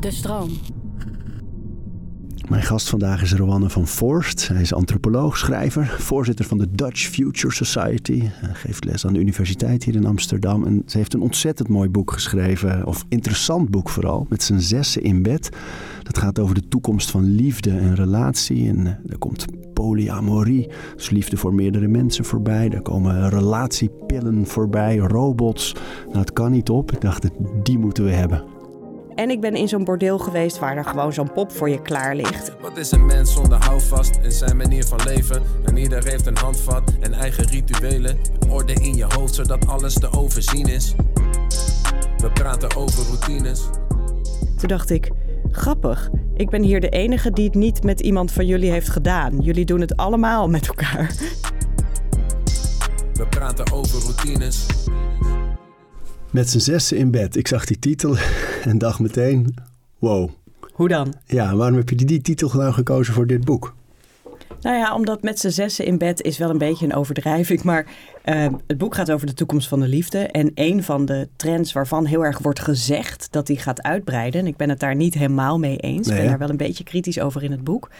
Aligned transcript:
De 0.00 0.10
stroom. 0.10 0.50
Mijn 2.48 2.62
gast 2.62 2.88
vandaag 2.88 3.22
is 3.22 3.32
Rowanne 3.32 3.70
van 3.70 3.86
Forst. 3.86 4.48
Hij 4.48 4.60
is 4.60 4.74
antropoloog, 4.74 5.36
schrijver, 5.36 5.86
voorzitter 5.98 6.44
van 6.44 6.58
de 6.58 6.70
Dutch 6.70 7.00
Future 7.00 7.54
Society. 7.54 8.22
Hij 8.24 8.54
geeft 8.54 8.84
les 8.84 9.06
aan 9.06 9.12
de 9.12 9.18
universiteit 9.18 9.84
hier 9.84 9.94
in 9.94 10.06
Amsterdam. 10.06 10.64
En 10.64 10.82
ze 10.86 10.96
heeft 10.96 11.14
een 11.14 11.20
ontzettend 11.20 11.68
mooi 11.68 11.88
boek 11.88 12.12
geschreven, 12.12 12.86
of 12.86 13.04
interessant 13.08 13.70
boek 13.70 13.88
vooral, 13.88 14.26
met 14.28 14.42
zijn 14.42 14.60
zessen 14.60 15.02
in 15.02 15.22
bed. 15.22 15.48
Dat 16.02 16.18
gaat 16.18 16.38
over 16.38 16.54
de 16.54 16.68
toekomst 16.68 17.10
van 17.10 17.24
liefde 17.24 17.70
en 17.70 17.94
relatie. 17.94 18.68
En 18.68 18.78
uh, 18.78 18.86
er 18.86 19.18
komt 19.18 19.44
polyamorie, 19.72 20.70
dus 20.96 21.10
liefde 21.10 21.36
voor 21.36 21.54
meerdere 21.54 21.88
mensen 21.88 22.24
voorbij. 22.24 22.68
Er 22.70 22.82
komen 22.82 23.28
relatiepillen 23.28 24.46
voorbij, 24.46 24.96
robots. 24.96 25.74
Nou, 26.06 26.18
het 26.18 26.32
kan 26.32 26.50
niet 26.50 26.70
op. 26.70 26.92
Ik 26.92 27.00
dacht, 27.00 27.28
die 27.62 27.78
moeten 27.78 28.04
we 28.04 28.10
hebben. 28.10 28.51
En 29.14 29.30
ik 29.30 29.40
ben 29.40 29.54
in 29.54 29.68
zo'n 29.68 29.84
bordeel 29.84 30.18
geweest 30.18 30.58
waar 30.58 30.76
er 30.76 30.84
gewoon 30.84 31.12
zo'n 31.12 31.32
pop 31.32 31.52
voor 31.52 31.68
je 31.68 31.82
klaar 31.82 32.16
ligt. 32.16 32.52
Wat 32.60 32.76
is 32.76 32.90
een 32.90 33.06
mens 33.06 33.32
zonder 33.32 33.64
houvast 33.64 34.18
in 34.22 34.32
zijn 34.32 34.56
manier 34.56 34.84
van 34.84 35.00
leven? 35.04 35.42
En 35.64 35.76
ieder 35.76 36.04
heeft 36.04 36.26
een 36.26 36.36
handvat 36.36 36.92
en 37.00 37.12
eigen 37.12 37.44
rituelen. 37.44 38.18
Orde 38.48 38.72
in 38.72 38.94
je 38.94 39.04
hoofd 39.08 39.34
zodat 39.34 39.66
alles 39.66 39.94
te 39.94 40.12
overzien 40.12 40.66
is. 40.66 40.94
We 42.16 42.30
praten 42.32 42.76
over 42.76 43.04
routines. 43.04 43.68
Toen 44.56 44.68
dacht 44.68 44.90
ik, 44.90 45.10
grappig. 45.50 46.10
Ik 46.34 46.50
ben 46.50 46.62
hier 46.62 46.80
de 46.80 46.88
enige 46.88 47.30
die 47.30 47.44
het 47.44 47.54
niet 47.54 47.82
met 47.82 48.00
iemand 48.00 48.32
van 48.32 48.46
jullie 48.46 48.70
heeft 48.70 48.88
gedaan. 48.88 49.40
Jullie 49.40 49.64
doen 49.64 49.80
het 49.80 49.96
allemaal 49.96 50.48
met 50.48 50.66
elkaar. 50.68 51.14
We 53.12 53.26
praten 53.30 53.72
over 53.72 54.00
routines. 54.00 54.66
Met 56.32 56.50
z'n 56.50 56.58
zessen 56.58 56.96
in 56.96 57.10
bed. 57.10 57.36
Ik 57.36 57.48
zag 57.48 57.64
die 57.64 57.78
titel 57.78 58.16
en 58.64 58.78
dacht 58.78 58.98
meteen, 58.98 59.54
wow. 59.98 60.30
Hoe 60.72 60.88
dan? 60.88 61.14
Ja, 61.26 61.54
waarom 61.54 61.76
heb 61.76 61.88
je 61.88 61.96
die, 61.96 62.06
die 62.06 62.22
titel 62.22 62.50
nou 62.54 62.72
gekozen 62.72 63.14
voor 63.14 63.26
dit 63.26 63.44
boek? 63.44 63.74
Nou 64.60 64.76
ja, 64.76 64.94
omdat 64.94 65.22
met 65.22 65.38
z'n 65.38 65.48
zessen 65.48 65.84
in 65.84 65.98
bed 65.98 66.22
is 66.22 66.38
wel 66.38 66.50
een 66.50 66.58
beetje 66.58 66.84
een 66.84 66.94
overdrijving. 66.94 67.62
Maar 67.62 67.86
uh, 68.24 68.46
het 68.66 68.78
boek 68.78 68.94
gaat 68.94 69.10
over 69.10 69.26
de 69.26 69.34
toekomst 69.34 69.68
van 69.68 69.80
de 69.80 69.88
liefde. 69.88 70.18
En 70.18 70.50
een 70.54 70.82
van 70.82 71.04
de 71.04 71.28
trends 71.36 71.72
waarvan 71.72 72.06
heel 72.06 72.24
erg 72.24 72.38
wordt 72.38 72.60
gezegd 72.60 73.28
dat 73.30 73.46
die 73.46 73.58
gaat 73.58 73.82
uitbreiden. 73.82 74.40
En 74.40 74.46
ik 74.46 74.56
ben 74.56 74.68
het 74.68 74.80
daar 74.80 74.96
niet 74.96 75.14
helemaal 75.14 75.58
mee 75.58 75.76
eens. 75.76 76.08
Ik 76.08 76.14
ben 76.14 76.26
daar 76.26 76.38
wel 76.38 76.50
een 76.50 76.56
beetje 76.56 76.84
kritisch 76.84 77.20
over 77.20 77.42
in 77.42 77.50
het 77.50 77.64
boek. 77.64 77.90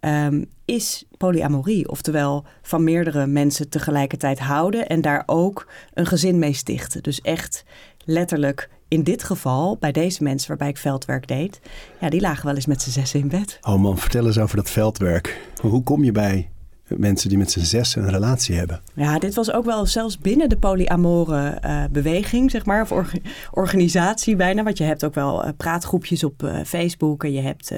Um, 0.00 0.46
is 0.64 1.04
polyamorie. 1.16 1.88
Oftewel 1.88 2.44
van 2.62 2.84
meerdere 2.84 3.26
mensen 3.26 3.68
tegelijkertijd 3.68 4.38
houden. 4.38 4.86
En 4.86 5.00
daar 5.00 5.22
ook 5.26 5.66
een 5.94 6.06
gezin 6.06 6.38
mee 6.38 6.52
stichten. 6.52 7.02
Dus 7.02 7.20
echt 7.20 7.64
letterlijk 8.04 8.68
in 8.88 9.02
dit 9.02 9.22
geval, 9.22 9.76
bij 9.80 9.92
deze 9.92 10.22
mensen 10.22 10.48
waarbij 10.48 10.68
ik 10.68 10.76
veldwerk 10.76 11.28
deed, 11.28 11.60
ja, 12.00 12.08
die 12.08 12.20
lagen 12.20 12.46
wel 12.46 12.54
eens 12.54 12.66
met 12.66 12.82
z'n 12.82 12.90
zes 12.90 13.14
in 13.14 13.28
bed. 13.28 13.58
Oh 13.62 13.80
man, 13.80 13.98
vertel 13.98 14.26
eens 14.26 14.38
over 14.38 14.56
dat 14.56 14.70
veldwerk. 14.70 15.40
Hoe 15.60 15.82
kom 15.82 16.04
je 16.04 16.12
bij 16.12 16.50
mensen 16.88 17.28
die 17.28 17.38
met 17.38 17.50
z'n 17.50 17.60
zes 17.60 17.96
een 17.96 18.10
relatie 18.10 18.56
hebben? 18.56 18.80
Ja, 18.94 19.18
dit 19.18 19.34
was 19.34 19.52
ook 19.52 19.64
wel 19.64 19.86
zelfs 19.86 20.18
binnen 20.18 20.48
de 20.48 20.56
polyamore 20.56 21.58
uh, 21.64 21.84
beweging, 21.90 22.50
zeg 22.50 22.64
maar, 22.64 22.82
of 22.82 22.92
or 22.92 23.10
organisatie 23.50 24.36
bijna. 24.36 24.62
Want 24.62 24.78
je 24.78 24.84
hebt 24.84 25.04
ook 25.04 25.14
wel 25.14 25.44
uh, 25.44 25.50
praatgroepjes 25.56 26.24
op 26.24 26.42
uh, 26.42 26.60
Facebook 26.64 27.24
en 27.24 27.32
je 27.32 27.40
hebt 27.40 27.72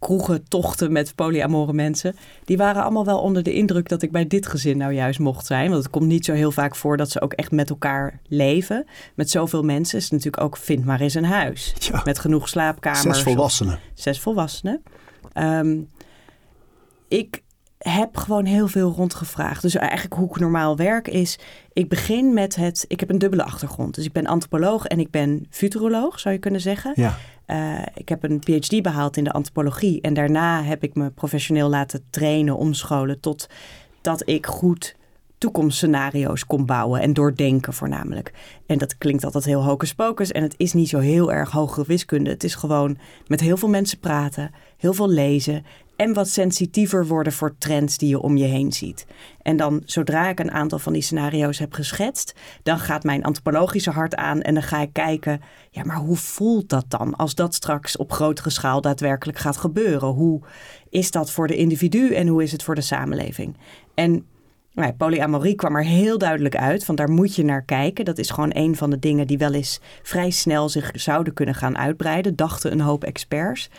kroegentochten 0.00 0.92
met 0.92 1.14
polyamore 1.14 1.72
mensen. 1.72 2.16
Die 2.44 2.56
waren 2.56 2.82
allemaal 2.82 3.04
wel 3.04 3.18
onder 3.18 3.42
de 3.42 3.52
indruk 3.52 3.88
dat 3.88 4.02
ik 4.02 4.10
bij 4.10 4.26
dit 4.26 4.46
gezin 4.46 4.76
nou 4.76 4.92
juist 4.92 5.18
mocht 5.18 5.46
zijn. 5.46 5.70
Want 5.70 5.82
het 5.82 5.92
komt 5.92 6.06
niet 6.06 6.24
zo 6.24 6.32
heel 6.32 6.52
vaak 6.52 6.76
voor 6.76 6.96
dat 6.96 7.10
ze 7.10 7.20
ook 7.20 7.32
echt 7.32 7.50
met 7.50 7.70
elkaar 7.70 8.20
leven. 8.28 8.86
Met 9.14 9.30
zoveel 9.30 9.62
mensen 9.62 9.98
is 9.98 10.04
het 10.04 10.12
natuurlijk 10.12 10.42
ook 10.42 10.56
vind 10.56 10.84
maar 10.84 11.00
eens 11.00 11.14
een 11.14 11.24
huis. 11.24 11.74
Ja. 11.78 12.00
Met 12.04 12.18
genoeg 12.18 12.48
slaapkamers. 12.48 13.02
Zes 13.02 13.22
volwassenen. 13.22 13.78
Zes 13.94 14.20
volwassenen. 14.20 14.82
Um, 15.34 15.88
ik 17.08 17.42
heb 17.80 18.16
gewoon 18.16 18.44
heel 18.44 18.68
veel 18.68 18.92
rondgevraagd. 18.92 19.62
Dus 19.62 19.74
eigenlijk 19.74 20.14
hoe 20.14 20.28
ik 20.28 20.40
normaal 20.40 20.76
werk 20.76 21.08
is... 21.08 21.38
ik 21.72 21.88
begin 21.88 22.34
met 22.34 22.56
het... 22.56 22.84
ik 22.88 23.00
heb 23.00 23.10
een 23.10 23.18
dubbele 23.18 23.44
achtergrond. 23.44 23.94
Dus 23.94 24.04
ik 24.04 24.12
ben 24.12 24.26
antropoloog 24.26 24.86
en 24.86 25.00
ik 25.00 25.10
ben 25.10 25.46
futuroloog, 25.50 26.20
zou 26.20 26.34
je 26.34 26.40
kunnen 26.40 26.60
zeggen. 26.60 26.92
Ja. 26.94 27.16
Uh, 27.46 27.82
ik 27.94 28.08
heb 28.08 28.22
een 28.22 28.38
PhD 28.38 28.82
behaald 28.82 29.16
in 29.16 29.24
de 29.24 29.32
antropologie. 29.32 30.00
En 30.00 30.14
daarna 30.14 30.62
heb 30.62 30.82
ik 30.82 30.94
me 30.94 31.10
professioneel 31.10 31.68
laten 31.68 32.04
trainen, 32.10 32.56
omscholen... 32.56 33.20
tot 33.20 33.46
dat 34.00 34.28
ik 34.28 34.46
goed 34.46 34.96
toekomstscenario's 35.40 36.46
kon 36.46 36.66
bouwen 36.66 37.00
en 37.00 37.12
doordenken 37.12 37.72
voornamelijk. 37.72 38.32
En 38.66 38.78
dat 38.78 38.98
klinkt 38.98 39.24
altijd 39.24 39.44
heel 39.44 39.64
hocus 39.64 39.94
pocus 39.94 40.32
en 40.32 40.42
het 40.42 40.54
is 40.56 40.72
niet 40.72 40.88
zo 40.88 40.98
heel 40.98 41.32
erg 41.32 41.50
hogere 41.50 41.86
wiskunde. 41.86 42.30
Het 42.30 42.44
is 42.44 42.54
gewoon 42.54 42.98
met 43.26 43.40
heel 43.40 43.56
veel 43.56 43.68
mensen 43.68 43.98
praten, 43.98 44.50
heel 44.76 44.92
veel 44.92 45.08
lezen 45.08 45.64
en 45.96 46.12
wat 46.12 46.28
sensitiever 46.28 47.06
worden 47.06 47.32
voor 47.32 47.54
trends 47.58 47.98
die 47.98 48.08
je 48.08 48.20
om 48.20 48.36
je 48.36 48.44
heen 48.44 48.72
ziet. 48.72 49.06
En 49.42 49.56
dan 49.56 49.82
zodra 49.84 50.28
ik 50.28 50.40
een 50.40 50.50
aantal 50.50 50.78
van 50.78 50.92
die 50.92 51.02
scenario's 51.02 51.58
heb 51.58 51.72
geschetst, 51.72 52.34
dan 52.62 52.78
gaat 52.78 53.04
mijn 53.04 53.22
antropologische 53.22 53.90
hart 53.90 54.14
aan 54.14 54.40
en 54.40 54.54
dan 54.54 54.62
ga 54.62 54.80
ik 54.80 54.92
kijken, 54.92 55.40
ja, 55.70 55.84
maar 55.84 55.96
hoe 55.96 56.16
voelt 56.16 56.68
dat 56.68 56.84
dan 56.88 57.16
als 57.16 57.34
dat 57.34 57.54
straks 57.54 57.96
op 57.96 58.12
grotere 58.12 58.50
schaal 58.50 58.80
daadwerkelijk 58.80 59.38
gaat 59.38 59.56
gebeuren? 59.56 60.08
Hoe 60.08 60.40
is 60.88 61.10
dat 61.10 61.30
voor 61.30 61.46
de 61.46 61.56
individu 61.56 62.14
en 62.14 62.26
hoe 62.26 62.42
is 62.42 62.52
het 62.52 62.62
voor 62.62 62.74
de 62.74 62.80
samenleving? 62.80 63.56
En 63.94 64.26
nou, 64.72 64.92
polyamorie 64.92 65.54
kwam 65.54 65.76
er 65.76 65.84
heel 65.84 66.18
duidelijk 66.18 66.56
uit, 66.56 66.86
want 66.86 66.98
daar 66.98 67.10
moet 67.10 67.34
je 67.34 67.44
naar 67.44 67.62
kijken. 67.62 68.04
Dat 68.04 68.18
is 68.18 68.30
gewoon 68.30 68.50
een 68.52 68.76
van 68.76 68.90
de 68.90 68.98
dingen 68.98 69.26
die 69.26 69.38
wel 69.38 69.52
eens 69.52 69.80
vrij 70.02 70.30
snel 70.30 70.68
zich 70.68 70.90
zouden 70.94 71.32
kunnen 71.32 71.54
gaan 71.54 71.78
uitbreiden, 71.78 72.36
dachten 72.36 72.72
een 72.72 72.80
hoop 72.80 73.04
experts. 73.04 73.70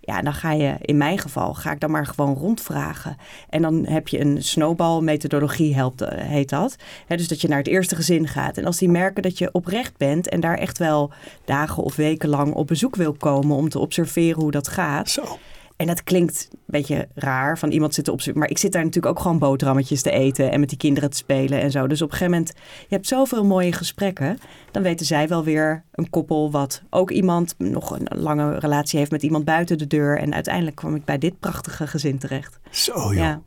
Ja, 0.00 0.22
dan 0.22 0.34
ga 0.34 0.52
je, 0.52 0.74
in 0.80 0.96
mijn 0.96 1.18
geval, 1.18 1.54
ga 1.54 1.72
ik 1.72 1.80
dan 1.80 1.90
maar 1.90 2.06
gewoon 2.06 2.34
rondvragen. 2.34 3.16
En 3.48 3.62
dan 3.62 3.86
heb 3.86 4.08
je 4.08 4.20
een 4.20 4.42
snowball-methodologie, 4.42 5.74
helpt, 5.74 6.04
heet 6.14 6.48
dat. 6.48 6.76
dus 7.06 7.28
dat 7.28 7.40
je 7.40 7.48
naar 7.48 7.58
het 7.58 7.66
eerste 7.66 7.96
gezin 7.96 8.28
gaat. 8.28 8.56
En 8.56 8.64
als 8.64 8.78
die 8.78 8.88
merken 8.88 9.22
dat 9.22 9.38
je 9.38 9.52
oprecht 9.52 9.96
bent 9.96 10.28
en 10.28 10.40
daar 10.40 10.58
echt 10.58 10.78
wel 10.78 11.12
dagen 11.44 11.82
of 11.82 11.96
weken 11.96 12.28
lang 12.28 12.54
op 12.54 12.66
bezoek 12.66 12.96
wil 12.96 13.12
komen 13.12 13.56
om 13.56 13.68
te 13.68 13.78
observeren 13.78 14.42
hoe 14.42 14.50
dat 14.50 14.68
gaat. 14.68 15.10
Zo. 15.10 15.38
En 15.76 15.86
dat 15.86 16.02
klinkt 16.02 16.48
een 16.50 16.58
beetje 16.66 17.08
raar 17.14 17.58
van 17.58 17.70
iemand 17.70 17.94
zitten 17.94 18.12
op 18.12 18.34
Maar 18.34 18.50
ik 18.50 18.58
zit 18.58 18.72
daar 18.72 18.84
natuurlijk 18.84 19.16
ook 19.16 19.22
gewoon 19.22 19.38
boterhammetjes 19.38 20.02
te 20.02 20.10
eten 20.10 20.50
en 20.50 20.60
met 20.60 20.68
die 20.68 20.78
kinderen 20.78 21.10
te 21.10 21.16
spelen 21.16 21.60
en 21.60 21.70
zo. 21.70 21.86
Dus 21.86 22.02
op 22.02 22.10
een 22.10 22.16
gegeven 22.16 22.38
moment, 22.38 22.54
je 22.88 22.94
hebt 22.94 23.06
zoveel 23.06 23.44
mooie 23.44 23.72
gesprekken. 23.72 24.38
Dan 24.70 24.82
weten 24.82 25.06
zij 25.06 25.28
wel 25.28 25.44
weer 25.44 25.84
een 25.92 26.10
koppel 26.10 26.50
wat 26.50 26.82
ook 26.90 27.10
iemand 27.10 27.54
nog 27.58 27.90
een 27.98 28.20
lange 28.20 28.58
relatie 28.58 28.98
heeft 28.98 29.10
met 29.10 29.22
iemand 29.22 29.44
buiten 29.44 29.78
de 29.78 29.86
deur. 29.86 30.18
En 30.18 30.34
uiteindelijk 30.34 30.76
kwam 30.76 30.94
ik 30.94 31.04
bij 31.04 31.18
dit 31.18 31.38
prachtige 31.40 31.86
gezin 31.86 32.18
terecht. 32.18 32.58
Zo 32.70 33.12
ja. 33.12 33.40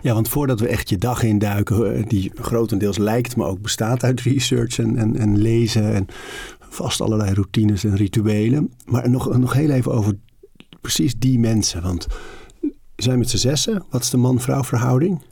Ja, 0.00 0.14
want 0.14 0.28
voordat 0.28 0.60
we 0.60 0.68
echt 0.68 0.88
je 0.88 0.98
dag 0.98 1.22
induiken, 1.22 2.08
die 2.08 2.32
grotendeels 2.34 2.98
lijkt, 2.98 3.36
maar 3.36 3.48
ook 3.48 3.60
bestaat 3.60 4.02
uit 4.02 4.20
research 4.20 4.78
en, 4.78 4.96
en, 4.96 5.16
en 5.16 5.38
lezen 5.38 5.94
en 5.94 6.06
vast 6.58 7.00
allerlei 7.00 7.34
routines 7.34 7.84
en 7.84 7.96
rituelen. 7.96 8.72
Maar 8.84 9.10
nog, 9.10 9.38
nog 9.38 9.52
heel 9.52 9.70
even 9.70 9.92
over 9.92 10.16
precies 10.84 11.14
die 11.18 11.38
mensen? 11.38 11.82
Want 11.82 12.06
zijn 12.96 13.18
met 13.18 13.30
z'n 13.30 13.36
zessen. 13.36 13.84
Wat 13.90 14.02
is 14.02 14.10
de 14.10 14.16
man-vrouw 14.16 14.64
verhouding? 14.64 15.22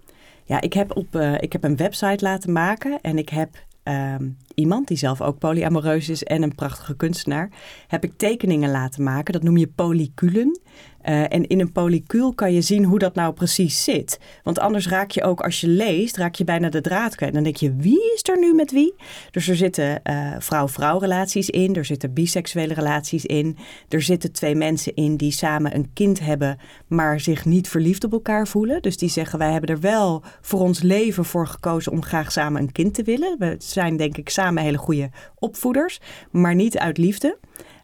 Ja, 0.44 0.60
ik 0.60 0.72
heb, 0.72 0.96
op, 0.96 1.16
uh, 1.16 1.34
ik 1.34 1.52
heb 1.52 1.64
een 1.64 1.76
website 1.76 2.24
laten 2.24 2.52
maken 2.52 3.00
en 3.00 3.18
ik 3.18 3.28
heb 3.28 3.64
um, 3.84 4.36
iemand 4.54 4.88
die 4.88 4.96
zelf 4.96 5.20
ook 5.20 5.38
polyamoreus 5.38 6.08
is 6.08 6.22
en 6.22 6.42
een 6.42 6.54
prachtige 6.54 6.96
kunstenaar, 6.96 7.50
heb 7.86 8.04
ik 8.04 8.12
tekeningen 8.16 8.70
laten 8.70 9.02
maken. 9.02 9.32
Dat 9.32 9.42
noem 9.42 9.56
je 9.56 9.66
polyculen. 9.66 10.60
Uh, 11.08 11.32
en 11.32 11.46
in 11.46 11.60
een 11.60 11.72
polycule 11.72 12.34
kan 12.34 12.52
je 12.52 12.60
zien 12.60 12.84
hoe 12.84 12.98
dat 12.98 13.14
nou 13.14 13.32
precies 13.32 13.84
zit. 13.84 14.18
Want 14.42 14.58
anders 14.58 14.88
raak 14.88 15.10
je 15.10 15.22
ook, 15.22 15.40
als 15.40 15.60
je 15.60 15.68
leest, 15.68 16.16
raak 16.16 16.34
je 16.34 16.44
bijna 16.44 16.68
de 16.68 16.80
draad 16.80 17.14
kwijt. 17.14 17.34
Dan 17.34 17.42
denk 17.42 17.56
je, 17.56 17.74
wie 17.76 18.12
is 18.14 18.28
er 18.28 18.38
nu 18.38 18.54
met 18.54 18.70
wie? 18.70 18.94
Dus 19.30 19.48
er 19.48 19.56
zitten 19.56 20.00
uh, 20.04 20.34
vrouw-vrouw 20.38 20.98
relaties 20.98 21.50
in. 21.50 21.74
Er 21.74 21.84
zitten 21.84 22.12
biseksuele 22.12 22.74
relaties 22.74 23.26
in. 23.26 23.56
Er 23.88 24.02
zitten 24.02 24.32
twee 24.32 24.54
mensen 24.54 24.94
in 24.94 25.16
die 25.16 25.32
samen 25.32 25.74
een 25.74 25.90
kind 25.92 26.20
hebben, 26.20 26.58
maar 26.86 27.20
zich 27.20 27.44
niet 27.44 27.68
verliefd 27.68 28.04
op 28.04 28.12
elkaar 28.12 28.48
voelen. 28.48 28.82
Dus 28.82 28.96
die 28.96 29.08
zeggen, 29.08 29.38
wij 29.38 29.52
hebben 29.52 29.70
er 29.70 29.80
wel 29.80 30.22
voor 30.40 30.60
ons 30.60 30.82
leven 30.82 31.24
voor 31.24 31.46
gekozen 31.46 31.92
om 31.92 32.02
graag 32.02 32.32
samen 32.32 32.62
een 32.62 32.72
kind 32.72 32.94
te 32.94 33.02
willen. 33.02 33.36
We 33.38 33.54
zijn 33.58 33.96
denk 33.96 34.16
ik 34.16 34.28
samen 34.28 34.62
hele 34.62 34.78
goede 34.78 35.10
opvoeders, 35.38 36.00
maar 36.30 36.54
niet 36.54 36.78
uit 36.78 36.98
liefde. 36.98 37.38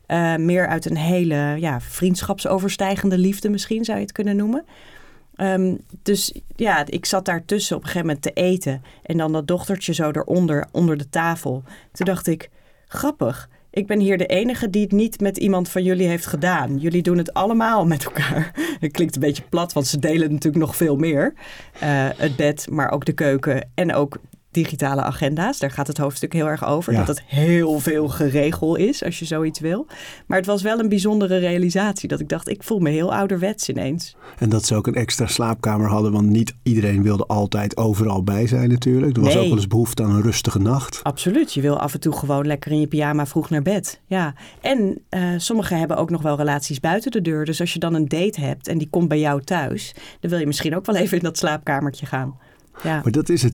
Uh, 0.08 0.36
meer 0.36 0.66
uit 0.66 0.90
een 0.90 0.96
hele 0.96 1.56
ja, 1.58 1.80
vriendschapsoverstijgende 1.80 3.18
liefde 3.18 3.48
misschien 3.48 3.84
zou 3.84 3.98
je 3.98 4.04
het 4.04 4.12
kunnen 4.12 4.36
noemen. 4.36 4.64
Um, 5.40 5.80
dus 6.02 6.32
ja, 6.56 6.86
ik 6.86 7.06
zat 7.06 7.24
daartussen 7.24 7.76
op 7.76 7.82
een 7.82 7.88
gegeven 7.88 8.06
moment 8.06 8.24
te 8.24 8.32
eten. 8.32 8.82
En 9.02 9.16
dan 9.16 9.32
dat 9.32 9.46
dochtertje 9.46 9.94
zo 9.94 10.10
eronder, 10.10 10.66
onder 10.72 10.96
de 10.96 11.08
tafel. 11.08 11.62
Toen 11.92 12.06
dacht 12.06 12.26
ik, 12.26 12.50
grappig. 12.86 13.48
Ik 13.70 13.86
ben 13.86 14.00
hier 14.00 14.18
de 14.18 14.26
enige 14.26 14.70
die 14.70 14.82
het 14.82 14.92
niet 14.92 15.20
met 15.20 15.36
iemand 15.36 15.68
van 15.68 15.82
jullie 15.82 16.06
heeft 16.06 16.26
gedaan. 16.26 16.78
Jullie 16.78 17.02
doen 17.02 17.18
het 17.18 17.34
allemaal 17.34 17.86
met 17.86 18.04
elkaar. 18.04 18.52
Het 18.80 18.92
klinkt 18.92 19.14
een 19.14 19.20
beetje 19.20 19.42
plat, 19.48 19.72
want 19.72 19.86
ze 19.86 19.98
delen 19.98 20.32
natuurlijk 20.32 20.64
nog 20.64 20.76
veel 20.76 20.96
meer. 20.96 21.34
Uh, 21.82 22.08
het 22.16 22.36
bed, 22.36 22.66
maar 22.70 22.90
ook 22.90 23.04
de 23.04 23.12
keuken 23.12 23.70
en 23.74 23.94
ook 23.94 24.18
digitale 24.50 25.02
agenda's. 25.02 25.58
Daar 25.58 25.70
gaat 25.70 25.86
het 25.86 25.98
hoofdstuk 25.98 26.32
heel 26.32 26.46
erg 26.46 26.64
over. 26.66 26.92
Ja. 26.92 26.98
Dat 26.98 27.08
het 27.16 27.22
heel 27.26 27.78
veel 27.78 28.08
geregel 28.08 28.76
is 28.76 29.04
als 29.04 29.18
je 29.18 29.24
zoiets 29.24 29.60
wil. 29.60 29.86
Maar 30.26 30.36
het 30.38 30.46
was 30.46 30.62
wel 30.62 30.78
een 30.78 30.88
bijzondere 30.88 31.38
realisatie. 31.38 32.08
Dat 32.08 32.20
ik 32.20 32.28
dacht, 32.28 32.48
ik 32.48 32.62
voel 32.62 32.78
me 32.78 32.90
heel 32.90 33.14
ouderwets 33.14 33.68
ineens. 33.68 34.16
En 34.38 34.48
dat 34.48 34.64
ze 34.64 34.74
ook 34.74 34.86
een 34.86 34.94
extra 34.94 35.26
slaapkamer 35.26 35.88
hadden, 35.88 36.12
want 36.12 36.26
niet 36.26 36.54
iedereen 36.62 37.02
wilde 37.02 37.26
altijd 37.26 37.76
overal 37.76 38.22
bij 38.22 38.46
zijn 38.46 38.68
natuurlijk. 38.68 39.16
Er 39.16 39.22
was 39.22 39.32
Nee. 39.34 39.42
ook 39.42 39.48
wel 39.48 39.56
eens 39.58 39.66
behoefte 39.66 40.02
aan 40.02 40.10
een 40.10 40.22
rustige 40.22 40.58
nacht. 40.58 41.00
Absoluut. 41.02 41.54
Je 41.54 41.60
wil 41.60 41.78
af 41.80 41.94
en 41.94 42.00
toe 42.00 42.12
gewoon 42.12 42.46
lekker 42.46 42.72
in 42.72 42.80
je 42.80 42.86
pyjama 42.86 43.26
vroeg 43.26 43.50
naar 43.50 43.62
bed. 43.62 44.00
Ja. 44.06 44.34
En 44.60 44.98
eh, 45.08 45.22
sommigen 45.36 45.78
hebben 45.78 45.96
ook 45.96 46.10
nog 46.10 46.22
wel 46.22 46.36
relaties 46.36 46.80
buiten 46.80 47.10
de 47.10 47.20
deur. 47.22 47.44
Dus 47.44 47.60
als 47.60 47.72
je 47.72 47.78
dan 47.78 47.94
een 47.94 48.08
date 48.08 48.40
hebt 48.40 48.68
en 48.68 48.78
die 48.78 48.88
komt 48.90 49.08
bij 49.08 49.20
jou 49.20 49.42
thuis, 49.42 49.94
dan 50.20 50.30
wil 50.30 50.38
je 50.38 50.46
misschien 50.46 50.76
ook 50.76 50.86
wel 50.86 50.96
even 50.96 51.16
in 51.16 51.22
dat 51.22 51.38
slaapkamertje 51.38 52.06
gaan. 52.06 52.36
Ja. 52.82 53.00
Maar 53.02 53.12
dat 53.12 53.28
is 53.28 53.42
het. 53.42 53.56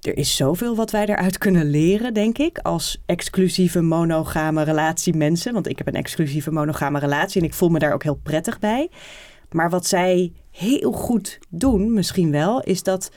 er 0.02 0.18
is 0.18 0.36
zoveel 0.36 0.76
wat 0.76 0.92
wij 0.92 1.06
eruit 1.06 1.38
kunnen 1.38 1.70
leren, 1.70 2.14
denk 2.14 2.38
ik. 2.38 2.58
Als 2.58 3.02
exclusieve 3.06 3.82
monogame 3.82 4.64
relatie 4.64 5.16
mensen. 5.16 5.54
Want 5.54 5.68
ik 5.68 5.78
heb 5.78 5.88
een 5.88 5.94
exclusieve 5.94 6.52
monogame 6.52 7.00
relatie 7.00 7.42
en 7.42 7.48
ik 7.48 7.54
voel 7.54 7.70
me 7.70 7.80
daar 7.80 7.94
ook 7.94 8.04
heel 8.04 8.20
prettig 8.24 8.60
bij. 8.60 8.90
Maar 9.52 9.70
wat 9.70 9.86
zij 9.86 10.34
heel 10.52 10.92
goed 10.92 11.40
doen, 11.50 11.94
misschien 11.94 12.32
wel, 12.32 12.62
is 12.62 12.84
dat 12.84 13.12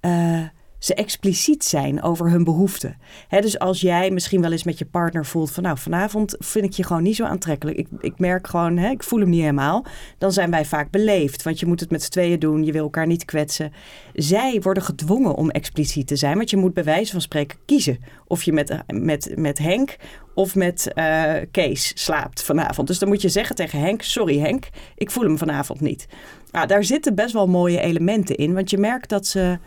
eh, 0.00 0.44
ze 0.82 0.94
expliciet 0.94 1.64
zijn 1.64 2.02
over 2.02 2.30
hun 2.30 2.44
behoeften. 2.44 2.96
Dus 3.28 3.58
als 3.58 3.80
jij 3.80 4.10
misschien 4.10 4.40
wel 4.40 4.52
eens 4.52 4.64
met 4.64 4.78
je 4.78 4.84
partner 4.84 5.26
voelt 5.26 5.50
van 5.50 5.62
nou 5.62 5.78
vanavond 5.78 6.36
vind 6.38 6.64
ik 6.64 6.72
je 6.72 6.84
gewoon 6.84 7.02
niet 7.02 7.16
zo 7.16 7.24
aantrekkelijk. 7.24 7.78
Ik, 7.78 7.88
ik 8.00 8.18
merk 8.18 8.46
gewoon, 8.46 8.78
ik 8.78 9.02
voel 9.02 9.20
hem 9.20 9.28
niet 9.28 9.40
helemaal. 9.40 9.84
Dan 10.18 10.32
zijn 10.32 10.50
wij 10.50 10.64
vaak 10.64 10.90
beleefd, 10.90 11.42
want 11.42 11.60
je 11.60 11.66
moet 11.66 11.80
het 11.80 11.90
met 11.90 12.02
z'n 12.02 12.10
tweeën 12.10 12.38
doen. 12.38 12.64
Je 12.64 12.72
wil 12.72 12.82
elkaar 12.82 13.06
niet 13.06 13.24
kwetsen. 13.24 13.72
Zij 14.12 14.60
worden 14.62 14.82
gedwongen 14.82 15.34
om 15.34 15.50
expliciet 15.50 16.06
te 16.06 16.16
zijn, 16.16 16.36
want 16.36 16.50
je 16.50 16.56
moet 16.56 16.74
bij 16.74 16.84
wijze 16.84 17.12
van 17.12 17.20
spreken 17.20 17.58
kiezen 17.66 17.98
of 18.26 18.42
je 18.42 18.52
met, 18.52 18.76
met, 18.86 19.32
met 19.36 19.58
Henk 19.58 19.96
of 20.34 20.54
met 20.54 20.92
eh, 20.92 21.32
Kees 21.50 21.92
slaapt 21.94 22.42
vanavond. 22.42 22.88
Dus 22.88 22.98
dan 22.98 23.08
moet 23.08 23.22
je 23.22 23.28
zeggen 23.28 23.56
tegen 23.56 23.80
Henk: 23.80 24.02
Sorry 24.02 24.38
Henk, 24.38 24.68
ik 24.96 25.10
voel 25.10 25.24
hem 25.24 25.38
vanavond 25.38 25.80
niet. 25.80 26.06
Nou, 26.50 26.66
daar 26.66 26.84
zitten 26.84 27.14
best 27.14 27.32
wel 27.32 27.46
mooie 27.46 27.80
elementen 27.80 28.36
in, 28.36 28.54
want 28.54 28.70
je 28.70 28.78
merkt 28.78 29.08
dat 29.08 29.26
ze. 29.26 29.58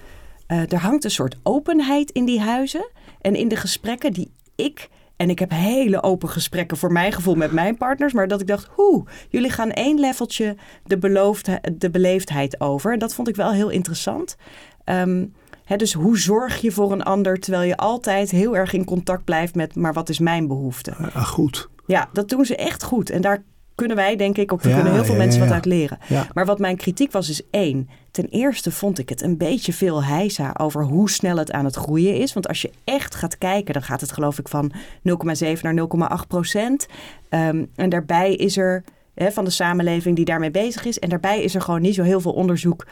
Eh, 0.47 0.71
er 0.71 0.79
hangt 0.79 1.03
een 1.03 1.11
soort 1.11 1.37
openheid 1.43 2.11
in 2.11 2.25
die 2.25 2.41
huizen 2.41 2.89
en 3.21 3.35
in 3.35 3.47
de 3.47 3.55
gesprekken 3.55 4.13
die 4.13 4.31
ik. 4.55 4.89
En 5.15 5.29
ik 5.29 5.39
heb 5.39 5.49
hele 5.49 6.03
open 6.03 6.29
gesprekken 6.29 6.77
voor 6.77 6.91
mijn 6.91 7.11
gevoel 7.11 7.35
met 7.35 7.51
mijn 7.51 7.77
partners. 7.77 8.13
Maar 8.13 8.27
dat 8.27 8.41
ik 8.41 8.47
dacht, 8.47 8.69
hoe, 8.71 9.05
jullie 9.29 9.51
gaan 9.51 9.71
één 9.71 9.99
leveltje 9.99 10.55
de, 10.83 10.97
beloofde, 10.97 11.61
de 11.73 11.89
beleefdheid 11.89 12.61
over. 12.61 12.93
En 12.93 12.99
dat 12.99 13.13
vond 13.13 13.27
ik 13.27 13.35
wel 13.35 13.51
heel 13.51 13.69
interessant. 13.69 14.35
Ehm, 14.83 15.25
hè, 15.65 15.75
dus 15.75 15.93
hoe 15.93 16.17
zorg 16.17 16.61
je 16.61 16.71
voor 16.71 16.91
een 16.91 17.03
ander 17.03 17.39
terwijl 17.39 17.67
je 17.67 17.77
altijd 17.77 18.31
heel 18.31 18.55
erg 18.55 18.73
in 18.73 18.85
contact 18.85 19.23
blijft 19.23 19.55
met, 19.55 19.75
maar 19.75 19.93
wat 19.93 20.09
is 20.09 20.19
mijn 20.19 20.47
behoefte? 20.47 20.95
Ah, 20.95 21.25
goed. 21.25 21.69
Ja, 21.85 22.09
dat 22.13 22.29
doen 22.29 22.45
ze 22.45 22.55
echt 22.55 22.83
goed. 22.83 23.09
En 23.09 23.21
daar 23.21 23.43
kunnen 23.75 23.97
wij, 23.97 24.15
denk 24.15 24.37
ik, 24.37 24.53
ook 24.53 24.63
Ja, 24.63 24.73
kunnen 24.73 24.93
heel 24.93 25.03
veel 25.03 25.13
ja, 25.13 25.19
mensen 25.19 25.41
ja, 25.41 25.45
wat 25.45 25.55
uit 25.55 25.65
leren. 25.65 25.97
Maar 26.33 26.45
wat 26.45 26.59
mijn 26.59 26.77
kritiek 26.77 27.11
was, 27.11 27.29
is 27.29 27.41
één. 27.49 27.89
Ten 28.11 28.27
eerste 28.29 28.71
vond 28.71 28.99
ik 28.99 29.09
het 29.09 29.21
een 29.21 29.37
beetje 29.37 29.73
veel 29.73 30.03
heisa 30.03 30.55
over 30.57 30.83
hoe 30.83 31.09
snel 31.09 31.37
het 31.37 31.51
aan 31.51 31.65
het 31.65 31.75
groeien 31.75 32.15
is. 32.15 32.33
Want 32.33 32.47
als 32.47 32.61
je 32.61 32.71
echt 32.83 33.15
gaat 33.15 33.37
kijken, 33.37 33.73
dan 33.73 33.83
gaat 33.83 34.01
het 34.01 34.11
geloof 34.11 34.39
ik 34.39 34.47
van 34.47 34.71
0,7 34.73 35.61
naar 35.61 35.73
0,8 36.21 36.27
procent. 36.27 36.87
Ehm, 37.29 37.65
en 37.75 37.89
daarbij 37.89 38.35
is 38.35 38.57
er 38.57 38.83
hè, 39.13 39.31
van 39.31 39.43
de 39.43 39.49
samenleving 39.49 40.15
die 40.15 40.25
daarmee 40.25 40.51
bezig 40.51 40.85
is. 40.85 40.99
En 40.99 41.09
daarbij 41.09 41.41
is 41.41 41.55
er 41.55 41.61
gewoon 41.61 41.81
niet 41.81 41.95
zo 41.95 42.03
heel 42.03 42.21
veel 42.21 42.33
onderzoek 42.33 42.85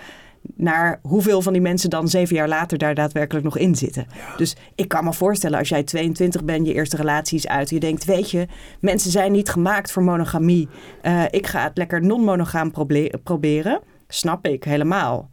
naar 0.56 1.00
hoeveel 1.02 1.42
van 1.42 1.54
die 1.54 1.62
mensen 1.62 1.90
dan 1.90 2.08
zeven 2.08 2.36
jaar 2.36 2.48
later 2.48 2.78
daar 2.78 2.96
daadwerkelijk 2.96 3.46
nog 3.46 3.58
in 3.58 3.76
zitten. 3.76 4.06
Dus 4.38 4.56
ik 4.76 4.88
kan 4.88 5.04
me 5.04 5.14
voorstellen 5.14 5.60
als 5.60 5.70
jij 5.70 5.84
22 5.84 6.44
bent, 6.44 6.68
je 6.68 6.74
eerste 6.74 6.98
relatie 6.98 7.38
is 7.38 7.48
uit. 7.48 7.70
Je 7.70 7.80
denkt, 7.80 8.06
weet 8.06 8.32
je, 8.32 8.48
mensen 8.80 9.12
zijn 9.12 9.32
niet 9.32 9.50
gemaakt 9.50 9.92
voor 9.92 10.04
monogamie. 10.04 10.68
Eh, 11.02 11.24
ik 11.30 11.48
ga 11.48 11.64
het 11.64 11.78
lekker 11.78 12.02
non-monogaam 12.02 12.72
proble- 12.72 13.20
proberen. 13.24 13.82
Snap 14.08 14.46
ik 14.46 14.64
helemaal. 14.64 15.30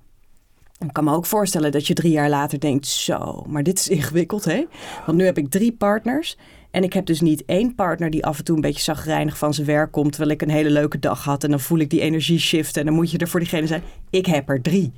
Ik 0.79 0.93
kan 0.93 1.05
me 1.05 1.15
ook 1.15 1.27
voorstellen 1.27 1.73
dat 1.73 1.87
je 1.87 1.95
drie 1.95 2.13
jaar 2.13 2.29
later 2.29 2.61
denkt, 2.61 2.87
zo, 2.87 3.45
maar 3.49 3.63
dit 3.63 3.79
is 3.79 3.89
ingewikkeld 3.89 4.45
hè. 4.45 4.65
Want 5.07 5.19
nu 5.19 5.25
heb 5.25 5.39
ik 5.39 5.51
drie 5.51 5.73
partners. 5.73 6.37
En 6.71 6.83
ik 6.83 6.93
heb 6.93 7.07
dus 7.07 7.21
niet 7.21 7.45
één 7.45 7.75
partner 7.75 8.11
die 8.11 8.25
af 8.27 8.39
en 8.39 8.45
toe 8.45 8.55
een 8.55 8.61
beetje 8.61 8.83
zagrijnig 8.83 9.39
van 9.39 9.55
zijn 9.55 9.67
werk 9.67 9.93
komt. 9.93 10.11
Terwijl 10.13 10.31
ik 10.33 10.43
een 10.43 10.51
hele 10.51 10.71
leuke 10.71 10.99
dag 10.99 11.25
had. 11.25 11.45
En 11.45 11.51
dan 11.51 11.61
voel 11.61 11.79
ik 11.79 11.91
die 11.91 12.01
energie 12.01 12.39
shiften. 12.39 12.81
En 12.81 12.87
dan 12.87 12.95
moet 12.97 13.11
je 13.11 13.19
er 13.19 13.29
voor 13.29 13.41
diegene 13.41 13.67
zijn. 13.67 13.83
Ik 14.11 14.27
heb 14.27 14.49
er 14.49 14.63
drie. 14.63 14.93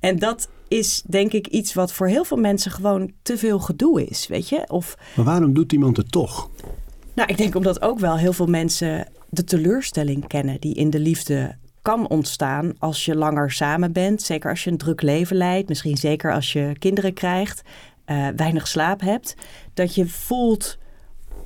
En 0.00 0.18
dat 0.18 0.48
is 0.68 1.02
denk 1.06 1.32
ik 1.32 1.46
iets 1.46 1.74
wat 1.74 1.92
voor 1.92 2.06
heel 2.08 2.24
veel 2.24 2.36
mensen 2.36 2.70
gewoon 2.70 3.12
te 3.22 3.38
veel 3.38 3.58
gedoe 3.58 4.06
is. 4.06 4.26
Weet 4.26 4.48
je? 4.48 4.64
Of 4.68 4.96
Maar 5.16 5.24
waarom 5.24 5.54
doet 5.54 5.72
iemand 5.72 5.96
het 5.96 6.12
toch? 6.12 6.50
nou, 7.14 7.28
ik 7.28 7.36
denk 7.36 7.54
omdat 7.54 7.82
ook 7.82 7.98
wel 7.98 8.16
heel 8.16 8.32
veel 8.32 8.46
mensen 8.46 9.06
de 9.30 9.44
teleurstelling 9.44 10.26
kennen 10.26 10.60
die 10.60 10.74
in 10.74 10.90
de 10.90 10.98
liefde 11.00 11.56
kan 11.82 12.08
ontstaan 12.08 12.72
als 12.78 13.04
je 13.04 13.14
langer 13.16 13.50
samen 13.50 13.92
bent. 13.92 14.22
Zeker 14.22 14.50
als 14.50 14.64
je 14.64 14.70
een 14.70 14.76
druk 14.78 15.02
leven 15.02 15.36
leidt. 15.36 15.68
Misschien 15.68 15.96
zeker 15.96 16.32
als 16.32 16.52
je 16.52 16.72
kinderen 16.78 17.12
krijgt. 17.14 17.62
eh, 18.04 18.28
weinig 18.36 18.66
slaap 18.68 19.00
hebt. 19.00 19.34
Dat 19.74 19.94
je 19.94 20.06
voelt, 20.08 20.78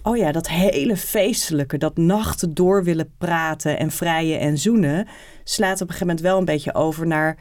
oh 0.05 0.17
ja, 0.17 0.33
dat 0.33 0.49
hele 0.49 0.97
feestelijke. 0.97 1.79
Dat 1.79 1.97
nachten 1.97 2.55
door 2.55 2.85
willen 2.85 3.15
praten 3.19 3.79
en 3.79 3.91
vrijen 3.91 4.41
en 4.41 4.59
zoenen. 4.59 5.07
Slaat 5.45 5.75
op 5.75 5.81
een 5.81 5.87
gegeven 5.87 6.07
moment 6.07 6.25
wel 6.25 6.39
een 6.39 6.45
beetje 6.45 6.75
over 6.75 7.07
naar... 7.07 7.37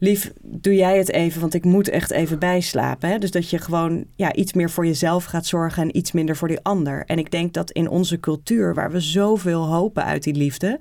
Lief, 0.00 0.32
doe 0.42 0.74
jij 0.74 0.98
het 0.98 1.12
even, 1.12 1.40
want 1.40 1.54
ik 1.54 1.64
moet 1.64 1.88
echt 1.88 2.10
even 2.10 2.38
bijslapen. 2.38 3.08
Hè? 3.08 3.18
Dus 3.18 3.30
dat 3.30 3.50
je 3.50 3.58
gewoon 3.58 4.04
ja, 4.16 4.34
iets 4.34 4.52
meer 4.52 4.70
voor 4.70 4.86
jezelf 4.86 5.24
gaat 5.24 5.46
zorgen 5.46 5.82
en 5.82 5.96
iets 5.96 6.12
minder 6.12 6.36
voor 6.36 6.48
die 6.48 6.62
ander. 6.62 7.04
En 7.06 7.18
ik 7.18 7.30
denk 7.30 7.52
dat 7.52 7.70
in 7.70 7.88
onze 7.88 8.20
cultuur, 8.20 8.74
waar 8.74 8.90
we 8.90 9.00
zoveel 9.00 9.66
hopen 9.66 10.04
uit 10.04 10.22
die 10.22 10.34
liefde, 10.34 10.80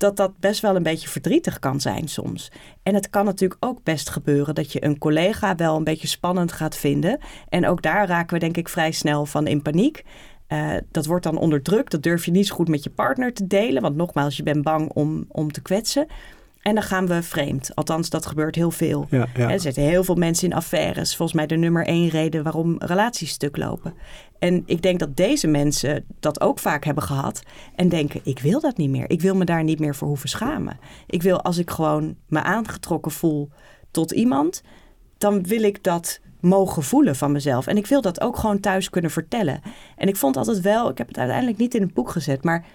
dat 0.00 0.16
dat 0.16 0.38
best 0.38 0.60
wel 0.60 0.76
een 0.76 0.82
beetje 0.82 1.08
verdrietig 1.08 1.58
kan 1.58 1.80
zijn 1.80 2.08
soms. 2.08 2.50
En 2.82 2.94
het 2.94 3.10
kan 3.10 3.24
natuurlijk 3.24 3.64
ook 3.64 3.82
best 3.82 4.10
gebeuren 4.10 4.54
dat 4.54 4.72
je 4.72 4.84
een 4.84 4.98
collega 4.98 5.54
wel 5.54 5.76
een 5.76 5.84
beetje 5.84 6.08
spannend 6.08 6.52
gaat 6.52 6.76
vinden. 6.76 7.18
En 7.48 7.66
ook 7.66 7.82
daar 7.82 8.06
raken 8.06 8.34
we 8.34 8.40
denk 8.40 8.56
ik 8.56 8.68
vrij 8.68 8.92
snel 8.92 9.26
van 9.26 9.46
in 9.46 9.62
paniek. 9.62 10.04
Eh, 10.46 10.70
dat 10.90 11.06
wordt 11.06 11.24
dan 11.24 11.38
onderdrukt. 11.38 11.90
Dat 11.90 12.02
durf 12.02 12.24
je 12.24 12.30
niet 12.30 12.46
zo 12.46 12.54
goed 12.54 12.68
met 12.68 12.84
je 12.84 12.90
partner 12.90 13.32
te 13.32 13.46
delen. 13.46 13.82
Want 13.82 13.96
nogmaals, 13.96 14.36
je 14.36 14.42
bent 14.42 14.62
bang 14.62 14.90
om, 14.90 15.24
om 15.28 15.52
te 15.52 15.62
kwetsen. 15.62 16.06
En 16.62 16.74
dan 16.74 16.82
gaan 16.82 17.06
we 17.06 17.22
vreemd. 17.22 17.74
Althans, 17.74 18.10
dat 18.10 18.26
gebeurt 18.26 18.54
heel 18.54 18.70
veel. 18.70 19.06
Ja, 19.10 19.26
ja. 19.34 19.50
Er 19.50 19.60
zitten 19.60 19.82
heel 19.82 20.04
veel 20.04 20.14
mensen 20.14 20.48
in 20.48 20.56
affaires. 20.56 21.16
Volgens 21.16 21.38
mij 21.38 21.46
de 21.46 21.56
nummer 21.56 21.86
één 21.86 22.08
reden 22.08 22.42
waarom 22.42 22.76
relaties 22.78 23.30
stuk 23.30 23.56
lopen. 23.56 23.94
En 24.40 24.62
ik 24.66 24.82
denk 24.82 24.98
dat 24.98 25.16
deze 25.16 25.46
mensen 25.46 26.04
dat 26.20 26.40
ook 26.40 26.58
vaak 26.58 26.84
hebben 26.84 27.02
gehad. 27.02 27.42
En 27.74 27.88
denken, 27.88 28.20
ik 28.24 28.38
wil 28.38 28.60
dat 28.60 28.76
niet 28.76 28.90
meer. 28.90 29.10
Ik 29.10 29.20
wil 29.20 29.34
me 29.34 29.44
daar 29.44 29.64
niet 29.64 29.78
meer 29.78 29.94
voor 29.94 30.08
hoeven 30.08 30.28
schamen. 30.28 30.78
Ik 31.06 31.22
wil 31.22 31.42
als 31.42 31.58
ik 31.58 31.70
gewoon 31.70 32.16
me 32.28 32.42
aangetrokken 32.42 33.12
voel 33.12 33.50
tot 33.90 34.12
iemand... 34.12 34.62
dan 35.18 35.42
wil 35.42 35.62
ik 35.62 35.82
dat 35.82 36.20
mogen 36.40 36.82
voelen 36.82 37.16
van 37.16 37.32
mezelf. 37.32 37.66
En 37.66 37.76
ik 37.76 37.86
wil 37.86 38.00
dat 38.00 38.20
ook 38.20 38.36
gewoon 38.36 38.60
thuis 38.60 38.90
kunnen 38.90 39.10
vertellen. 39.10 39.60
En 39.96 40.08
ik 40.08 40.16
vond 40.16 40.36
altijd 40.36 40.60
wel, 40.60 40.90
ik 40.90 40.98
heb 40.98 41.08
het 41.08 41.18
uiteindelijk 41.18 41.58
niet 41.58 41.74
in 41.74 41.82
het 41.82 41.94
boek 41.94 42.10
gezet, 42.10 42.44
maar 42.44 42.66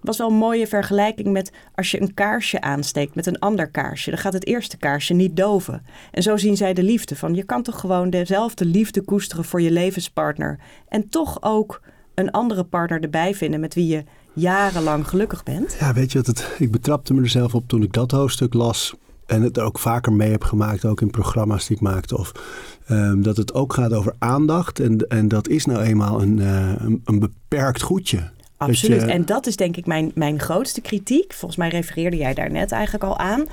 was 0.00 0.18
wel 0.18 0.28
een 0.28 0.34
mooie 0.34 0.66
vergelijking 0.66 1.28
met 1.28 1.52
als 1.74 1.90
je 1.90 2.00
een 2.00 2.14
kaarsje 2.14 2.60
aansteekt 2.60 3.14
met 3.14 3.26
een 3.26 3.38
ander 3.38 3.70
kaarsje. 3.70 4.10
Dan 4.10 4.18
gaat 4.18 4.32
het 4.32 4.46
eerste 4.46 4.76
kaarsje 4.76 5.14
niet 5.14 5.36
doven. 5.36 5.82
En 6.10 6.22
zo 6.22 6.36
zien 6.36 6.56
zij 6.56 6.74
de 6.74 6.82
liefde. 6.82 7.16
Van 7.16 7.34
je 7.34 7.44
kan 7.44 7.62
toch 7.62 7.80
gewoon 7.80 8.10
dezelfde 8.10 8.64
liefde 8.64 9.00
koesteren 9.00 9.44
voor 9.44 9.60
je 9.60 9.70
levenspartner. 9.70 10.58
En 10.88 11.08
toch 11.08 11.42
ook 11.42 11.80
een 12.14 12.30
andere 12.30 12.64
partner 12.64 13.00
erbij 13.00 13.34
vinden 13.34 13.60
met 13.60 13.74
wie 13.74 13.86
je 13.86 14.04
jarenlang 14.32 15.08
gelukkig 15.08 15.42
bent. 15.42 15.76
Ja, 15.80 15.92
weet 15.92 16.12
je 16.12 16.18
wat 16.18 16.26
het, 16.26 16.54
ik 16.58 16.70
betrapte 16.70 17.14
me 17.14 17.22
er 17.22 17.28
zelf 17.28 17.54
op 17.54 17.68
toen 17.68 17.82
ik 17.82 17.92
dat 17.92 18.10
hoofdstuk 18.10 18.54
las. 18.54 18.94
En 19.26 19.42
het 19.42 19.56
er 19.56 19.64
ook 19.64 19.78
vaker 19.78 20.12
mee 20.12 20.30
heb 20.30 20.44
gemaakt, 20.44 20.84
ook 20.84 21.00
in 21.00 21.10
programma's 21.10 21.66
die 21.66 21.76
ik 21.76 21.82
maakte. 21.82 22.18
Of 22.18 22.32
ehm, 22.86 23.22
dat 23.22 23.36
het 23.36 23.54
ook 23.54 23.72
gaat 23.72 23.92
over 23.92 24.14
aandacht. 24.18 24.80
En, 24.80 24.98
en 25.08 25.28
dat 25.28 25.48
is 25.48 25.64
nou 25.64 25.80
eenmaal 25.80 26.22
een, 26.22 26.38
een, 26.38 27.00
een 27.04 27.18
beperkt 27.18 27.82
goedje. 27.82 28.30
Absoluut. 28.58 29.02
En 29.02 29.24
dat 29.24 29.46
is 29.46 29.56
denk 29.56 29.76
ik 29.76 29.86
mijn, 29.86 30.10
mijn 30.14 30.40
grootste 30.40 30.80
kritiek. 30.80 31.32
Volgens 31.32 31.56
mij 31.60 31.68
refereerde 31.68 32.16
jij 32.16 32.34
daar 32.34 32.50
net 32.50 32.72
eigenlijk 32.72 33.04
al 33.04 33.18
aan. 33.18 33.46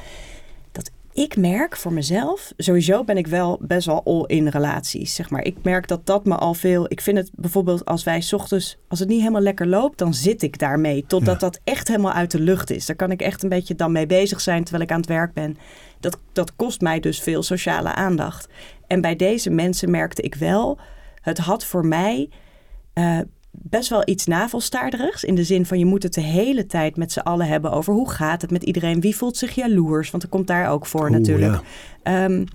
Dat 0.71 0.91
ik 1.13 1.37
merk 1.37 1.77
voor 1.77 1.93
mezelf, 1.93 2.53
sowieso 2.57 3.03
ben 3.03 3.17
ik 3.17 3.27
wel 3.27 3.57
best 3.61 3.85
wel 3.85 4.03
all 4.03 4.23
in 4.27 4.47
relaties. 4.47 5.15
Zeg 5.15 5.29
maar. 5.29 5.43
Ik 5.43 5.55
merk 5.63 5.87
dat 5.87 6.05
dat 6.05 6.25
me 6.25 6.35
al 6.35 6.53
veel. 6.53 6.85
Ik 6.91 7.01
vind 7.01 7.17
het 7.17 7.29
bijvoorbeeld 7.35 7.85
als 7.85 8.03
wij 8.03 8.23
ochtends, 8.31 8.77
als 8.87 8.99
het 8.99 9.07
niet 9.07 9.19
helemaal 9.19 9.41
lekker 9.41 9.67
loopt, 9.67 9.97
dan 9.97 10.13
zit 10.13 10.41
ik 10.41 10.59
daarmee. 10.59 11.05
Totdat 11.07 11.39
dat 11.39 11.59
echt 11.63 11.87
helemaal 11.87 12.13
uit 12.13 12.31
de 12.31 12.39
lucht 12.39 12.71
is. 12.71 12.85
Daar 12.85 12.95
kan 12.95 13.11
ik 13.11 13.21
echt 13.21 13.43
een 13.43 13.49
beetje 13.49 13.75
dan 13.75 13.91
mee 13.91 14.05
bezig 14.05 14.41
zijn 14.41 14.63
terwijl 14.63 14.83
ik 14.83 14.91
aan 14.91 14.99
het 14.99 15.09
werk 15.09 15.33
ben. 15.33 15.57
Dat, 15.99 16.19
dat 16.33 16.55
kost 16.55 16.81
mij 16.81 16.99
dus 16.99 17.19
veel 17.19 17.43
sociale 17.43 17.93
aandacht. 17.93 18.47
En 18.87 19.01
bij 19.01 19.15
deze 19.15 19.49
mensen 19.49 19.91
merkte 19.91 20.21
ik 20.21 20.35
wel, 20.35 20.79
het 21.21 21.37
had 21.37 21.65
voor 21.65 21.85
mij. 21.85 22.29
Uh, 22.93 23.19
best 23.61 23.89
wel 23.89 24.01
iets 24.05 24.25
navelstaarderigs. 24.25 25.23
In 25.23 25.35
de 25.35 25.43
zin 25.43 25.65
van 25.65 25.79
je 25.79 25.85
moet 25.85 26.03
het 26.03 26.13
de 26.13 26.21
hele 26.21 26.65
tijd 26.65 26.97
met 26.97 27.11
z'n 27.11 27.19
allen 27.19 27.47
hebben 27.47 27.71
over 27.71 27.93
hoe 27.93 28.09
gaat 28.09 28.41
het 28.41 28.51
met 28.51 28.63
iedereen. 28.63 29.01
Wie 29.01 29.15
voelt 29.15 29.37
zich 29.37 29.55
jaloers? 29.55 30.11
Want 30.11 30.23
er 30.23 30.29
komt 30.29 30.47
daar 30.47 30.69
ook 30.69 30.85
voor 30.85 31.11
natuurlijk. 31.11 31.61
Ehm, 32.03 32.45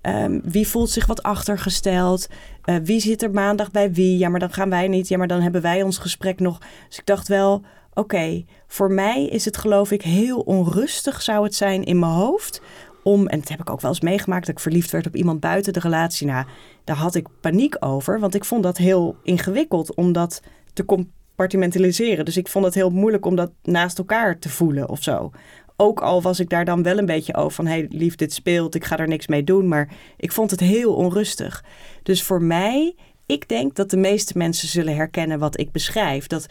ehm, 0.00 0.40
wie 0.42 0.68
voelt 0.68 0.90
zich 0.90 1.06
wat 1.06 1.22
achtergesteld? 1.22 2.28
Uh, 2.64 2.76
wie 2.82 3.00
zit 3.00 3.22
er 3.22 3.30
maandag 3.30 3.70
bij 3.70 3.92
wie? 3.92 4.18
Ja, 4.18 4.28
maar 4.28 4.40
dan 4.40 4.52
gaan 4.52 4.70
wij 4.70 4.88
niet. 4.88 5.08
Ja, 5.08 5.18
maar 5.18 5.26
dan 5.26 5.40
hebben 5.40 5.62
wij 5.62 5.82
ons 5.82 5.98
gesprek 5.98 6.40
nog. 6.40 6.58
Dus 6.88 6.98
ik 6.98 7.06
dacht 7.06 7.28
wel, 7.28 7.62
oké, 7.94 8.44
voor 8.66 8.92
mij 8.92 9.24
is 9.24 9.44
het 9.44 9.56
geloof 9.56 9.90
ik 9.90 10.02
heel 10.02 10.40
onrustig 10.40 11.22
zou 11.22 11.44
het 11.44 11.54
zijn 11.54 11.84
in 11.84 11.98
mijn 11.98 12.12
hoofd 12.12 12.62
om, 13.04 13.26
en 13.26 13.38
dat 13.38 13.48
heb 13.48 13.60
ik 13.60 13.70
ook 13.70 13.80
wel 13.80 13.90
eens 13.90 14.00
meegemaakt, 14.00 14.46
dat 14.46 14.54
ik 14.54 14.60
verliefd 14.60 14.90
werd 14.90 15.06
op 15.06 15.16
iemand 15.16 15.40
buiten 15.40 15.72
de 15.72 15.80
relatie. 15.80 16.26
Nou, 16.26 16.46
daar 16.84 16.96
had 16.96 17.14
ik 17.14 17.26
paniek 17.40 17.76
over, 17.78 18.20
want 18.20 18.34
ik 18.34 18.44
vond 18.44 18.62
dat 18.62 18.76
heel 18.76 19.16
ingewikkeld 19.22 19.94
om 19.94 20.12
dat 20.12 20.42
te 20.72 20.84
compartimentaliseren. 20.84 22.24
Dus 22.24 22.36
ik 22.36 22.48
vond 22.48 22.64
het 22.64 22.74
heel 22.74 22.90
moeilijk 22.90 23.26
om 23.26 23.36
dat 23.36 23.50
naast 23.62 23.98
elkaar 23.98 24.38
te 24.38 24.48
voelen 24.48 24.88
of 24.88 25.02
zo. 25.02 25.30
Ook 25.76 26.00
al 26.00 26.22
was 26.22 26.40
ik 26.40 26.48
daar 26.48 26.64
dan 26.64 26.82
wel 26.82 26.98
een 26.98 27.06
beetje 27.06 27.34
over 27.34 27.52
van, 27.52 27.66
hé 27.66 27.72
hey, 27.72 27.86
lief, 27.90 28.14
dit 28.14 28.32
speelt, 28.32 28.74
ik 28.74 28.84
ga 28.84 28.98
er 28.98 29.08
niks 29.08 29.26
mee 29.26 29.44
doen. 29.44 29.68
Maar 29.68 29.92
ik 30.16 30.32
vond 30.32 30.50
het 30.50 30.60
heel 30.60 30.94
onrustig. 30.94 31.64
Dus 32.02 32.22
voor 32.22 32.42
mij, 32.42 32.94
ik 33.26 33.48
denk 33.48 33.74
dat 33.74 33.90
de 33.90 33.96
meeste 33.96 34.38
mensen 34.38 34.68
zullen 34.68 34.94
herkennen 34.94 35.38
wat 35.38 35.60
ik 35.60 35.72
beschrijf. 35.72 36.26
Dat 36.26 36.46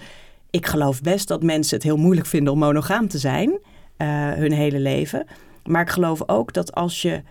ik 0.50 0.66
geloof 0.66 1.02
best 1.02 1.28
dat 1.28 1.44
mensen 1.44 1.76
het 1.76 1.86
heel 1.86 1.98
moeilijk 1.98 2.28
vinden 2.28 2.54
om 2.54 2.60
monogaam 2.60 3.08
te 3.08 3.18
zijn, 3.18 3.50
uh, 3.50 3.58
hun 4.32 4.52
hele 4.52 4.80
leven. 4.80 5.26
Maar 5.64 5.82
ik 5.82 5.90
geloof 5.90 6.30
ook 6.30 6.54
dat 6.54 6.74
als 6.74 7.02
je 7.02 7.24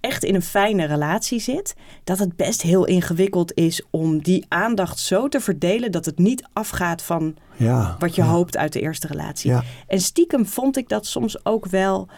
echt 0.00 0.24
in 0.24 0.34
een 0.34 0.42
fijne 0.42 0.84
relatie 0.84 1.40
zit, 1.40 1.74
dat 2.04 2.18
het 2.18 2.36
best 2.36 2.62
heel 2.62 2.84
ingewikkeld 2.84 3.54
is 3.54 3.82
om 3.90 4.22
die 4.22 4.44
aandacht 4.48 4.98
zo 4.98 5.28
te 5.28 5.40
verdelen 5.40 5.92
dat 5.92 6.04
het 6.04 6.18
niet 6.18 6.48
afgaat 6.52 7.02
van 7.02 7.36
ja, 7.56 7.96
wat 7.98 8.14
je 8.14 8.22
hoopt 8.22 8.56
uit 8.56 8.72
de 8.72 8.80
eerste 8.80 9.06
relatie. 9.06 9.50
Ja. 9.50 9.62
En 9.86 10.00
stiekem 10.00 10.46
vond 10.46 10.76
ik 10.76 10.88
dat 10.88 11.06
soms 11.06 11.44
ook 11.44 11.66
wel 11.66 12.08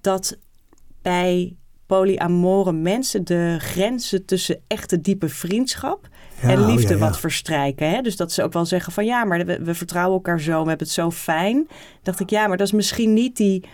dat 0.00 0.36
bij 1.02 1.56
polyamore 1.86 2.72
mensen 2.72 3.24
de 3.24 3.56
grenzen 3.58 4.24
tussen 4.24 4.60
echte 4.66 5.00
diepe 5.00 5.28
vriendschap 5.28 6.08
en 6.40 6.60
oh 6.60 6.66
liefde 6.66 6.98
wat 6.98 7.18
verstrijken. 7.18 7.90
Hè? 7.90 8.00
Dus 8.00 8.16
dat 8.16 8.32
ze 8.32 8.42
ook 8.42 8.52
wel 8.52 8.66
zeggen 8.66 8.92
van 8.92 9.04
ja, 9.04 9.24
maar 9.24 9.44
we, 9.44 9.62
we 9.62 9.74
vertrouwen 9.74 10.14
elkaar 10.14 10.40
zo, 10.40 10.62
we 10.62 10.68
hebben 10.68 10.86
het 10.86 10.90
zo 10.90 11.10
fijn. 11.10 11.68
Dacht 12.02 12.20
ik 12.20 12.30
ja, 12.30 12.46
maar 12.46 12.56
dat 12.56 12.66
is 12.66 12.72
misschien 12.72 13.12
niet 13.12 13.36
die 13.36 13.64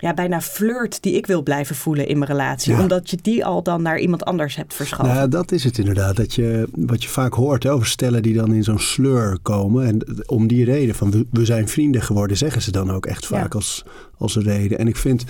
ja, 0.00 0.14
bijna 0.14 0.40
flirt 0.40 1.02
die 1.02 1.14
ik 1.14 1.26
wil 1.26 1.42
blijven 1.42 1.76
voelen 1.76 2.06
in 2.06 2.18
mijn 2.18 2.30
relatie. 2.30 2.78
Omdat 2.78 3.10
je 3.10 3.18
die 3.22 3.44
al 3.44 3.62
dan 3.62 3.82
naar 3.82 3.98
iemand 3.98 4.24
anders 4.24 4.56
hebt 4.56 4.74
verschoven. 4.74 5.14
Nou, 5.14 5.28
dat 5.28 5.52
is 5.52 5.64
het 5.64 5.78
inderdaad. 5.78 6.16
Dat 6.16 6.34
je, 6.34 6.68
wat 6.74 7.02
je 7.02 7.08
vaak 7.08 7.34
hoort 7.34 7.66
over 7.66 7.86
stellen 7.86 8.22
die 8.22 8.34
dan 8.34 8.52
in 8.52 8.64
zo'n 8.64 8.78
sleur 8.78 9.38
komen. 9.42 9.86
En 9.86 10.26
om 10.26 10.46
die 10.46 10.64
reden 10.64 10.94
van 10.94 11.26
we, 11.30 11.44
zijn 11.44 11.68
vrienden 11.68 12.02
geworden, 12.02 12.36
zeggen 12.36 12.62
ze 12.62 12.70
dan 12.70 12.90
ook 12.90 13.06
echt 13.06 13.26
vaak 13.26 13.54
als, 13.54 13.84
als 14.18 14.36
reden. 14.36 14.78
En 14.78 14.88
ik 14.88 14.96
vind, 14.96 15.24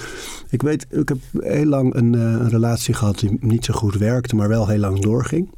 ik 0.48 0.62
weet, 0.62 0.86
ik 0.90 1.08
heb 1.08 1.18
heel 1.38 1.64
lang 1.64 1.94
een, 1.94 2.12
uh, 2.12 2.22
een 2.22 2.48
relatie 2.48 2.94
gehad 2.94 3.18
die 3.18 3.36
niet 3.40 3.64
zo 3.64 3.74
goed 3.74 3.94
werkte, 3.94 4.36
maar 4.36 4.48
wel 4.48 4.68
heel 4.68 4.78
lang 4.78 5.00
doorging. 5.00 5.50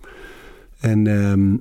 En 0.80 1.06
um, 1.06 1.60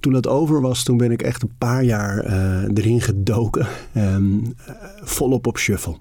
toen 0.00 0.12
dat 0.12 0.26
over 0.26 0.60
was, 0.60 0.82
toen 0.82 0.96
ben 0.96 1.10
ik 1.10 1.22
echt 1.22 1.42
een 1.42 1.54
paar 1.58 1.84
jaar 1.84 2.26
uh, 2.26 2.62
erin 2.74 3.00
gedoken. 3.00 3.66
Um, 3.96 4.54
volop 5.02 5.46
op 5.46 5.58
shuffle. 5.58 5.96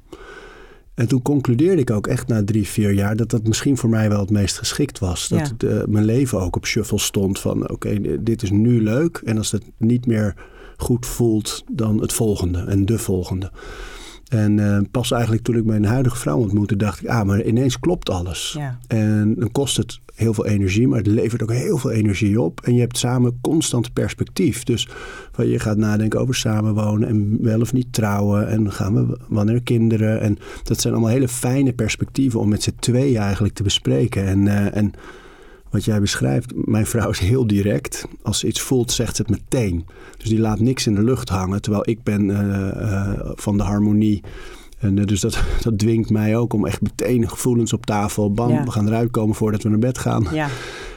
En 1.00 1.08
toen 1.08 1.22
concludeerde 1.22 1.82
ik 1.82 1.92
ook 1.92 2.08
echt 2.08 2.28
na 2.28 2.44
drie, 2.44 2.68
vier 2.68 2.92
jaar 2.92 3.16
dat 3.16 3.30
dat 3.30 3.48
misschien 3.48 3.78
voor 3.78 3.90
mij 3.90 4.10
wel 4.10 4.20
het 4.20 4.30
meest 4.30 4.58
geschikt 4.58 5.00
was. 5.00 5.28
Dat 5.28 5.54
eh, 5.58 5.84
mijn 5.86 6.06
leven 6.06 6.42
ook 6.42 6.56
op 6.56 6.66
shuffle 6.66 7.00
stond 7.00 7.40
van 7.40 7.70
oké, 7.70 8.24
dit 8.24 8.42
is 8.42 8.52
nu 8.52 8.84
leuk. 8.84 9.22
En 9.26 9.38
als 9.38 9.52
het 9.52 9.64
niet 9.78 10.06
meer 10.06 10.34
goed 10.78 11.06
voelt, 11.06 11.64
dan 11.72 12.02
het 12.02 12.14
volgende 12.14 12.64
en 12.64 12.86
de 12.86 12.98
volgende. 12.98 13.52
En 14.30 14.58
uh, 14.58 14.80
pas 14.92 15.12
eigenlijk 15.12 15.44
toen 15.44 15.56
ik 15.56 15.66
mijn 15.66 15.86
huidige 15.86 16.18
vrouw 16.18 16.38
ontmoette, 16.38 16.76
dacht 16.76 17.02
ik, 17.02 17.08
ah, 17.08 17.26
maar 17.26 17.44
ineens 17.44 17.80
klopt 17.80 18.10
alles. 18.10 18.56
Ja. 18.58 18.78
En 18.88 19.36
dan 19.36 19.52
kost 19.52 19.78
het 19.78 20.00
heel 20.16 20.34
veel 20.34 20.46
energie, 20.46 20.88
maar 20.88 20.98
het 20.98 21.08
levert 21.08 21.44
ook 21.44 21.52
heel 21.52 21.78
veel 21.78 21.92
energie 21.92 22.42
op. 22.42 22.62
En 22.62 22.74
je 22.74 22.80
hebt 22.80 22.98
samen 22.98 23.38
constant 23.42 23.94
perspectief. 23.94 24.64
Dus 24.64 24.88
van 25.32 25.48
je 25.48 25.60
gaat 25.60 25.78
nadenken 25.78 26.20
over 26.20 26.36
samenwonen 26.36 27.08
en 27.08 27.38
wel 27.42 27.62
of 27.62 27.74
niet 27.74 27.94
trouwen. 27.94 28.48
En 28.48 28.72
gaan 28.72 28.94
we 28.94 29.18
wanneer 29.28 29.62
kinderen. 29.62 30.22
En 30.22 30.38
dat 30.64 30.80
zijn 30.80 30.94
allemaal 30.94 31.12
hele 31.12 31.28
fijne 31.28 31.74
perspectieven 31.74 32.40
om 32.40 32.50
met 32.50 32.64
z'n 32.64 32.76
tweeën 32.80 33.22
eigenlijk 33.22 33.54
te 33.54 33.64
bespreken. 33.64 34.26
En, 34.26 34.46
uh, 34.46 34.76
en 34.76 34.92
wat 35.70 35.86
jij 35.86 36.00
beschrijft, 36.00 36.52
mijn 36.56 36.86
vrouw 36.86 37.10
is 37.10 37.20
heel 37.20 37.48
direct. 37.48 38.06
Als 38.22 38.40
ze 38.40 38.48
iets 38.48 38.62
voelt, 38.62 38.92
zegt 38.92 39.16
ze 39.16 39.22
het 39.22 39.32
meteen. 39.32 39.86
Dus 40.18 40.30
die 40.30 40.40
laat 40.40 40.60
niks 40.60 40.88
in 40.88 40.96
de 40.96 41.04
lucht 41.04 41.30
hangen. 41.30 41.62
Terwijl 41.62 41.90
ik 41.90 42.04
ben 42.04 42.30
uh, 42.30 42.38
uh, 42.38 43.20
van 43.36 43.58
de 43.58 43.64
harmonie. 43.64 44.24
En 44.80 44.98
uh, 44.98 45.06
dus 45.06 45.20
dat, 45.20 45.44
dat 45.64 45.80
dwingt 45.80 46.10
mij 46.10 46.38
ook 46.38 46.54
om 46.54 46.66
echt 46.66 46.82
meteen 46.82 47.30
gevoelens 47.30 47.74
op 47.74 47.86
tafel. 47.86 48.32
Bam, 48.32 48.66
we 48.66 48.72
gaan 48.72 48.88
eruit 48.88 49.12
komen 49.12 49.36
voordat 49.36 49.64
we 49.64 49.70
naar 49.70 49.80
bed 49.80 49.98
gaan. 49.98 50.28
Ja. 50.32 50.48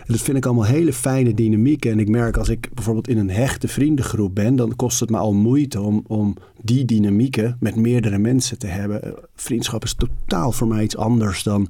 En 0.06 0.12
dat 0.12 0.20
vind 0.20 0.36
ik 0.36 0.46
allemaal 0.46 0.64
hele 0.64 0.92
fijne 0.92 1.34
dynamieken. 1.34 1.90
En 1.90 1.98
ik 1.98 2.08
merk 2.08 2.36
als 2.36 2.48
ik 2.48 2.68
bijvoorbeeld 2.74 3.08
in 3.08 3.18
een 3.18 3.30
hechte 3.30 3.68
vriendengroep 3.68 4.34
ben, 4.34 4.56
dan 4.56 4.76
kost 4.76 5.00
het 5.00 5.10
me 5.10 5.16
al 5.16 5.32
moeite 5.32 5.80
om, 5.80 6.04
om 6.06 6.36
die 6.62 6.84
dynamieken 6.84 7.56
met 7.60 7.76
meerdere 7.76 8.18
mensen 8.18 8.58
te 8.58 8.66
hebben. 8.66 9.14
Vriendschap 9.34 9.84
is 9.84 9.94
totaal 9.94 10.52
voor 10.52 10.68
mij 10.68 10.82
iets 10.82 10.96
anders 10.96 11.42
dan 11.42 11.68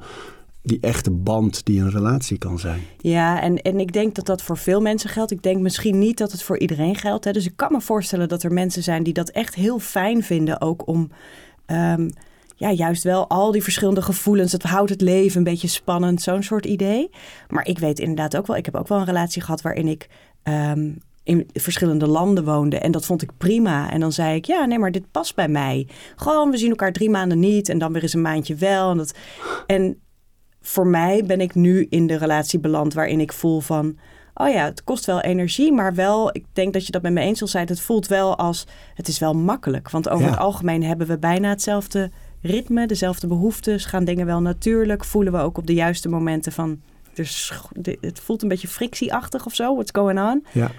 die 0.62 0.78
echte 0.80 1.10
band 1.10 1.64
die 1.64 1.80
een 1.80 1.90
relatie 1.90 2.38
kan 2.38 2.58
zijn. 2.58 2.82
Ja, 2.98 3.40
en, 3.40 3.62
en 3.62 3.80
ik 3.80 3.92
denk 3.92 4.14
dat 4.14 4.26
dat 4.26 4.42
voor 4.42 4.58
veel 4.58 4.80
mensen 4.80 5.10
geldt. 5.10 5.30
Ik 5.30 5.42
denk 5.42 5.60
misschien 5.60 5.98
niet 5.98 6.18
dat 6.18 6.32
het 6.32 6.42
voor 6.42 6.58
iedereen 6.58 6.96
geldt. 6.96 7.24
Hè. 7.24 7.32
Dus 7.32 7.46
ik 7.46 7.56
kan 7.56 7.72
me 7.72 7.80
voorstellen 7.80 8.28
dat 8.28 8.42
er 8.42 8.52
mensen 8.52 8.82
zijn 8.82 9.02
die 9.02 9.12
dat 9.12 9.28
echt 9.28 9.54
heel 9.54 9.78
fijn 9.78 10.22
vinden. 10.22 10.60
Ook 10.60 10.86
om 10.86 11.10
um, 11.66 12.10
ja, 12.56 12.70
juist 12.70 13.02
wel 13.02 13.28
al 13.28 13.52
die 13.52 13.62
verschillende 13.62 14.02
gevoelens. 14.02 14.52
Het 14.52 14.62
houdt 14.62 14.90
het 14.90 15.00
leven 15.00 15.38
een 15.38 15.44
beetje 15.44 15.68
spannend, 15.68 16.22
zo'n 16.22 16.42
soort 16.42 16.66
idee. 16.66 17.10
Maar 17.48 17.66
ik 17.66 17.78
weet 17.78 17.98
inderdaad 17.98 18.36
ook 18.36 18.46
wel, 18.46 18.56
ik 18.56 18.64
heb 18.64 18.74
ook 18.74 18.88
wel 18.88 18.98
een 18.98 19.04
relatie 19.04 19.42
gehad 19.42 19.62
waarin 19.62 19.88
ik. 19.88 20.08
Um, 20.44 20.98
in 21.24 21.50
verschillende 21.52 22.06
landen 22.06 22.44
woonde. 22.44 22.78
En 22.78 22.90
dat 22.90 23.06
vond 23.06 23.22
ik 23.22 23.30
prima. 23.38 23.90
En 23.90 24.00
dan 24.00 24.12
zei 24.12 24.36
ik, 24.36 24.44
ja, 24.44 24.64
nee, 24.64 24.78
maar 24.78 24.92
dit 24.92 25.10
past 25.10 25.34
bij 25.34 25.48
mij. 25.48 25.88
Gewoon, 26.16 26.50
we 26.50 26.56
zien 26.56 26.70
elkaar 26.70 26.92
drie 26.92 27.10
maanden 27.10 27.38
niet 27.38 27.68
en 27.68 27.78
dan 27.78 27.92
weer 27.92 28.02
eens 28.02 28.12
een 28.12 28.20
maandje 28.20 28.54
wel. 28.54 28.90
En, 28.90 28.96
dat, 28.96 29.14
en 29.66 30.00
voor 30.62 30.86
mij 30.86 31.24
ben 31.26 31.40
ik 31.40 31.54
nu 31.54 31.86
in 31.90 32.06
de 32.06 32.16
relatie 32.16 32.58
beland 32.58 32.94
waarin 32.94 33.20
ik 33.20 33.32
voel 33.32 33.60
van... 33.60 33.96
oh 34.34 34.48
ja, 34.48 34.64
het 34.64 34.84
kost 34.84 35.04
wel 35.04 35.20
energie, 35.20 35.72
maar 35.72 35.94
wel... 35.94 36.28
ik 36.32 36.44
denk 36.52 36.72
dat 36.72 36.86
je 36.86 36.92
dat 36.92 37.02
met 37.02 37.12
me 37.12 37.20
eens 37.20 37.38
zal 37.38 37.48
zijn. 37.48 37.66
Het 37.66 37.80
voelt 37.80 38.06
wel 38.06 38.38
als... 38.38 38.66
het 38.94 39.08
is 39.08 39.18
wel 39.18 39.34
makkelijk. 39.34 39.90
Want 39.90 40.08
over 40.08 40.26
het 40.26 40.38
algemeen 40.38 40.84
hebben 40.84 41.06
we 41.06 41.18
bijna 41.18 41.48
hetzelfde 41.48 42.10
ritme... 42.42 42.86
dezelfde 42.86 43.26
behoeftes, 43.26 43.84
gaan 43.84 44.04
dingen 44.04 44.26
wel 44.26 44.40
natuurlijk... 44.40 45.04
voelen 45.04 45.32
we 45.32 45.38
ook 45.38 45.58
op 45.58 45.66
de 45.66 45.74
juiste 45.74 46.08
momenten 46.08 46.52
van... 46.52 46.80
Dus 47.14 47.52
het 48.00 48.20
voelt 48.20 48.42
een 48.42 48.48
beetje 48.48 48.68
frictieachtig 48.68 49.46
of 49.46 49.54
zo, 49.54 49.74
what's 49.74 49.90
going 49.92 50.20
on. 50.20 50.44
Ja. 50.52 50.70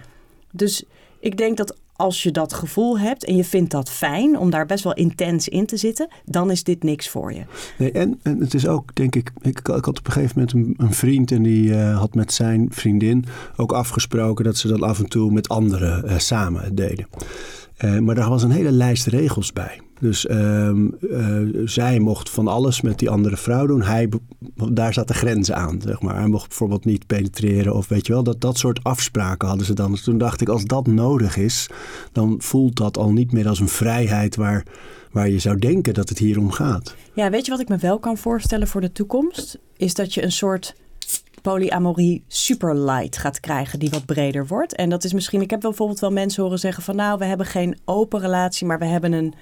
Dus 0.52 0.84
ik 1.20 1.38
denk 1.38 1.58
dat 1.58 1.76
als 2.04 2.24
je 2.24 2.32
dat 2.32 2.54
gevoel 2.54 3.00
hebt 3.00 3.26
en 3.26 3.36
je 3.36 3.44
vindt 3.44 3.72
dat 3.72 3.90
fijn 3.90 4.38
om 4.38 4.50
daar 4.50 4.66
best 4.66 4.84
wel 4.84 4.94
intens 4.94 5.48
in 5.48 5.66
te 5.66 5.78
zitten, 5.78 6.08
dan 6.26 6.52
is 6.52 6.64
dit 6.64 6.84
niks 6.84 7.10
voor 7.10 7.34
je. 7.34 7.42
Nee, 7.78 7.92
en, 7.92 8.20
en 8.24 8.40
het 8.40 8.54
is 8.54 8.68
ook, 8.68 8.96
denk 8.96 9.16
ik, 9.16 9.32
ik, 9.42 9.60
ik 9.60 9.68
had 9.68 10.00
op 10.00 10.08
een 10.08 10.12
gegeven 10.12 10.34
moment 10.36 10.54
een, 10.54 10.86
een 10.86 10.94
vriend 10.94 11.32
en 11.32 11.44
die 11.44 11.70
uh, 11.70 12.00
had 12.00 12.16
met 12.16 12.34
zijn 12.34 12.68
vriendin 12.72 13.26
ook 13.56 13.72
afgesproken 13.72 14.46
dat 14.46 14.58
ze 14.58 14.68
dat 14.68 14.82
af 14.82 15.00
en 15.00 15.10
toe 15.10 15.32
met 15.32 15.50
anderen 15.50 16.06
uh, 16.06 16.18
samen 16.18 16.76
deden. 16.76 17.08
Uh, 17.80 18.00
maar 18.00 18.16
daar 18.16 18.30
was 18.30 18.44
een 18.44 18.52
hele 18.52 18.72
lijst 18.72 19.06
regels 19.06 19.54
bij. 19.54 19.80
Dus 20.04 20.26
uh, 20.26 20.70
uh, 21.00 21.62
zij 21.66 22.00
mocht 22.00 22.30
van 22.30 22.48
alles 22.48 22.82
met 22.82 23.00
die 23.00 23.10
andere 23.10 23.38
vrouw 23.38 23.66
doen. 23.66 23.82
Hij, 23.82 24.10
daar 24.72 24.94
zaten 24.94 25.16
grenzen 25.16 25.56
aan, 25.56 25.82
zeg 25.82 26.02
maar. 26.02 26.16
Hij 26.16 26.28
mocht 26.28 26.48
bijvoorbeeld 26.48 26.86
niet 26.86 27.08
penetreren 27.08 27.76
of 27.76 27.88
weet 27.88 28.08
je 28.08 28.14
wel. 28.14 28.24
Dat, 28.24 28.42
dat 28.42 28.58
soort 28.58 28.84
afspraken 28.84 29.48
hadden 29.48 29.66
ze 29.66 29.74
dan. 29.74 29.92
Dus 29.92 30.04
toen 30.04 30.18
dacht 30.18 30.42
ik, 30.42 30.50
als 30.50 30.66
dat 30.66 30.88
nodig 30.88 31.38
is, 31.38 31.70
dan 32.12 32.36
voelt 32.38 32.76
dat 32.76 32.98
al 32.98 33.12
niet 33.12 33.32
meer 33.32 33.48
als 33.48 33.60
een 33.60 33.68
vrijheid 33.68 34.36
waar, 34.36 34.66
waar 35.12 35.30
je 35.30 35.40
zou 35.40 35.60
denken 35.60 35.94
dat 35.94 36.10
het 36.10 36.18
hier 36.18 36.40
om 36.40 36.52
gaat. 36.52 36.96
Ja, 37.14 37.30
weet 37.30 37.46
je 37.46 37.52
wat 37.52 37.62
ik 37.62 37.70
me 37.70 37.78
wel 37.78 38.00
kan 38.00 38.18
voorstellen 38.18 38.68
voor 38.68 38.82
de 38.82 38.92
toekomst? 38.92 39.60
Is 39.78 39.94
dat 39.94 40.14
je 40.14 40.24
een 40.24 40.32
soort 40.32 40.76
polyamorie 41.42 42.24
superlight 42.28 43.18
gaat 43.18 43.40
krijgen 43.40 43.80
die 43.80 43.90
wat 43.90 44.06
breder 44.06 44.48
wordt. 44.48 44.76
En 44.76 44.90
dat 44.90 45.04
is 45.04 45.14
misschien, 45.14 45.42
ik 45.42 45.50
heb 45.50 45.60
bijvoorbeeld 45.60 46.00
wel 46.00 46.12
mensen 46.12 46.44
horen 46.44 46.60
zeggen 46.60 46.84
van 46.84 46.96
nou, 46.96 47.18
we 47.18 47.26
hebben 47.26 47.46
geen 47.46 47.78
open 47.86 48.20
relatie, 48.20 48.68
maar 48.68 48.80
we 48.80 48.86
hebben 48.86 49.12
een 49.12 49.34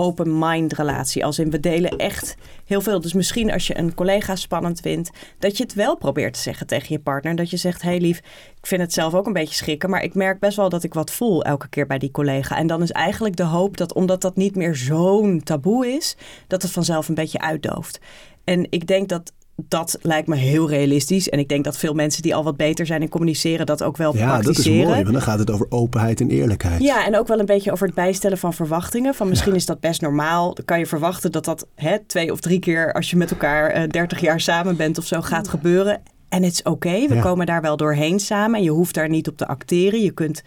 open 0.00 0.38
mind 0.38 0.72
relatie. 0.72 1.24
Als 1.24 1.38
in 1.38 1.50
we 1.50 1.60
delen 1.60 1.96
echt 1.96 2.36
heel 2.64 2.80
veel. 2.80 3.00
Dus 3.00 3.12
misschien 3.12 3.52
als 3.52 3.66
je 3.66 3.78
een 3.78 3.94
collega 3.94 4.36
spannend 4.36 4.80
vindt, 4.80 5.10
dat 5.38 5.56
je 5.56 5.62
het 5.62 5.74
wel 5.74 5.96
probeert 5.96 6.32
te 6.32 6.40
zeggen 6.40 6.66
tegen 6.66 6.86
je 6.88 7.00
partner. 7.00 7.36
Dat 7.36 7.50
je 7.50 7.56
zegt: 7.56 7.82
Hey 7.82 8.00
lief, 8.00 8.18
ik 8.60 8.66
vind 8.66 8.80
het 8.80 8.92
zelf 8.92 9.14
ook 9.14 9.26
een 9.26 9.32
beetje 9.32 9.54
schrikken, 9.54 9.90
maar 9.90 10.02
ik 10.02 10.14
merk 10.14 10.40
best 10.40 10.56
wel 10.56 10.68
dat 10.68 10.82
ik 10.82 10.94
wat 10.94 11.10
voel 11.10 11.44
elke 11.44 11.68
keer 11.68 11.86
bij 11.86 11.98
die 11.98 12.10
collega. 12.10 12.56
En 12.56 12.66
dan 12.66 12.82
is 12.82 12.90
eigenlijk 12.90 13.36
de 13.36 13.42
hoop 13.42 13.76
dat 13.76 13.94
omdat 13.94 14.20
dat 14.20 14.36
niet 14.36 14.56
meer 14.56 14.76
zo'n 14.76 15.40
taboe 15.44 15.86
is, 15.86 16.16
dat 16.46 16.62
het 16.62 16.70
vanzelf 16.70 17.08
een 17.08 17.14
beetje 17.14 17.40
uitdooft. 17.40 18.00
En 18.44 18.66
ik 18.70 18.86
denk 18.86 19.08
dat 19.08 19.32
dat 19.68 19.98
lijkt 20.02 20.28
me 20.28 20.36
heel 20.36 20.68
realistisch. 20.68 21.28
En 21.28 21.38
ik 21.38 21.48
denk 21.48 21.64
dat 21.64 21.76
veel 21.76 21.94
mensen 21.94 22.22
die 22.22 22.34
al 22.34 22.44
wat 22.44 22.56
beter 22.56 22.86
zijn 22.86 23.02
in 23.02 23.08
communiceren 23.08 23.66
dat 23.66 23.82
ook 23.82 23.96
wel 23.96 24.16
ja, 24.16 24.26
praktiseren. 24.26 24.72
Ja, 24.72 24.78
dat 24.78 24.86
is 24.86 24.88
mooi, 24.88 25.02
want 25.02 25.14
dan 25.14 25.22
gaat 25.22 25.38
het 25.38 25.50
over 25.50 25.66
openheid 25.68 26.20
en 26.20 26.30
eerlijkheid. 26.30 26.82
Ja, 26.82 27.06
en 27.06 27.18
ook 27.18 27.28
wel 27.28 27.38
een 27.38 27.46
beetje 27.46 27.72
over 27.72 27.86
het 27.86 27.94
bijstellen 27.94 28.38
van 28.38 28.54
verwachtingen. 28.54 29.14
Van 29.14 29.28
misschien 29.28 29.52
ja. 29.52 29.56
is 29.56 29.66
dat 29.66 29.80
best 29.80 30.00
normaal. 30.00 30.54
Dan 30.54 30.64
kan 30.64 30.78
je 30.78 30.86
verwachten 30.86 31.32
dat 31.32 31.44
dat 31.44 31.66
hè, 31.74 31.98
twee 32.06 32.32
of 32.32 32.40
drie 32.40 32.58
keer 32.58 32.92
als 32.92 33.10
je 33.10 33.16
met 33.16 33.30
elkaar 33.30 33.82
uh, 33.82 33.88
30 33.88 34.20
jaar 34.20 34.40
samen 34.40 34.76
bent 34.76 34.98
of 34.98 35.06
zo 35.06 35.20
gaat 35.20 35.48
gebeuren. 35.48 36.00
En 36.30 36.42
het 36.42 36.52
is 36.52 36.60
oké, 36.60 36.70
okay. 36.70 37.08
we 37.08 37.14
ja. 37.14 37.20
komen 37.20 37.46
daar 37.46 37.60
wel 37.60 37.76
doorheen 37.76 38.20
samen. 38.20 38.58
En 38.58 38.64
je 38.64 38.70
hoeft 38.70 38.94
daar 38.94 39.08
niet 39.08 39.28
op 39.28 39.36
te 39.36 39.46
acteren. 39.46 40.00
Je 40.00 40.10
kunt, 40.10 40.42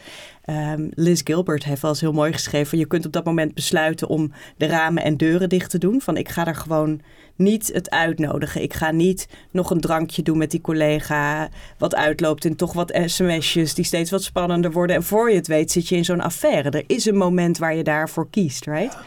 um, 0.50 0.90
Liz 0.94 1.22
Gilbert 1.24 1.64
heeft 1.64 1.82
wel 1.82 1.92
eens 1.92 2.02
heel 2.02 2.12
mooi 2.12 2.34
geschreven... 2.34 2.78
je 2.78 2.86
kunt 2.86 3.06
op 3.06 3.12
dat 3.12 3.26
moment 3.26 3.54
besluiten 3.54 4.08
om 4.08 4.32
de 4.58 4.66
ramen 4.66 5.04
en 5.04 5.18
deuren 5.18 5.50
dicht 5.50 5.70
te 5.70 5.78
doen. 5.78 6.02
Van 6.02 6.18
ik 6.18 6.30
ga 6.30 6.48
er 6.48 6.56
gewoon 6.56 7.02
niet 7.36 7.70
het 7.74 7.90
uitnodigen. 7.90 8.62
Ik 8.62 8.74
ga 8.74 8.92
niet 8.92 9.28
nog 9.52 9.70
een 9.72 9.82
drankje 9.82 10.22
doen 10.22 10.38
met 10.38 10.52
die 10.52 10.62
collega... 10.62 11.50
wat 11.78 11.96
uitloopt 11.96 12.46
in 12.46 12.56
toch 12.56 12.74
wat 12.74 13.00
sms'jes 13.06 13.74
die 13.74 13.86
steeds 13.86 14.12
wat 14.12 14.24
spannender 14.24 14.72
worden. 14.72 14.96
En 14.96 15.04
voor 15.04 15.30
je 15.30 15.36
het 15.36 15.48
weet 15.48 15.72
zit 15.72 15.88
je 15.88 15.96
in 15.96 16.06
zo'n 16.06 16.22
affaire. 16.22 16.70
Er 16.70 16.84
is 16.88 17.06
een 17.06 17.18
moment 17.18 17.58
waar 17.58 17.76
je 17.76 17.84
daarvoor 17.84 18.30
kiest, 18.30 18.66
right? 18.66 18.98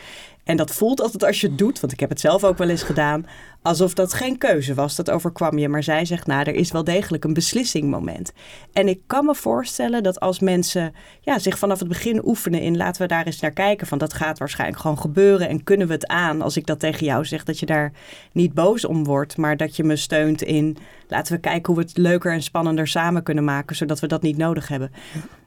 En 0.45 0.56
dat 0.56 0.71
voelt 0.71 1.00
altijd 1.00 1.25
als 1.25 1.40
je 1.40 1.47
het 1.47 1.59
doet, 1.59 1.80
want 1.80 1.92
ik 1.92 2.00
heb 2.00 2.09
het 2.09 2.21
zelf 2.21 2.45
ook 2.45 2.59
wel 2.59 2.68
eens 2.68 2.83
gedaan, 2.83 3.26
alsof 3.66 3.94
dat 3.94 4.14
geen 4.14 4.38
keuze 4.38 4.75
was. 4.75 4.96
Dat 4.96 5.11
overkwam 5.11 5.58
je. 5.58 5.68
Maar 5.68 5.82
zij 5.82 6.04
zegt, 6.04 6.26
nou, 6.26 6.44
er 6.44 6.54
is 6.54 6.73
wel 6.73 6.85
degelijk 6.85 7.25
een 7.25 7.35
beslissingmoment. 7.35 8.32
En 8.73 8.88
ik 8.88 9.00
kan 9.06 9.25
me 9.25 9.35
voorstellen 9.35 10.02
dat 10.02 10.20
als 10.20 10.40
mensen 10.40 10.94
ja, 11.20 11.38
zich 11.38 11.58
vanaf 11.58 11.78
het 11.78 11.88
begin 11.88 12.26
oefenen 12.26 12.61
in 12.61 12.76
laten 12.76 13.02
we 13.02 13.08
daar 13.08 13.26
eens 13.26 13.40
naar 13.40 13.50
kijken. 13.50 13.87
Van 13.87 13.99
dat 13.99 14.14
gaat 14.14 14.38
waarschijnlijk 14.38 14.80
gewoon 14.80 14.99
gebeuren. 14.99 15.49
En 15.49 15.64
kunnen 15.64 15.87
we 15.87 15.92
het 15.92 16.06
aan 16.06 16.42
als 16.42 16.56
ik 16.56 16.66
dat 16.66 16.80
tegen 16.80 17.06
jou 17.06 17.25
zeg, 17.25 17.44
dat 17.44 17.58
je 17.58 17.66
daar 17.66 17.92
niet 18.32 18.54
boos 18.54 18.85
om 18.85 19.04
wordt, 19.04 19.37
maar 19.37 19.56
dat 19.56 19.76
je 19.76 19.85
me 19.85 19.96
steunt 19.96 20.42
in 20.42 20.76
laten 21.08 21.35
we 21.35 21.40
kijken 21.40 21.75
hoe 21.75 21.82
we 21.82 21.88
het 21.88 21.99
leuker 21.99 22.32
en 22.32 22.42
spannender 22.42 22.87
samen 22.87 23.23
kunnen 23.23 23.44
maken, 23.44 23.76
zodat 23.76 24.00
we 24.00 24.06
dat 24.06 24.23
niet 24.23 24.37
nodig 24.37 24.68
hebben. 24.68 24.92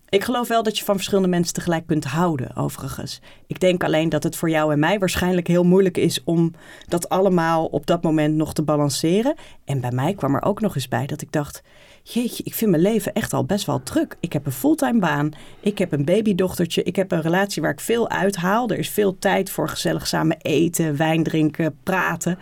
Ik 0.10 0.24
geloof 0.24 0.48
wel 0.48 0.64
dat 0.64 0.78
je 0.78 0.86
van 0.86 0.96
verschillende 0.96 1.30
mensen 1.30 1.54
tegelijk 1.54 1.88
kunt 1.88 2.06
houden, 2.06 2.56
overigens. 2.56 3.22
Ik 3.48 3.60
denk 3.60 3.84
alleen 3.84 4.10
dat 4.10 4.24
het 4.24 4.36
voor 4.36 4.50
jou 4.50 4.72
en 4.72 4.80
mij 4.80 5.00
waarschijnlijk 5.00 5.48
heel 5.48 5.64
moeilijk 5.64 5.98
is 5.98 6.24
om 6.24 6.54
dat 6.88 7.10
allemaal 7.10 7.66
op 7.66 7.86
dat 7.86 8.04
moment 8.04 8.36
nog 8.36 8.54
te 8.54 8.62
balanceren. 8.62 9.36
En 9.66 9.82
bij 9.82 9.92
mij 9.92 10.14
kwam 10.14 10.36
er 10.36 10.44
ook 10.44 10.62
nog 10.62 10.76
eens 10.76 10.88
bij 10.88 11.06
dat 11.06 11.22
ik 11.22 11.32
dacht: 11.32 11.64
Jeetje, 12.04 12.44
ik 12.44 12.54
vind 12.54 12.72
mijn 12.72 12.84
leven 12.84 13.14
echt 13.14 13.34
al 13.34 13.46
best 13.46 13.66
wel 13.66 13.84
druk. 13.84 14.18
Ik 14.20 14.34
heb 14.34 14.46
een 14.46 14.52
fulltime 14.52 15.00
baan, 15.00 15.32
ik 15.60 15.78
heb 15.78 15.92
een 15.92 16.06
babydochtertje, 16.06 16.84
ik 16.84 16.96
heb 16.96 17.12
een 17.12 17.22
relatie 17.22 17.62
waar 17.62 17.72
ik 17.72 17.80
veel 17.80 18.10
uithaal. 18.10 18.70
Er 18.70 18.78
is 18.78 18.90
veel 18.90 19.20
tijd 19.20 19.50
voor 19.50 19.70
gezellig 19.70 20.08
samen 20.08 20.38
eten, 20.42 20.98
wijn 20.98 21.24
drinken, 21.24 21.78
praten. 21.84 22.40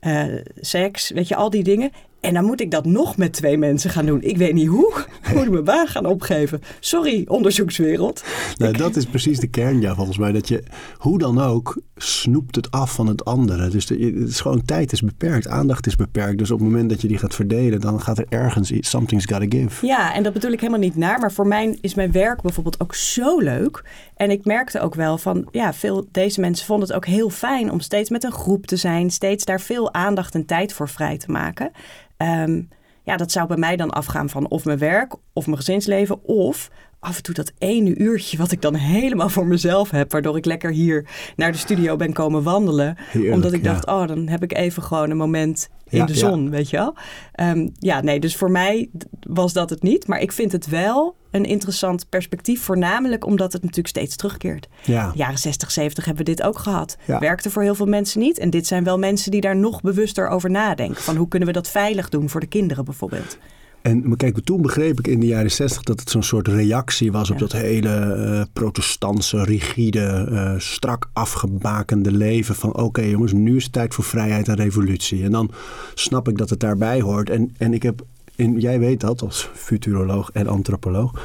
Uh, 0.00 0.24
seks, 0.60 1.10
weet 1.10 1.28
je, 1.28 1.36
al 1.36 1.50
die 1.50 1.62
dingen. 1.62 1.90
En 2.26 2.34
dan 2.34 2.44
moet 2.44 2.60
ik 2.60 2.70
dat 2.70 2.84
nog 2.84 3.16
met 3.16 3.32
twee 3.32 3.58
mensen 3.58 3.90
gaan 3.90 4.06
doen. 4.06 4.22
Ik 4.22 4.36
weet 4.36 4.52
niet 4.52 4.66
hoe. 4.66 5.04
Ik 5.28 5.34
moet 5.34 5.50
mijn 5.50 5.64
baan 5.64 5.86
gaan 5.86 6.06
opgeven. 6.06 6.60
Sorry, 6.80 7.24
onderzoekswereld. 7.28 8.24
Nou, 8.56 8.76
dat 8.76 8.96
is 8.96 9.06
precies 9.06 9.38
de 9.38 9.46
kern, 9.46 9.80
ja, 9.80 9.94
volgens 9.94 10.18
mij. 10.18 10.32
Dat 10.32 10.48
je, 10.48 10.62
hoe 10.96 11.18
dan 11.18 11.40
ook, 11.40 11.80
snoept 11.96 12.56
het 12.56 12.70
af 12.70 12.94
van 12.94 13.06
het 13.06 13.24
andere. 13.24 13.68
Dus 13.68 13.86
de, 13.86 13.94
het 13.98 14.28
is 14.28 14.40
gewoon, 14.40 14.62
tijd 14.64 14.92
is 14.92 15.02
beperkt, 15.02 15.48
aandacht 15.48 15.86
is 15.86 15.96
beperkt. 15.96 16.38
Dus 16.38 16.50
op 16.50 16.58
het 16.58 16.68
moment 16.68 16.90
dat 16.90 17.00
je 17.00 17.08
die 17.08 17.18
gaat 17.18 17.34
verdelen, 17.34 17.80
dan 17.80 18.00
gaat 18.00 18.18
er 18.18 18.26
ergens 18.28 18.70
iets, 18.70 18.90
something's 18.90 19.26
gotta 19.26 19.46
give. 19.48 19.86
Ja, 19.86 20.14
en 20.14 20.22
dat 20.22 20.32
bedoel 20.32 20.52
ik 20.52 20.60
helemaal 20.60 20.80
niet 20.80 20.96
naar. 20.96 21.18
Maar 21.18 21.32
voor 21.32 21.46
mij 21.46 21.78
is 21.80 21.94
mijn 21.94 22.12
werk 22.12 22.42
bijvoorbeeld 22.42 22.80
ook 22.80 22.94
zo 22.94 23.38
leuk. 23.38 23.84
En 24.16 24.30
ik 24.30 24.44
merkte 24.44 24.80
ook 24.80 24.94
wel 24.94 25.18
van, 25.18 25.48
ja, 25.50 25.72
veel 25.72 26.06
deze 26.12 26.40
mensen 26.40 26.66
vonden 26.66 26.86
het 26.86 26.96
ook 26.96 27.06
heel 27.06 27.30
fijn 27.30 27.70
om 27.70 27.80
steeds 27.80 28.10
met 28.10 28.24
een 28.24 28.32
groep 28.32 28.66
te 28.66 28.76
zijn. 28.76 29.10
Steeds 29.10 29.44
daar 29.44 29.60
veel 29.60 29.92
aandacht 29.92 30.34
en 30.34 30.46
tijd 30.46 30.72
voor 30.72 30.88
vrij 30.88 31.18
te 31.18 31.30
maken. 31.30 31.70
Um, 32.18 32.68
ja, 33.02 33.16
dat 33.16 33.32
zou 33.32 33.46
bij 33.46 33.56
mij 33.56 33.76
dan 33.76 33.90
afgaan 33.90 34.28
van 34.28 34.48
of 34.48 34.64
mijn 34.64 34.78
werk 34.78 35.14
of 35.32 35.46
mijn 35.46 35.58
gezinsleven 35.58 36.24
of 36.24 36.70
af 36.98 37.16
en 37.16 37.22
toe 37.22 37.34
dat 37.34 37.52
ene 37.58 37.96
uurtje 37.96 38.36
wat 38.36 38.52
ik 38.52 38.62
dan 38.62 38.74
helemaal 38.74 39.28
voor 39.28 39.46
mezelf 39.46 39.90
heb, 39.90 40.12
waardoor 40.12 40.36
ik 40.36 40.44
lekker 40.44 40.70
hier 40.70 41.06
naar 41.36 41.52
de 41.52 41.58
studio 41.58 41.96
ben 41.96 42.12
komen 42.12 42.42
wandelen. 42.42 42.96
Heerlijk, 42.98 43.34
omdat 43.34 43.52
ik 43.52 43.64
ja. 43.64 43.72
dacht, 43.72 43.86
oh, 43.86 44.06
dan 44.06 44.28
heb 44.28 44.42
ik 44.42 44.56
even 44.56 44.82
gewoon 44.82 45.10
een 45.10 45.16
moment 45.16 45.68
in 45.88 45.98
Ja, 45.98 46.06
de 46.06 46.12
ja. 46.12 46.18
zon, 46.18 46.50
weet 46.50 46.70
je 46.70 46.76
wel. 46.76 46.94
Ehm, 47.32 47.68
ja, 47.78 48.00
nee, 48.00 48.20
dus 48.20 48.36
voor 48.36 48.50
mij 48.50 48.90
was 49.20 49.52
dat 49.52 49.70
het 49.70 49.82
niet. 49.82 50.06
Maar 50.06 50.20
ik 50.20 50.32
vind 50.32 50.52
het 50.52 50.66
wel 50.66 51.16
een 51.30 51.44
interessant 51.44 52.08
perspectief, 52.08 52.62
voornamelijk 52.62 53.26
omdat 53.26 53.52
het 53.52 53.62
natuurlijk 53.62 53.88
steeds 53.88 54.16
terugkeert. 54.16 54.68
Ja. 54.84 55.12
Jaren 55.14 55.38
60, 55.38 55.70
70 55.70 56.04
hebben 56.04 56.24
we 56.24 56.30
dit 56.30 56.42
ook 56.42 56.58
gehad. 56.58 56.96
Ja. 57.04 57.18
Werkte 57.18 57.50
voor 57.50 57.62
heel 57.62 57.74
veel 57.74 57.86
mensen 57.86 58.20
niet. 58.20 58.38
En 58.38 58.50
dit 58.50 58.66
zijn 58.66 58.84
wel 58.84 58.98
mensen 58.98 59.30
die 59.30 59.40
daar 59.40 59.56
nog 59.56 59.80
bewuster 59.80 60.28
over 60.28 60.50
nadenken. 60.50 61.02
Van 61.02 61.16
hoe 61.16 61.28
kunnen 61.28 61.48
we 61.48 61.54
dat 61.54 61.68
veilig 61.68 62.08
doen 62.08 62.28
voor 62.28 62.40
de 62.40 62.46
kinderen 62.46 62.84
bijvoorbeeld. 62.84 63.38
En 63.86 64.08
maar 64.08 64.16
kijk, 64.16 64.38
toen 64.44 64.62
begreep 64.62 64.98
ik 64.98 65.06
in 65.06 65.20
de 65.20 65.26
jaren 65.26 65.50
zestig 65.50 65.82
dat 65.82 66.00
het 66.00 66.10
zo'n 66.10 66.22
soort 66.22 66.48
reactie 66.48 67.12
was 67.12 67.30
op 67.30 67.38
Ja. 67.38 67.40
dat 67.40 67.52
hele 67.52 67.88
eh, 67.88 68.42
protestantse, 68.52 69.44
rigide, 69.44 70.28
eh, 70.30 70.54
strak 70.58 71.10
afgebakende 71.12 72.12
leven. 72.12 72.54
Van 72.54 72.76
oké 72.76 73.02
jongens, 73.02 73.32
nu 73.32 73.56
is 73.56 73.62
het 73.62 73.72
tijd 73.72 73.94
voor 73.94 74.04
vrijheid 74.04 74.48
en 74.48 74.54
revolutie. 74.54 75.22
En 75.22 75.30
dan 75.30 75.50
snap 75.94 76.28
ik 76.28 76.38
dat 76.38 76.50
het 76.50 76.60
daarbij 76.60 77.00
hoort. 77.00 77.30
En, 77.30 77.54
en 77.56 77.74
ik 77.74 77.82
heb, 77.82 78.02
in, 78.34 78.60
jij 78.60 78.78
weet 78.78 79.00
dat 79.00 79.22
als 79.22 79.50
futuroloog 79.54 80.30
en 80.32 80.46
antropoloog. 80.46 81.22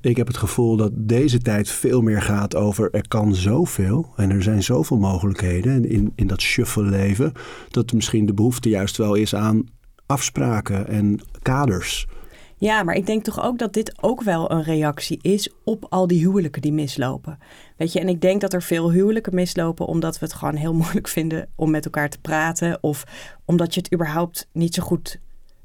Ik 0.00 0.16
heb 0.16 0.26
het 0.26 0.36
gevoel 0.36 0.76
dat 0.76 0.90
deze 0.94 1.38
tijd 1.38 1.68
veel 1.68 2.00
meer 2.00 2.22
gaat 2.22 2.54
over 2.56 2.88
er 2.90 3.08
kan 3.08 3.34
zoveel 3.34 4.12
en 4.16 4.30
er 4.30 4.42
zijn 4.42 4.62
zoveel 4.62 4.98
mogelijkheden 4.98 5.88
in, 5.88 6.12
in 6.14 6.26
dat 6.26 6.40
shuffle 6.40 6.84
leven. 6.84 7.32
Dat 7.70 7.92
misschien 7.92 8.26
de 8.26 8.34
behoefte 8.34 8.68
juist 8.68 8.96
wel 8.96 9.14
is 9.14 9.34
aan 9.34 9.64
afspraken 10.12 10.88
en 10.88 11.20
kaders. 11.42 12.06
Ja, 12.56 12.82
maar 12.82 12.94
ik 12.94 13.06
denk 13.06 13.24
toch 13.24 13.42
ook 13.42 13.58
dat 13.58 13.72
dit 13.72 14.02
ook 14.02 14.22
wel 14.22 14.50
een 14.50 14.62
reactie 14.62 15.18
is 15.22 15.50
op 15.64 15.86
al 15.88 16.06
die 16.06 16.20
huwelijken 16.20 16.62
die 16.62 16.72
mislopen. 16.72 17.38
Weet 17.76 17.92
je, 17.92 18.00
en 18.00 18.08
ik 18.08 18.20
denk 18.20 18.40
dat 18.40 18.52
er 18.52 18.62
veel 18.62 18.92
huwelijken 18.92 19.34
mislopen 19.34 19.86
omdat 19.86 20.18
we 20.18 20.24
het 20.24 20.34
gewoon 20.34 20.54
heel 20.54 20.74
moeilijk 20.82 21.08
vinden 21.08 21.48
om 21.54 21.70
met 21.70 21.84
elkaar 21.84 22.08
te 22.08 22.20
praten. 22.20 22.78
Of 22.82 23.04
omdat 23.44 23.74
je 23.74 23.80
het 23.80 23.94
überhaupt 23.94 24.48
niet 24.52 24.74
zo 24.74 24.82
goed 24.82 25.20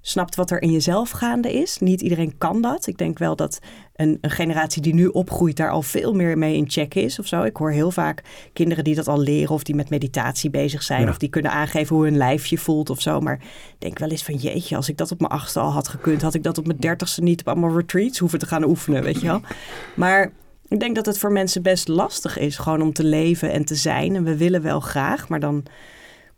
snapt 0.08 0.36
wat 0.36 0.52
er 0.52 0.62
in 0.62 0.72
jezelf 0.72 1.10
gaande 1.10 1.54
is. 1.54 1.78
Niet 1.80 2.02
iedereen 2.02 2.38
kan 2.38 2.62
dat. 2.62 2.88
Ik 2.88 2.98
denk 2.98 3.18
wel 3.18 3.36
dat 3.36 3.60
een, 3.96 4.18
een 4.22 4.30
generatie 4.30 4.82
die 4.82 4.94
nu 4.94 5.08
opgroeit 5.08 5.58
daar 5.58 5.72
al 5.72 5.82
veel 5.82 6.14
meer 6.14 6.38
mee 6.38 6.56
in 6.56 6.70
check 6.70 6.96
is 6.96 7.20
of 7.20 7.28
zo. 7.28 7.44
Ik 7.44 7.58
hoor 7.58 7.72
heel 7.72 7.92
vaak 7.92 8.22
kinderen 8.54 8.84
die 8.84 8.96
dat 8.96 9.08
al 9.08 9.20
leren 9.20 9.54
of 9.54 9.64
die 9.64 9.76
met 9.76 9.90
meditatie 9.90 10.50
bezig 10.50 10.84
zijn. 10.84 11.02
Ja. 11.02 11.10
Of 11.10 11.18
die 11.18 11.30
kunnen 11.30 11.52
aangeven 11.52 11.96
hoe 11.96 12.06
hun 12.06 12.18
lijfje 12.18 12.58
voelt 12.58 12.90
of 12.90 13.02
zo. 13.02 13.20
Maar 13.20 13.40
ik 13.70 13.76
denk 13.78 14.00
wel 14.00 14.10
eens 14.10 14.24
van 14.24 14.36
jeetje, 14.36 14.76
als 14.76 14.90
ik 14.90 14.98
dat 14.98 15.12
op 15.12 15.20
mijn 15.20 15.32
achtste 15.32 15.60
al 15.60 15.72
had 15.72 15.88
gekund, 15.88 16.22
had 16.22 16.34
ik 16.34 16.44
dat 16.44 16.58
op 16.58 16.68
mijn 16.68 16.80
dertigste 16.80 17.22
niet 17.22 17.40
op 17.40 17.48
allemaal 17.48 17.78
retreats 17.78 18.20
hoeven 18.20 18.40
te 18.40 18.46
gaan 18.46 18.64
oefenen, 18.64 19.04
weet 19.04 19.22
je 19.22 19.28
wel. 19.28 19.42
Maar 19.96 20.32
ik 20.68 20.80
denk 20.80 20.96
dat 20.96 21.06
het 21.06 21.18
voor 21.18 21.32
mensen 21.32 21.62
best 21.62 21.88
lastig 21.88 22.38
is 22.38 22.58
gewoon 22.58 22.82
om 22.82 22.94
te 22.94 23.04
leven 23.04 23.52
en 23.52 23.66
te 23.66 23.76
zijn. 23.76 24.16
En 24.16 24.24
we 24.24 24.38
willen 24.38 24.62
wel 24.62 24.80
graag, 24.80 25.30
maar 25.30 25.40
dan 25.40 25.64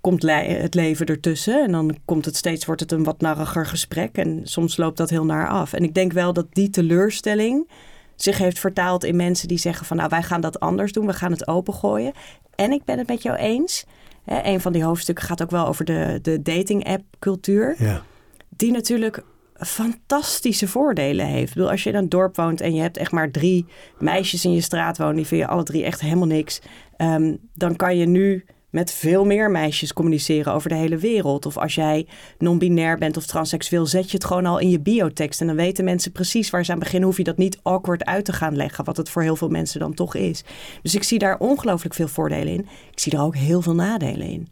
komt 0.02 0.22
het 0.22 0.74
leven 0.74 1.06
ertussen. 1.06 1.64
En 1.64 1.72
dan 1.72 1.98
komt 2.06 2.26
het 2.26 2.36
steeds, 2.36 2.66
wordt 2.66 2.82
het 2.82 2.92
een 2.92 3.04
wat 3.04 3.22
narriger 3.22 3.66
gesprek. 3.66 4.18
En 4.18 4.42
soms 4.44 4.78
loopt 4.78 4.98
dat 4.98 5.10
heel 5.10 5.26
naar 5.26 5.50
af. 5.50 5.74
En 5.74 5.84
ik 5.84 5.94
denk 5.94 6.12
wel 6.14 6.34
dat 6.34 6.48
die 6.52 6.70
teleurstelling 6.70 7.70
zich 8.16 8.38
heeft 8.38 8.60
vertaald 8.60 9.04
in 9.04 9.16
mensen 9.16 9.48
die 9.48 9.58
zeggen 9.58 9.86
van 9.86 9.98
nou 9.98 10.10
wij 10.10 10.24
gaan 10.24 10.42
dat 10.42 10.60
anders 10.60 10.92
doen, 10.92 11.06
we 11.06 11.14
gaan 11.14 11.32
het 11.32 11.48
opengooien. 11.48 12.14
En 12.56 12.72
ik 12.72 12.84
ben 12.84 12.98
het 12.98 13.08
met 13.08 13.22
jou 13.22 13.38
eens. 13.38 13.86
Hè, 14.24 14.44
een 14.44 14.62
van 14.62 14.74
die 14.74 14.84
hoofdstukken 14.84 15.26
gaat 15.26 15.42
ook 15.42 15.52
wel 15.52 15.68
over 15.68 15.86
de, 15.86 16.20
de 16.22 16.42
dating 16.42 16.86
app 16.86 17.04
cultuur. 17.20 17.76
Ja. 17.78 18.04
Die 18.50 18.72
natuurlijk 18.72 19.24
fantastische 19.56 20.68
voordelen 20.68 21.26
heeft. 21.26 21.48
Ik 21.48 21.54
bedoel, 21.54 21.70
als 21.70 21.84
je 21.84 21.90
in 21.90 21.96
een 21.96 22.10
dorp 22.10 22.36
woont 22.36 22.62
en 22.62 22.74
je 22.74 22.82
hebt 22.82 22.98
echt 22.98 23.12
maar 23.12 23.32
drie 23.32 23.66
meisjes 24.00 24.46
in 24.46 24.52
je 24.52 24.62
straat 24.62 24.98
wonen, 24.98 25.16
die 25.16 25.26
vind 25.26 25.42
je 25.42 25.48
alle 25.48 25.64
drie 25.64 25.84
echt 25.84 26.02
helemaal 26.02 26.28
niks. 26.28 26.62
ehm, 26.98 27.36
dan 27.54 27.76
kan 27.76 27.98
je 27.98 28.06
nu 28.06 28.46
met 28.70 28.92
veel 28.92 29.26
meer 29.26 29.52
meisjes 29.52 29.94
communiceren 29.94 30.54
over 30.54 30.70
de 30.70 30.76
hele 30.76 30.98
wereld. 30.98 31.46
Of 31.46 31.58
als 31.58 31.76
jij 31.76 32.08
non-binair 32.38 32.98
bent 32.98 33.18
of 33.18 33.26
transseksueel, 33.26 33.86
zet 33.86 34.12
je 34.12 34.18
het 34.18 34.26
gewoon 34.26 34.46
al 34.46 34.60
in 34.60 34.70
je 34.70 34.80
biotekst. 34.80 35.42
En 35.42 35.48
dan 35.48 35.56
weten 35.56 35.84
mensen 35.84 36.12
precies 36.12 36.50
waar 36.50 36.66
ze 36.66 36.72
aan 36.72 36.80
beginnen. 36.80 37.08
Hoef 37.08 37.18
je 37.18 37.24
dat 37.24 37.38
niet 37.38 37.60
awkward 37.62 38.06
uit 38.06 38.26
te 38.26 38.34
gaan 38.34 38.56
leggen, 38.56 38.86
wat 38.86 38.98
het 38.98 39.10
voor 39.10 39.22
heel 39.22 39.36
veel 39.36 39.50
mensen 39.50 39.80
dan 39.80 39.94
toch 39.94 40.16
is. 40.16 40.44
Dus 40.82 40.96
ik 40.96 41.04
zie 41.04 41.20
daar 41.20 41.38
ongelooflijk 41.40 41.94
veel 41.94 42.08
voordelen 42.08 42.54
in. 42.54 42.68
Ik 42.92 43.00
zie 43.00 43.12
er 43.12 43.22
ook 43.22 43.36
heel 43.36 43.62
veel 43.62 43.76
nadelen 43.76 44.28
in. 44.28 44.48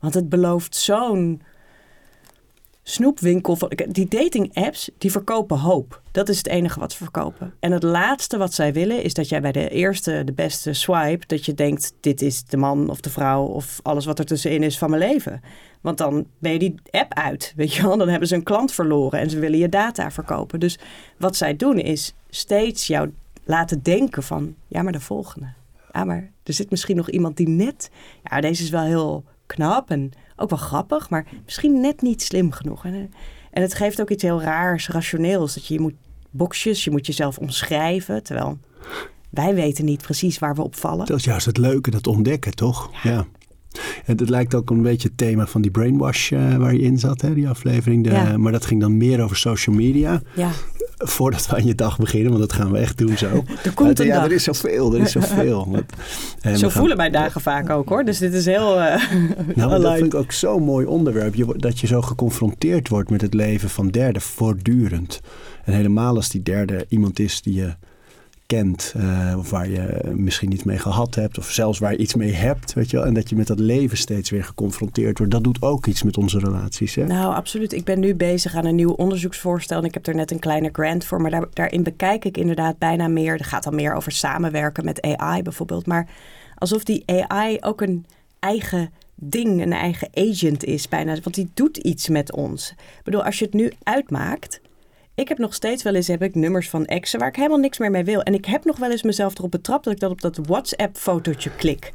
Want 0.00 0.14
het 0.14 0.28
belooft 0.28 0.76
zo'n 0.76 1.42
snoepwinkel. 2.88 3.58
Die 3.88 4.08
dating 4.08 4.54
apps, 4.54 4.90
die 4.98 5.10
verkopen 5.10 5.58
hoop. 5.58 6.02
Dat 6.10 6.28
is 6.28 6.36
het 6.36 6.46
enige 6.46 6.80
wat 6.80 6.92
ze 6.92 6.98
verkopen. 6.98 7.54
En 7.60 7.72
het 7.72 7.82
laatste 7.82 8.38
wat 8.38 8.54
zij 8.54 8.72
willen 8.72 9.02
is 9.02 9.14
dat 9.14 9.28
jij 9.28 9.40
bij 9.40 9.52
de 9.52 9.68
eerste, 9.68 10.22
de 10.24 10.32
beste 10.32 10.72
swipe, 10.72 11.26
dat 11.26 11.44
je 11.44 11.54
denkt, 11.54 11.92
dit 12.00 12.22
is 12.22 12.44
de 12.44 12.56
man 12.56 12.90
of 12.90 13.00
de 13.00 13.10
vrouw 13.10 13.44
of 13.44 13.80
alles 13.82 14.04
wat 14.04 14.18
er 14.18 14.24
tussenin 14.24 14.62
is 14.62 14.78
van 14.78 14.90
mijn 14.90 15.02
leven. 15.02 15.40
Want 15.80 15.98
dan 15.98 16.26
ben 16.38 16.52
je 16.52 16.58
die 16.58 16.74
app 16.90 17.14
uit, 17.14 17.52
weet 17.56 17.74
je 17.74 17.82
wel. 17.82 17.96
Dan 17.96 18.08
hebben 18.08 18.28
ze 18.28 18.34
een 18.34 18.42
klant 18.42 18.72
verloren 18.72 19.20
en 19.20 19.30
ze 19.30 19.38
willen 19.38 19.58
je 19.58 19.68
data 19.68 20.10
verkopen. 20.10 20.60
Dus 20.60 20.78
wat 21.16 21.36
zij 21.36 21.56
doen 21.56 21.78
is 21.78 22.14
steeds 22.28 22.86
jou 22.86 23.12
laten 23.44 23.82
denken 23.82 24.22
van, 24.22 24.54
ja 24.66 24.82
maar 24.82 24.92
de 24.92 25.00
volgende. 25.00 25.46
Ja 25.92 26.04
maar 26.04 26.30
er 26.42 26.52
zit 26.52 26.70
misschien 26.70 26.96
nog 26.96 27.10
iemand 27.10 27.36
die 27.36 27.48
net, 27.48 27.90
ja 28.24 28.40
deze 28.40 28.62
is 28.62 28.70
wel 28.70 28.84
heel 28.84 29.24
knap 29.46 29.90
en 29.90 30.12
ook 30.40 30.50
wel 30.50 30.58
grappig, 30.58 31.10
maar 31.10 31.26
misschien 31.44 31.80
net 31.80 32.02
niet 32.02 32.22
slim 32.22 32.52
genoeg. 32.52 32.84
En, 32.84 32.94
eh, 32.94 33.00
en 33.50 33.62
het 33.62 33.74
geeft 33.74 34.00
ook 34.00 34.10
iets 34.10 34.22
heel 34.22 34.42
raars, 34.42 34.88
rationeels. 34.88 35.54
Dat 35.54 35.66
je, 35.66 35.74
je 35.74 35.80
moet 35.80 35.94
boxjes, 36.30 36.84
je 36.84 36.90
moet 36.90 37.06
jezelf 37.06 37.38
omschrijven. 37.38 38.22
Terwijl 38.22 38.58
wij 39.30 39.54
weten 39.54 39.84
niet 39.84 40.02
precies 40.02 40.38
waar 40.38 40.54
we 40.54 40.62
op 40.62 40.76
vallen. 40.76 41.06
Dat 41.06 41.18
is 41.18 41.24
juist 41.24 41.46
het 41.46 41.56
leuke, 41.56 41.90
dat 41.90 42.06
ontdekken, 42.06 42.54
toch? 42.54 42.90
Ja. 43.02 43.26
En 44.04 44.16
het 44.16 44.28
lijkt 44.28 44.54
ook 44.54 44.70
een 44.70 44.82
beetje 44.82 45.08
het 45.08 45.16
thema 45.16 45.46
van 45.46 45.60
die 45.60 45.70
brainwash 45.70 46.32
eh, 46.32 46.56
waar 46.56 46.74
je 46.74 46.80
in 46.80 46.98
zat, 46.98 47.20
hè, 47.20 47.34
die 47.34 47.48
aflevering. 47.48 48.04
De, 48.04 48.10
Ja. 48.10 48.36
Maar 48.36 48.52
dat 48.52 48.66
ging 48.66 48.80
dan 48.80 48.96
meer 48.96 49.22
over 49.22 49.36
social 49.36 49.76
media. 49.76 50.22
Ja, 50.34 50.50
Voordat 50.98 51.46
we 51.46 51.56
aan 51.56 51.66
je 51.66 51.74
dag 51.74 51.98
beginnen, 51.98 52.28
want 52.28 52.40
dat 52.40 52.52
gaan 52.52 52.72
we 52.72 52.78
echt 52.78 52.98
doen 52.98 53.16
zo. 53.16 53.26
er 53.64 53.74
komt 53.74 53.98
een 53.98 54.06
ja, 54.06 54.14
dag. 54.14 54.24
er 54.24 54.32
is 54.32 54.42
zoveel, 54.44 54.94
er 54.94 55.00
is 55.00 55.12
zoveel. 55.12 55.68
En 56.40 56.58
Zo 56.58 56.68
voelen 56.68 56.96
mijn 56.96 57.12
dagen 57.12 57.40
vaak 57.40 57.70
ook 57.70 57.88
hoor. 57.88 58.04
Dus 58.04 58.18
dit 58.18 58.32
is 58.34 58.44
heel 58.44 58.80
eh 58.80 59.02
Nou, 59.54 59.70
dat 59.82 59.94
vind 59.94 60.12
ik 60.12 60.14
ook 60.14 60.32
zo'n 60.32 60.62
mooi 60.62 60.86
onderwerp. 60.86 61.34
Je, 61.34 61.54
dat 61.56 61.80
je 61.80 61.86
zo 61.86 62.02
geconfronteerd 62.02 62.88
wordt 62.88 63.10
met 63.10 63.20
het 63.20 63.34
leven 63.34 63.70
van 63.70 63.88
derden 63.88 64.22
voortdurend. 64.22 65.20
En 65.64 65.72
helemaal 65.72 66.16
als 66.16 66.28
die 66.28 66.42
derde 66.42 66.86
iemand 66.88 67.18
is 67.18 67.42
die 67.42 67.54
je 67.54 67.74
kent. 68.48 68.94
eh, 68.96 69.34
of 69.38 69.50
waar 69.50 69.68
je 69.68 70.00
misschien 70.14 70.52
iets 70.52 70.62
mee 70.62 70.78
gehad 70.78 71.14
hebt. 71.14 71.38
Of 71.38 71.50
zelfs 71.50 71.78
waar 71.78 71.92
je 71.92 71.98
iets 71.98 72.14
mee 72.14 72.32
hebt. 72.32 72.72
Weet 72.72 72.90
je 72.90 72.96
wel? 72.96 73.06
En 73.06 73.14
dat 73.14 73.28
je 73.28 73.36
met 73.36 73.46
dat 73.46 73.58
leven 73.58 73.96
steeds 73.96 74.30
weer 74.30 74.44
geconfronteerd 74.44 75.18
wordt. 75.18 75.32
Dat 75.32 75.44
doet 75.44 75.62
ook 75.62 75.86
iets 75.86 76.02
met 76.02 76.16
onze 76.16 76.38
relaties. 76.38 76.94
Hè? 76.94 77.06
Nou, 77.06 77.34
absoluut. 77.34 77.72
Ik 77.72 77.84
ben 77.84 78.00
nu 78.00 78.14
bezig 78.14 78.54
aan 78.54 78.64
een 78.64 78.74
nieuw 78.74 78.92
onderzoeksvoorstel. 78.92 79.78
En 79.78 79.84
ik 79.84 79.94
heb 79.94 80.06
er 80.06 80.14
net 80.14 80.30
een 80.30 80.38
kleine 80.38 80.68
grant 80.72 81.04
voor. 81.04 81.20
Maar 81.20 81.30
daar, 81.30 81.46
daarin 81.52 81.82
bekijk 81.82 82.24
ik 82.24 82.36
inderdaad 82.36 82.78
bijna 82.78 83.08
meer. 83.08 83.32
Het 83.32 83.46
gaat 83.46 83.62
dan 83.62 83.74
meer 83.74 83.94
over 83.94 84.12
samenwerken 84.12 84.84
met 84.84 85.02
AI 85.18 85.42
bijvoorbeeld. 85.42 85.86
Maar 85.86 86.08
alsof 86.54 86.84
die 86.84 87.02
AI 87.06 87.56
ook 87.60 87.80
een 87.80 88.06
eigen 88.38 88.90
ding, 89.14 89.62
een 89.62 89.72
eigen 89.72 90.08
agent 90.14 90.64
is 90.64 90.88
bijna. 90.88 91.16
Want 91.22 91.34
die 91.34 91.50
doet 91.54 91.76
iets 91.76 92.08
met 92.08 92.32
ons. 92.32 92.70
Ik 92.70 93.04
bedoel, 93.04 93.24
als 93.24 93.38
je 93.38 93.44
het 93.44 93.54
nu 93.54 93.72
uitmaakt. 93.82 94.60
Ik 95.18 95.28
heb 95.28 95.38
nog 95.38 95.54
steeds 95.54 95.82
wel 95.82 95.94
eens 95.94 96.06
heb 96.06 96.22
ik 96.22 96.34
nummers 96.34 96.70
van 96.70 96.84
exen 96.84 97.18
waar 97.18 97.28
ik 97.28 97.36
helemaal 97.36 97.58
niks 97.58 97.78
meer 97.78 97.90
mee 97.90 98.04
wil. 98.04 98.22
En 98.22 98.34
ik 98.34 98.44
heb 98.44 98.64
nog 98.64 98.78
wel 98.78 98.90
eens 98.90 99.02
mezelf 99.02 99.38
erop 99.38 99.50
betrapt 99.50 99.84
dat 99.84 99.92
ik 99.92 100.00
dat 100.00 100.10
op 100.10 100.20
dat 100.20 100.38
WhatsApp-fotootje 100.46 101.50
klik. 101.50 101.92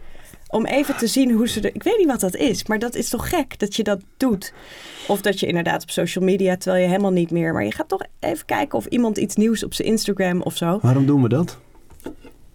Om 0.47 0.65
even 0.65 0.97
te 0.97 1.07
zien 1.07 1.31
hoe 1.31 1.47
ze 1.47 1.61
er. 1.61 1.75
Ik 1.75 1.83
weet 1.83 1.97
niet 1.97 2.07
wat 2.07 2.19
dat 2.19 2.35
is, 2.35 2.65
maar 2.65 2.79
dat 2.79 2.95
is 2.95 3.09
toch 3.09 3.29
gek 3.29 3.59
dat 3.59 3.75
je 3.75 3.83
dat 3.83 4.01
doet. 4.17 4.53
Of 5.07 5.21
dat 5.21 5.39
je 5.39 5.45
inderdaad 5.47 5.81
op 5.81 5.89
social 5.89 6.23
media, 6.23 6.57
terwijl 6.57 6.83
je 6.83 6.89
helemaal 6.89 7.11
niet 7.11 7.31
meer. 7.31 7.53
Maar 7.53 7.63
je 7.63 7.71
gaat 7.71 7.89
toch 7.89 8.01
even 8.19 8.45
kijken 8.45 8.77
of 8.77 8.85
iemand 8.85 9.17
iets 9.17 9.35
nieuws 9.35 9.63
op 9.63 9.73
zijn 9.73 9.87
Instagram 9.87 10.41
of 10.41 10.57
zo. 10.57 10.79
Waarom 10.81 11.05
doen 11.05 11.21
we 11.21 11.29
dat? 11.29 11.57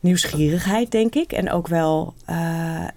Nieuwsgierigheid, 0.01 0.91
denk 0.91 1.15
ik. 1.15 1.33
En 1.33 1.51
ook 1.51 1.69
wel. 1.69 2.15
eh, 2.25 2.89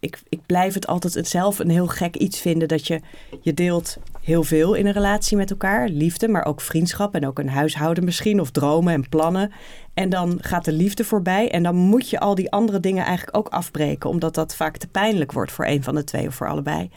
ik, 0.00 0.20
ik 0.28 0.40
blijf 0.46 0.74
het 0.74 0.86
altijd 0.86 1.28
zelf 1.28 1.58
een 1.58 1.70
heel 1.70 1.86
gek 1.86 2.16
iets 2.16 2.40
vinden 2.40 2.68
dat 2.68 2.86
je. 2.86 3.00
Je 3.40 3.54
deelt 3.54 3.96
heel 4.22 4.42
veel 4.42 4.74
in 4.74 4.86
een 4.86 4.92
relatie 4.92 5.36
met 5.36 5.50
elkaar. 5.50 5.88
Liefde, 5.88 6.28
maar 6.28 6.44
ook 6.44 6.60
vriendschap 6.60 7.14
en 7.14 7.26
ook 7.26 7.38
een 7.38 7.48
huishouden 7.48 8.04
misschien. 8.04 8.40
Of 8.40 8.50
dromen 8.50 8.92
en 8.92 9.08
plannen. 9.08 9.52
En 9.94 10.08
dan 10.08 10.38
gaat 10.40 10.64
de 10.64 10.72
liefde 10.72 11.04
voorbij. 11.04 11.50
En 11.50 11.62
dan 11.62 11.76
moet 11.76 12.10
je 12.10 12.20
al 12.20 12.34
die 12.34 12.50
andere 12.50 12.80
dingen 12.80 13.04
eigenlijk 13.04 13.36
ook 13.36 13.48
afbreken. 13.48 14.10
Omdat 14.10 14.34
dat 14.34 14.56
vaak 14.56 14.76
te 14.76 14.88
pijnlijk 14.88 15.32
wordt 15.32 15.52
voor 15.52 15.66
een 15.66 15.82
van 15.82 15.94
de 15.94 16.04
twee 16.04 16.26
of 16.26 16.34
voor 16.34 16.48
allebei. 16.48 16.90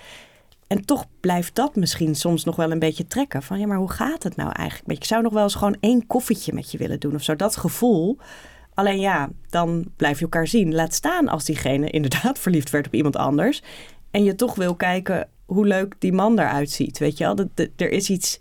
En 0.68 0.86
toch 0.86 1.06
blijft 1.20 1.56
dat 1.56 1.76
misschien 1.76 2.16
soms 2.16 2.44
nog 2.44 2.56
wel 2.56 2.72
een 2.72 2.80
beetje 2.80 3.08
trekken. 3.08 3.44
Van 3.44 3.60
ja, 3.60 3.68
maar 3.68 3.78
hoe 3.78 3.92
gaat 3.92 4.24
het 4.24 4.36
nou 4.36 4.52
eigenlijk? 4.52 5.00
Ik 5.00 5.06
zou 5.06 5.24
nog 5.24 5.34
wel 5.34 5.44
eens 5.44 5.56
gewoon 5.56 5.78
één 5.80 6.08
koffietje 6.08 6.54
met 6.54 6.72
je 6.72 6.78
willen 6.78 7.00
doen 7.00 7.16
of 7.16 7.24
zo. 7.24 7.36
Dat 7.36 7.58
gevoel. 7.58 8.18
Alleen 8.74 9.00
ja, 9.00 9.30
dan 9.50 9.86
blijf 9.96 10.18
je 10.18 10.24
elkaar 10.24 10.48
zien. 10.48 10.76
Laat 10.76 10.94
staan 10.94 11.28
als 11.28 11.46
diegene 11.46 11.90
inderdaad 11.98 12.40
verliefd 12.40 12.70
werd 12.70 12.86
op 12.86 12.94
iemand 12.94 13.16
anders. 13.16 13.64
En 14.12 14.24
je 14.24 14.36
toch 14.36 14.56
wil 14.56 14.76
kijken 14.76 15.28
hoe 15.46 15.66
leuk 15.68 15.96
die 16.00 16.14
man 16.14 16.40
eruit 16.40 16.70
ziet. 16.72 16.98
Weet 16.98 17.18
je 17.18 17.24
wel, 17.24 17.36
Dat- 17.36 17.48
dat- 17.54 17.70
er 17.76 17.92
is 17.92 18.10
iets, 18.10 18.40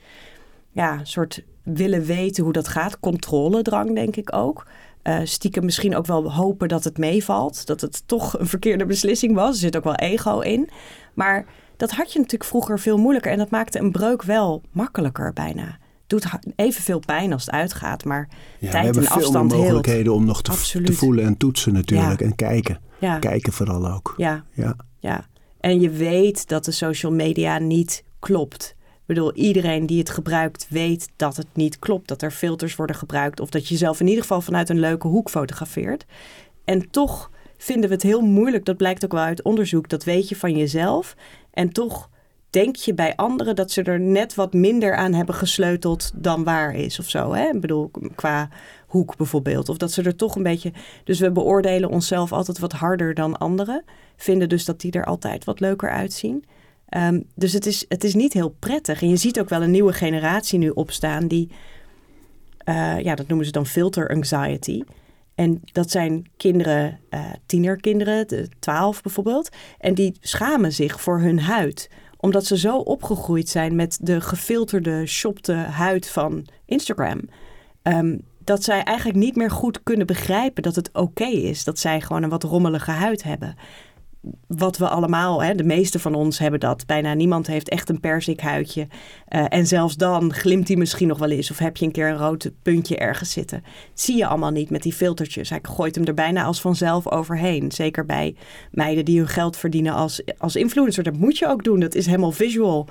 ja, 0.73 0.93
een 0.99 1.07
soort 1.07 1.43
willen 1.62 2.05
weten 2.05 2.45
hoe 2.45 2.53
dat 2.53 2.69
gaat. 2.69 3.01
Controledrang, 3.01 3.95
denk 3.95 4.17
ik 4.17 4.35
ook. 4.37 4.67
Eh, 5.03 5.19
stiekem 5.25 5.64
misschien 5.64 5.97
ook 5.97 6.07
wel 6.07 6.33
hopen 6.33 6.69
dat 6.69 6.85
het 6.85 6.99
meevalt. 6.99 7.67
Dat 7.67 7.81
het 7.81 8.03
toch 8.07 8.38
een 8.38 8.47
verkeerde 8.47 8.87
beslissing 8.87 9.35
was. 9.35 9.51
Er 9.51 9.57
zit 9.61 9.77
ook 9.77 9.85
wel 9.85 9.95
ego 9.95 10.40
in. 10.40 10.69
Maar 11.14 11.47
dat 11.77 11.90
had 11.90 12.12
je 12.12 12.19
natuurlijk 12.19 12.51
vroeger 12.51 12.79
veel 12.81 12.99
moeilijker. 12.99 13.33
En 13.33 13.38
dat 13.38 13.51
maakte 13.51 13.79
een 13.79 13.93
breuk 13.93 14.23
wel 14.23 14.62
makkelijker 14.73 15.33
bijna. 15.33 15.79
Doet 16.07 16.27
evenveel 16.57 16.99
pijn 16.99 17.33
als 17.33 17.45
het 17.45 17.55
uitgaat. 17.55 18.05
Maar 18.05 18.29
Ja, 18.59 18.71
tijd 18.71 18.97
en 18.97 19.07
afstand 19.09 19.51
heelt. 19.53 19.62
mogelijkheden 19.62 20.12
om 20.14 20.25
nog 20.25 20.43
te, 20.43 20.53
voelen 20.93 21.25
en 21.25 21.37
toetsen 21.37 21.73
natuurlijk. 21.73 22.21
Ja. 22.21 22.27
En 22.27 22.35
kijken. 22.35 22.81
Ja, 22.99 23.19
Kijken 23.19 23.53
vooral 23.53 23.90
ook. 23.90 24.14
ja, 24.17 24.45
Ja. 24.53 24.77
ja. 24.99 25.27
En 25.64 25.81
je 25.81 25.90
weet 25.90 26.48
dat 26.48 26.64
de 26.64 26.70
social 26.70 27.12
media 27.12 27.59
niet 27.59 28.05
klopt. 28.18 28.74
Ik 28.79 29.07
bedoel, 29.07 29.35
iedereen 29.35 29.87
die 29.87 29.98
het 29.98 30.11
gebruikt 30.11 30.66
weet 30.68 31.09
dat 31.16 31.37
het 31.37 31.46
niet 31.53 31.79
klopt. 31.79 32.09
Dat 32.09 32.22
er 32.22 32.31
filters 32.31 32.77
worden 32.77 32.96
gebruikt. 32.96 33.40
Of 33.40 33.50
dat 33.50 33.68
je 33.68 33.77
zelf 33.77 34.00
in 34.00 34.07
ieder 34.07 34.22
geval 34.22 34.40
vanuit 34.40 34.68
een 34.68 34.81
leuke 34.81 35.09
hoek 35.09 35.31
fotografeert. 35.31 36.05
En 36.64 36.90
toch 36.90 37.31
vinden 37.57 37.88
we 37.88 37.94
het 37.94 38.05
heel 38.05 38.20
moeilijk. 38.20 38.64
Dat 38.64 38.77
blijkt 38.77 39.05
ook 39.05 39.12
wel 39.12 39.22
uit 39.22 39.42
onderzoek. 39.42 39.88
Dat 39.88 40.05
weet 40.05 40.29
je 40.29 40.37
van 40.37 40.57
jezelf. 40.57 41.16
En 41.50 41.72
toch 41.72 42.11
denk 42.50 42.77
je 42.77 42.94
bij 42.94 43.16
anderen 43.16 43.57
dat 43.57 43.70
ze 43.70 43.83
er 43.83 44.00
net 44.00 44.35
wat 44.35 44.53
minder 44.53 44.96
aan 44.96 45.12
hebben 45.12 45.35
gesleuteld 45.35 46.12
dan 46.14 46.44
waar 46.44 46.74
is 46.74 46.98
of 46.98 47.09
zo. 47.09 47.33
Hè? 47.33 47.48
Ik 47.48 47.61
bedoel, 47.61 47.90
qua 48.14 48.48
hoek 48.94 49.16
bijvoorbeeld. 49.16 49.68
Of 49.68 49.76
dat 49.76 49.92
ze 49.92 50.02
er 50.02 50.16
toch 50.16 50.37
een 50.37 50.42
beetje. 50.42 50.72
Dus 51.04 51.20
we 51.20 51.33
beoordelen 51.33 51.90
onszelf 51.90 52.33
altijd 52.33 52.59
wat 52.59 52.72
harder 52.72 53.14
dan 53.14 53.38
anderen. 53.38 53.85
Vinden 54.16 54.48
dus 54.48 54.64
dat 54.64 54.80
die 54.80 54.92
er 54.92 55.04
altijd 55.04 55.44
wat 55.44 55.61
leuker 55.61 55.90
uitzien. 55.90 56.44
Ehm, 56.88 57.20
dus 57.35 57.52
het 57.52 57.66
is, 57.66 57.85
het 57.88 58.04
is 58.04 58.14
niet 58.14 58.33
heel 58.33 58.54
prettig. 58.59 59.02
En 59.02 59.09
je 59.09 59.16
ziet 59.16 59.40
ook 59.40 59.48
wel 59.48 59.62
een 59.62 59.70
nieuwe 59.70 59.92
generatie 59.92 60.59
nu 60.59 60.68
opstaan 60.70 61.26
die. 61.28 61.48
eh, 62.64 63.00
ja, 63.00 63.14
dat 63.14 63.28
noemen 63.28 63.46
ze 63.46 63.52
dan 63.52 63.66
filter 63.66 64.09
anxiety. 64.09 64.83
En 65.35 65.61
dat 65.72 65.90
zijn 65.90 66.24
kinderen, 66.37 67.00
eh, 67.11 67.24
tienerkinderen, 67.46 68.28
de 68.28 68.48
12 68.59 69.02
bijvoorbeeld. 69.02 69.48
En 69.78 69.94
die 69.94 70.16
schamen 70.20 70.72
zich 70.72 71.00
voor 71.00 71.20
hun 71.20 71.40
huid 71.40 71.88
omdat 72.24 72.46
ze 72.46 72.59
zo 72.59 72.76
opgegroeid 72.76 73.48
zijn 73.48 73.76
met 73.76 73.98
de 74.02 74.20
gefilterde, 74.20 75.07
shopte 75.07 75.52
huid 75.52 76.09
van 76.09 76.46
Instagram. 76.64 77.20
Ehm, 77.83 78.16
dat 78.44 78.64
zij 78.64 78.83
eigenlijk 78.83 79.18
niet 79.18 79.37
meer 79.37 79.50
goed 79.50 79.83
kunnen 79.83 80.07
begrijpen 80.07 80.62
dat 80.62 80.74
het 80.74 80.90
oké 80.92 81.24
is 81.24 81.64
dat 81.64 81.78
zij 81.78 82.00
gewoon 82.00 82.22
een 82.22 82.28
wat 82.28 82.42
rommelige 82.42 82.90
huid 82.90 83.22
hebben. 83.22 83.57
Wat 84.46 84.76
we 84.76 84.88
allemaal, 84.88 85.42
hè, 85.42 85.54
de 85.54 85.64
meeste 85.64 85.98
van 85.98 86.14
ons 86.14 86.38
hebben 86.38 86.61
dat. 86.61 86.87
Bijna 86.87 87.14
niemand 87.14 87.46
heeft 87.46 87.68
echt 87.68 87.88
een 87.88 88.00
perzikhuidje. 88.00 88.87
Eh, 89.28 89.44
en 89.48 89.66
zelfs 89.66 89.96
dan 89.96 90.33
glimt 90.33 90.66
die 90.66 90.76
misschien 90.76 91.09
nog 91.09 91.18
wel 91.18 91.30
eens. 91.30 91.50
Of 91.50 91.59
heb 91.59 91.76
je 91.76 91.87
een 91.87 91.92
keer 91.92 92.09
een 92.09 92.16
rood 92.16 92.50
puntje 92.62 92.96
ergens 92.96 93.30
zitten. 93.30 93.64
zie 93.94 94.16
je 94.16 94.26
allemaal 94.26 94.50
niet 94.50 94.70
met 94.70 94.83
die 94.83 94.92
filtertjes. 94.92 95.50
Hij 95.50 95.59
gooit 95.62 95.94
hem 95.94 96.04
er 96.04 96.14
bijna 96.14 96.44
als 96.44 96.61
vanzelf 96.61 97.11
overheen. 97.11 97.72
Zeker 97.72 98.07
bij 98.07 98.35
meiden 98.70 99.04
die 99.04 99.18
hun 99.18 99.28
geld 99.28 99.57
verdienen 99.57 99.92
als, 99.92 100.22
als 100.38 100.57
influencer. 100.57 101.02
Dat 101.02 101.16
moet 101.16 101.38
je 101.38 101.48
ook 101.48 101.64
doen. 101.64 101.80
Dat 101.80 101.94
is 101.94 102.07
helemaal 102.07 102.33
visual. 102.33 102.88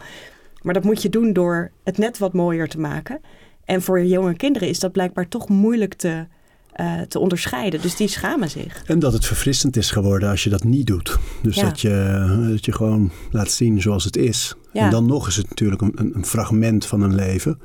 Maar 0.61 0.73
dat 0.73 0.83
moet 0.83 1.01
je 1.01 1.09
doen 1.09 1.33
door 1.33 1.71
het 1.83 1.97
net 1.97 2.17
wat 2.17 2.33
mooier 2.33 2.67
te 2.67 2.79
maken. 2.79 3.21
En 3.65 3.81
voor 3.81 4.03
jonge 4.05 4.35
kinderen 4.35 4.67
is 4.69 4.79
dat 4.79 4.91
blijkbaar 4.91 5.27
toch 5.27 5.49
moeilijk 5.49 5.93
te 5.93 6.25
eh, 6.73 7.01
te 7.01 7.19
onderscheiden. 7.19 7.81
Dus 7.81 7.95
die 7.95 8.07
schamen 8.07 8.49
zich. 8.49 8.83
En 8.85 8.99
dat 8.99 9.13
het 9.13 9.25
verfrissend 9.25 9.77
is 9.77 9.91
geworden 9.91 10.29
als 10.29 10.43
je 10.43 10.49
dat 10.49 10.63
niet 10.63 10.87
doet. 10.87 11.17
Dus 11.41 11.55
Ja. 11.55 11.63
dat, 11.63 11.81
je, 11.81 12.45
dat 12.49 12.65
je 12.65 12.71
gewoon 12.71 13.11
laat 13.31 13.51
zien 13.51 13.81
zoals 13.81 14.03
het 14.03 14.15
is. 14.17 14.55
Ja. 14.71 14.83
En 14.85 14.89
dan 14.91 15.05
nog 15.05 15.27
is 15.27 15.35
het 15.35 15.49
natuurlijk 15.49 15.81
een, 15.81 15.91
een- 15.95 16.11
een 16.15 16.25
fragment 16.25 16.85
van 16.85 17.01
een 17.01 17.15
leven. 17.15 17.59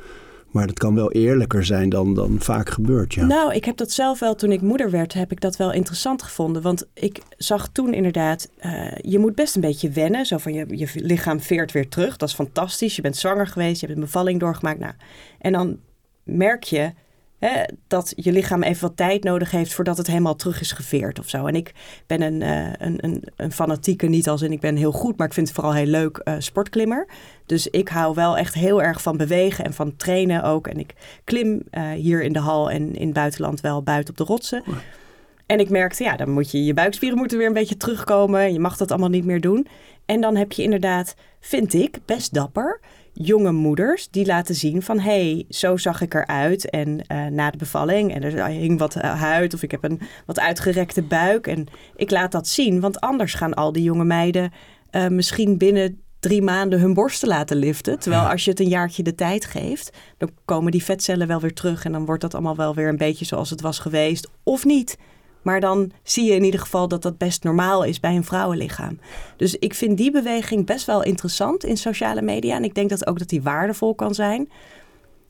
Maar 0.50 0.66
dat 0.66 0.78
kan 0.78 0.94
wel 0.94 1.12
eerlijker 1.12 1.64
zijn 1.64 1.88
dan, 1.88 2.14
dan 2.14 2.36
vaak 2.40 2.68
gebeurt. 2.70 3.14
Ja. 3.14 3.24
Nou, 3.24 3.54
ik 3.54 3.64
heb 3.64 3.76
dat 3.76 3.90
zelf 3.90 4.18
wel 4.18 4.34
toen 4.34 4.52
ik 4.52 4.60
moeder 4.60 4.90
werd, 4.90 5.12
heb 5.12 5.32
ik 5.32 5.40
dat 5.40 5.56
wel 5.56 5.72
interessant 5.72 6.22
gevonden. 6.22 6.62
Want 6.62 6.86
ik 6.94 7.18
zag 7.36 7.68
toen 7.72 7.94
inderdaad, 7.94 8.48
eh, 8.58 8.72
je 9.00 9.18
moet 9.18 9.34
best 9.34 9.54
een 9.54 9.60
beetje 9.60 9.90
wennen. 9.90 10.26
Zo 10.26 10.38
van 10.38 10.52
je, 10.52 10.64
je 10.68 10.88
lichaam 10.94 11.40
veert 11.40 11.72
weer 11.72 11.88
terug. 11.88 12.16
Dat 12.16 12.28
is 12.28 12.34
fantastisch. 12.34 12.96
Je 12.96 13.02
bent 13.02 13.16
zwanger 13.16 13.46
geweest, 13.46 13.80
je 13.80 13.86
hebt 13.86 13.98
een 13.98 14.04
bevalling 14.04 14.40
doorgemaakt. 14.40 14.78
Nou, 14.78 14.92
en 15.38 15.52
dan 15.52 15.78
merk 16.28 16.62
je 16.62 16.92
hè, 17.38 17.62
dat 17.86 18.12
je 18.16 18.32
lichaam 18.32 18.62
even 18.62 18.82
wat 18.82 18.96
tijd 18.96 19.24
nodig 19.24 19.50
heeft 19.50 19.72
voordat 19.72 19.96
het 19.96 20.06
helemaal 20.06 20.36
terug 20.36 20.60
is 20.60 20.72
geveerd 20.72 21.18
of 21.18 21.28
zo. 21.28 21.46
En 21.46 21.54
ik 21.54 21.72
ben 22.06 22.22
een, 22.22 22.42
eh, 22.42 22.86
een, 22.86 23.04
een, 23.04 23.24
een 23.36 23.52
fanatieke, 23.52 24.06
niet 24.06 24.28
als 24.28 24.42
in 24.42 24.52
ik 24.52 24.60
ben 24.60 24.76
heel 24.76 24.92
goed, 24.92 25.16
maar 25.16 25.26
ik 25.26 25.32
vind 25.32 25.46
het 25.46 25.56
vooral 25.56 25.74
heel 25.74 25.86
leuk 25.86 26.16
eh, 26.16 26.34
sportklimmer. 26.38 27.08
Dus 27.46 27.66
ik 27.66 27.88
hou 27.88 28.14
wel 28.14 28.36
echt 28.36 28.54
heel 28.54 28.82
erg 28.82 29.02
van 29.02 29.16
bewegen 29.16 29.64
en 29.64 29.72
van 29.72 29.96
trainen 29.96 30.42
ook. 30.42 30.66
En 30.66 30.78
ik 30.78 30.94
klim 31.24 31.62
eh, 31.70 31.90
hier 31.90 32.22
in 32.22 32.32
de 32.32 32.38
hal 32.38 32.70
en 32.70 32.94
in 32.94 33.04
het 33.04 33.14
buitenland 33.14 33.60
wel 33.60 33.82
buiten 33.82 34.10
op 34.10 34.18
de 34.18 34.32
rotsen. 34.32 34.62
En 35.46 35.60
ik 35.60 35.70
merkte, 35.70 36.04
ja, 36.04 36.16
dan 36.16 36.30
moet 36.30 36.50
je 36.50 36.64
je 36.64 36.74
buikspieren 36.74 37.18
moeten 37.18 37.38
weer 37.38 37.46
een 37.46 37.52
beetje 37.52 37.76
terugkomen. 37.76 38.52
Je 38.52 38.60
mag 38.60 38.76
dat 38.76 38.90
allemaal 38.90 39.08
niet 39.08 39.24
meer 39.24 39.40
doen. 39.40 39.66
En 40.06 40.20
dan 40.20 40.36
heb 40.36 40.52
je 40.52 40.62
inderdaad, 40.62 41.14
vind 41.40 41.74
ik, 41.74 41.98
best 42.04 42.34
dapper 42.34 42.80
jonge 43.20 43.52
moeders 43.52 44.08
die 44.10 44.26
laten 44.26 44.54
zien 44.54 44.82
van 44.82 44.98
hé, 44.98 45.32
hey, 45.32 45.44
zo 45.48 45.76
zag 45.76 46.00
ik 46.00 46.14
eruit 46.14 46.70
en 46.70 47.06
eh, 47.06 47.26
na 47.26 47.50
de 47.50 47.56
bevalling 47.56 48.14
en 48.14 48.22
er 48.22 48.46
hing 48.46 48.78
wat 48.78 48.96
eh, 48.96 49.20
huid 49.20 49.54
of 49.54 49.62
ik 49.62 49.70
heb 49.70 49.84
een 49.84 50.00
wat 50.26 50.40
uitgerekte 50.40 51.02
buik 51.02 51.46
en 51.46 51.66
ik 51.96 52.10
laat 52.10 52.32
dat 52.32 52.48
zien, 52.48 52.80
want 52.80 53.00
anders 53.00 53.34
gaan 53.34 53.54
al 53.54 53.72
die 53.72 53.82
jonge 53.82 54.04
meiden 54.04 54.52
eh, 54.90 55.08
misschien 55.08 55.58
binnen 55.58 56.00
drie 56.20 56.42
maanden 56.42 56.80
hun 56.80 56.94
borsten 56.94 57.28
laten 57.28 57.56
liften. 57.56 57.98
Terwijl 57.98 58.22
als 58.22 58.44
je 58.44 58.50
het 58.50 58.60
een 58.60 58.68
jaartje 58.68 59.02
de 59.02 59.14
tijd 59.14 59.44
geeft, 59.44 59.96
dan 60.16 60.30
komen 60.44 60.72
die 60.72 60.84
vetcellen 60.84 61.26
wel 61.26 61.40
weer 61.40 61.54
terug 61.54 61.84
en 61.84 61.92
dan 61.92 62.04
wordt 62.04 62.20
dat 62.20 62.34
allemaal 62.34 62.56
wel 62.56 62.74
weer 62.74 62.88
een 62.88 62.96
beetje 62.96 63.24
zoals 63.24 63.50
het 63.50 63.60
was 63.60 63.78
geweest 63.78 64.30
of 64.42 64.64
niet. 64.64 64.96
Maar 65.48 65.60
dan 65.60 65.90
zie 66.02 66.24
je 66.24 66.34
in 66.34 66.44
ieder 66.44 66.60
geval 66.60 66.88
dat 66.88 67.02
dat 67.02 67.18
best 67.18 67.44
normaal 67.44 67.84
is 67.84 68.00
bij 68.00 68.16
een 68.16 68.24
vrouwenlichaam. 68.24 68.98
Dus 69.36 69.56
ik 69.56 69.74
vind 69.74 69.96
die 69.96 70.10
beweging 70.10 70.66
best 70.66 70.86
wel 70.86 71.02
interessant 71.02 71.64
in 71.64 71.76
sociale 71.76 72.22
media. 72.22 72.56
En 72.56 72.64
ik 72.64 72.74
denk 72.74 72.90
dat 72.90 73.06
ook 73.06 73.18
dat 73.18 73.28
die 73.28 73.42
waardevol 73.42 73.94
kan 73.94 74.14
zijn. 74.14 74.50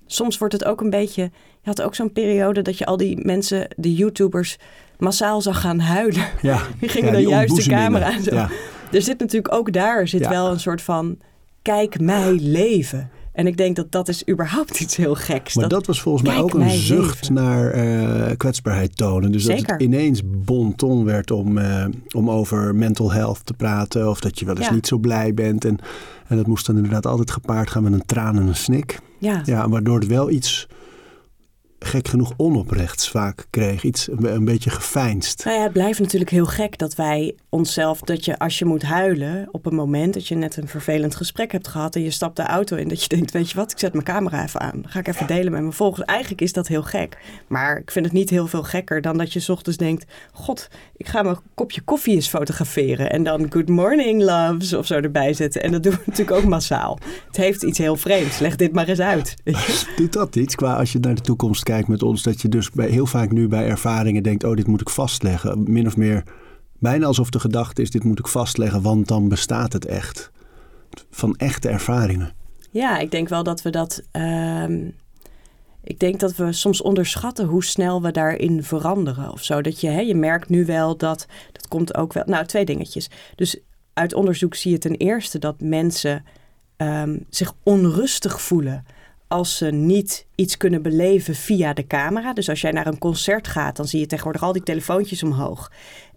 Soms 0.06 0.38
wordt 0.38 0.54
het 0.54 0.64
ook 0.64 0.80
een 0.80 0.90
beetje. 0.90 1.22
Je 1.60 1.68
had 1.68 1.82
ook 1.82 1.94
zo'n 1.94 2.12
periode 2.12 2.62
dat 2.62 2.78
je 2.78 2.86
al 2.86 2.96
die 2.96 3.24
mensen, 3.24 3.68
de 3.76 3.94
YouTubers, 3.94 4.58
massaal 4.98 5.40
zag 5.40 5.60
gaan 5.60 5.78
huilen. 5.80 6.26
Ja, 6.42 6.62
Die 6.80 6.88
gingen 6.88 7.06
ja, 7.06 7.12
dan 7.12 7.22
die 7.22 7.30
juist 7.30 7.56
de 7.56 7.70
camera 7.70 8.20
zo. 8.20 8.34
Ja. 8.34 8.48
Er 8.92 9.02
zit 9.02 9.18
natuurlijk 9.18 9.54
ook 9.54 9.72
daar 9.72 10.08
zit 10.08 10.20
Ja. 10.20 10.28
wel 10.28 10.50
een 10.50 10.60
soort 10.60 10.82
van. 10.82 11.18
Kijk 11.62 12.00
mij 12.00 12.32
leven. 12.32 13.10
En 13.38 13.46
ik 13.46 13.56
denk 13.56 13.76
dat 13.76 13.92
dat 13.92 14.08
is 14.08 14.28
überhaupt 14.28 14.80
iets 14.80 14.96
heel 14.96 15.14
geks. 15.14 15.54
Maar 15.54 15.68
dat 15.68 15.86
was 15.86 16.00
volgens 16.00 16.28
mij 16.28 16.38
ook 16.38 16.54
een 16.54 16.70
zucht 16.70 17.20
leven. 17.28 17.34
naar 17.44 17.70
eh, 17.70 18.36
kwetsbaarheid 18.36 18.96
tonen. 18.96 19.32
Dus 19.32 19.44
dat 19.44 19.66
het 19.66 19.82
ineens 19.82 20.20
bon 20.24 20.74
ton 20.74 21.04
werd 21.04 21.30
om, 21.30 21.58
eh, 21.58 21.84
om 22.14 22.30
over 22.30 22.74
mental 22.74 23.12
health 23.12 23.40
te 23.46 23.52
praten. 23.54 24.08
Of 24.08 24.20
dat 24.20 24.38
je 24.38 24.44
wel 24.44 24.56
eens 24.56 24.66
Ja. 24.66 24.72
niet 24.74 24.86
zo 24.86 24.98
blij 24.98 25.34
bent. 25.34 25.64
En, 25.64 25.78
en 26.26 26.36
dat 26.36 26.46
moest 26.46 26.66
dan 26.66 26.76
inderdaad 26.76 27.06
altijd 27.06 27.30
gepaard 27.30 27.70
gaan 27.70 27.82
met 27.82 27.92
een 27.92 28.06
traan 28.06 28.36
en 28.38 28.46
een 28.46 28.56
snik. 28.56 28.98
ja. 29.18 29.42
Ja, 29.44 29.68
waardoor 29.68 29.98
het 29.98 30.08
wel 30.08 30.30
iets 30.30 30.66
gek 31.78 32.08
genoeg 32.08 32.32
onoprechts 32.36 33.08
vaak 33.10 33.46
kreeg. 33.50 33.82
Iets 33.82 34.08
een, 34.10 34.34
een 34.34 34.44
beetje 34.44 34.70
geveinsd. 34.70 35.44
Nou 35.44 35.56
ja, 35.56 35.62
het 35.62 35.72
blijft 35.72 36.00
natuurlijk 36.00 36.30
heel 36.30 36.46
gek 36.46 36.78
dat 36.78 36.94
wij 36.94 37.34
onszelf, 37.48 38.00
dat 38.00 38.24
je 38.24 38.38
als 38.38 38.58
je 38.58 38.64
moet 38.64 38.82
huilen 38.82 39.48
op 39.50 39.66
een 39.66 39.74
moment 39.74 40.14
dat 40.14 40.26
je 40.26 40.34
net 40.34 40.56
een 40.56 40.68
vervelend 40.68 41.14
gesprek 41.14 41.52
hebt 41.52 41.68
gehad 41.68 41.94
en 41.94 42.02
je 42.02 42.10
stapt 42.10 42.36
de 42.36 42.42
auto 42.42 42.76
in, 42.76 42.88
dat 42.88 43.02
je 43.02 43.08
denkt, 43.08 43.30
weet 43.30 43.50
je 43.50 43.56
wat, 43.56 43.72
ik 43.72 43.78
zet 43.78 43.92
mijn 43.92 44.04
camera 44.04 44.42
even 44.42 44.60
aan. 44.60 44.80
Dan 44.82 44.90
ga 44.90 44.98
ik 44.98 45.08
even 45.08 45.26
delen 45.26 45.52
met 45.52 45.60
mijn 45.60 45.72
volgers. 45.72 46.06
Eigenlijk 46.06 46.40
is 46.40 46.52
dat 46.52 46.68
heel 46.68 46.82
gek. 46.82 47.18
Maar 47.46 47.78
ik 47.78 47.90
vind 47.90 48.04
het 48.04 48.14
niet 48.14 48.30
heel 48.30 48.46
veel 48.46 48.62
gekker 48.62 49.00
dan 49.00 49.18
dat 49.18 49.32
je 49.32 49.40
's 49.40 49.48
ochtends 49.48 49.78
denkt, 49.78 50.12
god, 50.32 50.68
ik 50.96 51.06
ga 51.08 51.22
mijn 51.22 51.38
kopje 51.54 51.80
koffie 51.80 52.14
eens 52.14 52.28
fotograferen 52.28 53.10
en 53.10 53.22
dan 53.22 53.46
good 53.52 53.68
morning 53.68 54.22
loves 54.22 54.72
of 54.72 54.86
zo 54.86 54.94
erbij 54.94 55.32
zetten. 55.32 55.62
En 55.62 55.72
dat 55.72 55.82
doen 55.82 55.92
we 55.92 55.98
natuurlijk 56.06 56.36
ook 56.36 56.44
massaal. 56.44 56.98
Het 57.26 57.36
heeft 57.36 57.62
iets 57.62 57.78
heel 57.78 57.96
vreemds. 57.96 58.38
Leg 58.38 58.56
dit 58.56 58.72
maar 58.72 58.88
eens 58.88 59.00
uit. 59.00 59.34
Doet 59.96 60.12
dat 60.12 60.36
iets 60.36 60.54
qua 60.54 60.74
als 60.74 60.92
je 60.92 60.98
naar 60.98 61.14
de 61.14 61.20
toekomst 61.20 61.62
kijkt 61.68 61.88
met 61.88 62.02
ons? 62.02 62.22
Dat 62.22 62.40
je 62.40 62.48
dus 62.48 62.70
bij, 62.70 62.88
heel 62.88 63.06
vaak 63.06 63.32
nu 63.32 63.48
bij 63.48 63.68
ervaringen 63.68 64.22
denkt, 64.22 64.44
oh 64.44 64.56
dit 64.56 64.66
moet 64.66 64.80
ik 64.80 64.88
vastleggen. 64.88 65.72
Min 65.72 65.86
of 65.86 65.96
meer 65.96 66.22
bijna 66.78 67.06
alsof 67.06 67.30
de 67.30 67.40
gedachte 67.40 67.82
is, 67.82 67.90
dit 67.90 68.04
moet 68.04 68.18
ik 68.18 68.28
vastleggen, 68.28 68.82
want 68.82 69.08
dan 69.08 69.28
bestaat 69.28 69.72
het 69.72 69.84
echt. 69.86 70.30
Van 71.10 71.36
echte 71.36 71.68
ervaringen. 71.68 72.32
Ja, 72.70 72.98
ik 72.98 73.10
denk 73.10 73.28
wel 73.28 73.42
dat 73.42 73.62
we 73.62 73.70
dat. 73.70 74.02
ehm, 74.10 74.90
ik 75.82 75.98
denk 75.98 76.20
dat 76.20 76.36
we 76.36 76.52
soms 76.52 76.82
onderschatten 76.82 77.46
hoe 77.46 77.64
snel 77.64 78.02
we 78.02 78.10
daarin 78.10 78.62
veranderen 78.62 79.32
of 79.32 79.44
zo. 79.44 79.60
Dat 79.60 79.80
je, 79.80 79.88
hè, 79.88 80.00
je 80.00 80.14
merkt 80.14 80.48
nu 80.48 80.64
wel 80.64 80.96
dat. 80.96 81.26
Dat 81.52 81.68
komt 81.68 81.94
ook 81.94 82.12
wel. 82.12 82.22
Nou, 82.26 82.46
twee 82.46 82.64
dingetjes. 82.64 83.10
Dus 83.34 83.60
uit 83.92 84.14
onderzoek 84.14 84.54
zie 84.54 84.70
je 84.70 84.78
ten 84.78 84.94
eerste 84.94 85.38
dat 85.38 85.60
mensen 85.60 86.24
ehm, 86.76 87.18
zich 87.30 87.54
onrustig 87.62 88.40
voelen 88.40 88.84
als 89.28 89.56
ze 89.56 89.66
niet 89.70 90.26
iets 90.34 90.56
kunnen 90.56 90.82
beleven 90.82 91.34
via 91.34 91.72
de 91.72 91.86
camera. 91.86 92.32
Dus 92.32 92.48
als 92.48 92.60
jij 92.60 92.70
naar 92.72 92.86
een 92.86 92.98
concert 92.98 93.48
gaat, 93.48 93.76
dan 93.76 93.86
zie 93.88 94.00
je 94.00 94.06
tegenwoordig 94.06 94.42
al 94.42 94.52
die 94.52 94.62
telefoontjes 94.62 95.22
omhoog. 95.22 95.70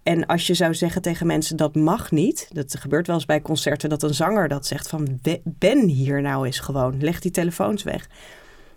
En 0.03 0.25
als 0.25 0.47
je 0.47 0.53
zou 0.53 0.73
zeggen 0.73 1.01
tegen 1.01 1.27
mensen 1.27 1.57
dat 1.57 1.75
mag 1.75 2.11
niet, 2.11 2.47
dat 2.51 2.75
gebeurt 2.79 3.07
wel 3.07 3.15
eens 3.15 3.25
bij 3.25 3.41
concerten 3.41 3.89
dat 3.89 4.03
een 4.03 4.13
zanger 4.13 4.47
dat 4.47 4.65
zegt 4.65 4.87
van 4.87 5.19
"We- 5.21 5.41
ben 5.43 5.87
hier 5.87 6.21
nou 6.21 6.45
eens 6.45 6.59
gewoon, 6.59 6.95
leg 6.99 7.19
die 7.19 7.31
telefoons 7.31 7.83
weg. 7.83 8.09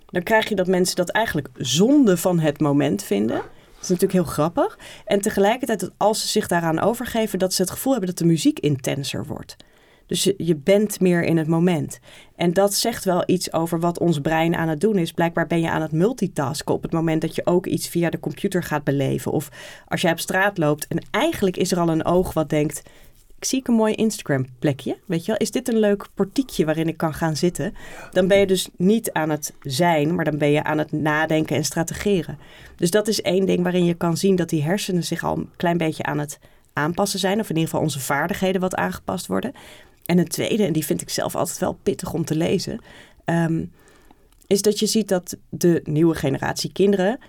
Dan 0.05 0.23
krijg 0.23 0.49
je 0.49 0.55
dat 0.55 0.67
mensen 0.67 0.95
dat 0.95 1.09
eigenlijk 1.09 1.49
zonde 1.53 2.17
van 2.17 2.39
het 2.39 2.59
moment 2.59 3.03
vinden. 3.03 3.35
Dat 3.37 3.83
is 3.83 3.89
natuurlijk 3.89 4.13
heel 4.13 4.33
grappig. 4.33 4.77
En 5.05 5.21
tegelijkertijd 5.21 5.91
als 5.97 6.21
ze 6.21 6.27
zich 6.27 6.47
daaraan 6.47 6.79
overgeven, 6.79 7.39
dat 7.39 7.53
ze 7.53 7.61
het 7.61 7.71
gevoel 7.71 7.91
hebben 7.91 8.09
dat 8.09 8.19
de 8.19 8.25
muziek 8.25 8.59
intenser 8.59 9.25
wordt. 9.25 9.55
Dus 10.07 10.31
je, 10.37 10.55
bent 10.55 10.99
meer 10.99 11.23
in 11.23 11.37
het 11.37 11.47
moment. 11.47 11.99
En 12.35 12.53
dat 12.53 12.73
zegt 12.73 13.05
wel 13.05 13.23
iets 13.25 13.53
over 13.53 13.79
wat 13.79 13.99
ons 13.99 14.19
brein 14.19 14.55
aan 14.55 14.67
het 14.67 14.81
doen 14.81 14.97
is. 14.97 15.11
Blijkbaar 15.11 15.47
ben 15.47 15.61
je 15.61 15.69
aan 15.69 15.81
het 15.81 15.91
multitasken 15.91 16.73
op 16.73 16.81
het 16.81 16.91
moment 16.91 17.21
dat 17.21 17.35
je 17.35 17.45
ook 17.45 17.65
iets 17.65 17.87
via 17.87 18.09
de 18.09 18.19
computer 18.19 18.63
gaat 18.63 18.83
beleven. 18.83 19.31
Of 19.31 19.49
als 19.87 20.01
jij 20.01 20.11
op 20.11 20.19
straat 20.19 20.57
loopt 20.57 20.87
en 20.87 21.05
eigenlijk 21.11 21.57
is 21.57 21.71
er 21.71 21.79
al 21.79 21.89
een 21.89 22.05
oog 22.05 22.33
wat 22.33 22.49
denkt... 22.49 22.81
Ik 23.37 23.45
zie 23.51 23.59
ik 23.59 23.67
een 23.67 23.73
mooi 23.73 23.93
Instagram 23.93 24.45
plekje. 24.59 24.97
Weet 25.05 25.25
je 25.25 25.31
wel, 25.31 25.39
is 25.39 25.51
dit 25.51 25.67
een 25.67 25.79
leuk 25.79 26.07
portiekje 26.13 26.65
waarin 26.65 26.87
ik 26.87 26.97
kan 26.97 27.13
gaan 27.13 27.35
zitten? 27.35 27.73
Dan 28.11 28.27
ben 28.27 28.39
je 28.39 28.47
dus 28.47 28.69
niet 28.77 29.11
aan 29.11 29.29
het 29.29 29.53
zijn, 29.61 30.15
maar 30.15 30.25
dan 30.25 30.37
ben 30.37 30.51
je 30.51 30.63
aan 30.63 30.77
het 30.77 30.91
nadenken 30.91 31.55
en 31.55 31.65
strategeren. 31.65 32.39
Dus 32.75 32.91
dat 32.91 33.07
is 33.07 33.21
één 33.21 33.45
ding 33.45 33.63
waarin 33.63 33.85
je 33.85 33.93
kan 33.93 34.17
zien 34.17 34.35
dat 34.35 34.49
die 34.49 34.63
hersenen 34.63 35.03
zich 35.03 35.23
al 35.23 35.37
een 35.37 35.49
klein 35.55 35.77
beetje 35.77 36.03
aan 36.03 36.19
het 36.19 36.39
aanpassen 36.73 37.19
zijn. 37.19 37.39
Of 37.39 37.49
in 37.49 37.55
ieder 37.55 37.69
geval 37.69 37.83
onze 37.83 37.99
vaardigheden 37.99 38.61
wat 38.61 38.75
aangepast 38.75 39.27
worden. 39.27 39.53
En 40.05 40.17
een 40.17 40.27
tweede, 40.27 40.65
en 40.65 40.73
die 40.73 40.85
vind 40.85 41.01
ik 41.01 41.09
zelf 41.09 41.35
altijd 41.35 41.57
wel 41.59 41.77
pittig 41.83 42.13
om 42.13 42.25
te 42.25 42.35
lezen, 42.35 42.79
ehm, 43.25 43.65
is 44.47 44.61
dat 44.61 44.79
je 44.79 44.85
ziet 44.85 45.07
dat 45.07 45.37
de 45.49 45.81
nieuwe 45.83 46.15
generatie 46.15 46.71
kinderen 46.71 47.19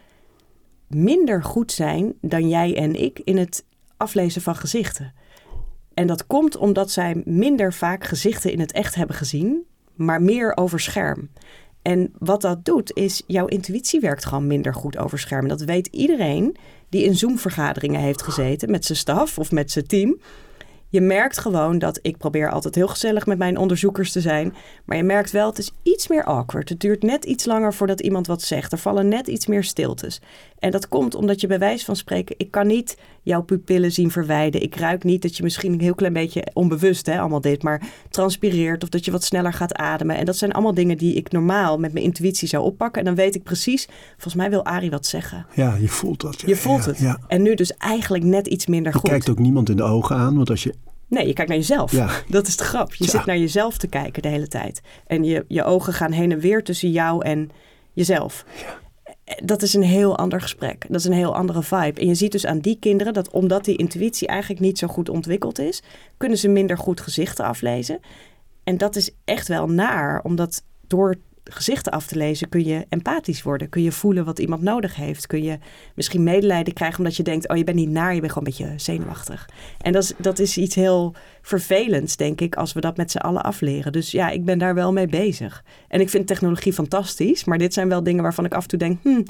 minder 0.87 1.45
goed 1.45 1.73
zijn 1.73 2.15
dan 2.21 2.49
jij 2.49 2.77
en 2.77 3.03
ik 3.03 3.21
in 3.25 3.37
het 3.37 3.65
aflezen 3.97 4.43
van 4.43 4.57
gezichten. 4.57 5.12
En 5.95 6.07
dat 6.07 6.27
komt 6.27 6.57
omdat 6.57 6.91
zij 6.91 7.23
minder 7.25 7.73
vaak 7.73 8.05
gezichten 8.05 8.53
in 8.53 8.61
het 8.61 8.73
echt 8.73 8.95
hebben 8.95 9.17
gezien, 9.17 9.65
maar 9.95 10.23
meer 10.23 10.57
over 10.57 10.81
scherm. 10.81 11.31
En 11.83 12.12
wat 12.19 12.41
dat 12.41 12.65
doet, 12.65 12.97
is 12.97 13.23
jouw 13.27 13.47
intuïtie 13.47 14.01
werkt 14.01 14.25
gewoon 14.25 14.47
minder 14.47 14.75
goed 14.75 14.99
over 14.99 15.19
scherm. 15.19 15.49
Dat 15.49 15.61
weet 15.61 15.87
iedereen 15.87 16.57
die 16.89 17.05
in 17.05 17.17
Zoom-vergaderingen 17.17 18.01
heeft 18.01 18.23
gezeten 18.23 18.71
met 18.71 18.85
zijn 18.85 18.99
staf 18.99 19.39
of 19.39 19.51
met 19.51 19.71
zijn 19.71 19.87
team. 19.87 20.21
Je 20.88 21.01
merkt 21.01 21.38
gewoon 21.38 21.79
dat 21.79 21.99
ik 22.03 22.16
probeer 22.16 22.51
altijd 22.51 22.75
heel 22.75 22.88
gezellig 22.88 23.27
met 23.27 23.38
mijn 23.38 23.57
onderzoekers 23.57 24.12
te 24.12 24.20
zijn. 24.20 24.55
Maar 24.85 24.96
je 24.96 25.03
merkt 25.03 25.31
wel, 25.31 25.49
het 25.49 25.59
is 25.59 25.72
iets 25.83 26.09
meer 26.09 26.25
awkward. 26.25 26.68
Het 26.68 26.81
duurt 26.81 27.03
net 27.03 27.25
iets 27.25 27.44
langer 27.44 27.75
voordat 27.75 28.01
iemand 28.01 28.27
wat 28.27 28.42
zegt. 28.42 28.72
Er 28.72 28.79
vallen 28.79 29.09
net 29.09 29.27
iets 29.27 29.46
meer 29.46 29.64
stiltes. 29.64 30.20
En 30.59 30.70
dat 30.70 30.88
komt 30.88 31.14
omdat 31.14 31.40
je 31.40 31.46
bij 31.46 31.59
wijze 31.59 31.85
van 31.85 31.96
spreken, 31.96 32.35
ik 32.38 32.51
kan 32.51 32.66
niet 32.66 32.96
jouw 33.27 33.43
pupillen 33.43 33.93
zien 33.93 34.11
verwijden. 34.11 34.62
Ik 34.62 34.77
ruik 34.77 35.05
niet 35.05 35.23
dat 35.23 35.37
je 35.37 35.43
misschien 35.43 35.73
een 35.73 35.81
heel 35.81 35.95
klein 35.95 36.12
beetje 36.12 36.47
onbewust, 36.53 37.07
hè, 37.07 37.19
allemaal 37.19 37.41
dit, 37.41 37.62
maar 37.62 37.83
transpireert 38.11 38.83
of 38.83 38.89
dat 38.89 39.05
je 39.05 39.11
wat 39.11 39.25
sneller 39.25 39.53
gaat 39.53 39.75
ademen. 39.75 40.17
En 40.17 40.25
dat 40.25 40.37
zijn 40.37 40.53
allemaal 40.53 40.75
dingen 40.75 40.97
die 40.99 41.15
ik 41.15 41.33
normaal 41.33 41.79
met 41.79 41.93
mijn 41.93 42.05
intuïtie 42.05 42.49
zou 42.49 42.65
oppakken. 42.65 43.01
En 43.01 43.07
dan 43.07 43.15
weet 43.15 43.35
ik 43.35 43.43
precies, 43.43 43.89
volgens 44.12 44.35
mij 44.35 44.51
wil 44.51 44.65
Arie 44.65 44.91
wat 44.91 45.07
zeggen. 45.07 45.47
Ja, 45.55 45.75
je 45.81 45.89
voelt 45.89 46.21
dat. 46.21 46.41
ja. 46.41 46.49
Je 46.49 46.57
voelt 46.57 46.85
Ja, 46.85 46.91
het. 46.91 46.99
Ja. 46.99 47.19
En 47.29 47.43
nu 47.43 47.55
dus 47.55 47.73
eigenlijk 47.77 48.25
net 48.25 48.47
iets 48.47 48.67
minder 48.67 48.93
Je 48.93 48.99
goed. 48.99 49.09
kijkt 49.11 49.29
ook 49.31 49.39
niemand 49.39 49.69
in 49.69 49.77
de 49.77 49.83
ogen 49.83 50.17
aan, 50.17 50.37
want 50.37 50.51
als 50.51 50.62
je... 50.62 50.75
Nee, 51.09 51.27
je 51.27 51.33
kijkt 51.33 51.51
naar 51.51 51.59
jezelf. 51.61 51.93
Ja. 51.93 52.09
Dat 52.29 52.47
is 52.47 52.57
de 52.57 52.65
grap. 52.65 52.95
Je 52.95 53.05
Ja. 53.05 53.11
zit 53.11 53.25
naar 53.27 53.39
jezelf 53.39 53.79
te 53.79 53.87
kijken 53.87 54.23
de 54.23 54.29
hele 54.29 54.49
tijd. 54.49 54.81
En 55.07 55.25
je, 55.25 55.45
je 55.49 55.65
ogen 55.65 55.93
gaan 55.93 56.12
heen 56.12 56.33
en 56.33 56.39
weer 56.41 56.65
tussen 56.65 56.91
jou 56.91 57.25
en 57.25 57.51
jezelf. 57.93 58.45
Dat 59.45 59.62
is 59.62 59.75
een 59.75 59.83
heel 59.83 60.19
ander 60.19 60.41
gesprek. 60.41 60.85
Dat 60.89 61.01
is 61.01 61.05
een 61.05 61.12
heel 61.12 61.35
andere 61.35 61.62
vibe. 61.62 62.01
En 62.01 62.07
je 62.07 62.15
ziet 62.15 62.33
dus 62.33 62.47
aan 62.47 62.59
die 62.59 62.79
kinderen 62.79 63.12
dat 63.12 63.31
omdat 63.31 63.65
die 63.65 63.77
intuïtie 63.77 64.29
eigenlijk 64.29 64.61
niet 64.61 64.79
zo 64.79 64.87
goed 64.87 65.09
ontwikkeld 65.09 65.59
is, 65.59 65.83
kunnen 66.17 66.39
ze 66.39 66.49
minder 66.49 66.79
goed 66.79 67.01
gezichten 67.01 67.45
aflezen. 67.45 68.01
En 68.65 68.79
dat 68.79 68.97
is 68.97 69.11
echt 69.25 69.49
wel 69.49 69.67
naar, 69.67 70.23
omdat 70.23 70.62
door 70.87 71.17
gezichten 71.51 71.93
af 71.93 72.07
te 72.07 72.17
lezen 72.17 72.49
kun 72.49 72.65
je 72.65 72.87
empathisch 72.89 73.43
worden. 73.43 73.69
Kun 73.69 73.83
je 73.83 73.93
voelen 73.93 74.25
wat 74.25 74.39
iemand 74.39 74.63
nodig 74.63 74.97
heeft. 74.97 75.27
Kun 75.27 75.43
je 75.43 75.59
misschien 75.95 76.23
medelijden 76.23 76.75
krijgen 76.75 76.99
omdat 76.99 77.17
je 77.17 77.23
denkt... 77.23 77.49
oh, 77.49 77.57
je 77.57 77.65
bent 77.65 77.77
niet 77.77 77.91
naar, 77.91 78.15
je 78.15 78.21
bent 78.21 78.33
gewoon 78.33 78.49
een 78.49 78.57
beetje 78.57 78.79
zenuwachtig. 78.79 79.49
En 79.81 79.93
dat 79.93 80.03
is, 80.03 80.13
dat 80.19 80.39
is 80.39 80.57
iets 80.57 80.75
heel 80.75 81.15
vervelends, 81.43 82.17
denk 82.17 82.41
ik, 82.41 82.55
als 82.55 82.73
we 82.73 82.81
dat 82.81 82.97
met 82.97 83.11
z'n 83.11 83.19
allen 83.19 83.43
afleren. 83.43 83.93
Dus 83.93 84.11
ja, 84.11 84.31
ik 84.31 84.45
ben 84.45 84.59
daar 84.59 84.75
wel 84.75 84.93
mee 84.93 85.07
bezig. 85.07 85.65
En 85.89 86.01
ik 86.01 86.11
vind 86.11 86.27
technologie 86.27 86.73
fantastisch, 86.73 87.45
maar 87.45 87.59
dit 87.59 87.75
zijn 87.75 87.89
wel 87.89 88.03
dingen 88.03 88.23
waarvan 88.23 88.45
ik 88.45 88.55
af 88.55 88.63
en 88.63 88.69
toe 88.69 88.79
denk... 88.79 88.99
Hmm, 89.03 89.25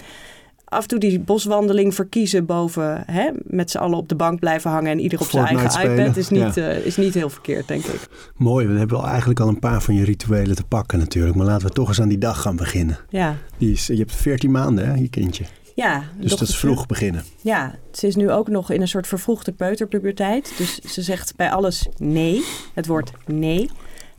af 0.68 0.82
en 0.82 0.88
toe 0.88 0.98
die 0.98 1.20
boswandeling 1.20 1.94
verkiezen 1.94 2.46
boven 2.46 3.02
hè, 3.06 3.30
met 3.42 3.70
z'n 3.70 3.78
allen 3.78 3.98
op 3.98 4.08
de 4.08 4.14
bank 4.14 4.40
blijven 4.40 4.70
hangen 4.70 4.90
en 4.90 5.00
ieder 5.00 5.20
op 5.20 5.26
zijn 5.26 5.46
eigen 5.46 5.90
iPad 5.90 6.16
is 6.16 6.28
niet, 6.28 6.54
ja. 6.54 6.70
uh, 6.70 6.86
is 6.86 6.96
niet 6.96 7.14
heel 7.14 7.30
verkeerd, 7.30 7.68
denk 7.68 7.84
ik. 7.84 8.08
Mooi, 8.36 8.66
we 8.66 8.78
hebben 8.78 9.02
eigenlijk 9.02 9.40
al 9.40 9.48
een 9.48 9.58
paar 9.58 9.82
van 9.82 9.94
je 9.94 10.04
rituelen 10.04 10.56
te 10.56 10.64
pakken 10.64 10.98
natuurlijk. 10.98 11.36
Maar 11.36 11.46
laten 11.46 11.66
we 11.66 11.72
toch 11.72 11.88
eens 11.88 12.00
aan 12.00 12.08
die 12.08 12.18
dag 12.18 12.40
gaan 12.40 12.56
beginnen. 12.56 12.98
Ja. 13.08 13.36
Die 13.58 13.72
is, 13.72 13.86
je 13.86 13.96
hebt 13.96 14.14
14 14.14 14.50
maanden, 14.50 14.86
hè, 14.86 14.94
je 14.94 15.08
kindje. 15.08 15.44
Ja. 15.74 16.02
Dus 16.20 16.30
dat 16.30 16.48
is 16.48 16.56
vroeg 16.56 16.86
beginnen. 16.86 17.24
Ja, 17.40 17.74
ze 17.92 18.06
is 18.06 18.16
nu 18.16 18.30
ook 18.30 18.48
nog 18.48 18.70
in 18.70 18.80
een 18.80 18.88
soort 18.88 19.06
vervroegde 19.06 19.52
peuterpuberteit. 19.52 20.52
Dus 20.56 20.78
ze 20.78 21.02
zegt 21.02 21.36
bij 21.36 21.50
alles 21.50 21.88
nee, 21.96 22.44
het 22.74 22.86
woord 22.86 23.10
nee. 23.26 23.70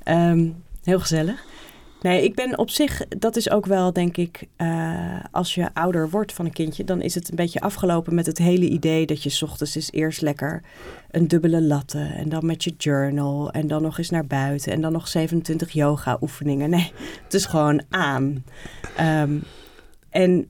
Um, 0.06 0.56
heel 0.84 1.00
gezellig. 1.00 1.46
Nee, 2.02 2.24
ik 2.24 2.36
ben 2.36 2.58
op 2.58 2.70
zich, 2.70 3.08
dat 3.08 3.36
is 3.36 3.50
ook 3.50 3.66
wel, 3.66 3.94
denk 3.94 4.18
ik, 4.18 4.48
uh, 4.58 5.20
als 5.32 5.56
je 5.56 5.74
ouder 5.74 6.10
wordt 6.10 6.34
van 6.34 6.46
een 6.46 6.54
kindje, 6.54 6.84
dan 6.84 7.02
is 7.02 7.16
het 7.16 7.30
een 7.30 7.36
beetje 7.36 7.60
afgelopen 7.60 8.16
met 8.16 8.26
het 8.26 8.38
hele 8.38 8.70
idee 8.70 9.06
dat 9.06 9.24
je 9.24 9.46
ochtends 9.46 9.76
is 9.76 9.92
eerst 9.92 10.22
lekker 10.22 10.64
een 11.12 11.28
dubbele 11.28 11.62
latte 11.62 12.00
en 12.00 12.30
dan 12.30 12.46
met 12.46 12.64
je 12.64 12.74
journal 12.78 13.52
en 13.52 13.68
dan 13.68 13.82
nog 13.82 13.98
eens 13.98 14.10
naar 14.10 14.28
buiten 14.28 14.72
en 14.72 14.82
dan 14.82 14.92
nog 14.92 15.08
27 15.08 15.72
yoga 15.72 16.18
oefeningen. 16.22 16.70
Nee, 16.70 16.92
het 17.24 17.34
is 17.34 17.46
gewoon 17.46 17.82
aan. 17.90 18.44
Um, 19.00 19.44
en 20.10 20.50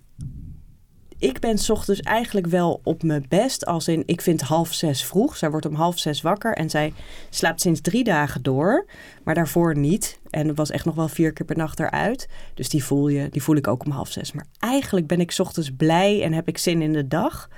ik 1.19 1.39
ben 1.39 1.59
ochtends 1.69 2.01
eigenlijk 2.01 2.47
wel 2.47 2.79
op 2.83 3.03
mijn 3.03 3.25
best. 3.29 3.65
Als 3.65 3.87
in, 3.87 4.03
ik 4.05 4.21
vind 4.21 4.41
half 4.41 4.73
zes 4.73 5.03
vroeg. 5.03 5.37
Zij 5.37 5.49
wordt 5.49 5.65
om 5.65 5.73
half 5.73 5.99
zes 5.99 6.21
wakker 6.21 6.53
en 6.53 6.69
zij 6.69 6.93
slaapt 7.29 7.61
sinds 7.61 7.81
drie 7.81 8.03
dagen 8.03 8.43
door. 8.43 8.85
Maar 9.23 9.35
daarvoor 9.35 9.77
niet. 9.77 10.19
En 10.29 10.55
was 10.55 10.71
echt 10.71 10.85
nog 10.85 10.95
wel 10.95 11.07
vier 11.07 11.33
keer 11.33 11.45
per 11.45 11.57
nacht 11.57 11.79
eruit. 11.79 12.29
Dus 12.53 12.69
die 12.69 12.83
voel, 12.83 13.07
je, 13.07 13.29
die 13.29 13.43
voel 13.43 13.55
ik 13.55 13.67
ook 13.67 13.85
om 13.85 13.91
half 13.91 14.11
zes. 14.11 14.31
Maar 14.31 14.45
eigenlijk 14.59 15.07
ben 15.07 15.19
ik 15.19 15.35
ochtends 15.37 15.71
blij 15.77 16.23
en 16.23 16.33
heb 16.33 16.47
ik 16.47 16.57
zin 16.57 16.81
in 16.81 16.93
de 16.93 17.07
dag. 17.07 17.49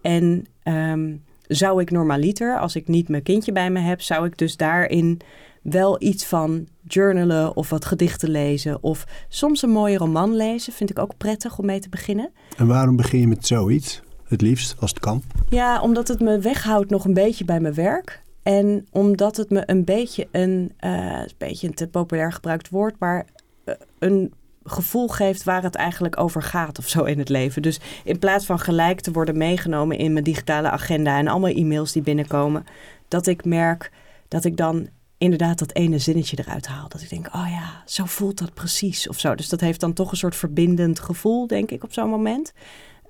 En 0.00 0.46
um, 0.64 1.22
zou 1.46 1.80
ik 1.80 1.90
normaliter, 1.90 2.58
als 2.58 2.76
ik 2.76 2.88
niet 2.88 3.08
mijn 3.08 3.22
kindje 3.22 3.52
bij 3.52 3.70
me 3.70 3.80
heb, 3.80 4.00
zou 4.00 4.26
ik 4.26 4.38
dus 4.38 4.56
daarin 4.56 5.20
wel 5.62 6.02
iets 6.02 6.24
van 6.24 6.66
journalen 6.86 7.56
of 7.56 7.70
wat 7.70 7.84
gedichten 7.84 8.30
lezen. 8.30 8.82
Of 8.82 9.04
soms 9.28 9.62
een 9.62 9.70
mooie 9.70 9.96
roman 9.96 10.36
lezen. 10.36 10.72
Vind 10.72 10.90
ik 10.90 10.98
ook 10.98 11.16
prettig 11.16 11.58
om 11.58 11.66
mee 11.66 11.80
te 11.80 11.88
beginnen. 11.88 12.30
En 12.56 12.66
waarom 12.66 12.96
begin 12.96 13.20
je 13.20 13.28
met 13.28 13.46
zoiets? 13.46 14.00
Het 14.24 14.40
liefst, 14.40 14.74
als 14.80 14.90
het 14.90 15.00
kan. 15.00 15.22
Ja, 15.48 15.80
omdat 15.80 16.08
het 16.08 16.20
me 16.20 16.38
weghoudt 16.38 16.90
nog 16.90 17.04
een 17.04 17.14
beetje 17.14 17.44
bij 17.44 17.60
mijn 17.60 17.74
werk. 17.74 18.22
En 18.42 18.86
omdat 18.90 19.36
het 19.36 19.50
me 19.50 19.62
een 19.66 19.84
beetje 19.84 20.28
een, 20.30 20.72
uh, 20.80 21.18
een 21.20 21.32
beetje 21.38 21.66
een 21.66 21.74
te 21.74 21.88
populair 21.88 22.32
gebruikt 22.32 22.68
woord, 22.68 22.94
maar 22.98 23.26
uh, 23.64 23.74
een 23.98 24.32
gevoel 24.64 25.08
geeft 25.08 25.44
waar 25.44 25.62
het 25.62 25.74
eigenlijk 25.74 26.20
over 26.20 26.42
gaat 26.42 26.78
of 26.78 26.88
zo 26.88 27.04
in 27.04 27.18
het 27.18 27.28
leven. 27.28 27.62
Dus 27.62 27.80
in 28.04 28.18
plaats 28.18 28.46
van 28.46 28.58
gelijk 28.58 29.00
te 29.00 29.12
worden 29.12 29.36
meegenomen 29.36 29.98
in 29.98 30.12
mijn 30.12 30.24
digitale 30.24 30.70
agenda 30.70 31.18
en 31.18 31.28
allemaal 31.28 31.50
e-mails 31.50 31.92
die 31.92 32.02
binnenkomen, 32.02 32.64
dat 33.08 33.26
ik 33.26 33.44
merk 33.44 33.90
dat 34.28 34.44
ik 34.44 34.56
dan 34.56 34.88
inderdaad 35.22 35.58
dat 35.58 35.74
ene 35.74 35.98
zinnetje 35.98 36.38
eruit 36.38 36.66
haal. 36.66 36.88
Dat 36.88 37.00
ik 37.00 37.10
denk, 37.10 37.26
oh 37.26 37.46
ja, 37.50 37.82
zo 37.86 38.04
voelt 38.04 38.38
dat 38.38 38.54
precies 38.54 39.08
of 39.08 39.18
zo. 39.18 39.34
Dus 39.34 39.48
dat 39.48 39.60
heeft 39.60 39.80
dan 39.80 39.92
toch 39.92 40.10
een 40.10 40.16
soort 40.16 40.36
verbindend 40.36 41.00
gevoel, 41.00 41.46
denk 41.46 41.70
ik, 41.70 41.84
op 41.84 41.92
zo'n 41.92 42.08
moment. 42.08 42.52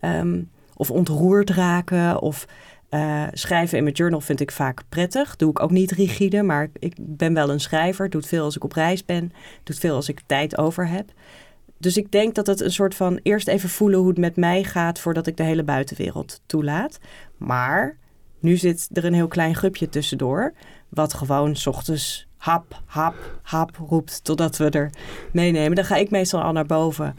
Um, 0.00 0.50
of 0.76 0.90
ontroerd 0.90 1.50
raken 1.50 2.20
of 2.20 2.46
uh, 2.90 3.26
schrijven 3.32 3.76
in 3.78 3.82
mijn 3.82 3.94
journal 3.94 4.20
vind 4.20 4.40
ik 4.40 4.50
vaak 4.50 4.82
prettig. 4.88 5.36
Doe 5.36 5.50
ik 5.50 5.60
ook 5.60 5.70
niet 5.70 5.90
rigide, 5.90 6.42
maar 6.42 6.70
ik 6.78 6.94
ben 6.98 7.34
wel 7.34 7.50
een 7.50 7.60
schrijver. 7.60 8.10
Doe 8.10 8.20
het 8.20 8.28
veel 8.28 8.44
als 8.44 8.56
ik 8.56 8.64
op 8.64 8.72
reis 8.72 9.04
ben. 9.04 9.28
Doe 9.28 9.38
het 9.64 9.78
veel 9.78 9.94
als 9.94 10.08
ik 10.08 10.20
tijd 10.26 10.58
over 10.58 10.88
heb. 10.88 11.12
Dus 11.78 11.96
ik 11.96 12.12
denk 12.12 12.34
dat 12.34 12.46
het 12.46 12.60
een 12.60 12.72
soort 12.72 12.94
van 12.94 13.20
eerst 13.22 13.48
even 13.48 13.68
voelen 13.68 13.98
hoe 13.98 14.08
het 14.08 14.18
met 14.18 14.36
mij 14.36 14.64
gaat 14.64 14.98
voordat 14.98 15.26
ik 15.26 15.36
de 15.36 15.42
hele 15.42 15.62
buitenwereld 15.62 16.40
toelaat. 16.46 16.98
Maar 17.36 17.96
nu 18.40 18.56
zit 18.56 18.88
er 18.92 19.04
een 19.04 19.14
heel 19.14 19.28
klein 19.28 19.54
grupje 19.54 19.88
tussendoor, 19.88 20.52
wat 20.94 21.14
gewoon 21.14 21.56
s 21.56 21.66
ochtends 21.66 22.26
hap, 22.36 22.80
hap, 22.84 23.14
hap 23.42 23.76
roept 23.88 24.24
totdat 24.24 24.56
we 24.56 24.70
er 24.70 24.90
meenemen. 25.32 25.74
Dan 25.74 25.84
ga 25.84 25.96
ik 25.96 26.10
meestal 26.10 26.42
al 26.42 26.52
naar 26.52 26.66
boven. 26.66 27.16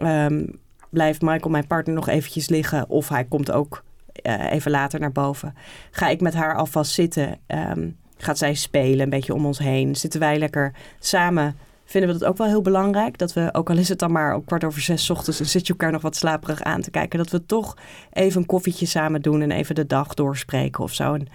Um, 0.00 0.60
blijft 0.88 1.22
Michael, 1.22 1.50
mijn 1.50 1.66
partner, 1.66 1.94
nog 1.94 2.08
eventjes 2.08 2.48
liggen. 2.48 2.88
Of 2.88 3.08
hij 3.08 3.24
komt 3.24 3.50
ook 3.50 3.82
uh, 4.22 4.52
even 4.52 4.70
later 4.70 5.00
naar 5.00 5.12
boven. 5.12 5.54
Ga 5.90 6.08
ik 6.08 6.20
met 6.20 6.34
haar 6.34 6.56
alvast 6.56 6.92
zitten. 6.92 7.38
Um, 7.46 7.96
gaat 8.16 8.38
zij 8.38 8.54
spelen 8.54 9.00
een 9.00 9.10
beetje 9.10 9.34
om 9.34 9.46
ons 9.46 9.58
heen. 9.58 9.96
Zitten 9.96 10.20
wij 10.20 10.38
lekker 10.38 10.72
samen 10.98 11.56
vinden 11.92 12.12
we 12.12 12.18
dat 12.18 12.28
ook 12.28 12.36
wel 12.36 12.46
heel 12.46 12.62
belangrijk. 12.62 13.18
Dat 13.18 13.32
we, 13.32 13.48
ook 13.52 13.70
al 13.70 13.76
is 13.76 13.88
het 13.88 13.98
dan 13.98 14.12
maar 14.12 14.34
op 14.34 14.46
kwart 14.46 14.64
over 14.64 14.80
zes 14.80 15.10
ochtends... 15.10 15.40
en 15.40 15.46
zit 15.46 15.66
je 15.66 15.72
elkaar 15.72 15.92
nog 15.92 16.02
wat 16.02 16.16
slaperig 16.16 16.62
aan 16.62 16.80
te 16.80 16.90
kijken... 16.90 17.18
dat 17.18 17.30
we 17.30 17.46
toch 17.46 17.76
even 18.12 18.40
een 18.40 18.46
koffietje 18.46 18.86
samen 18.86 19.22
doen... 19.22 19.42
en 19.42 19.50
even 19.50 19.74
de 19.74 19.86
dag 19.86 20.14
doorspreken 20.14 20.84
of 20.84 20.92
zo. 20.92 21.14
En 21.14 21.28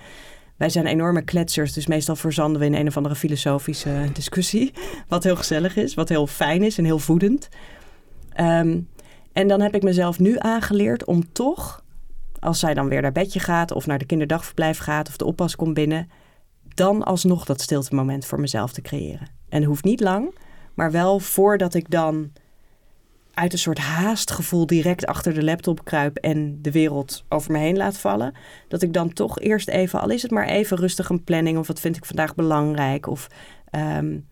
wij 0.57 0.69
zijn 0.69 0.85
enorme 0.85 1.21
kletsers, 1.21 1.73
dus 1.73 1.87
meestal 1.87 2.15
verzanden 2.15 2.59
we 2.59 2.65
in 2.65 2.75
een 2.75 2.87
of 2.87 2.97
andere 2.97 3.15
filosofische 3.15 4.09
discussie. 4.13 4.73
Wat 5.07 5.23
heel 5.23 5.35
gezellig 5.35 5.75
is, 5.75 5.93
wat 5.93 6.09
heel 6.09 6.27
fijn 6.27 6.63
is 6.63 6.77
en 6.77 6.85
heel 6.85 6.99
voedend. 6.99 7.49
Um, 8.39 8.87
en 9.33 9.47
dan 9.47 9.61
heb 9.61 9.75
ik 9.75 9.83
mezelf 9.83 10.19
nu 10.19 10.35
aangeleerd 10.39 11.05
om 11.05 11.31
toch, 11.31 11.83
als 12.39 12.59
zij 12.59 12.73
dan 12.73 12.89
weer 12.89 13.01
naar 13.01 13.11
bedje 13.11 13.39
gaat... 13.39 13.71
of 13.71 13.85
naar 13.85 13.97
de 13.97 14.05
kinderdagverblijf 14.05 14.77
gaat 14.77 15.07
of 15.07 15.17
de 15.17 15.25
oppas 15.25 15.55
komt 15.55 15.73
binnen... 15.73 16.09
dan 16.73 17.03
alsnog 17.03 17.45
dat 17.45 17.61
stilte 17.61 17.95
moment 17.95 18.25
voor 18.25 18.39
mezelf 18.39 18.71
te 18.71 18.81
creëren. 18.81 19.27
En 19.49 19.63
hoeft 19.63 19.83
niet 19.83 19.99
lang... 19.99 20.33
Maar 20.77 20.91
wel 20.91 21.19
voordat 21.19 21.73
ik 21.73 21.89
dan 21.89 22.31
uit 23.37 23.53
een 23.53 23.59
soort 23.59 23.77
haastgevoel 23.77 24.65
direct 24.65 25.05
achter 25.05 25.33
de 25.33 25.43
laptop 25.43 25.85
kruip 25.85 26.17
en 26.17 26.61
de 26.61 26.71
wereld 26.71 27.25
over 27.29 27.51
me 27.51 27.57
heen 27.57 27.77
laat 27.77 27.97
vallen. 27.97 28.33
Dat 28.67 28.81
ik 28.81 28.93
dan 28.93 29.13
toch 29.13 29.39
eerst 29.39 29.67
even, 29.67 30.01
al 30.01 30.09
is 30.09 30.21
het 30.21 30.31
maar 30.31 30.47
even 30.47 30.77
rustig 30.77 31.09
een 31.09 31.23
planning 31.23 31.57
of 31.57 31.67
wat 31.67 31.79
vind 31.79 31.97
ik 31.97 32.05
vandaag 32.05 32.35
belangrijk 32.35 33.07
of 33.07 33.27
um, 33.71 34.25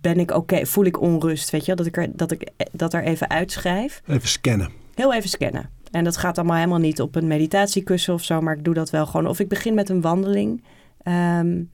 ben 0.00 0.18
ik 0.18 0.30
oké, 0.30 0.38
okay, 0.38 0.66
voel 0.66 0.84
ik 0.84 1.00
onrust, 1.00 1.50
weet 1.50 1.64
je, 1.64 1.74
dat 1.74 1.86
ik, 1.86 1.96
er, 1.96 2.16
dat 2.16 2.30
ik 2.30 2.50
dat 2.72 2.94
er 2.94 3.02
even 3.02 3.30
uitschrijf. 3.30 4.02
Even 4.06 4.28
scannen. 4.28 4.70
Heel 4.94 5.14
even 5.14 5.28
scannen. 5.28 5.70
En 5.90 6.04
dat 6.04 6.16
gaat 6.16 6.38
allemaal 6.38 6.56
helemaal 6.56 6.78
niet 6.78 7.00
op 7.00 7.14
een 7.14 7.26
meditatiekussen 7.26 8.14
of 8.14 8.24
zo, 8.24 8.40
maar 8.40 8.56
ik 8.56 8.64
doe 8.64 8.74
dat 8.74 8.90
wel 8.90 9.06
gewoon. 9.06 9.26
Of 9.26 9.40
ik 9.40 9.48
begin 9.48 9.74
met 9.74 9.88
een 9.88 10.00
wandeling. 10.00 10.64
Um, 11.04 11.70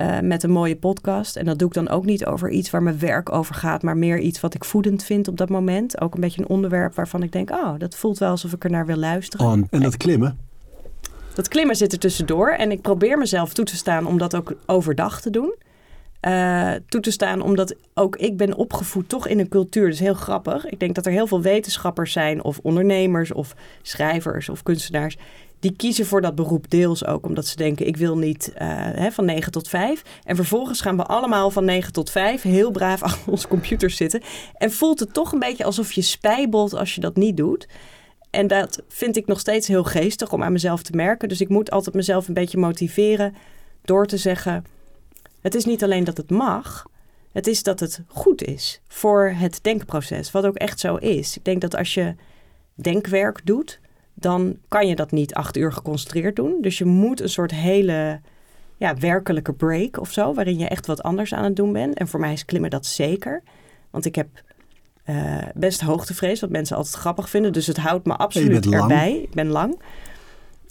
uh, 0.00 0.20
met 0.20 0.42
een 0.42 0.50
mooie 0.50 0.76
podcast. 0.76 1.36
En 1.36 1.44
dat 1.44 1.58
doe 1.58 1.68
ik 1.68 1.74
dan 1.74 1.88
ook 1.88 2.04
niet 2.04 2.26
over 2.26 2.50
iets 2.50 2.70
waar 2.70 2.82
mijn 2.82 2.98
werk 2.98 3.32
over 3.32 3.54
gaat, 3.54 3.82
maar 3.82 3.96
meer 3.96 4.18
iets 4.18 4.40
wat 4.40 4.54
ik 4.54 4.64
voedend 4.64 5.04
vind 5.04 5.28
op 5.28 5.36
dat 5.36 5.48
moment. 5.48 6.00
Ook 6.00 6.14
een 6.14 6.20
beetje 6.20 6.40
een 6.40 6.48
onderwerp 6.48 6.94
waarvan 6.94 7.22
ik 7.22 7.32
denk, 7.32 7.50
oh, 7.50 7.78
dat 7.78 7.96
voelt 7.96 8.18
wel 8.18 8.30
alsof 8.30 8.52
ik 8.52 8.64
er 8.64 8.70
naar 8.70 8.86
wil 8.86 8.96
luisteren. 8.96 9.46
Oh, 9.46 9.62
en 9.70 9.80
dat 9.80 9.96
klimmen? 9.96 10.38
Dat 11.34 11.48
klimmen 11.48 11.76
zit 11.76 11.92
er 11.92 11.98
tussendoor. 11.98 12.48
En 12.48 12.70
ik 12.70 12.80
probeer 12.80 13.18
mezelf 13.18 13.52
toe 13.52 13.64
te 13.64 13.76
staan 13.76 14.06
om 14.06 14.18
dat 14.18 14.36
ook 14.36 14.54
overdag 14.66 15.20
te 15.20 15.30
doen. 15.30 15.54
Uh, 16.28 16.72
toe 16.88 17.00
te 17.00 17.10
staan, 17.10 17.40
omdat 17.40 17.74
ook 17.94 18.16
ik 18.16 18.36
ben 18.36 18.54
opgevoed 18.54 19.08
toch 19.08 19.28
in 19.28 19.38
een 19.38 19.48
cultuur. 19.48 19.84
Dat 19.84 19.92
is 19.92 20.00
heel 20.00 20.14
grappig. 20.14 20.66
Ik 20.66 20.80
denk 20.80 20.94
dat 20.94 21.06
er 21.06 21.12
heel 21.12 21.26
veel 21.26 21.42
wetenschappers 21.42 22.12
zijn, 22.12 22.44
of 22.44 22.58
ondernemers, 22.62 23.32
of 23.32 23.54
schrijvers, 23.82 24.48
of 24.48 24.62
kunstenaars 24.62 25.16
die 25.60 25.76
kiezen 25.76 26.06
voor 26.06 26.20
dat 26.20 26.34
beroep 26.34 26.70
deels 26.70 27.06
ook 27.06 27.26
omdat 27.26 27.46
ze 27.46 27.56
denken: 27.56 27.86
ik 27.86 27.96
wil 27.96 28.18
niet 28.18 28.52
uh, 28.52 28.58
hè, 28.78 29.10
van 29.10 29.24
9 29.24 29.52
tot 29.52 29.68
5. 29.68 30.02
En 30.24 30.36
vervolgens 30.36 30.80
gaan 30.80 30.96
we 30.96 31.04
allemaal 31.04 31.50
van 31.50 31.64
9 31.64 31.92
tot 31.92 32.10
5 32.10 32.42
heel 32.42 32.70
braaf 32.70 33.02
achter 33.08 33.32
onze 33.32 33.48
computer 33.48 33.90
zitten. 33.90 34.22
En 34.54 34.72
voelt 34.72 35.00
het 35.00 35.12
toch 35.12 35.32
een 35.32 35.38
beetje 35.38 35.64
alsof 35.64 35.92
je 35.92 36.02
spijbelt 36.02 36.74
als 36.74 36.94
je 36.94 37.00
dat 37.00 37.16
niet 37.16 37.36
doet. 37.36 37.68
En 38.30 38.46
dat 38.46 38.82
vind 38.88 39.16
ik 39.16 39.26
nog 39.26 39.40
steeds 39.40 39.68
heel 39.68 39.84
geestig 39.84 40.32
om 40.32 40.42
aan 40.42 40.52
mezelf 40.52 40.82
te 40.82 40.96
merken. 40.96 41.28
Dus 41.28 41.40
ik 41.40 41.48
moet 41.48 41.70
altijd 41.70 41.94
mezelf 41.94 42.28
een 42.28 42.34
beetje 42.34 42.58
motiveren 42.58 43.34
door 43.82 44.06
te 44.06 44.16
zeggen: 44.16 44.64
het 45.40 45.54
is 45.54 45.64
niet 45.64 45.82
alleen 45.82 46.04
dat 46.04 46.16
het 46.16 46.30
mag. 46.30 46.88
Het 47.32 47.46
is 47.46 47.62
dat 47.62 47.80
het 47.80 48.02
goed 48.06 48.42
is 48.42 48.80
voor 48.88 49.32
het 49.36 49.58
denkproces, 49.62 50.30
wat 50.30 50.46
ook 50.46 50.56
echt 50.56 50.80
zo 50.80 50.96
is. 50.96 51.36
Ik 51.36 51.44
denk 51.44 51.60
dat 51.60 51.76
als 51.76 51.94
je 51.94 52.14
denkwerk 52.74 53.40
doet, 53.44 53.80
dan 54.20 54.56
kan 54.68 54.86
je 54.86 54.96
dat 54.96 55.10
niet 55.10 55.34
acht 55.34 55.56
uur 55.56 55.72
geconcentreerd 55.72 56.36
doen. 56.36 56.58
Dus 56.60 56.78
je 56.78 56.84
moet 56.84 57.20
een 57.20 57.28
soort 57.28 57.50
hele 57.50 58.20
ja, 58.76 58.94
werkelijke 58.96 59.52
break 59.52 60.00
of 60.00 60.12
zo, 60.12 60.34
waarin 60.34 60.58
je 60.58 60.68
echt 60.68 60.86
wat 60.86 61.02
anders 61.02 61.34
aan 61.34 61.44
het 61.44 61.56
doen 61.56 61.72
bent. 61.72 61.94
En 61.98 62.08
voor 62.08 62.20
mij 62.20 62.32
is 62.32 62.44
klimmen 62.44 62.70
dat 62.70 62.86
zeker. 62.86 63.42
Want 63.90 64.04
ik 64.04 64.14
heb 64.14 64.28
eh, 65.04 65.38
best 65.54 65.80
hoogtevrees, 65.80 66.40
wat 66.40 66.50
mensen 66.50 66.76
altijd 66.76 66.94
grappig 66.94 67.30
vinden. 67.30 67.52
Dus 67.52 67.66
het 67.66 67.76
houdt 67.76 68.06
me 68.06 68.16
absoluut 68.16 68.64
lang. 68.64 68.82
erbij. 68.82 69.20
Ik 69.22 69.34
ben 69.34 69.46
lang. 69.46 69.80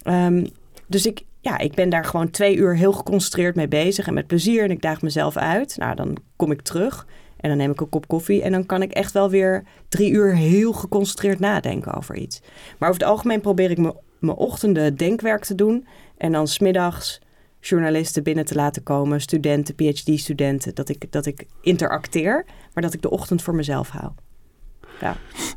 Ehm, 0.03 0.45
dus 0.87 1.05
ik, 1.05 1.23
ja, 1.41 1.57
ik 1.57 1.73
ben 1.73 1.89
daar 1.89 2.05
gewoon 2.05 2.29
twee 2.29 2.55
uur 2.55 2.75
heel 2.75 2.93
geconcentreerd 2.93 3.55
mee 3.55 3.67
bezig 3.67 4.07
en 4.07 4.13
met 4.13 4.27
plezier. 4.27 4.63
En 4.63 4.71
ik 4.71 4.81
daag 4.81 5.01
mezelf 5.01 5.37
uit. 5.37 5.77
Nou, 5.77 5.95
dan 5.95 6.17
kom 6.35 6.51
ik 6.51 6.61
terug 6.61 7.07
en 7.39 7.49
dan 7.49 7.57
neem 7.57 7.71
ik 7.71 7.81
een 7.81 7.89
kop 7.89 8.07
koffie. 8.07 8.41
En 8.41 8.51
dan 8.51 8.65
kan 8.65 8.81
ik 8.81 8.91
echt 8.91 9.11
wel 9.11 9.29
weer 9.29 9.63
drie 9.89 10.11
uur 10.11 10.35
heel 10.35 10.73
geconcentreerd 10.73 11.39
nadenken 11.39 11.93
over 11.93 12.15
iets. 12.15 12.41
Maar 12.77 12.89
over 12.89 13.01
het 13.01 13.09
algemeen 13.09 13.41
probeer 13.41 13.71
ik 13.71 13.77
mijn 14.19 14.35
ochtenden 14.35 14.95
denkwerk 14.95 15.43
te 15.45 15.55
doen. 15.55 15.87
En 16.17 16.31
dan 16.31 16.47
smiddags 16.47 17.21
journalisten 17.61 18.23
binnen 18.23 18.45
te 18.45 18.55
laten 18.55 18.83
komen, 18.83 19.21
studenten, 19.21 19.75
PhD-studenten. 19.75 20.75
Dat 20.75 20.89
ik, 20.89 21.11
dat 21.11 21.25
ik 21.25 21.45
interacteer, 21.61 22.45
maar 22.73 22.83
dat 22.83 22.93
ik 22.93 23.01
de 23.01 23.09
ochtend 23.09 23.41
voor 23.41 23.55
mezelf 23.55 23.89
hou. 23.89 24.11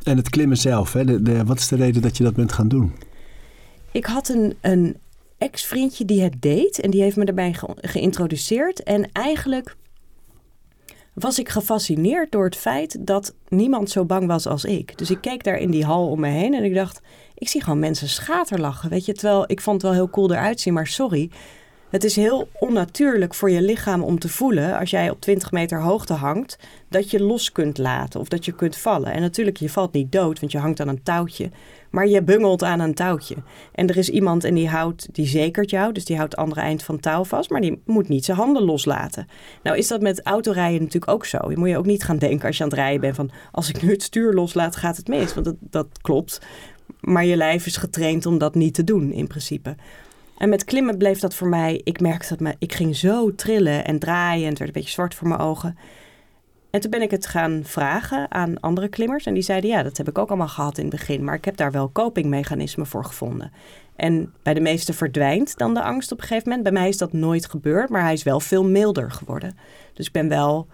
En 0.03 0.17
het 0.17 0.31
klimmen 0.31 0.57
zelf, 0.57 0.93
hè? 0.93 1.05
De, 1.05 1.23
de- 1.23 1.45
wat 1.45 1.59
is 1.59 1.69
de 1.69 1.77
reden 1.77 2.03
dat 2.03 2.17
je 2.17 2.25
dat 2.25 2.35
bent 2.35 2.53
gaan 2.53 2.69
doen? 2.69 2.93
Ik 3.93 4.05
had 4.07 4.29
een, 4.29 4.57
een 4.61 4.97
ex-vriendje 5.39 6.05
die 6.05 6.23
het 6.23 6.43
deed 6.43 6.81
en 6.81 6.91
die 6.91 7.03
heeft 7.03 7.17
me 7.17 7.25
daarbij 7.25 7.53
ge- 7.53 7.75
geïntroduceerd. 7.77 8.83
En 8.83 9.09
eigenlijk 9.13 9.77
was 11.13 11.39
ik 11.39 11.49
gefascineerd 11.49 12.33
door 12.33 12.45
het 12.45 12.57
feit 12.57 13.07
dat 13.07 13.35
niemand 13.49 13.91
zo 13.91 14.05
bang 14.05 14.27
was 14.27 14.47
als 14.47 14.65
ik. 14.65 14.99
Dus 14.99 15.11
ik 15.11 15.21
keek 15.21 15.45
daar 15.45 15.59
in 15.59 15.71
die 15.71 15.85
hal 15.85 16.09
om 16.09 16.21
me 16.21 16.29
heen 16.29 16.55
en 16.55 16.65
ik 16.65 16.75
dacht, 16.75 17.01
ik 17.35 17.49
zie 17.49 17.63
gewoon 17.63 17.79
mensen 17.79 18.09
schaterlachen. 18.09 18.91
Weet 18.91 19.05
je, 19.05 19.13
terwijl 19.13 19.45
ik 19.47 19.61
vond 19.61 19.83
het 19.83 19.91
wel 19.91 20.01
heel 20.01 20.11
cool 20.11 20.33
eruit 20.33 20.61
zien, 20.61 20.75
maar 20.75 20.87
sorry. 20.87 21.31
Het 21.91 22.05
is 22.05 22.17
heel 22.17 22.49
onnatuurlijk 22.59 23.35
voor 23.35 23.51
je 23.51 23.63
lichaam 23.63 24.03
om 24.03 24.19
te 24.19 24.29
voelen, 24.29 24.79
als 24.79 24.91
jij 24.91 25.11
op 25.11 25.21
20 25.21 25.51
meter 25.51 25.81
hoogte 25.81 26.13
hangt, 26.13 26.59
dat 26.89 27.11
je 27.11 27.23
los 27.23 27.53
kunt 27.53 27.79
laten 27.79 28.21
of 28.21 28.29
dat 28.29 28.45
je 28.45 28.53
kunt 28.53 28.77
vallen. 28.77 29.13
En 29.13 29.21
natuurlijk, 29.21 29.57
je 29.57 29.71
valt 29.71 29.93
niet 29.93 30.13
dood, 30.13 30.41
want 30.41 30.53
je 30.53 30.59
hangt 30.59 30.81
aan 30.81 30.89
een 30.89 31.03
touwtje. 31.03 31.51
Maar 31.93 32.09
je 32.09 32.23
bungelt 32.23 32.63
aan 32.63 32.81
een 32.81 32.95
touwtje. 32.95 33.37
En 33.73 33.89
er 33.89 33.97
is 33.97 34.09
iemand 34.09 34.45
en 34.45 34.55
die 34.55 34.69
houdt, 34.69 35.09
die 35.13 35.27
zekert 35.27 35.71
jou, 35.71 35.93
dus 35.93 36.05
die 36.05 36.17
houdt 36.17 36.33
het 36.33 36.41
andere 36.41 36.61
eind 36.61 36.83
van 36.83 37.01
touw 37.01 37.25
vast, 37.25 37.51
maar 37.51 37.61
die 37.61 37.83
moet 37.87 38.09
niet 38.09 38.25
zijn 38.25 38.37
handen 38.37 38.63
loslaten. 38.63 39.27
Nou 39.63 39.77
is 39.77 39.89
dat 39.89 40.01
met 40.01 40.23
autorijden 40.23 40.81
natuurlijk 40.81 41.13
ook 41.13 41.27
zo. 41.27 41.51
Je 41.51 41.57
moet 41.57 41.69
je 41.69 41.79
ook 41.79 41.87
niet 41.87 42.05
gaan 42.05 42.19
denken 42.19 42.47
als 42.47 42.57
je 42.57 42.63
aan 42.63 42.69
het 42.69 42.79
rijden 42.79 43.01
bent 43.01 43.17
van, 43.17 43.31
als 43.53 43.69
ik 43.69 43.83
nu 43.83 43.91
het 43.91 44.03
stuur 44.03 44.33
loslaat, 44.33 44.77
gaat 44.77 44.97
het 44.97 45.09
mis. 45.09 45.35
Want 45.35 45.47
dat, 45.47 45.57
dat 45.61 45.87
klopt. 46.01 46.41
Maar 47.01 47.25
je 47.25 47.37
lijf 47.37 47.67
is 47.67 47.77
getraind 47.77 48.27
om 48.27 48.39
dat 48.39 48.55
niet 48.55 48.75
te 48.75 48.85
doen, 48.85 49.13
in 49.13 49.27
principe. 49.27 49.77
En 50.39 50.49
met 50.49 50.65
klimmen 50.65 50.99
bleef 50.99 51.19
dat 51.19 51.35
voor 51.35 51.49
mij, 51.49 51.81
ik 51.85 52.01
merkte 52.01 52.29
dat 52.29 52.41
me, 52.41 52.55
ik 52.59 52.73
ging 52.73 52.97
zo 52.97 53.35
trillen 53.35 53.85
en 53.85 53.99
draaien 53.99 54.43
en 54.43 54.49
het 54.49 54.59
werd 54.59 54.71
een 54.71 54.81
beetje 54.81 54.95
zwart 54.95 55.15
voor 55.15 55.29
mijn 55.29 55.41
ogen. 55.41 55.77
En 56.73 56.81
toen 56.81 56.91
ben 56.91 57.03
ik 57.03 57.11
het 57.11 57.27
gaan 57.27 57.61
vragen 57.65 58.31
aan 58.31 58.61
andere 58.61 58.89
klimmers. 58.89 59.27
En 59.27 59.35
die 59.35 59.43
zeiden, 59.43 59.71
ja, 59.71 59.83
dat 59.83 59.97
heb 59.97 60.09
ik 60.09 60.19
ook 60.19 60.29
allemaal 60.29 60.49
gehad 60.49 60.79
in 60.79 60.85
het 60.85 60.95
begin. 60.95 61.25
Maar 61.25 61.35
ik 61.35 61.45
heb 61.45 61.57
daar 61.57 61.73
wel 61.73 61.93
copingmechanismen 61.93 62.87
voor 62.87 63.05
gevonden. 63.05 63.53
En 63.97 64.33
bij 64.43 64.55
de 64.55 64.61
meesten 64.61 64.95
verdwijnt 64.95 65.59
dan 65.59 65.75
de 65.75 65.83
angst 65.83 66.13
op 66.13 66.19
een 66.19 66.27
gegeven 66.27 66.49
moment. 66.49 66.63
Bij 66.63 66.73
mij 66.81 66.89
is 66.89 66.97
dat 66.97 67.13
nooit 67.13 67.47
gebeurd, 67.47 67.89
maar 67.89 68.03
hij 68.03 68.13
is 68.13 68.23
wel 68.23 68.41
veel 68.41 68.65
milder 68.65 69.11
geworden. 69.11 69.57
Dus 69.95 70.07
ik 70.07 70.13
ben 70.13 70.29
wel 70.29 70.67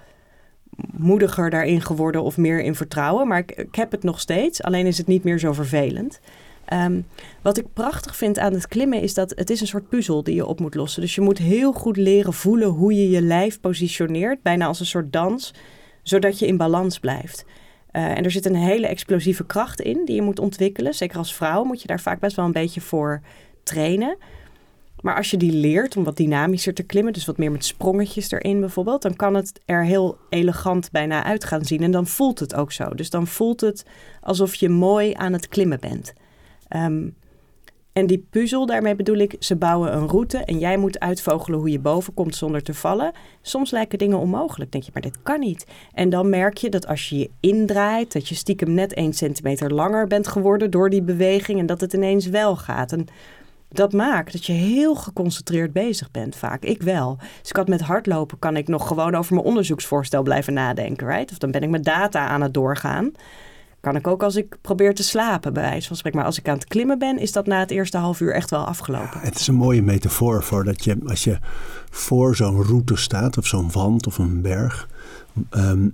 moediger 0.97 1.51
daarin 1.51 1.81
geworden 1.81 2.23
of 2.23 2.37
meer 2.37 2.61
in 2.61 2.75
vertrouwen. 2.75 3.29
Maar 3.29 3.39
ik, 3.39 3.75
heb 3.75 3.91
het 3.91 4.03
nog 4.03 4.21
steeds, 4.21 4.63
alleen 4.63 4.87
is 4.87 4.99
het 4.99 5.07
niet 5.07 5.25
meer 5.25 5.39
zo 5.39 5.53
vervelend. 5.53 6.21
Ehm, 6.65 7.01
wat 7.43 7.59
ik 7.59 7.73
prachtig 7.73 8.17
vind 8.17 8.39
aan 8.39 8.53
het 8.53 8.69
klimmen 8.69 9.01
is 9.01 9.15
dat 9.15 9.33
het 9.37 9.51
is 9.51 9.61
een 9.61 9.67
soort 9.67 9.89
puzzel 9.89 10.23
die 10.23 10.35
je 10.35 10.47
op 10.47 10.61
moet 10.61 10.75
lossen. 10.75 11.01
Dus 11.01 11.15
je 11.15 11.21
moet 11.21 11.39
heel 11.39 11.73
goed 11.73 11.97
leren 11.97 12.33
voelen 12.33 12.69
hoe 12.69 12.95
je 12.95 13.11
je 13.11 13.23
lijf 13.23 13.61
positioneert, 13.61 14.43
bijna 14.43 14.67
als 14.67 14.81
een 14.81 14.87
soort 14.87 15.13
dans, 15.13 15.55
zodat 16.03 16.39
je 16.39 16.47
in 16.47 16.57
balans 16.57 16.99
blijft. 16.99 17.45
Eh, 17.91 18.17
en 18.17 18.25
er 18.25 18.31
zit 18.31 18.47
een 18.47 18.55
hele 18.55 18.87
explosieve 18.87 19.47
kracht 19.47 19.81
in 19.81 20.05
die 20.05 20.15
je 20.15 20.23
moet 20.23 20.39
ontwikkelen. 20.39 20.95
Zeker 20.95 21.19
als 21.19 21.35
vrouw 21.35 21.65
moet 21.65 21.83
je 21.83 21.89
daar 21.89 22.01
vaak 22.01 22.21
best 22.21 22.37
wel 22.37 22.45
een 22.45 22.53
beetje 22.53 22.81
voor 22.81 23.21
trainen. 23.63 24.17
Maar 25.01 25.17
als 25.17 25.31
je 25.31 25.37
die 25.37 25.53
leert 25.53 25.97
om 25.97 26.05
wat 26.05 26.17
dynamischer 26.17 26.75
te 26.75 26.83
klimmen, 26.83 27.13
dus 27.13 27.25
wat 27.25 27.39
meer 27.39 27.53
met 27.53 27.65
sprongetjes 27.65 28.31
erin 28.31 28.61
bijvoorbeeld, 28.61 29.03
dan 29.03 29.17
kan 29.17 29.35
het 29.35 29.61
er 29.65 29.85
heel 29.85 30.19
elegant 30.29 30.91
bijna 30.91 31.25
uit 31.25 31.45
gaan 31.45 31.65
zien. 31.65 31.83
En 31.83 31.91
dan 31.91 32.07
voelt 32.07 32.39
het 32.39 32.55
ook 32.55 32.73
zo. 32.73 32.89
Dus 32.95 33.11
dan 33.11 33.27
voelt 33.27 33.61
het 33.61 33.85
alsof 34.21 34.55
je 34.55 34.69
mooi 34.69 35.13
aan 35.15 35.33
het 35.33 35.49
klimmen 35.49 35.81
bent. 35.81 36.13
Ehm, 36.69 37.09
en 37.99 38.07
die 38.07 38.27
puzzel, 38.31 38.67
daarmee 38.67 38.95
bedoel 38.95 39.17
ik, 39.17 39.37
ze 39.39 39.57
bouwen 39.57 39.97
een 39.97 40.09
route 40.09 40.39
en 40.39 40.59
jij 40.59 40.77
moet 40.77 41.01
uitvogelen 41.01 41.59
hoe 41.59 41.71
je 41.71 41.79
boven 41.79 42.15
komt 42.15 42.37
zonder 42.37 42.63
te 42.63 42.75
vallen. 42.75 43.13
Soms 43.43 43.71
lijken 43.71 43.99
dingen 43.99 44.19
onmogelijk. 44.19 44.73
Denk 44.73 44.85
je, 44.85 44.91
maar 44.93 45.03
dit 45.03 45.23
kan 45.23 45.41
niet. 45.41 45.67
En 45.93 46.11
dan 46.11 46.29
merk 46.29 46.57
je 46.57 46.69
dat 46.69 46.87
als 46.87 47.09
je 47.09 47.19
je 47.19 47.31
indraait, 47.41 48.13
dat 48.13 48.29
je 48.29 48.35
stiekem 48.35 48.75
net 48.75 48.95
1 48.95 49.13
centimeter 49.13 49.75
langer 49.75 50.07
bent 50.07 50.29
geworden 50.29 50.71
door 50.71 50.91
die 50.91 51.03
beweging 51.03 51.59
en 51.59 51.67
dat 51.67 51.81
het 51.81 51.93
ineens 51.93 52.27
wel 52.27 52.57
gaat. 52.57 52.93
En 52.93 53.07
dat 53.69 53.93
maakt 53.93 54.33
dat 54.33 54.47
je 54.47 54.53
heel 54.53 54.95
geconcentreerd 54.95 55.73
bezig 55.73 56.11
bent, 56.11 56.37
vaak. 56.37 56.63
Ik 56.63 56.83
wel. 56.83 57.17
Dus 57.41 57.51
ik 57.51 57.57
had 57.57 57.69
met 57.69 57.81
hardlopen 57.81 58.39
kan 58.39 58.57
ik 58.57 58.69
nog 58.69 58.87
gewoon 58.87 59.15
over 59.15 59.35
mijn 59.35 59.47
onderzoeksvoorstel 59.47 60.23
blijven 60.23 60.53
nadenken, 60.53 61.07
right? 61.07 61.31
Of 61.31 61.39
dan 61.39 61.51
ben 61.51 61.63
ik 61.63 61.69
met 61.69 61.85
data 61.85 62.27
aan 62.27 62.43
het 62.43 62.55
doorgaan. 62.55 63.13
Kan 63.81 63.97
ik 63.97 64.07
ook 64.07 64.23
als 64.23 64.37
ik 64.37 64.57
probeer 64.61 64.95
te 64.95 65.03
slapen, 65.03 65.53
bij 65.53 65.63
wijze 65.63 65.87
van 65.87 65.97
spreken. 65.97 66.19
Maar 66.19 66.29
als 66.29 66.39
ik 66.39 66.49
aan 66.49 66.55
het 66.55 66.65
klimmen 66.65 66.99
ben, 66.99 67.19
is 67.19 67.33
dat 67.33 67.47
na 67.47 67.59
het 67.59 67.71
eerste 67.71 67.97
half 67.97 68.21
uur 68.21 68.35
echt 68.35 68.51
wel 68.51 68.65
afgelopen. 68.65 69.21
Het 69.21 69.41
is 69.41 69.47
een 69.47 69.55
mooie 69.55 69.83
metafoor 69.83 70.43
voor 70.43 70.65
dat 70.65 70.85
je, 70.85 70.99
als 71.07 71.25
je 71.25 71.39
voor 71.91 72.37
zo'n 72.37 72.63
route 72.63 72.97
staat, 72.97 73.39
of 73.39 73.47
zo'n 73.47 73.71
wand 73.73 74.07
of 74.07 74.19
een 74.19 74.43
berg, 74.43 74.89
ehm, 75.51 75.89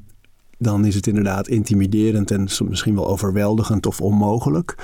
dan 0.59 0.85
is 0.85 0.95
het 0.95 1.07
inderdaad 1.07 1.49
intimiderend 1.49 2.30
en 2.30 2.49
misschien 2.68 2.95
wel 2.95 3.09
overweldigend 3.09 3.87
of 3.87 4.01
onmogelijk. 4.01 4.74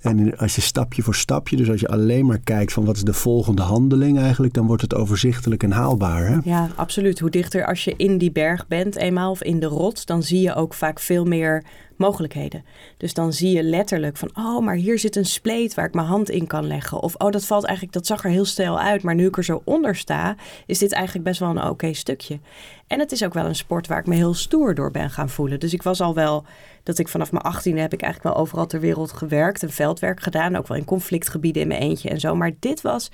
En 0.00 0.38
als 0.38 0.54
je 0.54 0.60
stapje 0.60 1.02
voor 1.02 1.14
stapje, 1.14 1.56
dus 1.56 1.70
als 1.70 1.80
je 1.80 1.88
alleen 1.88 2.26
maar 2.26 2.40
kijkt 2.40 2.72
van 2.72 2.84
wat 2.84 2.96
is 2.96 3.02
de 3.02 3.12
volgende 3.12 3.62
handeling 3.62 4.18
eigenlijk, 4.18 4.52
dan 4.52 4.66
wordt 4.66 4.82
het 4.82 4.94
overzichtelijk 4.94 5.62
en 5.62 5.72
haalbaar. 5.72 6.26
Hè? 6.26 6.38
Ja, 6.44 6.68
absoluut. 6.74 7.18
Hoe 7.18 7.30
dichter 7.30 7.66
als 7.66 7.84
je 7.84 7.94
in 7.96 8.18
die 8.18 8.32
berg 8.32 8.66
bent 8.66 8.96
eenmaal 8.96 9.30
of 9.30 9.42
in 9.42 9.60
de 9.60 9.66
rots, 9.66 10.04
dan 10.04 10.22
zie 10.22 10.40
je 10.40 10.54
ook 10.54 10.74
vaak 10.74 11.00
veel 11.00 11.24
meer 11.24 11.64
mogelijkheden. 11.96 12.64
Dus 12.96 13.14
dan 13.14 13.32
zie 13.32 13.56
je 13.56 13.62
letterlijk 13.62 14.16
van, 14.16 14.30
oh, 14.34 14.64
maar 14.64 14.74
hier 14.74 14.98
zit 14.98 15.16
een 15.16 15.26
spleet 15.26 15.74
waar 15.74 15.86
ik 15.86 15.94
mijn 15.94 16.06
hand 16.06 16.30
in 16.30 16.46
kan 16.46 16.66
leggen. 16.66 17.02
Of, 17.02 17.14
oh, 17.14 17.30
dat 17.30 17.44
valt 17.44 17.64
eigenlijk, 17.64 17.94
dat 17.94 18.06
zag 18.06 18.24
er 18.24 18.30
heel 18.30 18.44
stijl 18.44 18.80
uit, 18.80 19.02
maar 19.02 19.14
nu 19.14 19.26
ik 19.26 19.36
er 19.36 19.44
zo 19.44 19.62
onder 19.64 19.96
sta, 19.96 20.36
is 20.66 20.78
dit 20.78 20.92
eigenlijk 20.92 21.24
best 21.24 21.40
wel 21.40 21.50
een 21.50 21.68
oké 21.68 21.92
stukje. 21.92 22.38
En 22.86 22.98
het 22.98 23.12
is 23.12 23.24
ook 23.24 23.34
wel 23.34 23.44
een 23.44 23.54
sport 23.54 23.86
waar 23.86 23.98
ik 23.98 24.06
me 24.06 24.14
heel 24.14 24.34
stoer 24.34 24.74
door 24.74 24.90
ben 24.90 25.10
gaan 25.10 25.28
voelen. 25.28 25.60
Dus 25.60 25.72
ik 25.72 25.82
was 25.82 26.00
al 26.00 26.14
wel, 26.14 26.44
dat 26.82 26.98
ik 26.98 27.08
vanaf 27.08 27.32
mijn 27.32 27.44
achttiende 27.44 27.80
heb 27.80 27.92
ik 27.92 28.02
eigenlijk 28.02 28.34
wel 28.34 28.42
overal 28.42 28.66
ter 28.66 28.80
wereld 28.80 29.12
gewerkt 29.12 29.62
en 29.62 29.70
veldwerk 29.70 30.20
gedaan. 30.20 30.56
Ook 30.56 30.68
wel 30.68 30.76
in 30.76 30.84
conflictgebieden 30.84 31.62
in 31.62 31.68
mijn 31.68 31.80
eentje 31.80 32.08
en 32.08 32.20
zo. 32.20 32.34
Maar 32.34 32.52
dit 32.58 32.80
was, 32.80 33.10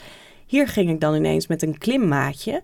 hier 0.47 0.69
ging 0.69 0.91
ik 0.91 1.01
dan 1.01 1.15
ineens 1.15 1.47
met 1.47 1.63
een 1.63 1.79
klimmaatje. 1.79 2.63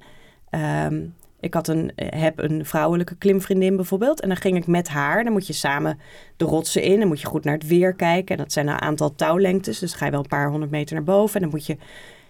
Ehm, 0.51 1.01
ik 1.41 1.55
had 1.55 1.69
een, 1.69 1.93
heb 1.97 2.39
een 2.39 2.67
vrouwelijke 2.67 3.17
klimvriendin 3.17 3.77
bijvoorbeeld. 3.77 4.21
En 4.21 4.29
dan 4.29 4.37
ging 4.37 4.57
ik 4.57 4.67
met 4.67 4.89
haar. 4.89 5.25
Dan 5.25 5.33
moet 5.33 5.47
je 5.47 5.53
samen 5.53 5.99
de 6.37 6.45
rotsen 6.45 6.83
in. 6.83 6.99
Dan 6.99 7.09
moet 7.09 7.21
je 7.21 7.27
goed 7.27 7.45
naar 7.45 7.55
het 7.55 7.67
weer 7.67 7.95
kijken. 7.95 8.37
En 8.37 8.43
dat 8.43 8.53
zijn 8.53 8.69
een 8.69 8.81
aantal 8.81 9.15
touwlengtes. 9.15 9.79
Dus 9.79 9.95
ga 9.95 10.05
je 10.05 10.11
wel 10.11 10.21
een 10.21 10.27
paar 10.27 10.51
honderd 10.51 10.71
meter 10.71 10.95
naar 10.95 11.05
boven. 11.05 11.35
En 11.35 11.41
dan 11.41 11.51
moet 11.51 11.67
je 11.67 11.77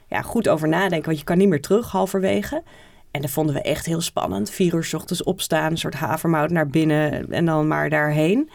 ja, 0.06 0.22
goed 0.22 0.48
over 0.48 0.68
nadenken. 0.68 1.06
Want 1.06 1.18
je 1.18 1.24
kan 1.24 1.38
niet 1.38 1.48
meer 1.48 1.60
terug 1.60 1.90
halverwege. 1.90 2.62
En 3.12 3.20
dat 3.20 3.30
vonden 3.30 3.54
we 3.54 3.62
echt 3.62 3.86
heel 3.86 4.00
spannend. 4.00 4.50
Vier 4.50 4.74
uur 4.74 4.84
s 4.84 4.94
ochtends 4.94 5.22
opstaan. 5.22 5.70
Een 5.70 5.78
soort 5.78 5.94
havermout 5.94 6.50
naar 6.50 6.66
binnen. 6.66 7.32
En 7.32 7.44
dan 7.44 7.68
maar 7.68 7.90
daarheen. 7.90 8.50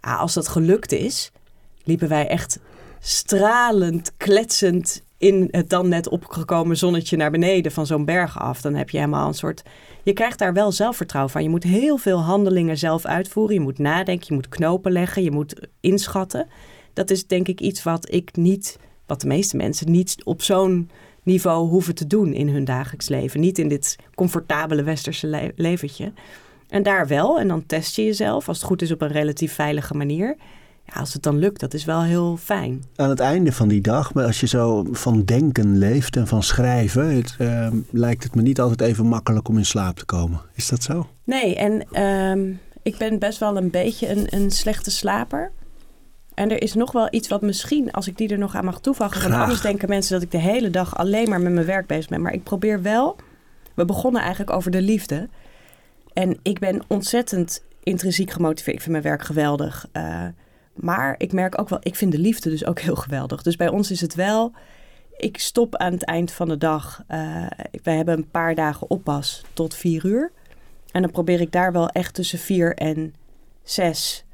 Ja, 0.00 0.14
als 0.16 0.34
dat 0.34 0.48
gelukt 0.48 0.92
is, 0.92 1.32
liepen 1.84 2.08
wij 2.08 2.28
echt 2.28 2.58
stralend, 3.00 4.12
kletsend 4.16 5.02
in 5.18 5.48
het 5.50 5.70
dan 5.70 5.88
net 5.88 6.08
opgekomen 6.08 6.76
zonnetje 6.76 7.16
naar 7.16 7.30
beneden 7.30 7.72
van 7.72 7.86
zo'n 7.86 8.04
berg 8.04 8.38
af. 8.40 8.60
Dan 8.60 8.74
heb 8.74 8.90
je 8.90 8.98
helemaal 8.98 9.28
een 9.28 9.34
soort. 9.34 9.62
Je 10.02 10.12
krijgt 10.12 10.38
daar 10.38 10.52
wel 10.52 10.72
zelfvertrouwen 10.72 11.32
van. 11.32 11.42
Je 11.42 11.48
moet 11.48 11.62
heel 11.62 11.96
veel 11.96 12.20
handelingen 12.20 12.78
zelf 12.78 13.04
uitvoeren. 13.04 13.54
Je 13.54 13.60
moet 13.60 13.78
nadenken, 13.78 14.26
je 14.28 14.34
moet 14.34 14.48
knopen 14.48 14.92
leggen, 14.92 15.22
je 15.22 15.30
moet 15.30 15.68
inschatten. 15.80 16.48
Dat 16.92 17.10
is 17.10 17.26
denk 17.26 17.48
ik 17.48 17.60
iets 17.60 17.82
wat 17.82 18.12
ik 18.12 18.36
niet, 18.36 18.78
wat 19.06 19.20
de 19.20 19.26
meeste 19.26 19.56
mensen 19.56 19.90
niet 19.90 20.16
op 20.24 20.42
zo'n 20.42 20.90
niveau 21.26 21.68
hoeven 21.68 21.94
te 21.94 22.06
doen 22.06 22.32
in 22.32 22.48
hun 22.48 22.64
dagelijks 22.64 23.08
leven. 23.08 23.40
Niet 23.40 23.58
in 23.58 23.68
dit 23.68 23.96
comfortabele 24.14 24.82
westerse 24.82 25.26
le- 25.26 25.52
leventje. 25.56 26.12
En 26.68 26.82
daar 26.82 27.06
wel. 27.06 27.38
En 27.38 27.48
dan 27.48 27.66
test 27.66 27.96
je 27.96 28.04
jezelf, 28.04 28.48
als 28.48 28.56
het 28.56 28.66
goed 28.66 28.82
is, 28.82 28.92
op 28.92 29.00
een 29.00 29.08
relatief 29.08 29.52
veilige 29.52 29.94
manier. 29.94 30.36
Ja, 30.84 31.00
als 31.00 31.12
het 31.12 31.22
dan 31.22 31.38
lukt, 31.38 31.60
dat 31.60 31.74
is 31.74 31.84
wel 31.84 32.02
heel 32.02 32.36
fijn. 32.36 32.84
Aan 32.96 33.08
het 33.08 33.20
einde 33.20 33.52
van 33.52 33.68
die 33.68 33.80
dag, 33.80 34.14
maar 34.14 34.24
als 34.24 34.40
je 34.40 34.46
zo 34.46 34.86
van 34.90 35.24
denken 35.24 35.78
leeft 35.78 36.16
en 36.16 36.26
van 36.26 36.42
schrijven, 36.42 37.16
het, 37.16 37.34
ehm, 37.38 37.76
lijkt 37.90 38.22
het 38.22 38.34
me 38.34 38.42
niet 38.42 38.60
altijd 38.60 38.80
even 38.80 39.06
makkelijk 39.06 39.48
om 39.48 39.58
in 39.58 39.64
slaap 39.66 39.96
te 39.98 40.04
komen. 40.04 40.40
Is 40.54 40.68
dat 40.68 40.82
zo? 40.82 41.08
Nee, 41.24 41.56
en 41.56 41.86
ehm, 41.92 42.52
ik 42.82 42.96
ben 42.96 43.18
best 43.18 43.38
wel 43.38 43.56
een 43.56 43.70
beetje 43.70 44.08
een, 44.10 44.26
een 44.30 44.50
slechte 44.50 44.90
slaper. 44.90 45.52
En 46.36 46.50
er 46.50 46.62
is 46.62 46.74
nog 46.74 46.92
wel 46.92 47.08
iets 47.10 47.28
wat 47.28 47.42
misschien, 47.42 47.90
als 47.90 48.06
ik 48.06 48.16
die 48.16 48.28
er 48.28 48.38
nog 48.38 48.54
aan 48.54 48.64
mag 48.64 48.80
toevoegen. 48.80 49.22
Want 49.22 49.42
anders 49.42 49.60
denken 49.60 49.88
mensen 49.88 50.12
dat 50.12 50.22
ik 50.22 50.30
de 50.30 50.38
hele 50.38 50.70
dag 50.70 50.96
alleen 50.96 51.28
maar 51.28 51.40
met 51.40 51.52
mijn 51.52 51.66
werk 51.66 51.86
bezig 51.86 52.08
ben. 52.08 52.22
Maar 52.22 52.32
ik 52.32 52.42
probeer 52.42 52.82
wel. 52.82 53.16
We 53.74 53.84
begonnen 53.84 54.20
eigenlijk 54.20 54.50
over 54.50 54.70
de 54.70 54.82
liefde. 54.82 55.28
En 56.12 56.38
ik 56.42 56.58
ben 56.58 56.82
ontzettend 56.86 57.64
intrinsiek 57.82 58.30
gemotiveerd. 58.30 58.76
Ik 58.76 58.82
vind 58.82 58.92
mijn 58.92 59.04
werk 59.04 59.22
geweldig. 59.22 59.86
Uh, 59.92 60.24
maar 60.74 61.14
ik 61.18 61.32
merk 61.32 61.60
ook 61.60 61.68
wel, 61.68 61.78
ik 61.82 61.94
vind 61.94 62.12
de 62.12 62.18
liefde 62.18 62.50
dus 62.50 62.66
ook 62.66 62.80
heel 62.80 62.96
geweldig. 62.96 63.42
Dus 63.42 63.56
bij 63.56 63.68
ons 63.68 63.90
is 63.90 64.00
het 64.00 64.14
wel, 64.14 64.52
ik 65.16 65.38
stop 65.38 65.76
aan 65.76 65.92
het 65.92 66.04
eind 66.04 66.32
van 66.32 66.48
de 66.48 66.58
dag. 66.58 67.02
Uh, 67.08 67.46
wij 67.82 67.96
hebben 67.96 68.16
een 68.16 68.30
paar 68.30 68.54
dagen 68.54 68.90
oppas 68.90 69.42
tot 69.52 69.74
vier 69.74 70.06
uur. 70.06 70.32
En 70.90 71.02
dan 71.02 71.10
probeer 71.10 71.40
ik 71.40 71.52
daar 71.52 71.72
wel 71.72 71.88
echt 71.88 72.14
tussen 72.14 72.38
vier 72.38 72.74
en 72.74 73.14
zes 73.62 74.24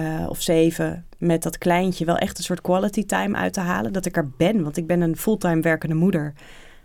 uh, 0.00 0.26
of 0.28 0.42
zeven 0.42 1.06
met 1.18 1.42
dat 1.42 1.58
kleintje 1.58 2.04
wel 2.04 2.16
echt 2.16 2.38
een 2.38 2.44
soort 2.44 2.60
quality 2.60 3.06
time 3.06 3.36
uit 3.36 3.52
te 3.52 3.60
halen. 3.60 3.92
Dat 3.92 4.06
ik 4.06 4.16
er 4.16 4.30
ben, 4.36 4.62
want 4.62 4.76
ik 4.76 4.86
ben 4.86 5.00
een 5.00 5.16
fulltime 5.16 5.60
werkende 5.60 5.94
moeder. 5.94 6.34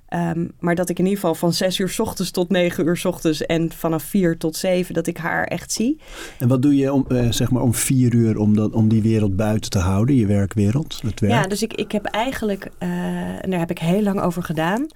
Um, 0.09 0.51
maar 0.59 0.75
dat 0.75 0.89
ik 0.89 0.99
in 0.99 1.03
ieder 1.03 1.19
geval 1.19 1.35
van 1.35 1.53
zes 1.53 1.79
uur 1.79 1.89
s 1.89 1.99
ochtends 1.99 2.31
tot 2.31 2.49
negen 2.49 2.85
uur 2.85 2.97
s 2.97 3.05
ochtends 3.05 3.45
en 3.45 3.71
vanaf 3.71 4.03
vier 4.03 4.37
tot 4.37 4.55
zeven 4.55 4.93
dat 4.93 5.07
ik 5.07 5.17
haar 5.17 5.43
echt 5.43 5.71
zie. 5.71 5.99
En 6.39 6.47
wat 6.47 6.61
doe 6.61 6.75
je 6.75 6.93
om, 6.93 7.05
uh, 7.07 7.31
zeg 7.31 7.51
maar 7.51 7.61
om 7.61 7.73
vier 7.73 8.13
uur 8.13 8.37
om, 8.37 8.55
dat, 8.55 8.73
om 8.73 8.87
die 8.87 9.01
wereld 9.01 9.35
buiten 9.35 9.69
te 9.69 9.79
houden, 9.79 10.15
je 10.15 10.25
werkwereld? 10.25 10.99
Het 11.03 11.19
werk? 11.19 11.33
Ja, 11.33 11.47
dus 11.47 11.61
ik, 11.61 11.73
ik 11.73 11.91
heb 11.91 12.05
eigenlijk, 12.05 12.69
uh, 12.79 13.43
en 13.43 13.49
daar 13.49 13.59
heb 13.59 13.71
ik 13.71 13.79
heel 13.79 14.01
lang 14.01 14.21
over 14.21 14.43
gedaan, 14.43 14.87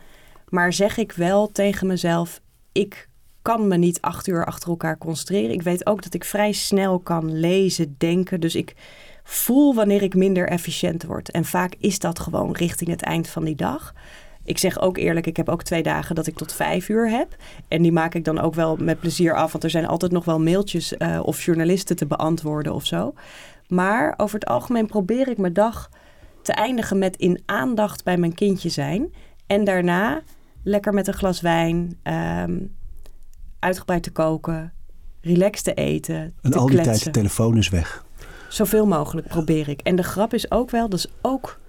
maar 0.49 0.73
zeg 0.73 0.97
ik 0.97 1.11
wel 1.11 1.51
tegen 1.51 1.87
mezelf, 1.87 2.41
ik 2.71 3.09
kan 3.41 3.67
me 3.67 3.77
niet 3.77 4.01
acht 4.01 4.27
uur 4.27 4.45
achter 4.45 4.69
elkaar 4.69 4.97
concentreren. 4.97 5.51
Ik 5.51 5.61
weet 5.61 5.85
ook 5.85 6.03
dat 6.03 6.13
ik 6.13 6.23
vrij 6.23 6.51
snel 6.51 6.99
kan 6.99 7.39
lezen, 7.39 7.95
denken. 7.97 8.39
Dus 8.39 8.55
ik 8.55 8.75
voel 9.29 9.75
wanneer 9.75 10.01
ik 10.01 10.15
minder 10.15 10.47
efficiënt 10.47 11.03
word. 11.03 11.31
En 11.31 11.45
vaak 11.45 11.75
is 11.79 11.99
dat 11.99 12.19
gewoon 12.19 12.51
richting 12.51 12.89
het 12.89 13.01
eind 13.01 13.27
van 13.27 13.43
die 13.43 13.55
dag. 13.55 13.93
Ik 14.43 14.57
zeg 14.57 14.79
ook 14.79 14.97
eerlijk, 14.97 15.27
ik 15.27 15.37
heb 15.37 15.49
ook 15.49 15.63
twee 15.63 15.83
dagen 15.83 16.15
dat 16.15 16.27
ik 16.27 16.35
tot 16.35 16.53
vijf 16.53 16.89
uur 16.89 17.09
heb. 17.09 17.35
En 17.67 17.81
die 17.81 17.91
maak 17.91 18.15
ik 18.15 18.23
dan 18.23 18.39
ook 18.39 18.55
wel 18.55 18.75
met 18.75 18.99
plezier 18.99 19.35
af. 19.35 19.51
Want 19.51 19.63
er 19.63 19.69
zijn 19.69 19.87
altijd 19.87 20.11
nog 20.11 20.25
wel 20.25 20.39
mailtjes 20.39 20.93
uh, 20.93 21.19
of 21.23 21.43
journalisten 21.43 21.95
te 21.95 22.05
beantwoorden 22.05 22.73
of 22.73 22.85
zo. 22.85 23.13
Maar 23.67 24.13
over 24.17 24.39
het 24.39 24.49
algemeen 24.49 24.85
probeer 24.85 25.27
ik 25.27 25.37
mijn 25.37 25.53
dag 25.53 25.89
te 26.41 26.51
eindigen 26.51 26.97
met 26.97 27.15
in 27.15 27.41
aandacht 27.45 28.03
bij 28.03 28.17
mijn 28.17 28.33
kindje 28.33 28.69
zijn. 28.69 29.13
En 29.47 29.63
daarna 29.63 30.21
lekker 30.63 30.93
met 30.93 31.07
een 31.07 31.13
glas 31.13 31.41
wijn, 31.41 31.99
um, 32.03 32.75
uitgebreid 33.59 34.03
te 34.03 34.11
koken, 34.11 34.73
relaxed 35.21 35.63
te 35.63 35.73
eten. 35.73 36.33
En 36.41 36.51
te 36.51 36.57
al 36.57 36.67
die 36.67 36.81
tijd 36.81 37.03
de 37.03 37.11
telefoon 37.11 37.57
is 37.57 37.69
weg. 37.69 38.05
Zoveel 38.49 38.85
mogelijk 38.87 39.27
probeer 39.27 39.69
ik. 39.69 39.81
En 39.81 39.95
de 39.95 40.03
grap 40.03 40.33
is 40.33 40.51
ook 40.51 40.69
wel, 40.69 40.89
dat 40.89 40.99
is 40.99 41.07
ook. 41.21 41.59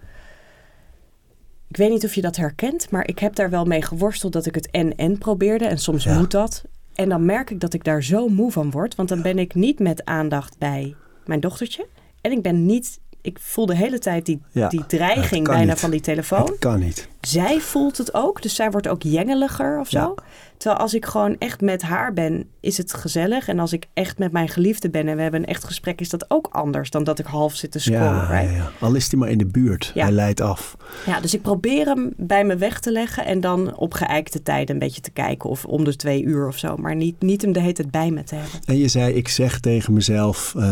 Ik 1.68 1.76
weet 1.76 1.90
niet 1.90 2.04
of 2.04 2.14
je 2.14 2.20
dat 2.20 2.36
herkent, 2.36 2.90
maar 2.90 3.06
ik 3.06 3.18
heb 3.18 3.34
daar 3.34 3.50
wel 3.50 3.64
mee 3.64 3.82
geworsteld 3.82 4.32
dat 4.32 4.46
ik 4.46 4.54
het 4.54 4.70
en-en 4.70 5.18
probeerde. 5.18 5.64
En 5.66 5.78
soms 5.78 6.04
Ja. 6.04 6.18
moet 6.18 6.30
dat. 6.30 6.64
En 6.94 7.08
dan 7.08 7.24
merk 7.24 7.50
ik 7.50 7.60
dat 7.60 7.74
ik 7.74 7.84
daar 7.84 8.02
zo 8.02 8.28
moe 8.28 8.52
van 8.52 8.70
word. 8.70 8.94
Want 8.94 9.08
dan 9.08 9.22
ben 9.22 9.38
ik 9.38 9.54
niet 9.54 9.78
met 9.78 10.04
aandacht 10.04 10.58
bij 10.58 10.94
mijn 11.26 11.40
dochtertje. 11.40 11.86
En 12.20 12.32
ik 12.32 12.42
ben 12.42 12.66
niet. 12.66 13.00
Ik 13.20 13.38
voel 13.40 13.66
de 13.66 13.76
hele 13.76 13.98
tijd 13.98 14.26
die, 14.26 14.40
Ja, 14.50 14.68
die 14.68 14.86
dreiging 14.86 15.46
bijna 15.46 15.70
niet. 15.72 15.80
van 15.80 15.90
die 15.90 16.00
telefoon. 16.00 16.44
Het 16.44 16.58
kan 16.58 16.78
niet. 16.80 17.08
Zij 17.20 17.60
voelt 17.60 17.98
het 17.98 18.14
ook, 18.14 18.42
dus 18.42 18.54
zij 18.54 18.70
wordt 18.70 18.88
ook 18.88 19.02
jengeliger 19.02 19.80
of 19.80 19.88
zo. 19.88 19.98
Ja. 19.98 20.14
Terwijl 20.58 20.80
als 20.80 20.94
ik 20.94 21.04
gewoon 21.04 21.36
echt 21.38 21.60
met 21.60 21.82
haar 21.82 22.12
ben, 22.12 22.48
is 22.60 22.78
het 22.78 22.94
gezellig. 22.94 23.48
En 23.48 23.58
als 23.58 23.72
ik 23.72 23.86
echt 23.94 24.18
met 24.18 24.32
mijn 24.32 24.48
geliefde 24.48 24.90
ben 24.90 25.08
en 25.08 25.16
we 25.16 25.22
hebben 25.22 25.40
een 25.40 25.46
echt 25.46 25.64
gesprek, 25.64 26.00
is 26.00 26.08
dat 26.08 26.24
ook 26.28 26.48
anders 26.50 26.90
dan 26.90 27.04
dat 27.04 27.18
ik 27.18 27.26
half 27.26 27.54
zit 27.54 27.70
te 27.70 27.78
scrollen. 27.78 28.02
Ja, 28.02 28.40
right? 28.40 28.56
ja. 28.56 28.70
Al 28.80 28.94
is 28.94 29.10
hij 29.10 29.18
maar 29.18 29.28
in 29.28 29.38
de 29.38 29.46
buurt. 29.46 29.90
Hij 29.94 30.10
leidt 30.10 30.40
af. 30.40 30.76
Ja, 31.06 31.20
dus 31.20 31.34
ik 31.34 31.42
probeer 31.42 31.86
hem 31.86 32.12
bij 32.16 32.44
me 32.44 32.56
weg 32.56 32.80
te 32.80 32.92
leggen 32.92 33.24
en 33.24 33.40
dan 33.40 33.76
op 33.76 33.94
geëikte 33.94 34.42
tijden 34.42 34.74
een 34.74 34.80
beetje 34.80 35.00
te 35.00 35.10
kijken 35.10 35.50
of 35.50 35.64
om 35.64 35.84
de 35.84 35.96
twee 35.96 36.22
uur 36.22 36.46
of 36.46 36.58
zo. 36.58 36.76
Maar 36.76 36.96
niet, 36.96 37.22
niet 37.22 37.42
hem 37.42 37.52
de 37.52 37.60
hele 37.60 37.72
tijd 37.72 37.90
bij 37.90 38.10
me 38.10 38.24
te 38.24 38.34
hebben. 38.34 38.60
En 38.64 38.76
je 38.76 38.88
zei, 38.88 39.14
ik 39.14 39.28
zeg 39.28 39.60
tegen 39.60 39.92
mezelf, 39.92 40.54
eh, 40.56 40.62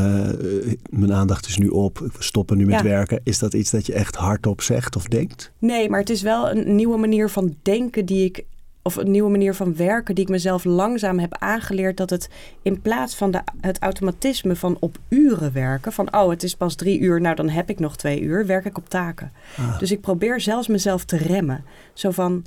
mijn 0.90 1.12
aandacht 1.12 1.46
is 1.46 1.58
nu 1.58 1.68
op, 1.68 1.98
we 1.98 2.10
stoppen 2.18 2.56
nu 2.56 2.66
met 2.66 2.82
werken. 2.82 3.20
Is 3.24 3.38
dat 3.38 3.54
iets 3.54 3.70
dat 3.70 3.86
je 3.86 3.92
echt 3.92 4.16
hardop 4.16 4.62
zegt 4.62 4.96
of 4.96 5.04
denkt? 5.04 5.52
Nee, 5.58 5.90
maar 5.90 6.00
het 6.00 6.10
is 6.10 6.22
wel 6.22 6.35
een 6.44 6.74
nieuwe 6.76 6.96
manier 6.96 7.30
van 7.30 7.56
denken 7.62 8.04
die 8.04 8.24
ik. 8.24 8.44
Of 8.82 8.96
een 8.96 9.10
nieuwe 9.10 9.30
manier 9.30 9.54
van 9.54 9.76
werken 9.76 10.14
die 10.14 10.24
ik 10.24 10.30
mezelf 10.30 10.64
langzaam 10.64 11.18
heb 11.18 11.36
aangeleerd. 11.38 11.96
Dat 11.96 12.10
het 12.10 12.28
in 12.62 12.80
plaats 12.80 13.14
van 13.16 13.30
de, 13.30 13.40
het 13.60 13.78
automatisme 13.78 14.56
van 14.56 14.76
op 14.80 14.98
uren 15.08 15.52
werken. 15.52 15.92
Van 15.92 16.14
oh, 16.14 16.28
het 16.28 16.42
is 16.42 16.54
pas 16.54 16.74
drie 16.74 16.98
uur, 17.00 17.20
nou 17.20 17.34
dan 17.34 17.48
heb 17.48 17.70
ik 17.70 17.78
nog 17.78 17.96
twee 17.96 18.20
uur. 18.20 18.46
Werk 18.46 18.64
ik 18.64 18.78
op 18.78 18.88
taken. 18.88 19.32
Ah. 19.56 19.78
Dus 19.78 19.90
ik 19.90 20.00
probeer 20.00 20.40
zelfs 20.40 20.68
mezelf 20.68 21.04
te 21.04 21.16
remmen. 21.16 21.64
Zo 21.92 22.10
van. 22.10 22.44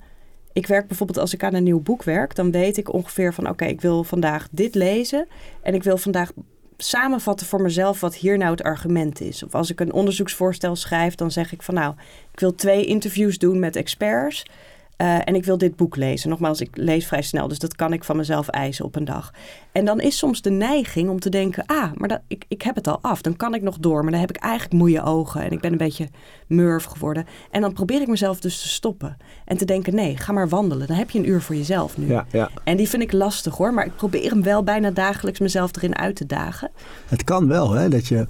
Ik 0.54 0.68
werk 0.68 0.88
bijvoorbeeld 0.88 1.20
als 1.20 1.34
ik 1.34 1.44
aan 1.44 1.54
een 1.54 1.64
nieuw 1.64 1.82
boek 1.82 2.04
werk. 2.04 2.36
Dan 2.36 2.52
weet 2.52 2.78
ik 2.78 2.94
ongeveer 2.94 3.34
van 3.34 3.50
oké, 3.50 3.66
ik 3.66 3.82
wil 3.82 4.04
vandaag 4.04 4.48
dit 4.52 4.76
lezen. 4.76 5.28
En 5.62 5.74
ik 5.74 5.84
wil 5.84 5.98
vandaag 5.98 6.32
samenvatten 6.84 7.48
voor 7.48 7.62
mezelf 7.62 8.00
wat 8.00 8.16
hier 8.16 8.38
nou 8.38 8.52
het 8.52 8.64
argument 8.64 9.22
is. 9.22 9.44
Of 9.44 9.56
als 9.56 9.70
ik 9.70 9.80
een 9.80 9.94
onderzoeksvoorstel 9.94 10.76
schrijf, 10.76 11.16
dan 11.16 11.32
zeg 11.32 11.52
ik 11.52 11.62
van 11.62 11.74
nou, 11.74 11.94
ik 12.32 12.40
wil 12.40 12.56
twee 12.56 12.86
interviews 12.86 13.38
doen 13.38 13.60
met 13.60 13.76
experts. 13.76 14.46
eh, 14.96 15.16
en 15.24 15.36
ik 15.36 15.46
wil 15.46 15.58
dit 15.58 15.76
boek 15.76 15.96
lezen. 15.96 16.30
Nogmaals, 16.30 16.62
ik 16.62 16.78
lees 16.78 17.08
vrij 17.08 17.22
snel, 17.22 17.48
dus 17.48 17.60
dat 17.60 17.76
kan 17.76 17.94
ik 17.94 18.04
van 18.04 18.18
mezelf 18.18 18.48
eisen 18.48 18.86
op 18.86 18.96
een 18.96 19.06
dag. 19.06 19.34
En 19.72 19.86
dan 19.86 20.00
is 20.00 20.18
soms 20.18 20.42
de 20.42 20.50
neiging 20.50 21.10
om 21.10 21.20
te 21.20 21.30
denken: 21.30 21.64
ah, 21.66 21.92
maar 21.96 22.08
dat, 22.08 22.22
ik, 22.28 22.46
ik 22.48 22.62
heb 22.62 22.76
het 22.76 22.88
al 22.88 23.00
af. 23.02 23.22
Dan 23.22 23.36
kan 23.36 23.54
ik 23.54 23.62
nog 23.62 23.78
door, 23.78 24.02
maar 24.04 24.12
dan 24.12 24.20
heb 24.20 24.30
ik 24.30 24.38
eigenlijk 24.38 24.74
moeie 24.74 25.04
ogen 25.04 25.42
en 25.42 25.52
ik 25.52 25.60
ben 25.60 25.72
een 25.72 25.78
beetje 25.78 26.08
murf 26.48 26.84
geworden. 26.84 27.26
En 27.52 27.62
dan 27.62 27.74
probeer 27.74 28.02
ik 28.02 28.08
mezelf 28.08 28.40
dus 28.40 28.62
te 28.62 28.68
stoppen 28.68 29.18
en 29.46 29.58
te 29.58 29.66
denken: 29.66 29.96
nee, 29.96 30.18
ga 30.18 30.32
maar 30.34 30.50
wandelen. 30.50 30.88
Dan 30.88 30.98
heb 30.98 31.10
je 31.10 31.20
een 31.20 31.30
uur 31.30 31.42
voor 31.42 31.56
jezelf 31.56 31.98
nu. 31.98 32.08
Ja, 32.08 32.26
ja. 32.32 32.50
En 32.64 32.78
die 32.78 32.90
vind 32.90 33.04
ik 33.04 33.12
lastig 33.12 33.58
hoor, 33.58 33.74
maar 33.74 33.86
ik 33.86 33.96
probeer 33.96 34.30
hem 34.30 34.44
wel 34.44 34.64
bijna 34.64 34.92
dagelijks 34.92 35.40
mezelf 35.40 35.76
erin 35.76 35.98
uit 35.98 36.16
te 36.16 36.26
dagen. 36.26 36.72
Het 37.08 37.24
kan 37.24 37.48
wel, 37.48 37.72
hè, 37.72 37.90
dat 37.90 38.08
je... 38.08 38.28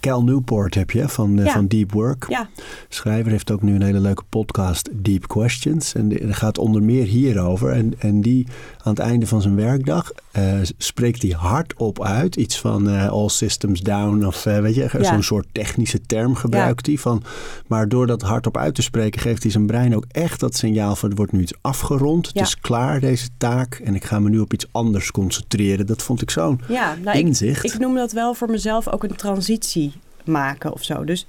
Cal 0.00 0.24
Newport 0.24 0.74
heb 0.74 0.90
je 0.90 1.08
van, 1.08 1.38
eh, 1.38 1.44
Ja. 1.44 1.52
van 1.52 1.66
Deep 1.66 1.92
Work. 1.92 2.26
Ja, 2.28 2.48
Schrijver 2.88 3.30
heeft 3.30 3.50
ook 3.50 3.62
nu 3.62 3.74
een 3.74 3.82
hele 3.82 4.00
leuke 4.00 4.22
podcast, 4.28 4.88
Deep 4.92 5.26
Questions. 5.26 5.94
En 5.94 6.08
dat 6.08 6.34
gaat 6.34 6.58
onder 6.58 6.82
meer 6.82 7.04
hierover. 7.04 7.70
En, 7.72 7.94
en 7.98 8.20
die 8.20 8.46
aan 8.82 8.92
het 8.92 8.98
einde 8.98 9.26
van 9.26 9.42
zijn 9.42 9.56
werkdag 9.56 10.12
eh, 10.32 10.58
spreekt 10.78 11.22
hij 11.22 11.30
hardop 11.30 12.02
uit. 12.02 12.36
Iets 12.36 12.60
van 12.60 12.88
eh, 12.88 13.08
all 13.08 13.28
systems 13.28 13.80
down 13.80 14.24
of 14.24 14.46
eh, 14.46 14.58
weet 14.60 14.74
je, 14.74 14.88
Ja. 14.92 15.04
zo'n 15.04 15.22
soort 15.22 15.46
technische 15.52 16.00
term 16.00 16.34
gebruikt 16.34 16.86
hij. 16.86 16.96
Van, 16.96 17.22
maar 17.66 17.88
door 17.88 18.06
dat 18.06 18.22
hardop 18.22 18.56
uit 18.56 18.74
te 18.74 18.82
spreken 18.82 19.20
geeft 19.20 19.42
hij 19.42 19.52
zijn 19.52 19.66
brein 19.66 19.96
ook 19.96 20.04
echt 20.10 20.40
dat 20.40 20.56
signaal 20.56 20.96
van 20.96 21.10
er 21.10 21.16
wordt 21.16 21.32
nu 21.32 21.40
iets 21.40 21.54
afgerond. 21.60 22.26
Het 22.26 22.40
is 22.40 22.58
klaar 22.60 23.00
deze 23.00 23.28
taak 23.38 23.74
en 23.84 23.94
ik 23.94 24.04
ga 24.04 24.18
me 24.20 24.28
nu 24.28 24.38
op 24.38 24.52
iets 24.52 24.66
anders 24.72 25.10
concentreren. 25.10 25.86
Dat 25.86 26.02
vond 26.02 26.22
ik 26.22 26.30
zo'n 26.30 26.60
ja 26.68 26.94
nou, 27.02 27.18
ik, 27.18 27.26
inzicht. 27.26 27.64
ik 27.64 27.78
noem 27.78 27.94
dat 27.94 28.12
wel 28.12 28.34
voor 28.34 28.50
mezelf 28.50 28.88
ook 28.88 29.02
een 29.04 29.16
transitie 29.16 29.92
maken 30.24 30.72
of 30.72 30.82
zo. 30.84 31.04
Dus 31.04 31.26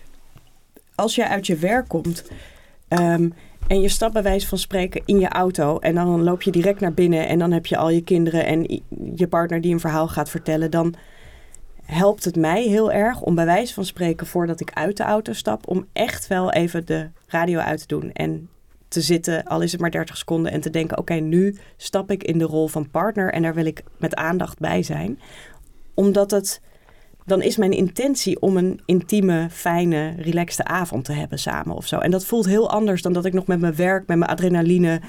als 0.96 1.16
je 1.16 1.28
uit 1.28 1.48
je 1.48 1.56
werk 1.56 1.88
komt 1.88 2.24
ehm, 2.88 3.30
en 3.68 3.82
je 3.82 3.90
stapt 3.90 4.14
bij 4.14 4.24
wijze 4.24 4.48
van 4.48 4.58
spreken 4.58 5.02
in 5.06 5.20
je 5.20 5.30
auto 5.30 5.80
en 5.80 5.96
dan 5.96 6.24
loop 6.24 6.42
je 6.42 6.52
direct 6.52 6.80
naar 6.80 6.94
binnen 6.94 7.28
en 7.28 7.40
dan 7.40 7.52
heb 7.52 7.66
je 7.66 7.78
al 7.78 7.90
je 7.90 8.04
kinderen 8.04 8.46
en 8.46 8.82
je 9.16 9.28
partner 9.28 9.62
die 9.62 9.74
een 9.74 9.80
verhaal 9.80 10.08
gaat 10.08 10.30
vertellen, 10.30 10.72
dan 10.72 10.96
helpt 11.84 12.24
het 12.24 12.36
mij 12.36 12.64
heel 12.64 12.92
erg 12.92 13.22
om 13.22 13.36
bij 13.36 13.46
wijze 13.46 13.74
van 13.74 13.86
spreken 13.86 14.28
voordat 14.28 14.60
ik 14.60 14.72
uit 14.74 14.98
de 14.98 15.04
auto 15.04 15.34
stap, 15.34 15.68
om 15.68 15.86
echt 15.94 16.28
wel 16.28 16.52
even 16.52 16.86
de 16.86 17.10
radio 17.28 17.60
uit 17.60 17.80
te 17.80 17.88
doen 17.88 18.12
en 18.12 18.50
te 18.88 19.02
zitten, 19.02 19.44
al 19.44 19.62
is 19.62 19.72
het 19.72 19.82
maar 19.82 19.92
30 19.92 20.18
seconden, 20.18 20.52
en 20.52 20.62
te 20.62 20.70
denken: 20.70 20.98
oké, 20.98 21.14
nu 21.14 21.58
stap 21.78 22.12
ik 22.12 22.24
in 22.24 22.38
de 22.38 22.46
rol 22.46 22.68
van 22.68 22.90
partner 22.90 23.34
en 23.34 23.42
daar 23.42 23.54
wil 23.54 23.66
ik 23.66 23.84
met 23.98 24.16
aandacht 24.16 24.60
bij 24.60 24.84
zijn. 24.84 25.20
Omdat 25.94 26.32
het, 26.32 26.62
dan 27.28 27.42
is 27.42 27.58
mijn 27.58 27.72
intentie 27.72 28.42
om 28.42 28.58
een 28.58 28.80
intieme, 28.86 29.48
fijne, 29.52 30.14
relaxte 30.18 30.64
avond 30.64 31.06
te 31.06 31.12
hebben 31.12 31.40
samen 31.40 31.76
of 31.76 31.88
zo. 31.88 31.98
En 31.98 32.12
dat 32.12 32.26
voelt 32.26 32.46
heel 32.46 32.70
anders 32.70 33.02
dan 33.02 33.14
dat 33.14 33.26
ik 33.26 33.34
nog 33.34 33.48
met 33.48 33.60
mijn 33.60 33.76
werk, 33.76 34.08
met 34.08 34.18
mijn 34.18 34.32
adrenaline. 34.32 35.02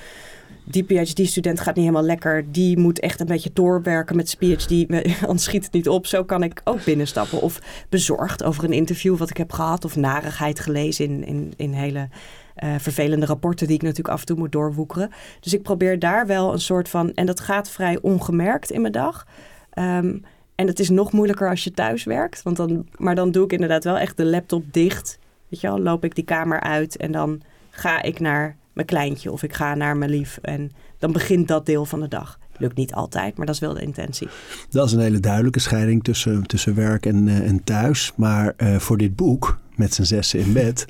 Die 0.64 0.85
PhD-student 0.85 1.61
gaat 1.61 1.75
niet 1.75 1.85
helemaal 1.85 2.07
lekker. 2.07 2.53
Die 2.53 2.79
moet 2.79 3.01
echt 3.01 3.21
een 3.21 3.27
beetje 3.27 3.51
doorwerken 3.53 4.16
met 4.16 4.37
zijn 4.39 4.57
PhD. 4.57 4.71
Anders 5.27 5.45
schiet 5.45 5.64
het 5.64 5.73
niet 5.73 5.89
op. 5.89 6.07
Zo 6.07 6.25
kan 6.25 6.43
ik 6.43 6.61
ook 6.64 6.85
binnenstappen. 6.85 7.41
Of 7.41 7.61
bezorgd 7.89 8.45
over 8.45 8.64
een 8.64 8.73
interview 8.73 9.16
wat 9.16 9.31
ik 9.31 9.37
heb 9.37 9.53
gehad. 9.53 9.85
Of 9.85 9.97
narigheid 9.97 10.61
gelezen 10.61 11.05
in, 11.05 11.25
in, 11.25 11.53
in 11.57 11.73
hele 11.73 12.09
eh, 12.55 12.75
vervelende 12.79 13.27
rapporten 13.27 13.66
die 13.66 13.77
ik 13.77 13.83
natuurlijk 13.83 14.14
af 14.14 14.21
en 14.21 14.27
toe 14.27 14.37
moet 14.37 14.53
doorwoekeren. 14.53 15.11
Dus 15.41 15.55
ik 15.55 15.62
probeer 15.62 15.99
daar 15.99 16.27
wel 16.27 16.53
een 16.53 16.61
soort 16.61 16.89
van... 16.89 17.14
En 17.14 17.27
dat 17.27 17.41
gaat 17.41 17.71
vrij 17.71 17.99
ongemerkt 18.01 18.71
in 18.71 18.81
mijn 18.81 18.93
dag. 18.93 19.27
Ehm, 19.71 20.16
en 20.59 20.67
het 20.67 20.81
is 20.81 20.89
nog 20.89 21.13
moeilijker 21.13 21.49
als 21.49 21.65
je 21.65 21.71
thuis 21.71 22.05
werkt. 22.05 22.43
Want 22.43 22.57
dan, 22.57 22.87
maar 22.97 23.15
dan 23.15 23.31
doe 23.31 23.45
ik 23.45 23.53
inderdaad 23.53 23.85
wel 23.85 23.99
echt 23.99 24.17
de 24.17 24.25
laptop 24.25 24.65
dicht. 24.71 25.19
Weet 25.49 25.61
je 25.61 25.67
wel, 25.67 25.81
loop 25.81 26.05
ik 26.05 26.15
die 26.15 26.25
kamer 26.25 26.61
uit 26.61 26.97
en 26.97 27.13
dan 27.13 27.41
ga 27.71 28.03
ik 28.03 28.21
naar 28.21 28.57
mijn 28.73 28.87
kleintje 28.87 29.33
of 29.33 29.43
ik 29.43 29.53
ga 29.53 29.75
naar 29.75 29.97
mijn 29.97 30.11
lief. 30.11 30.39
En 30.43 30.71
dan 30.99 31.13
begint 31.13 31.49
dat 31.49 31.67
deel 31.67 31.85
van 31.85 32.01
de 32.01 32.09
dag. 32.09 32.39
Lukt 32.57 32.77
niet 32.77 32.95
altijd, 32.95 33.37
maar 33.37 33.47
dat 33.47 33.55
is 33.55 33.61
wel 33.61 33.75
de 33.75 33.81
intentie. 33.81 34.29
Dat 34.71 34.87
is 34.87 34.93
een 34.93 35.01
hele 35.01 35.21
duidelijke 35.21 35.61
scheiding 35.61 36.05
tussen, 36.05 36.47
tussen 36.47 36.75
werk 36.75 37.07
en, 37.07 37.29
eh, 37.29 37.49
en 37.49 37.65
thuis. 37.65 38.13
Maar 38.17 38.55
eh, 38.57 38.77
voor 38.77 38.97
dit 38.97 39.17
boek 39.17 39.59
met 39.79 39.95
z'n 39.95 40.03
zessen 40.03 40.39
in 40.39 40.53
bed. 40.53 40.87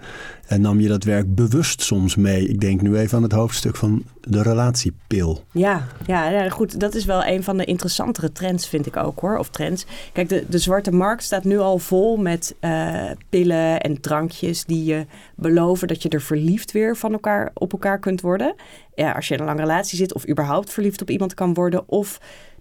En 0.46 0.60
nam 0.60 0.80
je 0.80 0.88
dat 0.88 1.04
werk 1.04 1.34
bewust 1.34 1.82
soms 1.82 2.16
mee. 2.16 2.48
Ik 2.48 2.60
denk 2.60 2.82
nu 2.82 2.96
even 2.96 3.16
aan 3.16 3.22
het 3.22 3.32
hoofdstuk 3.32 3.76
van 3.76 4.02
de 4.20 4.42
relatiepil. 4.42 5.44
Ja, 5.52 5.86
ja, 6.06 6.30
ja, 6.30 6.48
goed. 6.48 6.80
Dat 6.80 6.94
is 6.94 7.04
wel 7.04 7.24
een 7.24 7.42
van 7.42 7.56
de 7.56 7.64
interessantere 7.64 8.32
trends, 8.32 8.68
vind 8.68 8.86
ik 8.86 8.96
ook 8.96 9.20
hoor. 9.20 9.38
Of 9.38 9.50
trends. 9.50 9.86
Kijk, 10.12 10.28
de, 10.28 10.44
de 10.48 10.58
zwarte 10.58 10.92
markt 10.92 11.22
staat 11.22 11.44
nu 11.44 11.58
al 11.58 11.78
vol 11.78 12.16
met 12.16 12.54
uh, 12.60 13.10
pillen 13.28 13.80
en 13.80 14.00
drankjes 14.00 14.64
die 14.64 14.84
je 14.84 15.06
beloven 15.36 15.88
dat 15.88 16.02
je 16.02 16.08
er 16.08 16.22
verliefd 16.22 16.72
weer 16.72 16.96
van 16.96 17.12
elkaar 17.12 17.50
op 17.54 17.72
elkaar 17.72 17.98
kunt 17.98 18.20
worden. 18.20 18.54
Ja, 18.94 19.12
als 19.12 19.28
je 19.28 19.34
in 19.34 19.40
een 19.40 19.46
lange 19.46 19.60
relatie 19.60 19.98
zit 19.98 20.14
of 20.14 20.28
überhaupt 20.28 20.72
verliefd 20.72 21.02
op 21.02 21.10
iemand 21.10 21.34
kan 21.34 21.54
worden. 21.54 21.88
Of 21.88 22.20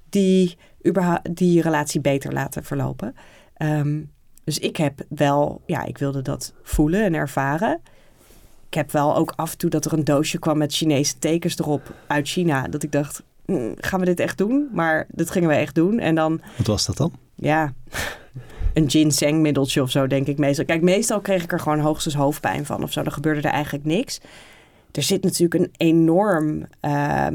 die, 0.10 0.58
die 1.32 1.62
relatie 1.62 2.02
beter 2.02 2.34
laten 2.34 2.64
verlopen. 2.64 3.16
Um, 3.58 4.16
dus 4.48 4.60
ik 4.60 4.78
heb 4.78 5.02
wel, 5.10 5.62
ja, 5.66 5.84
ik 5.84 5.98
wilde 5.98 6.22
dat 6.22 6.54
voelen 6.64 7.04
en 7.04 7.14
ervaren. 7.14 7.82
Ik 8.68 8.74
heb 8.74 8.92
wel 8.92 9.16
ook 9.16 9.34
af 9.36 9.52
en 9.52 9.58
toe 9.58 9.70
dat 9.70 9.86
er 9.86 9.94
een 9.94 10.04
doosje 10.04 10.40
kwam 10.40 10.58
met 10.58 10.74
Chinese 10.74 11.20
tekens 11.20 11.60
erop 11.60 11.94
uit 12.08 12.28
China. 12.28 12.68
Dat 12.68 12.84
ik 12.84 12.92
dacht, 12.92 13.24
hm, 13.46 13.72
gaan 13.76 14.00
we 14.00 14.06
dit 14.06 14.20
echt 14.20 14.38
doen? 14.38 14.70
Maar 14.74 15.08
dat 15.12 15.30
gingen 15.30 15.50
we 15.50 15.56
echt 15.56 15.76
doen. 15.76 16.00
En 16.00 16.16
dan... 16.16 16.42
Wat 16.58 16.68
was 16.68 16.86
dat 16.86 16.98
dan? 16.98 17.12
Ja, 17.36 17.74
een 18.74 18.90
ginsengmiddeltje 18.90 19.82
of 19.82 19.92
zo, 19.92 20.08
denk 20.08 20.28
ik 20.28 20.38
meestal. 20.38 20.66
Kijk, 20.66 20.82
meestal 20.82 21.22
kreeg 21.22 21.44
ik 21.44 21.52
er 21.52 21.60
gewoon 21.60 21.80
hoogstens 21.80 22.16
hoofdpijn 22.16 22.66
van 22.66 22.84
of 22.84 22.92
zo. 22.92 23.04
Dan 23.04 23.14
gebeurde 23.14 23.42
er 23.42 23.54
eigenlijk 23.54 23.86
niks. 23.86 24.20
Er 24.92 25.04
zit 25.04 25.24
natuurlijk 25.24 25.64
een 25.64 25.88
enorm... 25.88 26.68
Uh, 26.82 27.28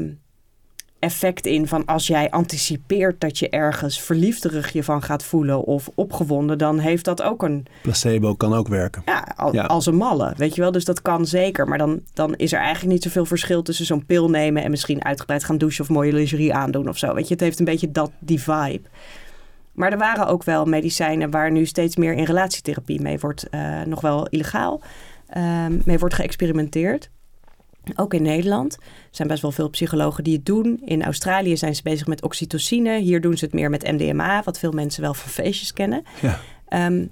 effect 1.03 1.45
in 1.45 1.67
van 1.67 1.85
als 1.85 2.07
jij 2.07 2.29
anticipeert 2.29 3.21
dat 3.21 3.39
je 3.39 3.49
ergens 3.49 4.01
verliefderig 4.01 4.71
je 4.71 4.83
van 4.83 5.01
gaat 5.01 5.23
voelen 5.23 5.63
of 5.63 5.89
opgewonden, 5.95 6.57
dan 6.57 6.79
heeft 6.79 7.05
dat 7.05 7.21
ook 7.21 7.43
een. 7.43 7.65
Placebo 7.81 8.33
kan 8.33 8.53
ook 8.53 8.67
werken. 8.67 9.01
Ja, 9.05 9.63
als 9.67 9.85
een 9.85 9.95
malle, 9.95 10.33
weet 10.37 10.55
je 10.55 10.61
wel. 10.61 10.71
Dus 10.71 10.85
dat 10.85 11.01
kan 11.01 11.25
zeker. 11.25 11.67
Maar 11.67 11.77
dan, 11.77 12.01
dan 12.13 12.35
is 12.35 12.53
er 12.53 12.59
eigenlijk 12.59 12.93
niet 12.93 13.03
zoveel 13.03 13.25
verschil 13.25 13.61
tussen 13.61 13.85
zo'n 13.85 14.05
pil 14.05 14.29
nemen 14.29 14.63
en 14.63 14.69
misschien 14.69 15.05
uitgebreid 15.05 15.43
gaan 15.43 15.57
douchen 15.57 15.83
of 15.83 15.89
mooie 15.89 16.13
lingerie 16.13 16.53
aandoen 16.53 16.89
of 16.89 16.97
zo. 16.97 17.13
Weet 17.13 17.27
je, 17.27 17.33
het 17.33 17.43
heeft 17.43 17.59
een 17.59 17.65
beetje 17.65 17.91
dat, 17.91 18.11
die 18.19 18.41
vibe. 18.41 18.81
Maar 19.71 19.91
er 19.91 19.97
waren 19.97 20.27
ook 20.27 20.43
wel 20.43 20.65
medicijnen 20.65 21.31
waar 21.31 21.51
nu 21.51 21.65
steeds 21.65 21.95
meer 21.95 22.13
in 22.13 22.23
relatietherapie 22.23 23.01
mee 23.01 23.19
wordt, 23.19 23.47
uh, 23.51 23.81
nog 23.81 24.01
wel 24.01 24.27
illegaal, 24.27 24.81
uh, 25.37 25.65
mee 25.83 25.99
wordt 25.99 26.15
geëxperimenteerd. 26.15 27.09
Ook 27.95 28.13
in 28.13 28.21
Nederland. 28.21 28.73
Er 28.73 28.87
zijn 29.11 29.27
best 29.27 29.41
wel 29.41 29.51
veel 29.51 29.69
psychologen 29.69 30.23
die 30.23 30.35
het 30.35 30.45
doen. 30.45 30.81
In 30.85 31.03
Australië 31.03 31.57
zijn 31.57 31.75
ze 31.75 31.83
bezig 31.83 32.07
met 32.07 32.23
oxytocine. 32.23 32.99
Hier 32.99 33.21
doen 33.21 33.37
ze 33.37 33.45
het 33.45 33.53
meer 33.53 33.69
met 33.69 33.91
MDMA, 33.91 34.43
wat 34.43 34.59
veel 34.59 34.71
mensen 34.71 35.01
wel 35.01 35.13
van 35.13 35.31
feestjes 35.31 35.73
kennen. 35.73 36.03
Ja. 36.21 36.39
Um, 36.87 37.09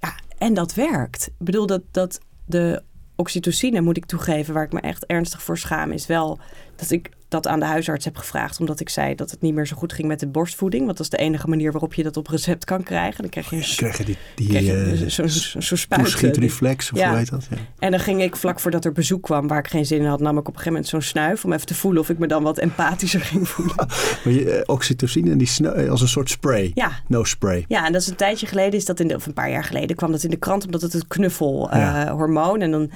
ja, 0.00 0.14
en 0.38 0.54
dat 0.54 0.74
werkt. 0.74 1.26
Ik 1.26 1.44
bedoel 1.46 1.66
dat, 1.66 1.82
dat 1.90 2.20
de 2.46 2.82
oxytocine, 3.16 3.80
moet 3.80 3.96
ik 3.96 4.06
toegeven, 4.06 4.54
waar 4.54 4.64
ik 4.64 4.72
me 4.72 4.80
echt 4.80 5.06
ernstig 5.06 5.42
voor 5.42 5.58
schaam, 5.58 5.92
is 5.92 6.06
wel 6.06 6.38
dat 6.76 6.90
ik 6.90 7.10
dat 7.28 7.46
aan 7.46 7.60
de 7.60 7.66
huisarts 7.66 8.04
heb 8.04 8.16
gevraagd. 8.16 8.60
Omdat 8.60 8.80
ik 8.80 8.88
zei 8.88 9.14
dat 9.14 9.30
het 9.30 9.40
niet 9.40 9.54
meer 9.54 9.66
zo 9.66 9.76
goed 9.76 9.92
ging 9.92 10.08
met 10.08 10.20
de 10.20 10.26
borstvoeding. 10.26 10.84
Want 10.84 10.96
dat 10.96 11.06
is 11.06 11.18
de 11.18 11.24
enige 11.24 11.48
manier 11.48 11.72
waarop 11.72 11.94
je 11.94 12.02
dat 12.02 12.16
op 12.16 12.26
recept 12.26 12.64
kan 12.64 12.82
krijgen. 12.82 13.20
Dan 13.20 13.30
krijg 13.30 13.50
je, 13.50 13.56
een, 13.56 13.76
krijg 13.76 13.98
je 13.98 14.04
die, 14.04 14.16
die 14.34 14.62
uh, 14.62 15.08
zo'n 15.08 15.28
zo, 15.28 15.60
zo 15.60 15.76
spuit. 15.76 16.08
Schietreflex, 16.08 16.92
of 16.92 16.98
ja. 16.98 17.08
hoe 17.08 17.18
heet 17.18 17.30
dat? 17.30 17.46
Ja. 17.50 17.56
En 17.78 17.90
dan 17.90 18.00
ging 18.00 18.22
ik 18.22 18.36
vlak 18.36 18.60
voordat 18.60 18.84
er 18.84 18.92
bezoek 18.92 19.22
kwam, 19.22 19.48
waar 19.48 19.58
ik 19.58 19.68
geen 19.68 19.86
zin 19.86 19.98
in 20.00 20.06
had, 20.06 20.20
nam 20.20 20.32
ik 20.32 20.38
op 20.38 20.46
een 20.46 20.52
gegeven 20.52 20.72
moment 20.72 20.90
zo'n 20.90 21.02
snuif. 21.02 21.44
Om 21.44 21.52
even 21.52 21.66
te 21.66 21.74
voelen 21.74 22.00
of 22.00 22.08
ik 22.08 22.18
me 22.18 22.26
dan 22.26 22.42
wat 22.42 22.58
empathischer 22.58 23.20
ging 23.20 23.48
voelen. 23.48 23.76
maar 24.24 24.32
je, 24.32 24.56
uh, 24.56 24.60
oxytocine 24.66 25.30
en 25.30 25.38
die 25.38 25.46
snuif, 25.46 25.88
als 25.88 26.00
een 26.00 26.08
soort 26.08 26.30
spray. 26.30 26.70
Ja. 26.74 26.90
No 27.06 27.24
spray. 27.24 27.64
Ja, 27.68 27.86
en 27.86 27.92
dat 27.92 28.00
is 28.00 28.08
een 28.08 28.16
tijdje 28.16 28.46
geleden, 28.46 28.78
is 28.78 28.84
dat 28.84 29.00
in 29.00 29.08
de, 29.08 29.14
of 29.14 29.26
een 29.26 29.32
paar 29.32 29.50
jaar 29.50 29.64
geleden, 29.64 29.96
kwam 29.96 30.12
dat 30.12 30.22
in 30.22 30.30
de 30.30 30.36
krant. 30.36 30.64
Omdat 30.64 30.80
het 30.80 30.92
het 30.92 31.06
knuffelhormoon. 31.06 32.56
Uh, 32.56 32.62
En 32.62 32.70
dan 32.70 32.90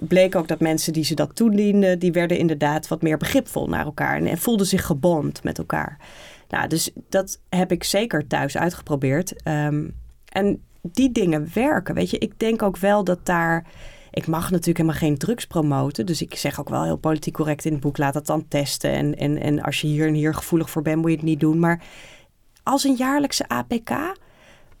bleek 0.00 0.34
ook 0.34 0.48
dat 0.48 0.60
mensen 0.60 0.92
die 0.92 1.04
ze 1.04 1.14
dat 1.14 1.34
toedienden, 1.34 1.98
die 1.98 2.12
werden 2.12 2.38
inderdaad 2.38 2.88
wat 2.88 3.02
meer 3.02 3.16
begripvol 3.16 3.68
naar 3.68 3.84
elkaar 3.84 4.22
en, 4.22 4.38
voelden 4.38 4.66
zich 4.66 4.86
gebond 4.86 5.44
met 5.44 5.58
elkaar. 5.58 5.98
Nou, 6.48 6.68
dus 6.68 6.90
dat 7.08 7.40
heb 7.48 7.72
ik 7.72 7.84
zeker 7.84 8.26
thuis 8.26 8.56
uitgeprobeerd. 8.56 9.48
Um, 9.48 9.94
en 10.28 10.62
die 10.82 11.12
dingen 11.12 11.48
werken, 11.54 11.94
weet 11.94 12.10
je. 12.10 12.18
Ik 12.18 12.38
denk 12.38 12.62
ook 12.62 12.76
wel 12.76 13.04
dat 13.04 13.26
daar... 13.26 13.66
Ik 14.10 14.26
mag 14.26 14.50
natuurlijk 14.50 14.78
helemaal 14.78 14.98
geen 14.98 15.18
drugs 15.18 15.46
promoten. 15.46 16.06
Dus 16.06 16.22
ik 16.22 16.34
zeg 16.34 16.60
ook 16.60 16.68
wel 16.68 16.84
heel 16.84 16.96
politiek 16.96 17.34
correct 17.34 17.64
in 17.64 17.72
het 17.72 17.80
boek... 17.80 17.98
laat 17.98 18.12
dat 18.12 18.26
dan 18.26 18.48
testen. 18.48 18.90
En, 18.90 19.16
en, 19.16 19.38
en 19.38 19.62
als 19.62 19.80
je 19.80 19.86
hier 19.86 20.06
en 20.06 20.14
hier 20.14 20.34
gevoelig 20.34 20.70
voor 20.70 20.82
bent, 20.82 21.00
moet 21.00 21.10
je 21.10 21.16
het 21.16 21.26
niet 21.26 21.40
doen. 21.40 21.58
Maar 21.58 21.82
als 22.62 22.84
een 22.84 22.94
jaarlijkse 22.94 23.48
APK 23.48 23.90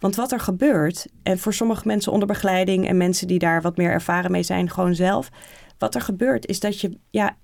want 0.02 0.14
wat 0.14 0.32
er 0.32 0.40
gebeurt, 0.40 1.06
en 1.22 1.38
voor 1.38 1.54
sommige 1.54 1.86
mensen 1.86 2.12
onder 2.12 2.28
begeleiding 2.28 2.88
en 2.88 2.96
mensen 2.96 3.26
die 3.26 3.38
daar 3.38 3.62
wat 3.62 3.76
meer 3.76 3.90
ervaren 3.90 4.30
mee 4.30 4.42
zijn, 4.42 4.70
gewoon 4.70 4.94
zelf. 4.94 5.30
Wat 5.78 5.94
er 5.94 6.00
gebeurt 6.00 6.46
is 6.46 6.60
dat 6.60 6.80
je, 6.80 6.98
ja, 7.10 7.36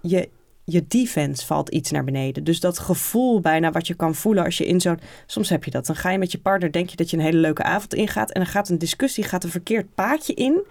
je, 0.00 0.28
je 0.64 0.86
defense 0.86 1.46
valt 1.46 1.68
iets 1.68 1.90
naar 1.90 2.04
beneden. 2.04 2.44
Dus 2.44 2.60
dat 2.60 2.78
gevoel 2.78 3.40
bijna 3.40 3.70
wat 3.70 3.86
je 3.86 3.94
kan 3.94 4.14
voelen 4.14 4.44
als 4.44 4.58
je 4.58 4.66
in 4.66 4.80
zo'n... 4.80 4.98
Soms 5.26 5.48
heb 5.48 5.64
je 5.64 5.70
dat. 5.70 5.86
Dan 5.86 5.96
ga 5.96 6.10
je 6.10 6.18
met 6.18 6.32
je 6.32 6.38
partner, 6.38 6.72
denk 6.72 6.90
je 6.90 6.96
dat 6.96 7.10
je 7.10 7.16
een 7.16 7.22
hele 7.22 7.38
leuke 7.38 7.62
avond 7.62 7.94
ingaat. 7.94 8.30
En 8.30 8.40
dan 8.40 8.50
gaat 8.50 8.68
een 8.68 8.78
discussie, 8.78 9.24
gaat 9.24 9.44
een 9.44 9.50
verkeerd 9.50 9.94
paadje 9.94 10.34
in. 10.34 10.62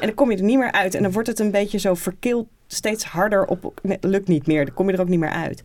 En 0.00 0.06
dan 0.06 0.14
kom 0.14 0.30
je 0.30 0.36
er 0.36 0.42
niet 0.42 0.58
meer 0.58 0.72
uit. 0.72 0.94
En 0.94 1.02
dan 1.02 1.12
wordt 1.12 1.28
het 1.28 1.38
een 1.38 1.50
beetje 1.50 1.78
zo 1.78 1.94
verkeeld, 1.94 2.46
steeds 2.66 3.04
harder 3.04 3.44
op... 3.44 3.80
lukt 4.00 4.28
niet 4.28 4.46
meer, 4.46 4.64
dan 4.64 4.74
kom 4.74 4.88
je 4.88 4.94
er 4.94 5.00
ook 5.00 5.08
niet 5.08 5.20
meer 5.20 5.30
uit. 5.30 5.62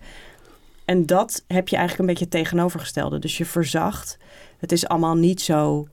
En 0.86 1.06
dat 1.06 1.44
heb 1.48 1.68
je 1.68 1.76
eigenlijk 1.76 2.10
een 2.10 2.16
beetje 2.16 2.30
tegenovergestelde. 2.30 3.20
Dus 3.20 3.38
je 3.38 3.46
verzacht 3.46 4.18
het 4.58 4.72
is 4.72 4.88
allemaal 4.88 5.16
niet 5.16 5.42
zo 5.42 5.88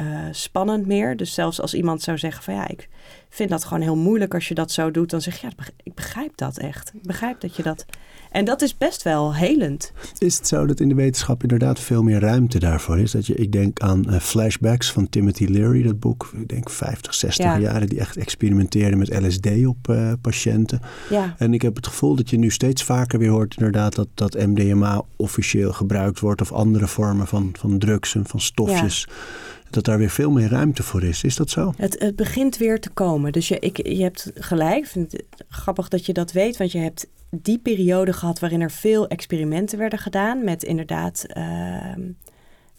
uh, 0.00 0.26
spannend 0.30 0.86
meer. 0.86 1.16
Dus 1.16 1.34
zelfs 1.34 1.60
als 1.60 1.74
iemand 1.74 2.02
zou 2.02 2.18
zeggen 2.18 2.42
van 2.42 2.54
ja, 2.54 2.68
ik 2.68 2.88
vind 3.36 3.50
dat 3.50 3.64
gewoon 3.64 3.82
heel 3.82 3.96
moeilijk 3.96 4.34
als 4.34 4.48
je 4.48 4.54
dat 4.54 4.70
zo 4.70 4.90
doet, 4.90 5.10
dan 5.10 5.20
zeg 5.20 5.40
je 5.40 5.46
ja, 5.46 5.64
ik 5.82 5.94
begrijp 5.94 6.36
dat 6.36 6.58
echt. 6.58 6.92
Ik 6.94 7.02
begrijp 7.02 7.40
dat 7.40 7.56
je 7.56 7.62
dat. 7.62 7.84
En 8.30 8.44
dat 8.44 8.62
is 8.62 8.76
best 8.76 9.02
wel 9.02 9.34
helend. 9.34 9.92
Is 10.18 10.36
het 10.36 10.48
zo 10.48 10.66
dat 10.66 10.80
in 10.80 10.88
de 10.88 10.94
wetenschap 10.94 11.42
inderdaad 11.42 11.80
veel 11.80 12.02
meer 12.02 12.20
ruimte 12.20 12.58
daarvoor 12.58 12.98
is? 12.98 13.10
Dat 13.10 13.26
je, 13.26 13.34
ik 13.34 13.52
denk 13.52 13.80
aan 13.80 14.04
uh, 14.08 14.18
flashbacks 14.18 14.92
van 14.92 15.08
Timothy 15.08 15.44
Leary, 15.44 15.82
dat 15.82 16.00
boek, 16.00 16.30
ik 16.40 16.48
denk 16.48 16.70
50, 16.70 17.14
60 17.14 17.44
ja. 17.44 17.58
jaren, 17.58 17.88
die 17.88 17.98
echt 17.98 18.16
experimenteerde 18.16 18.96
met 18.96 19.20
LSD 19.22 19.66
op 19.66 19.88
uh, 19.90 20.12
patiënten. 20.20 20.80
Ja. 21.10 21.34
En 21.38 21.54
ik 21.54 21.62
heb 21.62 21.76
het 21.76 21.86
gevoel 21.86 22.14
dat 22.14 22.30
je 22.30 22.38
nu 22.38 22.50
steeds 22.50 22.82
vaker 22.82 23.18
weer 23.18 23.30
hoort 23.30 23.54
inderdaad 23.56 23.94
dat, 23.94 24.08
dat 24.14 24.34
MDMA 24.34 25.02
officieel 25.16 25.72
gebruikt 25.72 26.20
wordt 26.20 26.40
of 26.40 26.52
andere 26.52 26.86
vormen 26.86 27.26
van, 27.26 27.54
van 27.58 27.78
drugs 27.78 28.14
en 28.14 28.26
van 28.26 28.40
stofjes. 28.40 29.06
Ja 29.08 29.14
dat 29.76 29.84
daar 29.84 29.98
weer 29.98 30.10
veel 30.10 30.30
meer 30.30 30.48
ruimte 30.48 30.82
voor 30.82 31.02
is. 31.02 31.24
Is 31.24 31.36
dat 31.36 31.50
zo? 31.50 31.72
Het, 31.76 31.96
het 31.98 32.16
begint 32.16 32.56
weer 32.56 32.80
te 32.80 32.90
komen. 32.90 33.32
Dus 33.32 33.48
je, 33.48 33.58
ik, 33.58 33.86
je 33.86 34.02
hebt 34.02 34.30
gelijk. 34.34 34.76
Ik 34.76 34.86
vind 34.86 35.12
het 35.12 35.24
grappig 35.48 35.88
dat 35.88 36.06
je 36.06 36.12
dat 36.12 36.32
weet, 36.32 36.56
want 36.56 36.72
je 36.72 36.78
hebt 36.78 37.06
die 37.30 37.58
periode 37.58 38.12
gehad 38.12 38.38
waarin 38.38 38.60
er 38.60 38.70
veel 38.70 39.08
experimenten 39.08 39.78
werden 39.78 39.98
gedaan 39.98 40.44
met 40.44 40.62
inderdaad 40.62 41.26
uh, 41.36 41.44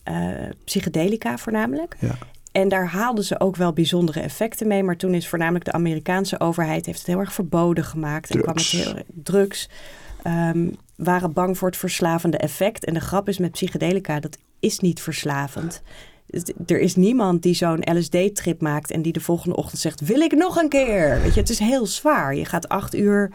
uh, 0.09 0.49
psychedelica 0.63 1.37
voornamelijk. 1.37 1.95
Ja. 1.99 2.17
En 2.51 2.69
daar 2.69 2.87
haalden 2.87 3.23
ze 3.23 3.39
ook 3.39 3.55
wel 3.55 3.73
bijzondere 3.73 4.19
effecten 4.19 4.67
mee. 4.67 4.83
Maar 4.83 4.97
toen 4.97 5.13
is 5.13 5.27
voornamelijk 5.27 5.65
de 5.65 5.71
Amerikaanse 5.71 6.39
overheid 6.39 6.85
heeft 6.85 6.97
het 6.97 7.07
heel 7.07 7.19
erg 7.19 7.33
verboden 7.33 7.83
gemaakt. 7.83 8.29
Drugs. 8.29 8.47
En 8.47 8.53
kwam 8.53 8.55
het 8.55 8.95
heel, 8.95 9.03
drugs. 9.23 9.69
Um, 10.23 10.75
waren 10.95 11.33
bang 11.33 11.57
voor 11.57 11.67
het 11.67 11.77
verslavende 11.77 12.37
effect. 12.37 12.85
En 12.85 12.93
de 12.93 12.99
grap 12.99 13.27
is 13.27 13.37
met 13.37 13.51
psychedelica, 13.51 14.19
dat 14.19 14.37
is 14.59 14.79
niet 14.79 15.01
verslavend 15.01 15.81
er 16.65 16.79
is 16.79 16.95
niemand 16.95 17.43
die 17.43 17.53
zo'n 17.53 17.97
LSD-trip 17.97 18.61
maakt 18.61 18.91
en 18.91 19.01
die 19.01 19.13
de 19.13 19.19
volgende 19.19 19.55
ochtend 19.55 19.81
zegt: 19.81 19.99
Wil 19.99 20.19
ik 20.19 20.35
nog 20.35 20.55
een 20.55 20.69
keer? 20.69 21.21
Weet 21.21 21.33
je, 21.33 21.39
het 21.39 21.49
is 21.49 21.59
heel 21.59 21.85
zwaar. 21.85 22.35
Je 22.35 22.45
gaat 22.45 22.69
acht 22.69 22.95
uur 22.95 23.31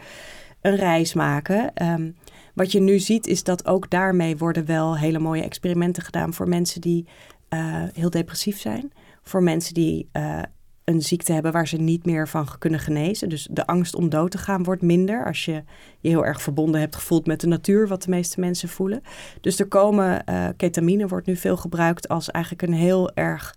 een 0.61 0.75
reis 0.75 1.13
maken. 1.13 1.85
Um, 1.87 2.15
wat 2.53 2.71
je 2.71 2.79
nu 2.79 2.99
ziet, 2.99 3.27
is 3.27 3.43
dat 3.43 3.65
ook 3.65 3.89
daarmee 3.89 4.37
worden 4.37 4.65
wel 4.65 4.97
hele 4.97 5.19
mooie 5.19 5.43
experimenten 5.43 6.03
gedaan 6.03 6.33
voor 6.33 6.47
mensen 6.47 6.81
die 6.81 7.05
uh, 7.49 7.83
heel 7.93 8.09
depressief 8.09 8.59
zijn. 8.59 8.91
Voor 9.23 9.43
mensen 9.43 9.73
die 9.73 10.09
uh, 10.13 10.41
een 10.83 11.01
ziekte 11.01 11.33
hebben 11.33 11.51
waar 11.51 11.67
ze 11.67 11.77
niet 11.77 12.05
meer 12.05 12.27
van 12.27 12.47
kunnen 12.59 12.79
genezen. 12.79 13.29
Dus 13.29 13.47
de 13.51 13.65
angst 13.65 13.95
om 13.95 14.09
dood 14.09 14.31
te 14.31 14.37
gaan 14.37 14.63
wordt 14.63 14.81
minder 14.81 15.25
als 15.25 15.45
je 15.45 15.63
je 15.99 16.09
heel 16.09 16.25
erg 16.25 16.41
verbonden 16.41 16.79
hebt 16.79 16.95
gevoeld 16.95 17.25
met 17.25 17.39
de 17.39 17.47
natuur, 17.47 17.87
wat 17.87 18.03
de 18.03 18.09
meeste 18.09 18.39
mensen 18.39 18.69
voelen. 18.69 19.01
Dus 19.41 19.59
er 19.59 19.67
komen, 19.67 20.23
uh, 20.29 20.47
ketamine 20.57 21.07
wordt 21.07 21.27
nu 21.27 21.35
veel 21.35 21.57
gebruikt 21.57 22.07
als 22.07 22.31
eigenlijk 22.31 22.67
een 22.67 22.73
heel 22.73 23.11
erg 23.13 23.55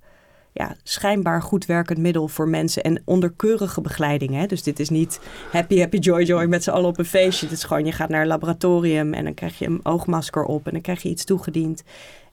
ja, 0.53 0.77
schijnbaar 0.83 1.43
goed 1.43 1.67
werkend 1.67 1.99
middel 1.99 2.29
voor 2.29 2.49
mensen 2.49 2.83
en 2.83 3.03
onderkeurige 3.05 3.81
begeleiding. 3.81 4.35
Hè? 4.35 4.47
Dus 4.47 4.63
dit 4.63 4.81
is 4.81 4.89
niet 4.89 5.21
happy, 5.53 5.79
happy, 5.79 5.97
joy, 5.97 6.23
joy 6.23 6.45
met 6.45 6.63
z'n 6.63 6.71
allen 6.71 6.89
op 6.89 6.99
een 6.99 7.05
feestje. 7.05 7.47
Het 7.47 7.55
is 7.55 7.65
gewoon, 7.65 7.85
je 7.85 7.93
gaat 7.93 8.09
naar 8.09 8.21
een 8.21 8.27
laboratorium 8.27 9.15
en 9.15 9.25
dan 9.25 9.35
krijg 9.35 9.59
je 9.59 9.67
een 9.67 9.81
oogmasker 9.83 10.45
op 10.45 10.67
en 10.67 10.73
dan 10.73 10.81
krijg 10.81 11.03
je 11.03 11.09
iets 11.09 11.25
toegediend. 11.25 11.83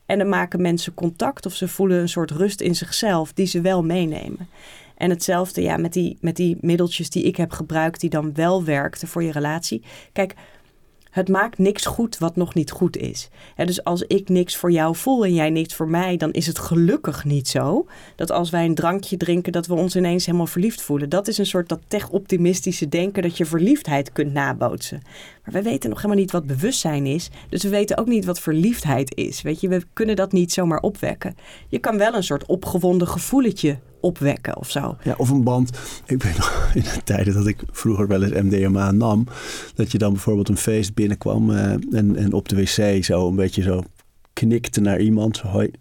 En 0.06 0.18
dan 0.18 0.30
maken 0.30 0.62
mensen 0.62 0.94
contact 0.94 1.46
of 1.46 1.54
ze 1.54 1.68
voelen 1.68 2.00
een 2.00 2.10
soort 2.10 2.32
rust 2.32 2.62
in 2.62 2.76
zichzelf 2.76 3.34
die 3.34 3.46
ze 3.46 3.62
wel 3.62 3.84
meenemen. 3.84 4.48
En 5.04 5.10
hetzelfde 5.10 5.62
ja, 5.62 5.78
met, 5.78 5.94
die, 5.94 6.18
met 6.22 6.36
die 6.36 6.58
middeltjes 6.62 7.10
die 7.10 7.24
ik 7.24 7.36
heb 7.36 7.52
gebruikt, 7.52 8.00
die 8.00 8.10
dan 8.10 8.34
wel 8.34 8.64
werkten 8.64 9.08
voor 9.08 9.24
je 9.24 9.32
relatie. 9.32 9.84
Kijk, 10.14 10.34
het 11.10 11.30
maakt 11.30 11.58
niks 11.58 11.86
goed 11.86 12.18
wat 12.18 12.36
nog 12.36 12.54
niet 12.54 12.72
goed 12.72 12.98
is. 12.98 13.30
dus 13.56 13.84
als 13.84 14.02
ik 14.02 14.30
niks 14.30 14.56
voor 14.56 14.72
jou 14.72 14.96
voel 14.96 15.26
en 15.26 15.34
jij 15.34 15.50
niks 15.50 15.76
voor 15.76 15.88
mij, 15.88 16.18
dan 16.18 16.32
is 16.32 16.48
het 16.48 16.60
gelukkig 16.60 17.26
niet 17.26 17.48
zo 17.48 17.86
dat 18.16 18.32
als 18.32 18.50
wij 18.50 18.66
een 18.66 18.76
drankje 18.76 19.18
drinken, 19.18 19.52
dat 19.52 19.68
we 19.68 19.74
ons 19.74 19.96
ineens 19.96 20.26
helemaal 20.26 20.48
verliefd 20.48 20.82
voelen. 20.82 21.10
Dat 21.10 21.28
is 21.28 21.38
een 21.38 21.46
soort 21.46 21.70
dat 21.70 21.82
tech-optimistische 21.88 22.90
denken 22.90 23.24
dat 23.24 23.38
je 23.38 23.46
verliefdheid 23.46 24.12
kunt 24.12 24.34
nabootsen. 24.34 25.02
Maar 25.44 25.54
we 25.54 25.62
weten 25.62 25.90
nog 25.90 26.02
helemaal 26.02 26.22
niet 26.22 26.32
wat 26.32 26.48
bewustzijn 26.48 27.06
is. 27.06 27.30
Dus 27.50 27.64
we 27.64 27.70
weten 27.70 27.98
ook 27.98 28.08
niet 28.08 28.26
wat 28.26 28.40
verliefdheid 28.40 29.16
is. 29.16 29.42
Weet 29.42 29.62
je, 29.62 29.68
we 29.68 29.84
kunnen 29.94 30.16
dat 30.16 30.32
niet 30.32 30.52
zomaar 30.52 30.80
opwekken. 30.80 31.36
Je 31.68 31.80
kan 31.80 31.98
wel 31.98 32.14
een 32.14 32.24
soort 32.24 32.46
opgewonden 32.46 33.08
gevoeletje 33.08 33.80
opwekken 34.04 34.58
of 34.58 34.70
zo. 34.70 34.98
Ja, 35.04 35.14
of 35.18 35.30
een 35.30 35.44
band. 35.44 35.78
Ik 36.06 36.24
weet 36.24 36.38
nog 36.38 36.70
in 36.74 36.82
de 36.82 37.04
tijden 37.04 37.34
dat 37.34 37.48
ik 37.48 37.64
vroeger 37.72 38.08
wel 38.08 38.24
eens 38.24 38.42
MDMA 38.42 38.92
nam, 38.92 39.28
dat 39.76 39.92
je 39.92 39.98
dan 39.98 40.12
bijvoorbeeld 40.12 40.50
een 40.50 40.58
feest 40.58 40.94
binnenkwam 40.94 41.50
uh, 41.50 41.72
en, 41.72 42.16
en 42.16 42.34
op 42.34 42.50
de 42.50 42.56
wc 42.56 43.04
zo 43.04 43.28
een 43.28 43.36
beetje 43.36 43.62
zo 43.62 43.84
knikte 44.34 44.82
naar 44.82 45.00
iemand. 45.00 45.40
Hoi. 45.40 45.72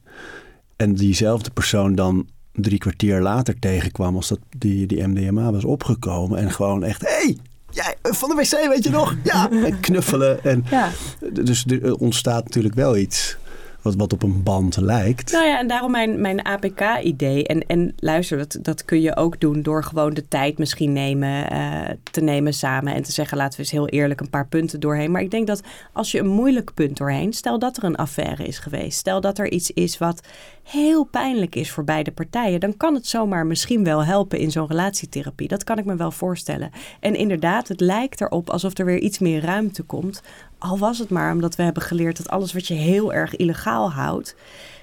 En 0.77 0.95
diezelfde 0.95 1.51
persoon 1.51 1.95
dan 1.95 2.27
drie 2.53 2.79
kwartier 2.79 3.21
later 3.21 3.59
tegenkwam 3.59 4.17
als 4.17 4.29
dat 4.29 4.39
die, 4.59 4.87
die 4.87 5.07
MDMA 5.07 5.53
was 5.53 5.65
opgekomen. 5.65 6.39
En 6.39 6.51
gewoon 6.51 6.85
echt, 6.85 7.01
hey, 7.01 7.37
jij 7.71 7.97
van 8.03 8.29
de 8.29 8.35
wc 8.35 8.69
weet 8.69 8.85
je 8.85 8.91
nog? 8.91 9.17
Ja, 9.25 9.51
en 9.67 9.81
knuffelen. 9.81 10.45
En, 10.45 10.65
ja. 10.71 10.91
Dus 11.33 11.65
er 11.67 11.95
ontstaat 11.95 12.45
natuurlijk 12.45 12.75
wel 12.75 12.97
iets 12.97 13.37
wat, 13.83 13.95
wat 13.95 14.13
op 14.13 14.23
een 14.23 14.43
band 14.43 14.77
lijkt. 14.77 15.33
Nou 15.33 15.45
ja, 15.45 15.59
en 15.59 15.67
daarom 15.67 15.91
mijn, 15.91 16.21
mijn 16.21 16.45
APK-idee. 16.45 17.47
En, 17.47 17.67
en 17.67 17.93
luister, 17.97 18.39
dat, 18.39 18.59
dat 18.63 18.85
kun 18.85 19.01
je 19.01 19.17
ook 19.17 19.41
doen 19.41 19.63
door 19.63 19.85
gewoon 19.85 20.15
de 20.15 20.29
tijd 20.29 20.59
misschien 20.59 20.93
nemen, 20.93 21.53
uh, 21.53 21.81
te 22.11 22.21
nemen 22.21 22.55
samen. 22.55 22.95
En 22.95 23.03
te 23.03 23.13
zeggen, 23.13 23.37
laten 23.37 23.57
we 23.57 23.63
eens 23.63 23.73
heel 23.73 23.89
eerlijk 23.89 24.21
een 24.21 24.31
paar 24.31 24.47
punten 24.47 24.81
doorheen. 24.81 25.11
Maar 25.11 25.23
ik 25.23 25.31
denk 25.31 25.47
dat 25.47 25.63
als 25.93 26.13
je 26.13 26.19
een 26.19 26.29
moeilijk 26.29 26.75
punt 26.75 26.97
doorheen, 26.97 27.33
stel 27.33 27.59
dat 27.59 27.77
er 27.77 27.85
een 27.85 27.97
affaire 27.97 28.45
is 28.45 28.59
geweest. 28.59 28.99
Stel 28.99 29.21
dat 29.21 29.39
er 29.39 29.51
iets 29.51 29.71
is 29.71 29.99
wat 29.99 30.21
heel 30.63 31.05
pijnlijk 31.05 31.55
is 31.55 31.71
voor 31.71 31.85
beide 31.85 32.13
partijen. 32.13 32.61
Dan 32.61 32.77
kan 32.77 32.95
het 32.95 33.07
zomaar 33.07 33.47
misschien 33.47 33.85
wel 33.85 34.05
helpen 34.05 34.39
in 34.39 34.51
zo'n 34.51 34.67
relatietherapie. 34.67 35.49
Dat 35.49 35.65
kan 35.65 35.79
ik 35.79 35.85
me 35.85 35.97
wel 35.97 36.11
voorstellen. 36.11 36.71
En 37.01 37.15
inderdaad, 37.15 37.69
het 37.69 37.81
lijkt 37.81 38.21
erop 38.21 38.51
alsof 38.51 38.79
er 38.79 38.85
weer 38.85 38.99
iets 38.99 39.19
meer 39.19 39.41
ruimte 39.45 39.83
komt 39.83 40.23
al 40.63 40.79
was 40.79 40.99
het 40.99 41.11
maar 41.11 41.33
omdat 41.33 41.57
we 41.57 41.63
hebben 41.63 41.83
geleerd 41.83 42.17
dat 42.17 42.29
alles 42.29 42.53
wat 42.53 42.67
je 42.67 42.75
heel 42.75 43.13
erg 43.13 43.37
illegaal 43.37 43.93
houdt, 43.93 44.35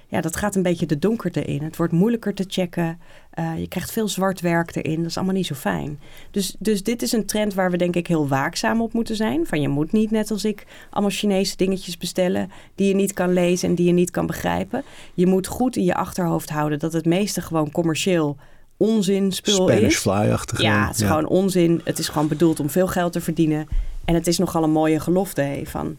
ja, 0.08 0.22
dat 0.22 0.36
gaat 0.36 0.56
een 0.56 0.62
beetje 0.62 0.86
de 0.86 1.00
donkerte 1.00 1.44
in. 1.44 1.64
Het 1.64 1.78
wordt 1.78 1.94
moeilijker 1.94 2.34
te 2.34 2.46
checken. 2.48 3.00
Uh, 3.40 3.60
je 3.60 3.68
krijgt 3.68 3.92
veel 3.92 4.08
zwart 4.08 4.42
werk 4.42 4.76
erin. 4.76 4.98
Dat 4.98 5.10
is 5.10 5.18
allemaal 5.18 5.36
niet 5.36 5.46
zo 5.46 5.56
fijn. 5.56 6.00
Dus, 6.32 6.56
dus 6.60 6.84
dit 6.84 7.02
is 7.02 7.12
een 7.12 7.26
trend 7.26 7.54
waar 7.54 7.72
we 7.72 7.78
denk 7.78 7.96
ik 7.96 8.08
heel 8.08 8.28
waakzaam 8.28 8.82
op 8.82 8.94
moeten 8.94 9.16
zijn. 9.16 9.46
Van 9.46 9.62
je 9.62 9.68
moet 9.68 9.92
niet 9.92 10.12
net 10.12 10.32
als 10.32 10.46
ik 10.46 10.66
allemaal 10.90 11.12
Chinese 11.12 11.56
dingetjes 11.56 11.98
bestellen 11.98 12.52
die 12.76 12.88
je 12.88 12.96
niet 12.96 13.14
kan 13.14 13.34
lezen 13.34 13.70
en 13.70 13.76
die 13.76 13.86
je 13.86 13.92
niet 13.92 14.12
kan 14.12 14.26
begrijpen. 14.26 14.84
Je 15.14 15.28
moet 15.28 15.48
goed 15.48 15.76
in 15.76 15.84
je 15.84 15.96
achterhoofd 15.96 16.50
houden 16.50 16.80
dat 16.80 16.94
het 16.94 17.06
meeste 17.06 17.42
gewoon 17.42 17.72
commercieel 17.72 18.38
onzin 18.78 19.32
spul 19.32 19.68
Spanish 19.68 19.82
is. 19.82 19.98
fly-achtig. 19.98 20.62
Ja, 20.62 20.88
het 20.88 20.96
is 20.96 21.08
gewoon 21.08 21.28
onzin. 21.28 21.82
Het 21.84 22.00
is 22.00 22.08
gewoon 22.08 22.28
bedoeld 22.28 22.60
om 22.60 22.70
veel 22.70 22.88
geld 22.88 23.14
te 23.14 23.22
verdienen. 23.22 23.68
En 24.10 24.16
het 24.16 24.28
is 24.28 24.38
nogal 24.38 24.64
een 24.64 24.72
mooie 24.72 25.00
gelofte 25.00 25.62
van 25.64 25.98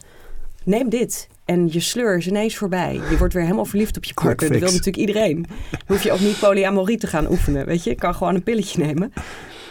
neem 0.64 0.88
dit 0.88 1.28
en 1.44 1.68
je 1.72 1.80
sleur 1.80 2.16
is 2.16 2.26
ineens 2.26 2.56
voorbij. 2.56 3.00
Je 3.11 3.16
wordt 3.18 3.34
weer 3.34 3.42
helemaal 3.42 3.64
verliefd 3.64 3.96
op 3.96 4.04
je 4.04 4.14
partner. 4.14 4.50
Dat 4.50 4.58
wil 4.58 4.70
natuurlijk 4.70 4.96
iedereen. 4.96 5.46
Dan 5.70 5.80
hoef 5.86 6.02
je 6.02 6.12
ook 6.12 6.20
niet 6.20 6.38
polyamorie 6.38 6.98
te 6.98 7.06
gaan 7.06 7.30
oefenen, 7.30 7.66
weet 7.66 7.84
je. 7.84 7.90
Je 7.90 7.96
kan 7.96 8.14
gewoon 8.14 8.34
een 8.34 8.42
pilletje 8.42 8.84
nemen. 8.84 9.12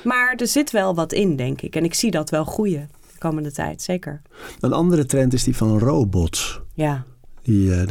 Maar 0.04 0.36
er 0.36 0.48
zit 0.48 0.72
wel 0.72 0.96
wat 0.96 1.14
in, 1.14 1.36
denk 1.36 1.62
ik. 1.62 1.76
En 1.76 1.84
ik 1.84 1.94
zie 1.94 2.12
dat 2.12 2.30
wel 2.30 2.44
groeien 2.44 2.90
de 3.12 3.18
komende 3.18 3.52
tijd, 3.52 3.82
zeker. 3.82 4.22
Een 4.60 4.74
andere 4.74 5.06
trend 5.06 5.34
is 5.34 5.44
die 5.44 5.56
van 5.56 5.80
robots. 5.80 6.62
Ja. 6.74 7.04
Die, 7.42 7.70
uh, 7.70 7.84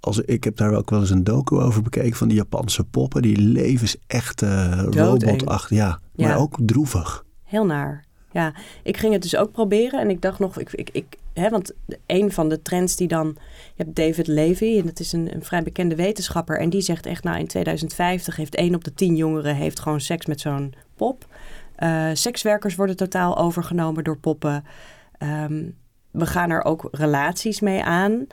als, 0.00 0.18
ik 0.18 0.44
heb 0.44 0.56
daar 0.56 0.74
ook 0.74 0.90
wel 0.90 1.00
eens 1.00 1.10
een 1.10 1.24
docu 1.24 1.56
over 1.56 1.82
bekeken 1.82 2.16
van 2.16 2.28
die 2.28 2.36
Japanse 2.36 2.84
poppen. 2.84 3.22
Die 3.22 3.38
levensechte 3.38 4.46
uh, 4.46 4.82
robotachtig. 4.90 5.76
Ja, 5.76 6.00
maar 6.14 6.28
ja. 6.28 6.36
ook 6.36 6.56
droevig. 6.60 7.24
Heel 7.44 7.66
naar. 7.66 8.05
Ja, 8.36 8.52
ik 8.82 8.96
ging 8.96 9.12
het 9.12 9.22
dus 9.22 9.36
ook 9.36 9.52
proberen 9.52 10.00
en 10.00 10.10
ik 10.10 10.22
dacht 10.22 10.38
nog, 10.38 10.58
ik, 10.58 10.90
ik, 10.92 11.06
hè, 11.32 11.48
want 11.48 11.72
een 12.06 12.32
van 12.32 12.48
de 12.48 12.62
trends 12.62 12.96
die 12.96 13.08
dan, 13.08 13.36
je 13.74 13.82
hebt 13.82 13.96
David 13.96 14.26
Levy 14.26 14.78
en 14.78 14.86
dat 14.86 15.00
is 15.00 15.12
een, 15.12 15.34
een 15.34 15.44
vrij 15.44 15.62
bekende 15.62 15.94
wetenschapper 15.94 16.58
en 16.58 16.70
die 16.70 16.80
zegt 16.80 17.06
echt, 17.06 17.24
nou 17.24 17.38
in 17.38 17.46
2050 17.46 18.36
heeft 18.36 18.54
één 18.54 18.74
op 18.74 18.84
de 18.84 18.94
tien 18.94 19.16
jongeren 19.16 19.54
heeft 19.54 19.80
gewoon 19.80 20.00
seks 20.00 20.26
met 20.26 20.40
zo'n 20.40 20.74
pop. 20.96 21.26
Uh, 21.78 22.10
sekswerkers 22.12 22.74
worden 22.74 22.96
totaal 22.96 23.38
overgenomen 23.38 24.04
door 24.04 24.18
poppen. 24.18 24.64
Ehm, 25.18 25.64
we 26.10 26.26
gaan 26.26 26.50
er 26.50 26.64
ook 26.64 26.88
relaties 26.90 27.60
mee 27.60 27.82
aan. 27.82 28.26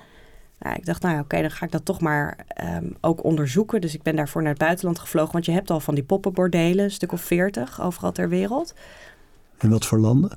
Ik 0.75 0.85
dacht, 0.85 1.01
nou 1.01 1.19
oké, 1.19 1.41
dan 1.41 1.51
ga 1.51 1.65
ik 1.65 1.71
dat 1.71 1.85
toch 1.85 2.01
maar 2.01 2.37
ehm, 2.47 2.89
ook 3.01 3.23
onderzoeken. 3.23 3.81
Dus 3.81 3.93
ik 3.93 4.01
ben 4.01 4.15
daarvoor 4.15 4.41
naar 4.41 4.51
het 4.51 4.59
buitenland 4.59 4.99
gevlogen. 4.99 5.31
Want 5.31 5.45
je 5.45 5.51
hebt 5.51 5.69
al 5.69 5.79
van 5.79 5.95
die 5.95 6.03
poppenbordelen, 6.03 6.83
een 6.83 6.91
stuk 6.91 7.11
of 7.11 7.21
veertig, 7.21 7.81
overal 7.81 8.11
ter 8.11 8.29
wereld. 8.29 8.73
En 9.63 9.69
wat 9.69 9.85
voor 9.85 9.99
landen? 9.99 10.31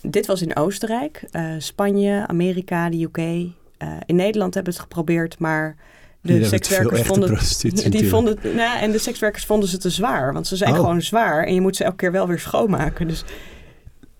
Dit 0.00 0.26
was 0.26 0.42
in 0.42 0.56
Oostenrijk, 0.56 1.24
uh, 1.30 1.54
Spanje, 1.58 2.26
Amerika, 2.26 2.90
de 2.90 3.02
UK. 3.02 3.18
Uh, 3.18 3.44
eh, 3.78 3.96
in 4.06 4.16
Nederland 4.16 4.54
hebben 4.54 4.72
we 4.72 4.78
het 4.78 4.88
geprobeerd, 4.88 5.38
maar 5.38 5.76
de 6.20 6.44
sekswerkers 6.44 7.02
vonden 7.02 7.38
die 7.90 8.08
vonden 8.08 8.38
nou, 8.42 8.78
en 8.78 8.90
de 8.90 8.98
sekswerkers 8.98 9.44
vonden 9.44 9.68
ze 9.68 9.78
te 9.78 9.90
zwaar, 9.90 10.32
want 10.32 10.46
ze 10.46 10.56
zijn 10.56 10.70
oh. 10.70 10.76
gewoon 10.76 11.02
zwaar 11.02 11.44
en 11.44 11.54
je 11.54 11.60
moet 11.60 11.76
ze 11.76 11.84
elke 11.84 11.96
keer 11.96 12.12
wel 12.12 12.26
weer 12.26 12.38
schoonmaken. 12.38 13.08
Dus 13.08 13.24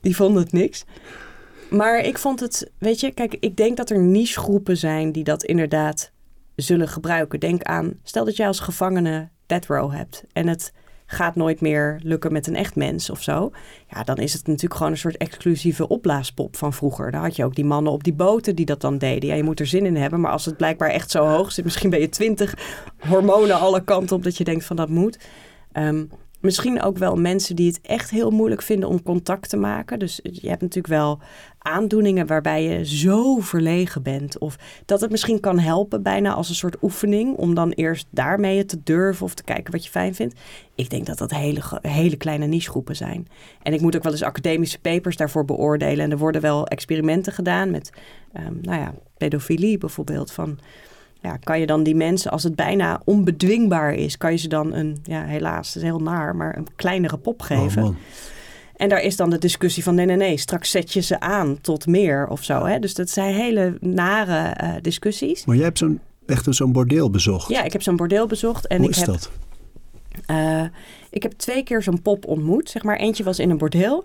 die 0.01 0.17
vonden 0.17 0.43
het 0.43 0.53
niks. 0.53 0.85
Maar 1.71 1.99
ik 1.99 2.19
vond 2.19 2.41
het, 2.41 2.71
weet 2.79 3.01
je, 3.01 3.11
kijk, 3.11 3.37
ik 3.41 3.57
denk 3.57 3.77
dat 3.77 3.91
er 3.91 3.99
niche 3.99 4.41
groepen 4.41 4.77
zijn 4.77 5.13
die 5.13 5.25
dat 5.25 5.45
inderdaad 5.45 6.11
zullen 6.57 6.89
gebruiken. 6.89 7.41
Denk 7.41 7.63
aan, 7.63 7.93
stel 8.03 8.25
dat 8.25 8.37
jij 8.37 8.47
als 8.47 8.61
gevangene 8.61 9.29
death 9.47 9.67
row 9.67 9.93
hebt 9.93 10.25
en 10.33 10.47
het 10.47 10.73
gaat 11.15 11.37
nooit 11.37 11.61
meer 11.61 12.01
lukken 12.03 12.33
met 12.33 12.47
een 12.47 12.57
echt 12.57 12.77
mens 12.77 13.11
of 13.11 13.23
zo. 13.23 13.51
Ja, 13.91 14.03
dan 14.03 14.17
is 14.17 14.33
het 14.33 14.47
natuurlijk 14.47 14.75
gewoon 14.75 14.93
een 14.93 14.99
soort 14.99 15.17
exclusieve 15.17 15.89
opblaaspop 15.89 16.57
van 16.57 16.73
vroeger. 16.73 17.11
Daar 17.11 17.21
had 17.21 17.37
je 17.37 17.45
ook 17.45 17.55
die 17.55 17.65
mannen 17.65 17.93
op 17.93 18.05
die 18.05 18.13
boten 18.13 18.57
die 18.57 18.67
dat 18.67 18.81
dan 18.81 18.99
deden. 18.99 19.29
Ja, 19.29 19.35
je 19.35 19.43
moet 19.43 19.61
er 19.61 19.67
zin 19.67 19.87
in 19.87 19.97
hebben, 19.97 20.21
maar 20.21 20.33
als 20.33 20.45
het 20.45 20.57
blijkbaar 20.57 20.91
echt 20.91 21.11
zo 21.11 21.27
hoog 21.27 21.53
zit, 21.53 21.65
misschien 21.65 21.91
ben 21.91 22.01
je 22.01 22.09
twintig 22.09 22.55
hormonen 23.09 23.59
alle 23.59 23.85
kanten 23.85 24.17
op 24.17 24.23
dat 24.23 24.37
je 24.37 24.45
denkt 24.45 24.65
van 24.65 24.77
dat 24.77 24.89
moet. 24.89 25.19
Um, 25.73 26.11
Misschien 26.45 26.83
ook 26.83 26.99
wel 26.99 27.17
mensen 27.17 27.57
die 27.57 27.67
het 27.67 27.81
echt 27.81 28.11
heel 28.11 28.31
moeilijk 28.31 28.63
vinden 28.63 28.89
om 28.89 29.03
contact 29.03 29.49
te 29.49 29.57
maken. 29.57 29.99
Dus 29.99 30.21
je 30.23 30.49
hebt 30.49 30.61
natuurlijk 30.61 30.95
wel 30.95 31.19
aandoeningen 31.59 32.27
waarbij 32.27 32.63
je 32.63 32.87
zo 32.87 33.39
verlegen 33.39 34.03
bent. 34.03 34.39
Of 34.39 34.57
dat 34.85 35.01
het 35.01 35.11
misschien 35.11 35.41
kan 35.41 35.59
helpen, 35.59 36.03
bijna 36.03 36.33
als 36.33 36.49
een 36.49 36.55
soort 36.55 36.83
oefening. 36.83 37.37
Om 37.37 37.55
dan 37.55 37.71
eerst 37.71 38.07
daarmee 38.11 38.65
te 38.65 38.83
durven 38.83 39.25
of 39.25 39.35
te 39.35 39.45
kijken 39.45 39.73
wat 39.73 39.85
je 39.85 39.91
fijn 39.91 40.15
vindt. 40.15 40.41
Ik 40.75 40.91
denk 40.91 41.07
dat 41.07 41.19
dat 41.19 41.31
hele, 41.31 41.61
hele 41.81 42.17
kleine 42.17 42.47
nichegroepen 42.47 42.97
zijn. 42.97 43.29
En 43.63 43.73
ik 43.73 43.81
moet 43.81 43.97
ook 43.97 44.03
wel 44.03 44.13
eens 44.13 44.23
academische 44.23 44.81
papers 44.81 45.17
daarvoor 45.17 45.45
beoordelen. 45.45 46.05
En 46.05 46.11
er 46.11 46.19
worden 46.19 46.41
wel 46.41 46.67
experimenten 46.67 47.33
gedaan 47.33 47.71
met, 47.71 47.91
um, 48.37 48.59
nou 48.63 48.81
ja, 48.81 48.95
pedofilie 49.17 49.79
bijvoorbeeld. 49.79 50.33
Van 50.33 50.59
ja, 51.25 51.37
kan 51.37 51.61
je 51.61 51.67
dan 51.67 51.83
die 51.83 51.95
mensen, 51.95 52.31
als 52.31 52.43
het 52.43 52.55
bijna 52.55 53.01
onbedwingbaar 53.05 53.95
is, 53.95 54.17
kan 54.17 54.33
je 54.33 54.39
ze 54.39 54.49
dan 54.49 54.75
een, 54.75 54.99
ja, 55.03 55.25
helaas, 55.25 55.67
het 55.67 55.77
is 55.77 55.83
heel 55.83 55.99
naar, 55.99 56.37
maar 56.37 56.57
een 56.57 56.67
kleinere 56.77 57.19
pop 57.19 57.41
oh, 57.41 57.47
geven. 57.47 57.97
en 58.77 58.89
daar 58.89 59.01
is 59.01 59.17
dan 59.17 59.31
de 59.31 59.39
discussie 59.39 59.83
van 59.83 59.95
nee, 59.95 60.07
nee, 60.07 60.17
nee, 60.17 60.37
straks 60.37 60.71
zet 60.71 60.93
je 60.93 61.01
ze 61.01 61.21
aan 61.21 61.61
tot 61.61 61.87
meer 61.87 62.27
of 62.27 62.45
zo. 62.45 62.65
Hè? 62.65 62.79
Dus 62.79 62.95
dat 62.95 63.11
zijn 63.11 63.35
hele 63.35 63.77
nare 63.81 64.57
uh, 64.63 64.75
discussies. 64.83 65.45
Maar 65.45 65.57
jij 65.57 65.65
hebt 65.65 65.79
zo'n 65.79 66.01
echt 66.27 66.47
zo'n 66.49 66.73
bordeel 66.73 67.11
bezocht. 67.11 67.49
Ja, 67.49 67.63
ik 67.63 67.73
heb 67.73 67.83
zo'n 67.83 67.97
bordeel 67.97 68.27
bezocht. 68.27 68.67
En 68.67 68.77
Hoe 68.77 68.87
ik 68.87 68.93
is 68.93 68.99
heb, 68.99 69.07
dat? 69.07 69.31
Uh, 70.31 70.65
ik 71.11 71.23
heb 71.23 71.33
twee 71.33 71.63
keer 71.63 71.83
zo'n 71.83 72.03
pop 72.03 72.27
ontmoet. 72.27 72.71
Zeg 72.71 72.83
maar, 72.83 72.97
eentje 72.97 73.25
was 73.25 73.39
in 73.39 73.51
een 73.51 73.59
bordeel. 73.59 74.05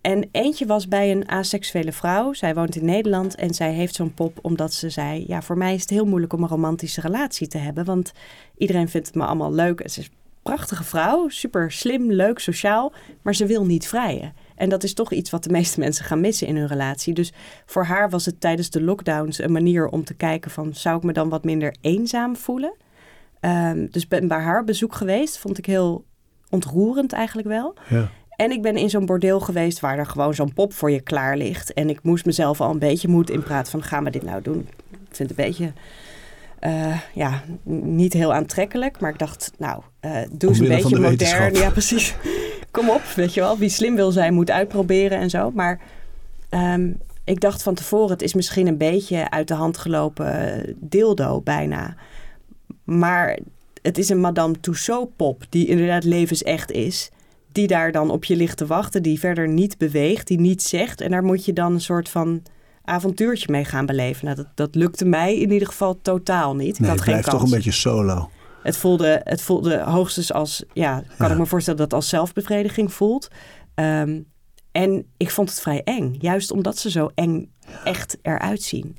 En 0.00 0.28
eentje 0.32 0.66
was 0.66 0.88
bij 0.88 1.10
een 1.10 1.28
asexuele 1.28 1.92
vrouw. 1.92 2.32
Zij 2.32 2.54
woont 2.54 2.76
in 2.76 2.84
Nederland 2.84 3.34
en 3.34 3.54
zij 3.54 3.72
heeft 3.72 3.94
zo'n 3.94 4.14
pop 4.14 4.38
omdat 4.42 4.72
ze 4.72 4.90
zei: 4.90 5.24
Ja, 5.26 5.42
voor 5.42 5.58
mij 5.58 5.74
is 5.74 5.80
het 5.80 5.90
heel 5.90 6.06
moeilijk 6.06 6.32
om 6.32 6.42
een 6.42 6.48
romantische 6.48 7.00
relatie 7.00 7.46
te 7.46 7.58
hebben. 7.58 7.84
Want 7.84 8.12
iedereen 8.56 8.88
vindt 8.88 9.06
het 9.06 9.16
me 9.16 9.24
allemaal 9.24 9.52
leuk. 9.52 9.80
Ze 9.84 10.00
is 10.00 10.06
een 10.06 10.12
prachtige 10.42 10.84
vrouw, 10.84 11.28
super 11.28 11.72
slim, 11.72 12.12
leuk, 12.12 12.38
sociaal. 12.38 12.92
Maar 13.22 13.34
ze 13.34 13.46
wil 13.46 13.64
niet 13.64 13.88
vrijen. 13.88 14.34
En 14.56 14.68
dat 14.68 14.82
is 14.82 14.94
toch 14.94 15.12
iets 15.12 15.30
wat 15.30 15.44
de 15.44 15.50
meeste 15.50 15.80
mensen 15.80 16.04
gaan 16.04 16.20
missen 16.20 16.46
in 16.46 16.56
hun 16.56 16.66
relatie. 16.66 17.14
Dus 17.14 17.32
voor 17.66 17.84
haar 17.84 18.10
was 18.10 18.26
het 18.26 18.40
tijdens 18.40 18.70
de 18.70 18.82
lockdowns 18.82 19.38
een 19.38 19.52
manier 19.52 19.88
om 19.88 20.04
te 20.04 20.14
kijken: 20.14 20.50
van, 20.50 20.74
Zou 20.74 20.96
ik 20.96 21.02
me 21.02 21.12
dan 21.12 21.28
wat 21.28 21.44
minder 21.44 21.74
eenzaam 21.80 22.36
voelen? 22.36 22.72
Um, 23.40 23.90
dus 23.90 24.08
ben 24.08 24.28
bij 24.28 24.40
haar 24.40 24.64
bezoek 24.64 24.94
geweest. 24.94 25.38
Vond 25.38 25.58
ik 25.58 25.66
heel 25.66 26.04
ontroerend 26.50 27.12
eigenlijk 27.12 27.48
wel. 27.48 27.74
Ja. 27.88 28.10
En 28.40 28.50
ik 28.50 28.62
ben 28.62 28.76
in 28.76 28.90
zo'n 28.90 29.06
bordeel 29.06 29.40
geweest 29.40 29.80
waar 29.80 29.98
er 29.98 30.06
gewoon 30.06 30.34
zo'n 30.34 30.52
pop 30.52 30.72
voor 30.72 30.90
je 30.90 31.00
klaar 31.00 31.36
ligt. 31.36 31.72
En 31.72 31.90
ik 31.90 32.02
moest 32.02 32.24
mezelf 32.24 32.60
al 32.60 32.70
een 32.70 32.78
beetje 32.78 33.08
moed 33.08 33.30
inpraten 33.30 33.70
van 33.70 33.82
gaan 33.82 34.04
we 34.04 34.10
dit 34.10 34.22
nou 34.22 34.42
doen? 34.42 34.68
Ik 34.90 35.16
vind 35.16 35.30
het 35.30 35.38
een 35.38 35.44
beetje... 35.44 35.72
Uh, 36.60 37.00
ja, 37.14 37.42
niet 37.84 38.12
heel 38.12 38.34
aantrekkelijk. 38.34 39.00
Maar 39.00 39.10
ik 39.10 39.18
dacht, 39.18 39.52
nou, 39.58 39.82
uh, 40.00 40.18
doe 40.32 40.50
eens 40.50 40.58
een 40.58 40.68
beetje 40.68 40.98
modern. 40.98 41.54
Ja, 41.54 41.70
precies. 41.70 42.14
Kom 42.70 42.90
op, 42.90 43.02
weet 43.02 43.34
je 43.34 43.40
wel. 43.40 43.58
Wie 43.58 43.68
slim 43.68 43.94
wil 43.94 44.10
zijn, 44.10 44.34
moet 44.34 44.50
uitproberen 44.50 45.18
en 45.18 45.30
zo. 45.30 45.50
Maar 45.54 45.80
um, 46.50 46.98
ik 47.24 47.40
dacht 47.40 47.62
van 47.62 47.74
tevoren, 47.74 48.10
het 48.10 48.22
is 48.22 48.34
misschien 48.34 48.66
een 48.66 48.78
beetje 48.78 49.30
uit 49.30 49.48
de 49.48 49.54
hand 49.54 49.78
gelopen 49.78 50.64
dildo 50.76 51.40
bijna. 51.40 51.94
Maar 52.84 53.38
het 53.82 53.98
is 53.98 54.08
een 54.08 54.20
Madame 54.20 54.60
Tussaud 54.60 55.16
pop 55.16 55.44
die 55.48 55.66
inderdaad 55.66 56.04
levensecht 56.04 56.70
is. 56.70 57.10
Die 57.52 57.66
daar 57.66 57.92
dan 57.92 58.10
op 58.10 58.24
je 58.24 58.36
ligt 58.36 58.56
te 58.56 58.66
wachten, 58.66 59.02
die 59.02 59.18
verder 59.18 59.48
niet 59.48 59.78
beweegt, 59.78 60.26
die 60.26 60.40
niet 60.40 60.62
zegt. 60.62 61.00
En 61.00 61.10
daar 61.10 61.24
moet 61.24 61.44
je 61.44 61.52
dan 61.52 61.72
een 61.72 61.80
soort 61.80 62.08
van 62.08 62.42
avontuurtje 62.84 63.46
mee 63.50 63.64
gaan 63.64 63.86
beleven. 63.86 64.24
Nou, 64.24 64.36
dat, 64.36 64.46
dat 64.54 64.74
lukte 64.74 65.04
mij 65.04 65.38
in 65.38 65.50
ieder 65.52 65.68
geval 65.68 65.98
totaal 66.02 66.54
niet. 66.56 66.74
Ik 66.74 66.78
nee, 66.80 66.88
had 66.88 66.98
het 66.98 67.08
geen 67.08 67.14
blijft 67.20 67.28
kans. 67.28 67.42
toch 67.42 67.50
een 67.50 67.56
beetje 67.56 67.72
solo. 67.72 68.30
Het 68.62 68.76
voelde, 68.76 69.20
het 69.24 69.42
voelde 69.42 69.78
hoogstens 69.80 70.32
als, 70.32 70.64
ja, 70.72 71.02
kan 71.16 71.26
Ja. 71.26 71.32
ik 71.32 71.38
me 71.38 71.46
voorstellen 71.46 71.78
dat 71.78 71.90
het 71.90 72.00
als 72.00 72.08
zelfbevrediging 72.08 72.92
voelt. 72.92 73.28
Ehm, 73.74 74.20
en 74.72 75.06
ik 75.16 75.30
vond 75.30 75.48
het 75.50 75.60
vrij 75.60 75.82
eng, 75.84 76.16
juist 76.18 76.50
omdat 76.50 76.78
ze 76.78 76.90
zo 76.90 77.10
eng 77.14 77.52
echt 77.84 78.18
eruit 78.22 78.62
zien. 78.62 78.96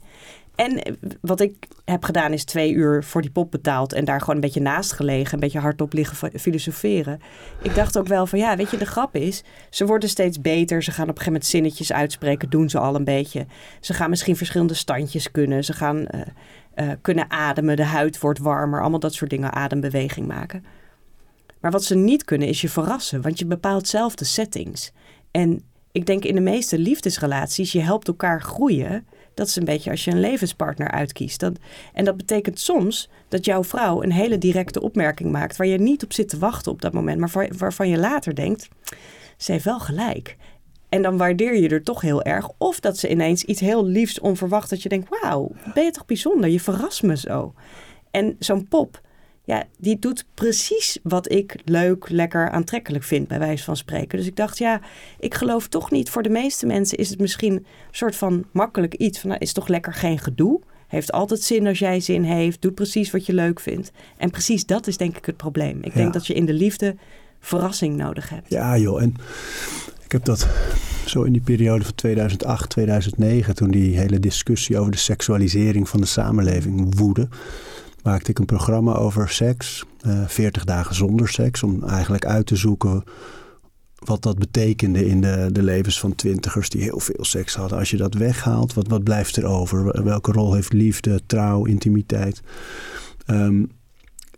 En 0.61 0.97
wat 1.21 1.39
ik 1.39 1.67
heb 1.85 2.03
gedaan 2.03 2.33
is 2.33 2.43
twee 2.43 2.73
uur 2.73 3.03
voor 3.03 3.21
die 3.21 3.31
pop 3.31 3.51
betaald 3.51 3.93
en 3.93 4.05
daar 4.05 4.19
gewoon 4.19 4.35
een 4.35 4.41
beetje 4.41 4.61
naast 4.61 4.91
gelegen, 4.91 5.33
een 5.33 5.39
beetje 5.39 5.59
hardop 5.59 5.93
liggen 5.93 6.17
fi- 6.17 6.39
filosoferen. 6.39 7.19
Ik 7.61 7.75
dacht 7.75 7.97
ook 7.97 8.07
wel 8.07 8.25
van 8.25 8.39
ja, 8.39 8.55
weet 8.55 8.71
je, 8.71 8.77
de 8.77 8.85
grap 8.85 9.15
is, 9.15 9.43
ze 9.69 9.85
worden 9.85 10.09
steeds 10.09 10.41
beter. 10.41 10.83
Ze 10.83 10.91
gaan 10.91 11.09
op 11.09 11.09
een 11.09 11.17
gegeven 11.17 11.33
moment 11.33 11.51
zinnetjes 11.51 11.93
uitspreken, 11.93 12.49
doen 12.49 12.69
ze 12.69 12.79
al 12.79 12.95
een 12.95 13.03
beetje. 13.03 13.45
Ze 13.79 13.93
gaan 13.93 14.09
misschien 14.09 14.35
verschillende 14.35 14.73
standjes 14.73 15.31
kunnen. 15.31 15.63
Ze 15.63 15.73
gaan 15.73 16.07
eh, 16.07 16.21
eh, 16.73 16.97
kunnen 17.01 17.31
ademen, 17.31 17.75
de 17.75 17.83
huid 17.83 18.19
wordt 18.19 18.39
warmer, 18.39 18.81
allemaal 18.81 18.99
dat 18.99 19.13
soort 19.13 19.29
dingen, 19.29 19.53
adembeweging 19.53 20.27
maken. 20.27 20.65
Maar 21.61 21.71
wat 21.71 21.83
ze 21.83 21.95
niet 21.95 22.23
kunnen 22.23 22.47
is 22.47 22.61
je 22.61 22.69
verrassen, 22.69 23.21
want 23.21 23.39
je 23.39 23.45
bepaalt 23.45 23.87
zelf 23.87 24.15
de 24.15 24.25
settings. 24.25 24.91
En 25.31 25.63
ik 25.91 26.05
denk 26.05 26.23
in 26.25 26.35
de 26.35 26.41
meeste 26.41 26.79
liefdesrelaties, 26.79 27.71
je 27.71 27.81
helpt 27.81 28.07
elkaar 28.07 28.41
groeien. 28.41 29.05
Dat 29.41 29.49
is 29.49 29.55
een 29.55 29.65
beetje 29.65 29.89
als 29.91 30.03
je 30.03 30.11
een 30.11 30.19
levenspartner 30.19 30.91
uitkiest. 30.91 31.39
Dat, 31.39 31.57
en 31.93 32.05
dat 32.05 32.17
betekent 32.17 32.59
soms 32.59 33.09
dat 33.27 33.45
jouw 33.45 33.63
vrouw 33.63 34.03
een 34.03 34.11
hele 34.11 34.37
directe 34.37 34.81
opmerking 34.81 35.31
maakt 35.31 35.57
waar 35.57 35.67
je 35.67 35.77
niet 35.77 36.03
op 36.03 36.13
zit 36.13 36.29
te 36.29 36.37
wachten 36.37 36.71
op 36.71 36.81
dat 36.81 36.93
moment, 36.93 37.19
maar 37.19 37.29
waar- 37.33 37.51
waarvan 37.57 37.89
je 37.89 37.97
later 37.97 38.35
denkt, 38.35 38.67
ze 39.37 39.51
heeft 39.51 39.63
wel 39.63 39.79
gelijk. 39.79 40.37
En 40.89 41.01
dan 41.01 41.17
waardeer 41.17 41.55
je 41.55 41.69
er 41.69 41.83
toch 41.83 42.01
heel 42.01 42.23
erg. 42.23 42.49
Of 42.57 42.79
dat 42.79 42.97
ze 42.97 43.09
ineens 43.09 43.43
iets 43.43 43.59
heel 43.59 43.85
liefs 43.85 44.19
onverwacht 44.19 44.69
dat 44.69 44.81
je 44.83 44.89
denkt, 44.89 45.09
wauw, 45.21 45.51
ben 45.73 45.83
je 45.83 45.91
toch 45.91 46.05
bijzonder, 46.05 46.49
je 46.49 46.59
verrast 46.59 47.03
me 47.03 47.17
zo. 47.17 47.53
En 48.11 48.35
zo'n 48.39 48.67
pop, 48.67 49.01
ja, 49.51 49.63
die 49.77 49.99
doet 49.99 50.25
precies 50.33 50.97
wat 51.03 51.31
ik 51.31 51.55
leuk, 51.65 52.09
lekker, 52.09 52.49
aantrekkelijk 52.49 53.03
vind, 53.03 53.27
bij 53.27 53.39
wijze 53.39 53.63
van 53.63 53.77
spreken. 53.77 54.17
Dus 54.17 54.27
ik 54.27 54.35
dacht, 54.35 54.57
ja, 54.57 54.81
ik 55.19 55.33
geloof 55.33 55.67
toch 55.67 55.91
niet. 55.91 56.09
Voor 56.09 56.23
de 56.23 56.29
meeste 56.29 56.65
mensen 56.65 56.97
is 56.97 57.09
het 57.09 57.19
misschien 57.19 57.53
een 57.53 57.65
soort 57.91 58.15
van 58.15 58.45
makkelijk 58.51 58.93
iets 58.93 59.19
van, 59.19 59.29
nou, 59.29 59.41
is 59.41 59.53
toch 59.53 59.67
lekker 59.67 59.93
geen 59.93 60.19
gedoe. 60.19 60.59
Heeft 60.87 61.11
altijd 61.11 61.41
zin 61.41 61.67
als 61.67 61.79
jij 61.79 61.99
zin 61.99 62.23
heeft. 62.23 62.61
Doet 62.61 62.75
precies 62.75 63.11
wat 63.11 63.25
je 63.25 63.33
leuk 63.33 63.59
vindt. 63.59 63.91
En 64.17 64.29
precies 64.29 64.65
dat 64.65 64.87
is 64.87 64.97
denk 64.97 65.17
ik 65.17 65.25
het 65.25 65.37
probleem. 65.37 65.77
Ik 65.81 65.93
Ja. 65.93 65.99
denk 65.99 66.13
dat 66.13 66.27
je 66.27 66.33
in 66.33 66.45
de 66.45 66.53
liefde 66.53 66.95
verrassing 67.39 67.95
nodig 67.97 68.29
hebt. 68.29 68.49
Ja, 68.49 68.77
joh. 68.77 69.01
En 69.01 69.15
ik 70.03 70.11
heb 70.11 70.25
dat 70.25 70.47
zo 71.05 71.23
in 71.23 71.31
die 71.33 71.41
periode 71.41 71.83
van 71.83 71.95
2008, 71.95 72.69
2009, 72.69 73.55
toen 73.55 73.71
die 73.71 73.97
hele 73.97 74.19
discussie 74.19 74.77
over 74.79 74.91
de 74.91 74.97
seksualisering 74.97 75.89
van 75.89 75.99
de 75.99 76.07
samenleving 76.07 76.97
woedde, 76.97 77.27
maakte 78.03 78.29
ik 78.29 78.39
een 78.39 78.45
programma 78.45 78.93
over 78.93 79.29
seks, 79.29 79.83
eh 80.01 80.27
40 80.27 80.63
dagen 80.63 80.95
zonder 80.95 81.27
seks, 81.29 81.63
om 81.63 81.83
eigenlijk 81.83 82.25
uit 82.25 82.45
te 82.45 82.55
zoeken 82.55 83.03
wat 84.05 84.23
dat 84.23 84.37
betekende 84.37 85.05
in 85.05 85.21
de, 85.21 85.49
de 85.51 85.63
levens 85.63 85.99
van 85.99 86.15
twintigers 86.15 86.69
die 86.69 86.81
heel 86.81 86.99
veel 86.99 87.25
seks 87.25 87.55
hadden. 87.55 87.77
Als 87.77 87.89
je 87.89 87.97
dat 87.97 88.13
weghaalt, 88.13 88.73
wat, 88.73 88.87
wat 88.87 89.03
blijft 89.03 89.35
er 89.35 89.45
over? 89.45 90.03
Welke 90.03 90.31
rol 90.31 90.53
heeft 90.53 90.73
liefde, 90.73 91.21
trouw, 91.25 91.65
intimiteit? 91.65 92.41
Ehm, 93.25 93.63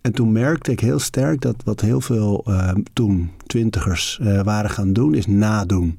en 0.00 0.12
toen 0.12 0.32
merkte 0.32 0.70
ik 0.70 0.80
heel 0.80 0.98
sterk 0.98 1.40
dat 1.40 1.56
wat 1.64 1.80
heel 1.80 2.00
veel 2.00 2.44
ehm, 2.46 2.80
toen 2.92 3.30
twintigers 3.46 4.18
eh, 4.22 4.42
waren 4.42 4.70
gaan 4.70 4.92
doen, 4.92 5.14
is 5.14 5.26
nadoen. 5.26 5.98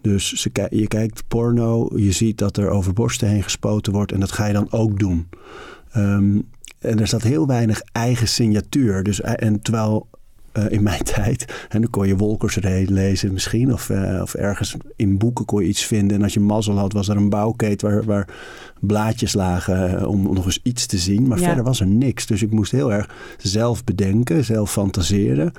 Dus 0.00 0.32
ze, 0.32 0.50
je 0.70 0.86
kijkt 0.86 1.24
porno, 1.28 1.90
je 1.96 2.12
ziet 2.12 2.38
dat 2.38 2.56
er 2.56 2.70
over 2.70 2.92
borsten 2.92 3.28
heen 3.28 3.42
gespoten 3.42 3.92
wordt 3.92 4.12
en 4.12 4.20
dat 4.20 4.32
ga 4.32 4.46
je 4.46 4.52
dan 4.52 4.72
ook 4.72 4.98
doen. 4.98 5.28
Ehm, 5.92 6.38
en 6.78 7.00
er 7.00 7.06
zat 7.06 7.22
heel 7.22 7.46
weinig 7.46 7.80
eigen 7.92 8.28
signatuur. 8.28 9.02
Dus, 9.02 9.20
eh, 9.20 9.32
en 9.48 9.60
terwijl 9.62 10.08
eh, 10.52 10.64
in 10.68 10.82
mijn 10.82 11.02
tijd, 11.14 11.66
en 11.68 11.80
dan 11.80 11.90
kon 11.90 12.06
je 12.06 12.16
Wolkersreed 12.16 12.90
lezen 12.90 13.32
misschien, 13.32 13.72
of, 13.72 13.90
eh, 13.90 14.20
of 14.22 14.34
ergens 14.34 14.76
in 14.96 15.18
boeken 15.18 15.44
kon 15.44 15.62
je 15.62 15.68
iets 15.68 15.84
vinden. 15.84 16.16
En 16.16 16.22
als 16.22 16.34
je 16.34 16.40
mazzel 16.40 16.78
had, 16.78 16.92
was 16.92 17.08
er 17.08 17.16
een 17.16 17.28
bouwkeet 17.28 17.82
waar, 17.82 18.04
waar 18.04 18.28
blaadjes 18.80 19.32
lagen 19.32 20.08
om 20.08 20.22
nog 20.34 20.44
eens 20.44 20.60
iets 20.62 20.86
te 20.86 20.98
zien. 20.98 21.26
Maar 21.28 21.38
Ja. 21.38 21.44
verder 21.46 21.64
was 21.64 21.80
er 21.80 21.86
niks. 21.86 22.26
Dus 22.26 22.42
ik 22.42 22.50
moest 22.50 22.72
heel 22.72 22.92
erg 22.92 23.10
zelf 23.38 23.84
bedenken, 23.84 24.44
zelf 24.44 24.70
fantaseren. 24.72 25.52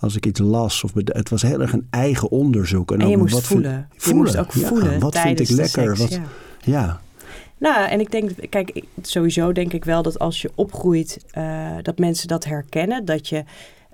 Als 0.00 0.16
ik 0.16 0.26
iets 0.26 0.40
las, 0.40 0.84
of 0.84 0.92
het 0.94 1.28
was 1.28 1.42
heel 1.42 1.60
erg 1.60 1.72
een 1.72 1.86
eigen 1.90 2.30
onderzoek. 2.30 2.92
En 2.92 2.98
je 3.08 3.14
ook 3.14 3.20
moest 3.20 3.32
wat 3.34 3.42
vind- 3.46 3.60
voelen. 3.60 3.88
Je 3.98 4.14
moest 4.14 4.36
ook 4.36 4.52
ja, 4.52 4.66
voelen 4.68 5.00
Wat 5.00 5.18
vind 5.18 5.40
ik 5.40 5.48
lekker? 5.48 5.96
seks, 5.96 5.98
wat, 5.98 6.10
ja. 6.12 6.22
ja. 6.64 7.00
Nou, 7.62 7.88
en 7.88 8.00
ik 8.00 8.10
denk, 8.10 8.30
kijk, 8.48 8.82
sowieso 9.02 9.52
denk 9.52 9.72
ik 9.72 9.84
wel 9.84 10.02
dat 10.02 10.18
als 10.18 10.42
je 10.42 10.50
opgroeit, 10.54 11.24
eh, 11.30 11.76
dat 11.82 11.98
mensen 11.98 12.28
dat 12.28 12.44
herkennen. 12.44 13.04
Dat 13.04 13.28
je, 13.28 13.44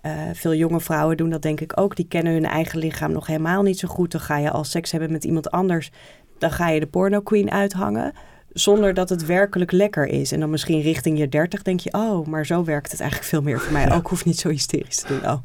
eh, 0.01 0.13
veel 0.33 0.55
jonge 0.55 0.81
vrouwen 0.81 1.17
doen 1.17 1.31
dat 1.31 1.43
denk 1.43 1.61
ik 1.61 1.81
ook. 1.81 1.97
Die 1.97 2.09
kennen 2.09 2.33
hun 2.33 2.45
eigen 2.45 2.79
lichaam 2.79 3.13
nog 3.13 3.27
helemaal 3.27 3.63
niet 3.63 3.79
zo 3.79 3.89
goed. 3.89 4.13
Dan 4.13 4.21
ga 4.21 4.39
je 4.39 4.51
al 4.51 4.65
seks 4.65 4.91
hebben 4.91 5.13
met 5.13 5.25
iemand 5.25 5.51
anders, 5.51 5.91
dan 6.39 6.51
ga 6.51 6.69
je 6.69 6.81
de 6.81 6.87
porno 6.87 7.21
queen 7.21 7.51
uithangen. 7.51 8.13
Zonder 8.53 8.95
dat 8.95 9.09
het 9.09 9.27
werkelijk 9.27 9.73
lekker 9.73 10.07
is. 10.07 10.33
En 10.33 10.41
dan 10.41 10.51
misschien 10.51 10.81
richting 10.81 11.19
je 11.19 11.29
dertig 11.29 11.63
denk 11.63 11.81
je, 11.81 11.93
oh, 11.93 12.27
maar 12.27 12.47
zo 12.47 12.65
werkt 12.65 12.91
het 12.91 13.01
eigenlijk 13.01 13.31
veel 13.31 13.43
meer 13.43 13.61
voor 13.61 13.73
mij. 13.73 13.93
Ook 13.93 14.09
hoef 14.09 14.25
niet 14.25 14.39
zo 14.39 14.49
hysterisch 14.49 14.97
te 14.97 15.07
doen. 15.07 15.31
Oh, 15.31 15.39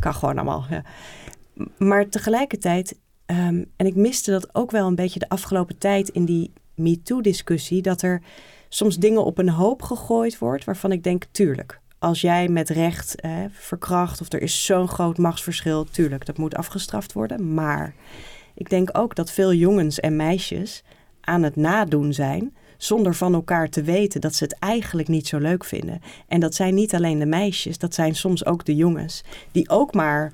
kan 0.00 0.14
gewoon 0.14 0.36
allemaal. 0.36 0.64
Ja. 0.70 0.82
Maar 1.78 2.08
tegelijkertijd, 2.08 2.98
ehm, 3.26 3.64
en 3.76 3.86
ik 3.86 3.94
miste 3.94 4.30
dat 4.30 4.54
ook 4.54 4.70
wel 4.70 4.86
een 4.86 4.94
beetje 4.94 5.18
de 5.18 5.28
afgelopen 5.28 5.78
tijd 5.78 6.08
in 6.08 6.24
die 6.24 6.52
MeToo-discussie, 6.78 7.82
dat 7.82 8.02
er 8.02 8.22
soms 8.68 8.96
dingen 8.96 9.24
op 9.24 9.38
een 9.38 9.48
hoop 9.48 9.82
gegooid 9.82 10.38
wordt 10.38 10.64
waarvan 10.64 10.92
ik 10.92 11.04
denk, 11.04 11.24
tuurlijk, 11.30 11.80
als 11.98 12.20
jij 12.20 12.48
met 12.48 12.68
recht 12.68 13.20
eh, 13.20 13.30
verkracht 13.50 14.20
of 14.20 14.32
er 14.32 14.42
is 14.42 14.64
zo'n 14.64 14.88
groot 14.88 15.18
machtsverschil, 15.18 15.84
tuurlijk, 15.84 16.26
dat 16.26 16.38
moet 16.38 16.54
afgestraft 16.54 17.12
worden. 17.12 17.54
Maar 17.54 17.94
ik 18.54 18.70
denk 18.70 18.98
ook 18.98 19.14
dat 19.14 19.30
veel 19.30 19.52
jongens 19.52 20.00
en 20.00 20.16
meisjes 20.16 20.82
aan 21.20 21.42
het 21.42 21.56
nadoen 21.56 22.12
zijn 22.12 22.54
zonder 22.76 23.14
van 23.14 23.34
elkaar 23.34 23.68
te 23.68 23.82
weten 23.82 24.20
dat 24.20 24.34
ze 24.34 24.44
het 24.44 24.58
eigenlijk 24.58 25.08
niet 25.08 25.26
zo 25.26 25.38
leuk 25.38 25.64
vinden. 25.64 26.00
En 26.28 26.40
dat 26.40 26.54
zijn 26.54 26.74
niet 26.74 26.94
alleen 26.94 27.18
de 27.18 27.26
meisjes, 27.26 27.78
dat 27.78 27.94
zijn 27.94 28.14
soms 28.14 28.44
ook 28.44 28.64
de 28.64 28.76
jongens 28.76 29.22
die 29.52 29.68
ook 29.68 29.94
maar 29.94 30.32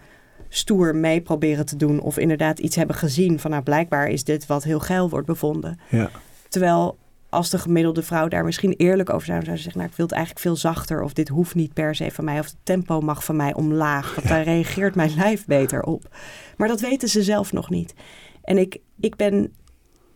stoer 0.49 0.97
mee 0.97 1.20
proberen 1.20 1.66
te 1.66 1.76
doen 1.76 2.01
of 2.01 2.18
inderdaad 2.18 2.59
iets 2.59 2.76
hebben 2.76 2.97
gezien 2.97 3.40
van 3.40 3.51
nou 3.51 3.62
blijkbaar 3.62 4.09
is 4.09 4.24
dit 4.24 4.47
wat 4.47 4.64
heel 4.64 4.80
geil 4.80 5.09
wordt 5.09 5.26
bevonden. 5.26 5.78
Ja. 5.88 6.11
Terwijl 6.55 6.99
als 7.29 7.51
de 7.51 7.59
gemiddelde 7.59 8.03
vrouw 8.03 8.29
daar 8.29 8.45
misschien 8.45 8.75
eerlijk 8.77 9.11
over 9.11 9.27
zou 9.27 9.33
zijn, 9.33 9.45
zou 9.45 9.57
ze 9.57 9.63
zeggen, 9.63 9.81
nou 9.81 9.91
ik 9.91 9.97
wil 9.97 10.07
het 10.07 10.15
eigenlijk 10.15 10.45
veel 10.45 10.57
zachter 10.57 11.03
of 11.03 11.13
dit 11.13 11.29
hoeft 11.29 11.55
niet 11.55 11.73
per 11.73 11.95
se 11.95 12.11
van 12.11 12.25
mij 12.25 12.39
of 12.39 12.47
het 12.47 12.57
tempo 12.63 13.01
mag 13.01 13.25
van 13.25 13.37
mij 13.37 13.55
omlaag, 13.55 14.15
want 14.15 14.29
daar 14.29 14.43
reageert 14.43 14.95
mijn 14.95 15.15
lijf 15.15 15.47
beter 15.47 15.83
op. 15.83 16.17
Maar 16.57 16.69
dat 16.69 16.81
weten 16.81 17.09
ze 17.09 17.23
zelf 17.23 17.53
nog 17.53 17.71
niet. 17.71 17.95
En 18.43 18.59
ik, 18.59 18.79
ik 19.01 19.17
ben 19.17 19.53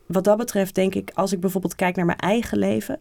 wat 0.06 0.24
dat 0.24 0.36
betreft 0.36 0.74
denk 0.74 0.94
ik, 0.94 1.10
als 1.14 1.32
ik 1.32 1.40
bijvoorbeeld 1.40 1.74
kijk 1.74 1.96
naar 1.96 2.06
mijn 2.06 2.18
eigen 2.18 2.58
leven, 2.58 3.00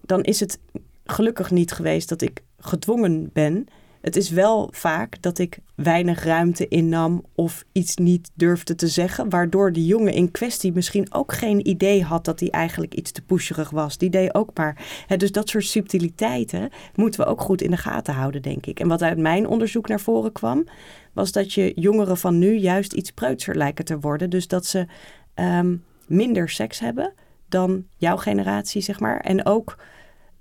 dan 0.00 0.22
is 0.22 0.40
het 0.40 0.58
gelukkig 1.04 1.50
niet 1.50 1.72
geweest 1.72 2.08
dat 2.08 2.22
ik 2.22 2.42
gedwongen 2.58 3.30
ben. 3.32 3.66
Het 4.04 4.16
is 4.16 4.30
wel 4.30 4.68
vaak 4.72 5.22
dat 5.22 5.38
ik 5.38 5.58
weinig 5.74 6.24
ruimte 6.24 6.68
innam 6.68 7.24
of 7.34 7.64
iets 7.72 7.96
niet 7.96 8.30
durfde 8.34 8.74
te 8.74 8.88
zeggen, 8.88 9.28
waardoor 9.30 9.72
de 9.72 9.86
jongen 9.86 10.12
in 10.12 10.30
kwestie 10.30 10.72
misschien 10.72 11.14
ook 11.14 11.32
geen 11.32 11.68
idee 11.68 12.02
had 12.02 12.24
dat 12.24 12.40
hij 12.40 12.50
eigenlijk 12.50 12.94
iets 12.94 13.12
te 13.12 13.22
pusherig 13.22 13.70
was. 13.70 13.98
Die 13.98 14.10
deed 14.10 14.34
ook 14.34 14.50
maar. 14.54 15.04
Dus 15.16 15.32
dat 15.32 15.48
soort 15.48 15.64
subtiliteiten 15.64 16.70
moeten 16.94 17.20
we 17.20 17.26
ook 17.26 17.40
goed 17.40 17.62
in 17.62 17.70
de 17.70 17.76
gaten 17.76 18.14
houden, 18.14 18.42
denk 18.42 18.66
ik. 18.66 18.80
En 18.80 18.88
wat 18.88 19.02
uit 19.02 19.18
mijn 19.18 19.46
onderzoek 19.48 19.88
naar 19.88 20.00
voren 20.00 20.32
kwam, 20.32 20.64
was 21.12 21.32
dat 21.32 21.52
je 21.52 21.72
jongeren 21.74 22.16
van 22.16 22.38
nu 22.38 22.52
juist 22.54 22.92
iets 22.92 23.10
preutser 23.10 23.56
lijken 23.56 23.84
te 23.84 23.98
worden. 23.98 24.30
Dus 24.30 24.48
dat 24.48 24.66
ze 24.66 24.86
ehm, 25.34 25.76
minder 26.06 26.48
seks 26.48 26.78
hebben 26.78 27.12
dan 27.48 27.84
jouw 27.96 28.16
generatie, 28.16 28.82
zeg 28.82 29.00
maar. 29.00 29.20
En 29.20 29.46
ook 29.46 29.78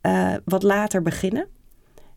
eh, 0.01 0.33
wat 0.45 0.63
later 0.63 1.01
beginnen. 1.01 1.47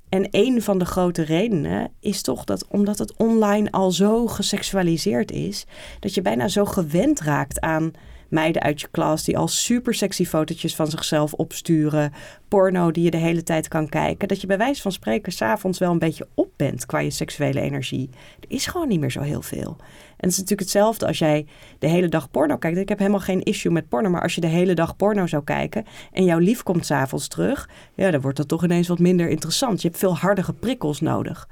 En 0.08 0.28
een 0.30 0.62
van 0.62 0.78
de 0.78 0.84
grote 0.84 1.22
redenen 1.22 1.90
is 2.00 2.22
toch 2.22 2.44
dat 2.44 2.66
omdat 2.68 2.98
het 2.98 3.16
online 3.16 3.70
al 3.70 3.90
zo 3.90 4.26
geseksualiseerd 4.26 5.30
is, 5.30 5.64
dat 6.00 6.14
je 6.14 6.22
bijna 6.22 6.48
zo 6.48 6.64
gewend 6.64 7.20
raakt 7.20 7.60
aan 7.60 7.92
meiden 8.28 8.62
uit 8.62 8.80
je 8.80 8.88
klas 8.90 9.24
die 9.24 9.38
al 9.38 9.48
super 9.48 9.94
sexy 9.94 10.24
fotootjes 10.24 10.76
van 10.76 10.86
zichzelf 10.86 11.32
opsturen. 11.32 12.12
Porno 12.48 12.90
die 12.90 13.04
je 13.04 13.10
de 13.10 13.16
hele 13.16 13.42
tijd 13.42 13.68
kan 13.68 13.88
kijken. 13.88 14.28
Dat 14.28 14.40
je 14.40 14.46
bij 14.46 14.58
wijze 14.58 14.82
van 14.82 14.92
spreken 14.92 15.32
s'avonds 15.32 15.78
wel 15.78 15.90
een 15.90 15.98
beetje 15.98 16.28
op 16.34 16.50
bent 16.56 16.86
qua 16.86 16.98
je 16.98 17.10
seksuele 17.10 17.60
energie. 17.60 18.10
Er 18.40 18.46
is 18.48 18.66
gewoon 18.66 18.88
niet 18.88 19.00
meer 19.00 19.10
zo 19.10 19.20
heel 19.20 19.42
veel. 19.42 19.76
En 20.16 20.28
het 20.28 20.30
is 20.30 20.36
natuurlijk 20.36 20.60
hetzelfde 20.60 21.06
als 21.06 21.18
jij 21.18 21.46
de 21.78 21.88
hele 21.88 22.08
dag 22.08 22.30
porno 22.30 22.56
kijkt. 22.56 22.78
Ik 22.78 22.88
heb 22.88 22.98
helemaal 22.98 23.20
geen 23.20 23.42
issue 23.42 23.72
met 23.72 23.88
porno, 23.88 24.10
maar 24.10 24.22
als 24.22 24.34
je 24.34 24.40
de 24.40 24.46
hele 24.46 24.74
dag 24.74 24.96
porno 24.96 25.26
zou 25.26 25.44
kijken 25.44 25.84
en 26.12 26.24
jouw 26.24 26.38
lief 26.38 26.62
komt 26.62 26.86
s'avonds 26.86 27.28
terug, 27.28 27.68
ja, 27.94 28.10
dan 28.10 28.20
wordt 28.20 28.36
dat 28.36 28.48
toch 28.48 28.64
ineens 28.64 28.88
wat 28.88 28.98
minder 28.98 29.28
interessant. 29.28 29.82
Je 29.82 29.88
hebt 29.88 30.00
veel 30.00 30.16
hardere 30.16 30.52
prikkels 30.52 31.00
nodig. 31.00 31.48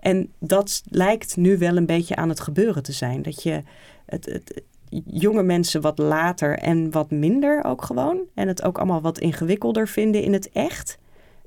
En 0.00 0.32
dat 0.38 0.82
lijkt 0.88 1.36
nu 1.36 1.58
wel 1.58 1.76
een 1.76 1.86
beetje 1.86 2.16
aan 2.16 2.28
het 2.28 2.40
gebeuren 2.40 2.82
te 2.82 2.92
zijn. 2.92 3.22
Dat 3.22 3.42
je 3.42 3.62
het, 4.06 4.26
het, 4.26 4.62
jonge 5.06 5.42
mensen 5.42 5.80
wat 5.80 5.98
later 5.98 6.58
en 6.58 6.90
wat 6.90 7.10
minder 7.10 7.64
ook 7.64 7.82
gewoon. 7.82 8.20
En 8.34 8.48
het 8.48 8.62
ook 8.62 8.76
allemaal 8.78 9.00
wat 9.00 9.18
ingewikkelder 9.18 9.88
vinden 9.88 10.22
in 10.22 10.32
het 10.32 10.50
echt. 10.50 10.98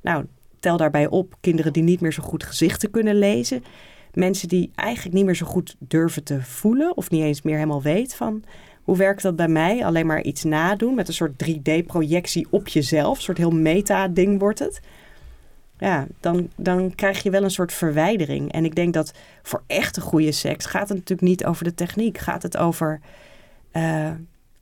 Nou, 0.02 0.26
tel 0.60 0.78
daarbij 0.78 1.08
op 1.08 1.36
kinderen 1.42 1.74
die 1.74 1.84
niet 1.84 2.02
meer 2.02 2.14
zo 2.14 2.24
goed 2.24 2.44
gezichten 2.44 2.92
kunnen 2.92 3.16
lezen. 3.16 3.64
Mensen 4.14 4.48
die 4.48 4.72
eigenlijk 4.76 5.16
niet 5.16 5.26
meer 5.26 5.36
zo 5.36 5.46
goed 5.46 5.76
durven 5.80 6.24
te 6.24 6.42
voelen 6.42 6.98
of 6.98 7.10
niet 7.10 7.24
eens 7.24 7.42
meer 7.42 7.56
helemaal 7.56 7.82
weet 7.82 8.16
van 8.16 8.44
hoe 8.90 8.98
werkt 8.98 9.22
dat 9.22 9.36
bij 9.36 9.48
mij? 9.48 9.86
Alleen 9.86 10.06
maar 10.06 10.22
iets 10.22 10.44
nadoen 10.44 10.96
met 10.96 11.08
een 11.08 11.14
soort 11.14 11.46
3D-projectie 11.46 12.48
op 12.50 12.68
jezelf. 12.68 13.18
Een 13.18 13.24
soort 13.24 13.38
heel 13.38 13.52
meta-ding 13.52 14.40
wordt 14.40 14.60
het. 14.60 14.82
Ja, 15.78 16.08
dan, 16.20 16.50
dan 16.56 16.96
krijg 16.96 17.24
je 17.24 17.30
wel 17.30 17.44
een 17.44 17.52
soort 17.52 17.74
verwijdering. 17.74 18.52
En 18.52 18.66
ik 18.66 18.76
denk 18.76 18.94
dat 18.94 19.14
voor 19.44 19.64
echte 19.68 20.02
goede 20.02 20.32
seks 20.32 20.66
gaat 20.66 20.90
het 20.90 20.98
natuurlijk 20.98 21.28
niet 21.28 21.46
over 21.46 21.64
de 21.64 21.74
techniek. 21.74 22.18
Gaat 22.18 22.44
het 22.44 22.58
over 22.58 23.00
uh, 23.74 24.10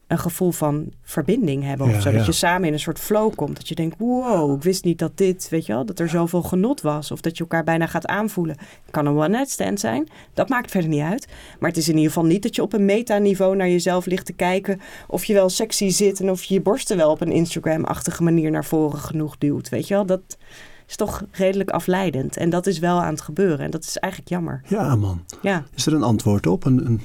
een 0.07 0.19
gevoel 0.19 0.51
van 0.51 0.91
verbinding 1.01 1.63
hebben. 1.63 1.87
of 1.87 2.01
zo. 2.01 2.11
Dat 2.11 2.25
je 2.25 2.31
samen 2.31 2.67
in 2.67 2.73
een 2.73 2.79
soort 2.79 2.99
flow 2.99 3.35
komt. 3.35 3.55
Dat 3.55 3.67
je 3.67 3.75
denkt, 3.75 3.95
wow, 3.99 4.55
ik 4.55 4.63
wist 4.63 4.83
niet 4.83 4.99
dat 4.99 5.17
dit, 5.17 5.49
weet 5.49 5.65
je 5.65 5.73
wel, 5.73 5.85
dat 5.85 5.99
er 5.99 6.09
zoveel 6.09 6.41
genot 6.41 6.81
was. 6.81 7.11
Of 7.11 7.21
dat 7.21 7.37
je 7.37 7.43
elkaar 7.43 7.63
bijna 7.63 7.87
gaat 7.87 8.05
aanvoelen. 8.05 8.57
Het 8.59 8.91
kan 8.91 9.05
een 9.05 9.17
one-night 9.17 9.49
stand 9.49 9.79
zijn. 9.79 10.07
Dat 10.33 10.49
maakt 10.49 10.71
verder 10.71 10.89
niet 10.89 11.01
uit. 11.01 11.27
Maar 11.59 11.69
het 11.69 11.77
is 11.79 11.87
in 11.87 11.95
ieder 11.95 12.11
geval 12.11 12.25
niet 12.25 12.43
dat 12.43 12.55
je 12.55 12.61
op 12.61 12.73
een 12.73 12.85
metaniveau 12.85 13.55
naar 13.55 13.69
jezelf 13.69 14.05
ligt 14.05 14.25
te 14.25 14.33
kijken. 14.33 14.79
Of 15.07 15.25
je 15.25 15.33
wel 15.33 15.49
sexy 15.49 15.89
zit 15.89 16.19
en 16.19 16.29
of 16.29 16.43
je 16.43 16.53
je 16.53 16.61
borsten 16.61 16.97
wel 16.97 17.11
op 17.11 17.21
een 17.21 17.31
Instagram-achtige 17.31 18.23
manier 18.23 18.51
naar 18.51 18.65
voren 18.65 18.99
genoeg 18.99 19.37
duwt. 19.37 19.69
Weet 19.69 19.87
je 19.87 19.93
wel, 19.93 20.05
dat 20.05 20.37
is 20.87 20.95
toch 20.95 21.23
redelijk 21.31 21.69
afleidend. 21.69 22.37
En 22.37 22.49
dat 22.49 22.67
is 22.67 22.79
wel 22.79 23.01
aan 23.01 23.13
het 23.13 23.21
gebeuren. 23.21 23.59
En 23.59 23.71
dat 23.71 23.83
is 23.83 23.97
eigenlijk 23.97 24.31
jammer. 24.31 24.61
Ja, 24.67 24.95
man. 24.95 25.23
Ja. 25.41 25.63
Is 25.75 25.85
er 25.85 25.93
een 25.93 26.03
antwoord 26.03 26.47
op? 26.47 26.65
Een, 26.65 26.85
een, 26.85 27.01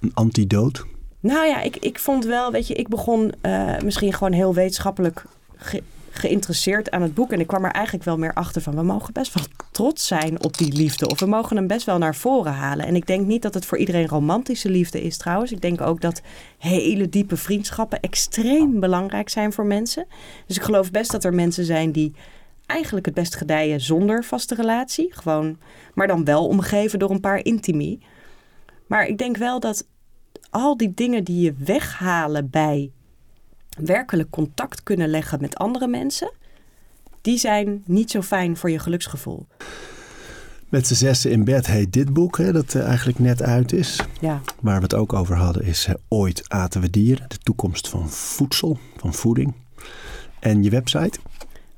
een 0.00 0.10
antidoot? 0.14 0.84
Nou 1.26 1.46
ja, 1.46 1.62
ik, 1.62 1.76
ik 1.76 1.98
vond 1.98 2.24
wel, 2.24 2.52
weet 2.52 2.66
je, 2.66 2.74
ik 2.74 2.88
begon 2.88 3.32
uh, 3.42 3.78
misschien 3.78 4.12
gewoon 4.12 4.32
heel 4.32 4.54
wetenschappelijk 4.54 5.24
ge 5.56 5.82
geïnteresseerd 6.10 6.90
aan 6.90 7.02
het 7.02 7.14
boek. 7.14 7.32
En 7.32 7.40
ik 7.40 7.46
kwam 7.46 7.64
er 7.64 7.70
eigenlijk 7.70 8.04
wel 8.04 8.18
meer 8.18 8.32
achter 8.32 8.62
van, 8.62 8.74
we 8.74 8.82
mogen 8.82 9.12
best 9.12 9.34
wel 9.34 9.44
trots 9.70 10.06
zijn 10.06 10.44
op 10.44 10.58
die 10.58 10.72
liefde. 10.72 11.08
Of 11.08 11.20
we 11.20 11.26
mogen 11.26 11.56
hem 11.56 11.66
best 11.66 11.86
wel 11.86 11.98
naar 11.98 12.14
voren 12.14 12.52
halen. 12.52 12.86
En 12.86 12.96
ik 12.96 13.06
denk 13.06 13.26
niet 13.26 13.42
dat 13.42 13.54
het 13.54 13.66
voor 13.66 13.78
iedereen 13.78 14.08
romantische 14.08 14.70
liefde 14.70 15.02
is 15.02 15.16
trouwens. 15.16 15.52
Ik 15.52 15.60
denk 15.60 15.80
ook 15.80 16.00
dat 16.00 16.22
hele 16.58 17.08
diepe 17.08 17.36
vriendschappen 17.36 18.00
extreem 18.00 18.80
belangrijk 18.80 19.28
zijn 19.28 19.52
voor 19.52 19.66
mensen. 19.66 20.06
Dus 20.46 20.56
ik 20.56 20.62
geloof 20.62 20.90
best 20.90 21.10
dat 21.10 21.24
er 21.24 21.34
mensen 21.34 21.64
zijn 21.64 21.92
die 21.92 22.12
eigenlijk 22.66 23.06
het 23.06 23.14
best 23.14 23.34
gedijen 23.34 23.80
zonder 23.80 24.24
vaste 24.24 24.54
relatie. 24.54 25.08
Gewoon, 25.14 25.58
maar 25.94 26.06
dan 26.06 26.24
wel 26.24 26.46
omgeven 26.46 26.98
door 26.98 27.10
een 27.10 27.20
paar 27.20 27.44
intimie. 27.44 27.98
Maar 28.86 29.06
ik 29.06 29.18
denk 29.18 29.36
wel 29.36 29.60
dat 29.60 29.86
al 30.50 30.76
die 30.76 30.92
dingen 30.94 31.24
die 31.24 31.40
je 31.40 31.54
weghalen 31.58 32.50
bij 32.50 32.90
werkelijk 33.78 34.30
contact 34.30 34.82
kunnen 34.82 35.08
leggen 35.08 35.40
met 35.40 35.56
andere 35.56 35.88
mensen, 35.88 36.32
die 37.20 37.38
zijn 37.38 37.82
niet 37.86 38.10
zo 38.10 38.22
fijn 38.22 38.56
voor 38.56 38.70
je 38.70 38.78
geluksgevoel. 38.78 39.46
Met 40.68 40.86
z'n 40.86 40.94
zessen 40.94 41.30
in 41.30 41.44
bed 41.44 41.66
heet 41.66 41.92
dit 41.92 42.12
boek, 42.12 42.38
hè, 42.38 42.52
dat 42.52 42.74
uh, 42.74 42.86
eigenlijk 42.86 43.18
net 43.18 43.42
uit 43.42 43.72
is. 43.72 44.00
Ja. 44.20 44.40
Waar 44.60 44.76
we 44.76 44.82
het 44.82 44.94
ook 44.94 45.12
over 45.12 45.36
hadden 45.36 45.64
is 45.64 45.88
Ooit 46.08 46.48
aten 46.48 46.80
we 46.80 46.90
dieren, 46.90 47.28
de 47.28 47.38
toekomst 47.38 47.88
van 47.88 48.10
voedsel, 48.10 48.78
van 48.96 49.14
voeding. 49.14 49.54
En 50.40 50.62
je 50.62 50.70
website? 50.70 51.18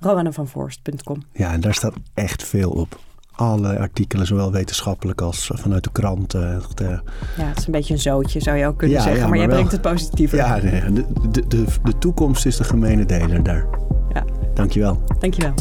rowannevanvorst.com. 0.01 1.23
Ja, 1.33 1.53
en 1.53 1.61
daar 1.61 1.75
staat 1.75 1.95
echt 2.15 2.45
veel 2.45 2.71
op 2.71 3.01
alle 3.39 3.79
artikelen, 3.79 4.27
zowel 4.27 4.53
wetenschappelijk 4.53 5.21
als 5.21 5.51
vanuit 5.55 5.85
de 5.85 5.93
krant. 5.93 6.35
Uh, 6.35 6.43
ja, 6.43 7.01
het 7.37 7.59
is 7.59 7.67
een 7.67 7.73
beetje 7.73 7.95
een 7.95 8.01
zootje, 8.01 8.41
zou 8.41 8.57
je 8.57 8.67
ook 8.67 8.79
kunnen 8.79 9.03
zeggen. 9.03 9.21
maar, 9.21 9.29
maar 9.29 9.39
jij 9.39 9.49
brengt 9.49 9.73
het 9.73 9.81
positiever. 9.81 10.39
Ja, 10.39 10.57
nee, 10.57 10.93
de, 10.93 11.05
de, 11.31 11.47
de, 11.47 11.65
de 11.83 11.99
toekomst 11.99 12.47
is 12.47 12.57
de 12.57 12.65
gemene 12.65 13.07
deler 13.07 13.43
daar. 13.43 13.67
Ja. 14.13 14.25
Dankjewel. 14.55 15.03
Dankjewel. 15.19 15.55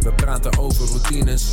We 0.00 0.12
praten 0.16 0.58
over 0.58 0.86
routines. 0.88 1.52